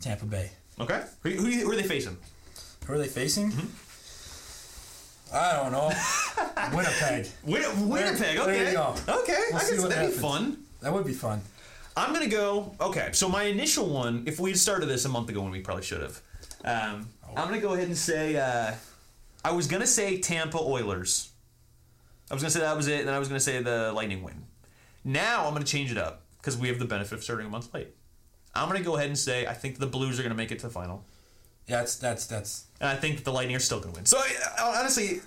Tampa 0.01 0.25
Bay. 0.27 0.51
Okay. 0.79 1.03
Who, 1.23 1.31
who, 1.31 1.51
who 1.51 1.73
are 1.73 1.77
they 1.77 1.83
facing? 1.83 2.17
Who 2.87 2.93
are 2.95 2.99
they 2.99 3.09
facing? 3.09 3.51
Mm-hmm. 3.51 3.67
I 5.35 5.53
don't 5.57 5.73
know. 5.73 5.91
Winnipeg. 6.77 7.27
Win- 7.45 7.89
Winnipeg. 7.89 8.37
there 8.37 8.43
Okay. 8.43 8.71
you 8.71 8.77
go. 8.77 8.95
Okay. 9.09 9.39
We'll 9.51 9.59
I 9.61 9.71
guess 9.71 9.83
that'd 9.89 10.11
be 10.13 10.17
fun. 10.17 10.59
That 10.81 10.93
would 10.93 11.05
be 11.07 11.13
fun. 11.13 11.41
I'm 11.97 12.13
gonna 12.13 12.29
go. 12.29 12.75
Okay, 12.81 13.11
so 13.13 13.29
my 13.29 13.43
initial 13.45 13.87
one, 13.89 14.23
if 14.27 14.39
we'd 14.41 14.57
started 14.59 14.87
this 14.87 15.05
a 15.05 15.09
month 15.09 15.29
ago, 15.29 15.43
when 15.43 15.51
we 15.51 15.61
probably 15.61 15.83
should 15.83 16.01
have, 16.01 16.21
um, 16.65 17.09
I'm 17.37 17.49
gonna 17.49 17.61
go 17.61 17.75
ahead 17.75 17.89
and 17.89 17.97
say 17.99 18.37
uh, 18.37 18.73
I 19.45 19.53
was 19.53 19.67
gonna 19.67 19.87
say 19.89 20.19
Tampa 20.19 20.59
Oilers. 20.59 21.31
I 22.31 22.35
was 22.35 22.43
gonna 22.43 22.51
say 22.53 22.61
that 22.61 22.77
was 22.77 22.87
it, 22.89 23.01
and 23.01 23.09
then 23.09 23.15
I 23.15 23.19
was 23.19 23.27
gonna 23.29 23.41
say 23.41 23.61
the 23.63 23.93
Lightning 23.93 24.23
win. 24.23 24.45
Now 25.05 25.47
I'm 25.47 25.53
gonna 25.53 25.65
change 25.65 25.91
it 25.91 25.99
up 25.99 26.23
because 26.41 26.57
we 26.57 26.69
have 26.69 26.79
the 26.79 26.85
benefit 26.85 27.15
of 27.15 27.23
starting 27.25 27.47
a 27.47 27.51
month 27.51 27.73
late. 27.75 27.89
I'm 28.55 28.69
gonna 28.69 28.81
go 28.83 28.97
ahead 28.97 29.09
and 29.09 29.19
say 29.19 29.47
I 29.47 29.55
think 29.55 29.79
the 29.79 29.87
Blues 29.87 30.19
are 30.19 30.23
gonna 30.23 30.35
make 30.35 30.51
it 30.51 30.59
to 30.61 30.67
the 30.67 30.73
final, 30.73 31.05
Yeah, 31.69 31.79
that's 31.79 31.97
that's 31.97 32.27
that's 32.27 32.65
and 32.81 32.89
I 32.89 32.97
think 32.97 33.25
the 33.25 33.33
Lightning 33.33 33.57
are 33.57 33.61
still 33.61 33.81
gonna 33.81 33.95
win. 33.95 34.07
So 34.07 34.19
I, 34.19 34.79
honestly, 34.81 35.21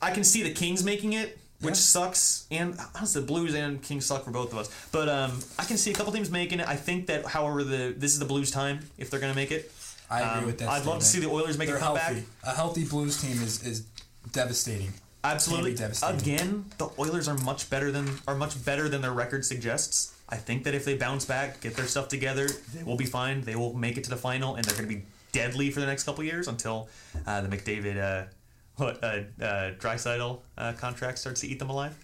I 0.00 0.10
can 0.12 0.24
see 0.24 0.42
the 0.42 0.52
Kings 0.52 0.82
making 0.84 1.12
it, 1.14 1.38
which 1.60 1.76
sucks. 1.76 2.46
And 2.50 2.78
honestly, 2.94 3.20
the 3.20 3.26
Blues 3.26 3.54
and 3.54 3.82
Kings 3.82 4.06
suck 4.06 4.24
for 4.24 4.30
both 4.30 4.52
of 4.52 4.58
us. 4.58 4.70
But 4.92 5.08
um, 5.08 5.40
I 5.58 5.64
can 5.64 5.76
see 5.76 5.90
a 5.90 5.94
couple 5.94 6.12
teams 6.12 6.30
making 6.30 6.60
it. 6.60 6.68
I 6.68 6.76
think 6.76 7.06
that, 7.06 7.24
however, 7.26 7.64
the 7.64 7.94
this 7.96 8.12
is 8.12 8.18
the 8.18 8.24
Blues' 8.26 8.50
time 8.50 8.80
if 8.98 9.10
they're 9.10 9.20
going 9.20 9.32
to 9.32 9.36
make 9.36 9.50
it. 9.50 9.70
I 10.10 10.20
agree 10.20 10.38
Um, 10.40 10.46
with 10.46 10.58
that. 10.58 10.68
I'd 10.68 10.84
love 10.86 10.98
to 11.00 11.04
see 11.04 11.20
the 11.20 11.28
Oilers 11.30 11.56
make 11.58 11.68
They're 11.68 11.76
a 11.78 11.80
comeback. 11.80 12.02
healthy. 12.12 12.24
A 12.44 12.54
healthy 12.54 12.84
Blues 12.84 13.20
team 13.20 13.42
is 13.42 13.62
is 13.62 13.84
devastating. 14.32 14.92
Absolutely. 15.22 15.74
Devastating. 15.74 16.20
Again, 16.20 16.64
the 16.78 16.88
Oilers 16.98 17.28
are 17.28 17.36
much 17.38 17.68
better 17.70 17.90
than 17.90 18.10
are 18.28 18.34
much 18.34 18.62
better 18.64 18.88
than 18.88 19.00
their 19.02 19.12
record 19.12 19.44
suggests. 19.44 20.13
I 20.28 20.36
think 20.36 20.64
that 20.64 20.74
if 20.74 20.84
they 20.84 20.96
bounce 20.96 21.24
back, 21.24 21.60
get 21.60 21.74
their 21.76 21.86
stuff 21.86 22.08
together, 22.08 22.48
they 22.74 22.82
will 22.82 22.96
be 22.96 23.04
fine. 23.04 23.42
They 23.42 23.56
will 23.56 23.74
make 23.74 23.98
it 23.98 24.04
to 24.04 24.10
the 24.10 24.16
final, 24.16 24.54
and 24.54 24.64
they're 24.64 24.76
going 24.76 24.88
to 24.88 24.94
be 24.94 25.04
deadly 25.32 25.70
for 25.70 25.80
the 25.80 25.86
next 25.86 26.04
couple 26.04 26.24
years 26.24 26.48
until 26.48 26.88
uh, 27.26 27.42
the 27.42 27.48
McDavid, 27.54 27.98
uh, 28.00 28.26
what, 28.76 29.02
uh, 29.04 29.20
uh, 29.40 29.72
Draisaitl 29.72 30.40
uh, 30.56 30.72
contract 30.72 31.18
starts 31.18 31.42
to 31.42 31.48
eat 31.48 31.58
them 31.58 31.70
alive. 31.70 31.96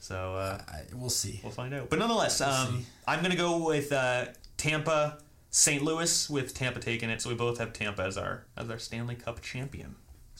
So 0.00 0.36
uh, 0.36 0.60
I, 0.68 0.82
we'll 0.94 1.10
see. 1.10 1.40
we'll 1.42 1.52
find 1.52 1.74
out. 1.74 1.90
But 1.90 1.98
nonetheless, 1.98 2.40
um, 2.40 2.86
I'm 3.08 3.20
going 3.20 3.32
to 3.32 3.36
go 3.36 3.66
with 3.66 3.92
uh, 3.92 4.26
Tampa, 4.56 5.18
St. 5.50 5.82
Louis, 5.82 6.30
with 6.30 6.54
Tampa 6.54 6.78
taking 6.80 7.10
it. 7.10 7.20
So 7.20 7.28
we 7.28 7.34
both 7.34 7.58
have 7.58 7.72
Tampa 7.72 8.02
as 8.02 8.16
our 8.16 8.44
as 8.56 8.70
our 8.70 8.78
Stanley 8.78 9.16
Cup 9.16 9.42
champion. 9.42 9.96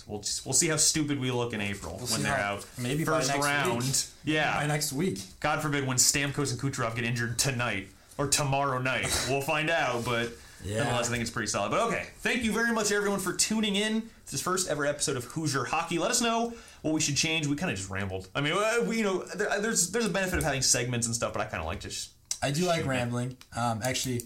We'll 0.07 0.21
just, 0.21 0.47
we'll 0.47 0.53
see 0.53 0.69
how 0.69 0.77
stupid 0.77 1.19
we 1.19 1.31
look 1.33 1.53
in 1.53 1.61
April 1.61 1.99
when 2.11 2.23
they're 2.23 2.35
how- 2.37 2.55
out. 2.57 2.67
maybe 2.79 3.05
first 3.05 3.33
round. 3.35 3.83
week. 3.83 3.95
Yeah. 4.25 4.57
By 4.61 4.67
next 4.67 4.93
week. 4.93 5.19
God 5.41 5.61
forbid 5.63 5.87
when 5.87 5.97
Stamkos 5.97 6.53
and 6.53 6.61
Kucherov 6.61 6.95
get 6.95 7.05
injured 7.05 7.39
tonight 7.39 7.89
or 8.17 8.29
tomorrow 8.29 8.79
night. 8.79 9.07
we'll 9.29 9.41
find 9.43 9.69
out, 9.69 10.05
but 10.05 10.31
Yeah. 10.65 10.79
nonetheless, 10.85 11.09
I 11.09 11.11
think 11.11 11.23
it's 11.23 11.31
pretty 11.31 11.49
solid. 11.49 11.71
But 11.71 11.81
okay, 11.89 12.07
thank 12.21 12.45
you 12.45 12.53
very 12.53 12.73
much, 12.73 12.93
everyone, 12.93 13.19
for 13.19 13.33
tuning 13.33 13.75
in. 13.75 14.03
This 14.25 14.35
is 14.35 14.41
first 14.43 14.69
ever 14.69 14.87
episode 14.87 15.17
of 15.17 15.25
Hoosier 15.25 15.65
Hockey. 15.65 15.99
Let 15.99 16.11
us 16.13 16.21
know 16.21 16.55
what 16.83 16.95
we 16.95 17.01
should 17.01 17.17
change. 17.17 17.47
We 17.49 17.57
kind 17.57 17.71
of 17.73 17.77
just 17.77 17.91
rambled. 17.91 18.29
I 18.35 18.41
mean, 18.41 18.53
uh, 18.55 18.85
we, 18.85 18.99
you 18.99 19.03
know, 19.05 19.23
there, 19.35 19.61
there's 19.61 19.91
there's 19.91 20.07
a 20.07 20.11
benefit 20.11 20.39
of 20.39 20.45
having 20.45 20.63
segments 20.63 21.07
and 21.07 21.15
stuff, 21.17 21.33
but 21.33 21.43
I 21.43 21.47
kind 21.47 21.61
of 21.61 21.67
like 21.67 21.81
just 21.81 22.11
I 22.43 22.53
do 22.53 22.65
like 22.65 22.87
rambling. 22.87 23.37
Um, 23.57 23.81
actually, 23.85 24.23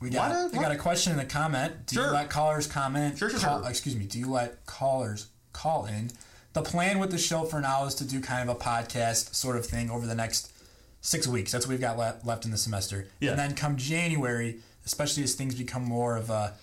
we 0.00 0.10
got 0.10 0.30
What? 0.30 0.52
we 0.52 0.58
got 0.58 0.72
a 0.72 0.76
question 0.76 1.12
in 1.12 1.18
the 1.18 1.24
comment. 1.24 1.86
Do 1.86 1.94
Sure. 1.96 2.06
you 2.06 2.12
let 2.12 2.30
callers 2.30 2.66
comment? 2.66 3.18
Sure, 3.18 3.30
sure, 3.30 3.38
call, 3.40 3.60
sure. 3.62 3.70
Excuse 3.70 3.96
me. 3.96 4.04
Do 4.06 4.18
you 4.18 4.30
let 4.30 4.64
callers 4.66 5.26
call 5.52 5.86
in? 5.86 6.10
The 6.52 6.62
plan 6.62 6.98
with 6.98 7.10
the 7.10 7.18
show 7.18 7.44
for 7.44 7.60
now 7.60 7.84
is 7.86 7.94
to 7.96 8.04
do 8.04 8.20
kind 8.20 8.48
of 8.48 8.56
a 8.56 8.58
podcast 8.58 9.34
sort 9.34 9.56
of 9.56 9.66
thing 9.66 9.90
over 9.90 10.06
the 10.06 10.14
next 10.14 10.50
six 11.00 11.26
weeks. 11.26 11.52
That's 11.52 11.66
what 11.66 11.70
we've 11.72 11.80
got 11.80 11.96
le- 11.98 12.16
left 12.24 12.44
in 12.44 12.50
the 12.50 12.56
semester. 12.58 13.06
Yeah. 13.20 13.30
And 13.30 13.38
then 13.38 13.54
come 13.54 13.76
January, 13.76 14.58
especially 14.86 15.22
as 15.22 15.34
things 15.34 15.54
become 15.54 15.84
more 15.84 16.16
of 16.16 16.30
a, 16.30 16.54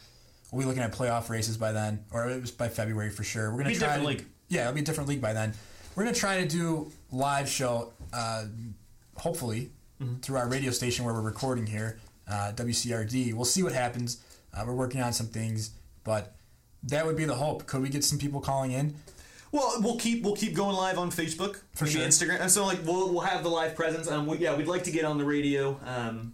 we'll 0.51 0.61
be 0.63 0.67
looking 0.67 0.83
at 0.83 0.91
playoff 0.93 1.29
races 1.29 1.57
by 1.57 1.71
then, 1.71 2.03
or 2.11 2.29
it 2.29 2.41
was 2.41 2.51
by 2.51 2.67
February 2.67 3.09
for 3.09 3.23
sure. 3.23 3.51
We're 3.51 3.57
gonna 3.59 3.69
Be 3.69 3.75
try 3.75 3.87
different 3.97 4.03
to, 4.03 4.07
league. 4.09 4.25
Yeah, 4.49 4.61
it'll 4.61 4.73
be 4.73 4.81
a 4.81 4.83
different 4.83 5.09
league 5.09 5.21
by 5.21 5.33
then. 5.33 5.53
We're 5.95 6.03
gonna 6.03 6.15
try 6.15 6.41
to 6.41 6.47
do 6.47 6.91
live 7.11 7.47
show. 7.49 7.93
Uh, 8.13 8.45
hopefully 9.17 9.71
Mm-hmm. 10.01 10.15
through 10.15 10.35
our 10.35 10.49
radio 10.49 10.71
station 10.71 11.05
where 11.05 11.13
we're 11.13 11.21
recording 11.21 11.65
here, 11.65 11.97
uh, 12.27 12.51
WCRD. 12.55 13.33
We'll 13.33 13.45
see 13.45 13.63
what 13.63 13.73
happens. 13.73 14.21
Uh, 14.53 14.63
we're 14.65 14.73
working 14.73 15.01
on 15.01 15.13
some 15.13 15.27
things, 15.27 15.71
but 16.03 16.35
that 16.83 17.05
would 17.05 17.15
be 17.17 17.25
the 17.25 17.35
hope. 17.35 17.65
Could 17.65 17.81
we 17.81 17.89
get 17.89 18.03
some 18.03 18.19
people 18.19 18.39
calling 18.41 18.71
in? 18.71 18.95
Well, 19.51 19.75
we'll 19.79 19.97
keep 19.97 20.23
we'll 20.23 20.35
keep 20.35 20.53
going 20.53 20.75
live 20.75 20.97
on 20.97 21.11
Facebook, 21.11 21.61
For 21.75 21.85
maybe 21.85 21.99
sure. 21.99 22.07
Instagram, 22.07 22.41
and 22.41 22.51
so 22.51 22.65
like 22.65 22.79
we'll 22.85 23.11
we'll 23.11 23.21
have 23.21 23.43
the 23.43 23.49
live 23.49 23.75
presence. 23.75 24.09
Um, 24.09 24.27
we, 24.27 24.37
yeah, 24.37 24.55
we'd 24.55 24.67
like 24.67 24.83
to 24.83 24.91
get 24.91 25.05
on 25.05 25.17
the 25.17 25.23
radio. 25.25 25.79
Um, 25.85 26.33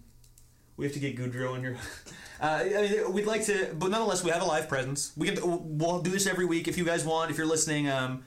we 0.78 0.86
have 0.86 0.94
to 0.94 1.00
get 1.00 1.18
Goudreau 1.18 1.56
in 1.56 1.62
here. 1.62 1.78
Uh, 2.42 2.64
I 2.64 2.82
mean, 2.90 3.14
we'd 3.14 3.28
like 3.28 3.46
to, 3.46 3.70
but 3.78 3.92
nonetheless, 3.92 4.24
we 4.24 4.32
have 4.32 4.42
a 4.42 4.46
live 4.46 4.68
presence. 4.68 5.12
We 5.16 5.30
can 5.30 5.78
we'll 5.78 6.02
do 6.02 6.10
this 6.10 6.26
every 6.26 6.46
week 6.46 6.68
if 6.68 6.76
you 6.76 6.84
guys 6.84 7.06
want. 7.06 7.30
If 7.30 7.38
you're 7.38 7.46
listening, 7.46 7.88
um, 7.88 8.24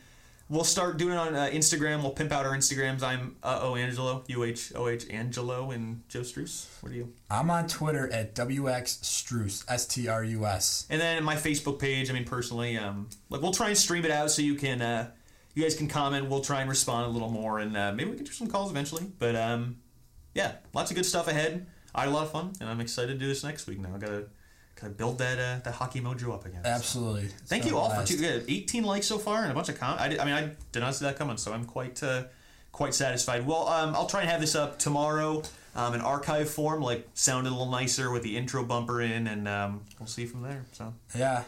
we'll 0.48 0.64
start 0.64 0.96
doing 0.96 1.14
it 1.14 1.18
on 1.18 1.34
uh, 1.34 1.48
Instagram. 1.52 2.02
We'll 2.02 2.12
pimp 2.12 2.32
out 2.32 2.46
our 2.46 2.56
Instagrams. 2.56 3.02
I'm 3.02 3.36
uh, 3.42 3.60
O 3.62 3.76
Angelo, 3.76 4.24
U 4.28 4.44
H 4.44 4.72
O 4.74 4.88
H 4.88 5.06
Angelo, 5.10 5.70
and 5.70 6.02
Joe 6.08 6.20
Struce. 6.20 6.66
What 6.82 6.92
are 6.92 6.94
you? 6.94 7.12
I'm 7.30 7.50
on 7.50 7.66
Twitter 7.66 8.12
at 8.12 8.34
WX 8.34 9.02
Strus, 9.02 9.64
S 9.68 9.86
T 9.86 10.08
R 10.08 10.24
U 10.24 10.46
S. 10.46 10.86
And 10.90 11.00
then 11.00 11.24
my 11.24 11.36
Facebook 11.36 11.78
page. 11.78 12.10
I 12.10 12.12
mean, 12.12 12.24
personally, 12.24 12.76
um, 12.76 13.08
like 13.30 13.42
we'll 13.42 13.52
try 13.52 13.68
and 13.68 13.78
stream 13.78 14.04
it 14.04 14.10
out 14.10 14.30
so 14.30 14.42
you 14.42 14.54
can, 14.54 14.82
uh, 14.82 15.10
you 15.54 15.62
guys 15.62 15.76
can 15.76 15.88
comment. 15.88 16.28
We'll 16.28 16.40
try 16.40 16.60
and 16.60 16.68
respond 16.68 17.06
a 17.06 17.10
little 17.10 17.30
more, 17.30 17.58
and 17.58 17.76
uh, 17.76 17.92
maybe 17.92 18.10
we 18.10 18.16
can 18.16 18.24
do 18.24 18.32
some 18.32 18.48
calls 18.48 18.70
eventually. 18.70 19.04
But 19.18 19.36
um, 19.36 19.76
yeah, 20.34 20.52
lots 20.72 20.90
of 20.90 20.96
good 20.96 21.06
stuff 21.06 21.28
ahead. 21.28 21.66
I 21.94 22.00
had 22.02 22.08
a 22.08 22.12
lot 22.12 22.24
of 22.24 22.32
fun, 22.32 22.52
and 22.60 22.68
I'm 22.68 22.80
excited 22.80 23.12
to 23.12 23.18
do 23.18 23.28
this 23.28 23.44
next 23.44 23.68
week. 23.68 23.78
Now 23.78 23.90
I 23.94 23.98
gotta, 23.98 24.26
gotta 24.80 24.92
build 24.92 25.18
that 25.18 25.38
uh, 25.38 25.60
that 25.64 25.74
hockey 25.74 26.00
mojo 26.00 26.32
up 26.34 26.44
again. 26.46 26.60
Absolutely. 26.64 27.28
Thank 27.46 27.64
So 27.64 27.68
you 27.70 27.78
all 27.78 27.90
for 27.90 28.04
two, 28.06 28.16
yeah, 28.16 28.40
18 28.48 28.84
likes 28.84 29.06
so 29.06 29.18
far 29.18 29.42
and 29.42 29.50
a 29.50 29.54
bunch 29.54 29.68
of 29.68 29.78
comments. 29.78 30.02
I, 30.02 30.08
did, 30.08 30.18
I 30.18 30.24
mean, 30.24 30.34
I 30.34 30.50
did 30.72 30.80
not 30.80 30.94
see 30.94 31.04
that 31.04 31.16
coming, 31.16 31.36
so 31.36 31.52
I'm 31.52 31.64
quite 31.64 32.02
uh, 32.02 32.24
quite 32.72 32.94
satisfied. 32.94 33.46
Well, 33.46 33.68
um, 33.68 33.94
I'll 33.94 34.06
try 34.06 34.22
and 34.22 34.30
have 34.30 34.40
this 34.40 34.54
up 34.54 34.78
tomorrow 34.78 35.42
um, 35.76 35.94
in 35.94 36.00
archive 36.00 36.48
form, 36.50 36.82
like 36.82 37.08
sounded 37.14 37.50
a 37.50 37.52
little 37.54 37.70
nicer 37.70 38.10
with 38.10 38.22
the 38.22 38.36
intro 38.36 38.64
bumper 38.64 39.00
in, 39.02 39.26
and 39.26 39.46
um, 39.48 39.82
we'll 39.98 40.06
see 40.06 40.26
from 40.26 40.42
there. 40.42 40.64
So 40.72 40.92
Yeah. 41.16 41.44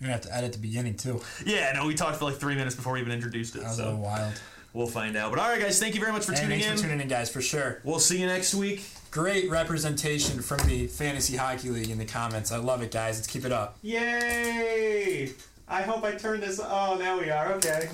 You're 0.00 0.08
going 0.08 0.20
to 0.20 0.26
have 0.28 0.32
to 0.32 0.36
edit 0.36 0.52
the 0.52 0.58
beginning, 0.58 0.96
too. 0.96 1.20
yeah, 1.46 1.72
no, 1.72 1.86
we 1.86 1.94
talked 1.94 2.16
for 2.18 2.24
like 2.24 2.34
three 2.34 2.56
minutes 2.56 2.74
before 2.74 2.94
we 2.94 3.00
even 3.00 3.12
introduced 3.12 3.54
it, 3.54 3.60
That 3.60 3.68
was 3.68 3.78
a 3.78 3.84
little 3.84 3.98
so 4.00 4.04
wild. 4.04 4.32
we'll 4.72 4.86
find 4.88 5.16
out. 5.16 5.30
But 5.30 5.38
all 5.40 5.48
right, 5.48 5.60
guys, 5.60 5.78
thank 5.78 5.94
you 5.94 6.00
very 6.00 6.10
much 6.12 6.24
for 6.24 6.32
tuning 6.32 6.50
thanks 6.50 6.64
in. 6.64 6.68
Thanks 6.70 6.82
for 6.82 6.88
tuning 6.88 7.02
in, 7.02 7.08
guys, 7.08 7.30
for 7.30 7.40
sure. 7.40 7.80
We'll 7.84 8.00
see 8.00 8.20
you 8.20 8.26
next 8.26 8.54
week. 8.54 8.84
Great 9.14 9.48
representation 9.48 10.42
from 10.42 10.58
the 10.66 10.88
Fantasy 10.88 11.36
Hockey 11.36 11.70
League 11.70 11.88
in 11.88 11.98
the 11.98 12.04
comments. 12.04 12.50
I 12.50 12.56
love 12.56 12.82
it, 12.82 12.90
guys. 12.90 13.16
Let's 13.16 13.28
keep 13.28 13.44
it 13.44 13.52
up. 13.52 13.78
Yay! 13.80 15.32
I 15.68 15.82
hope 15.82 16.02
I 16.02 16.16
turn 16.16 16.40
this. 16.40 16.60
Oh, 16.60 16.96
now 16.98 17.20
we 17.20 17.30
are 17.30 17.52
okay. 17.52 17.90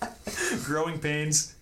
Growing 0.64 0.98
pains. 0.98 1.54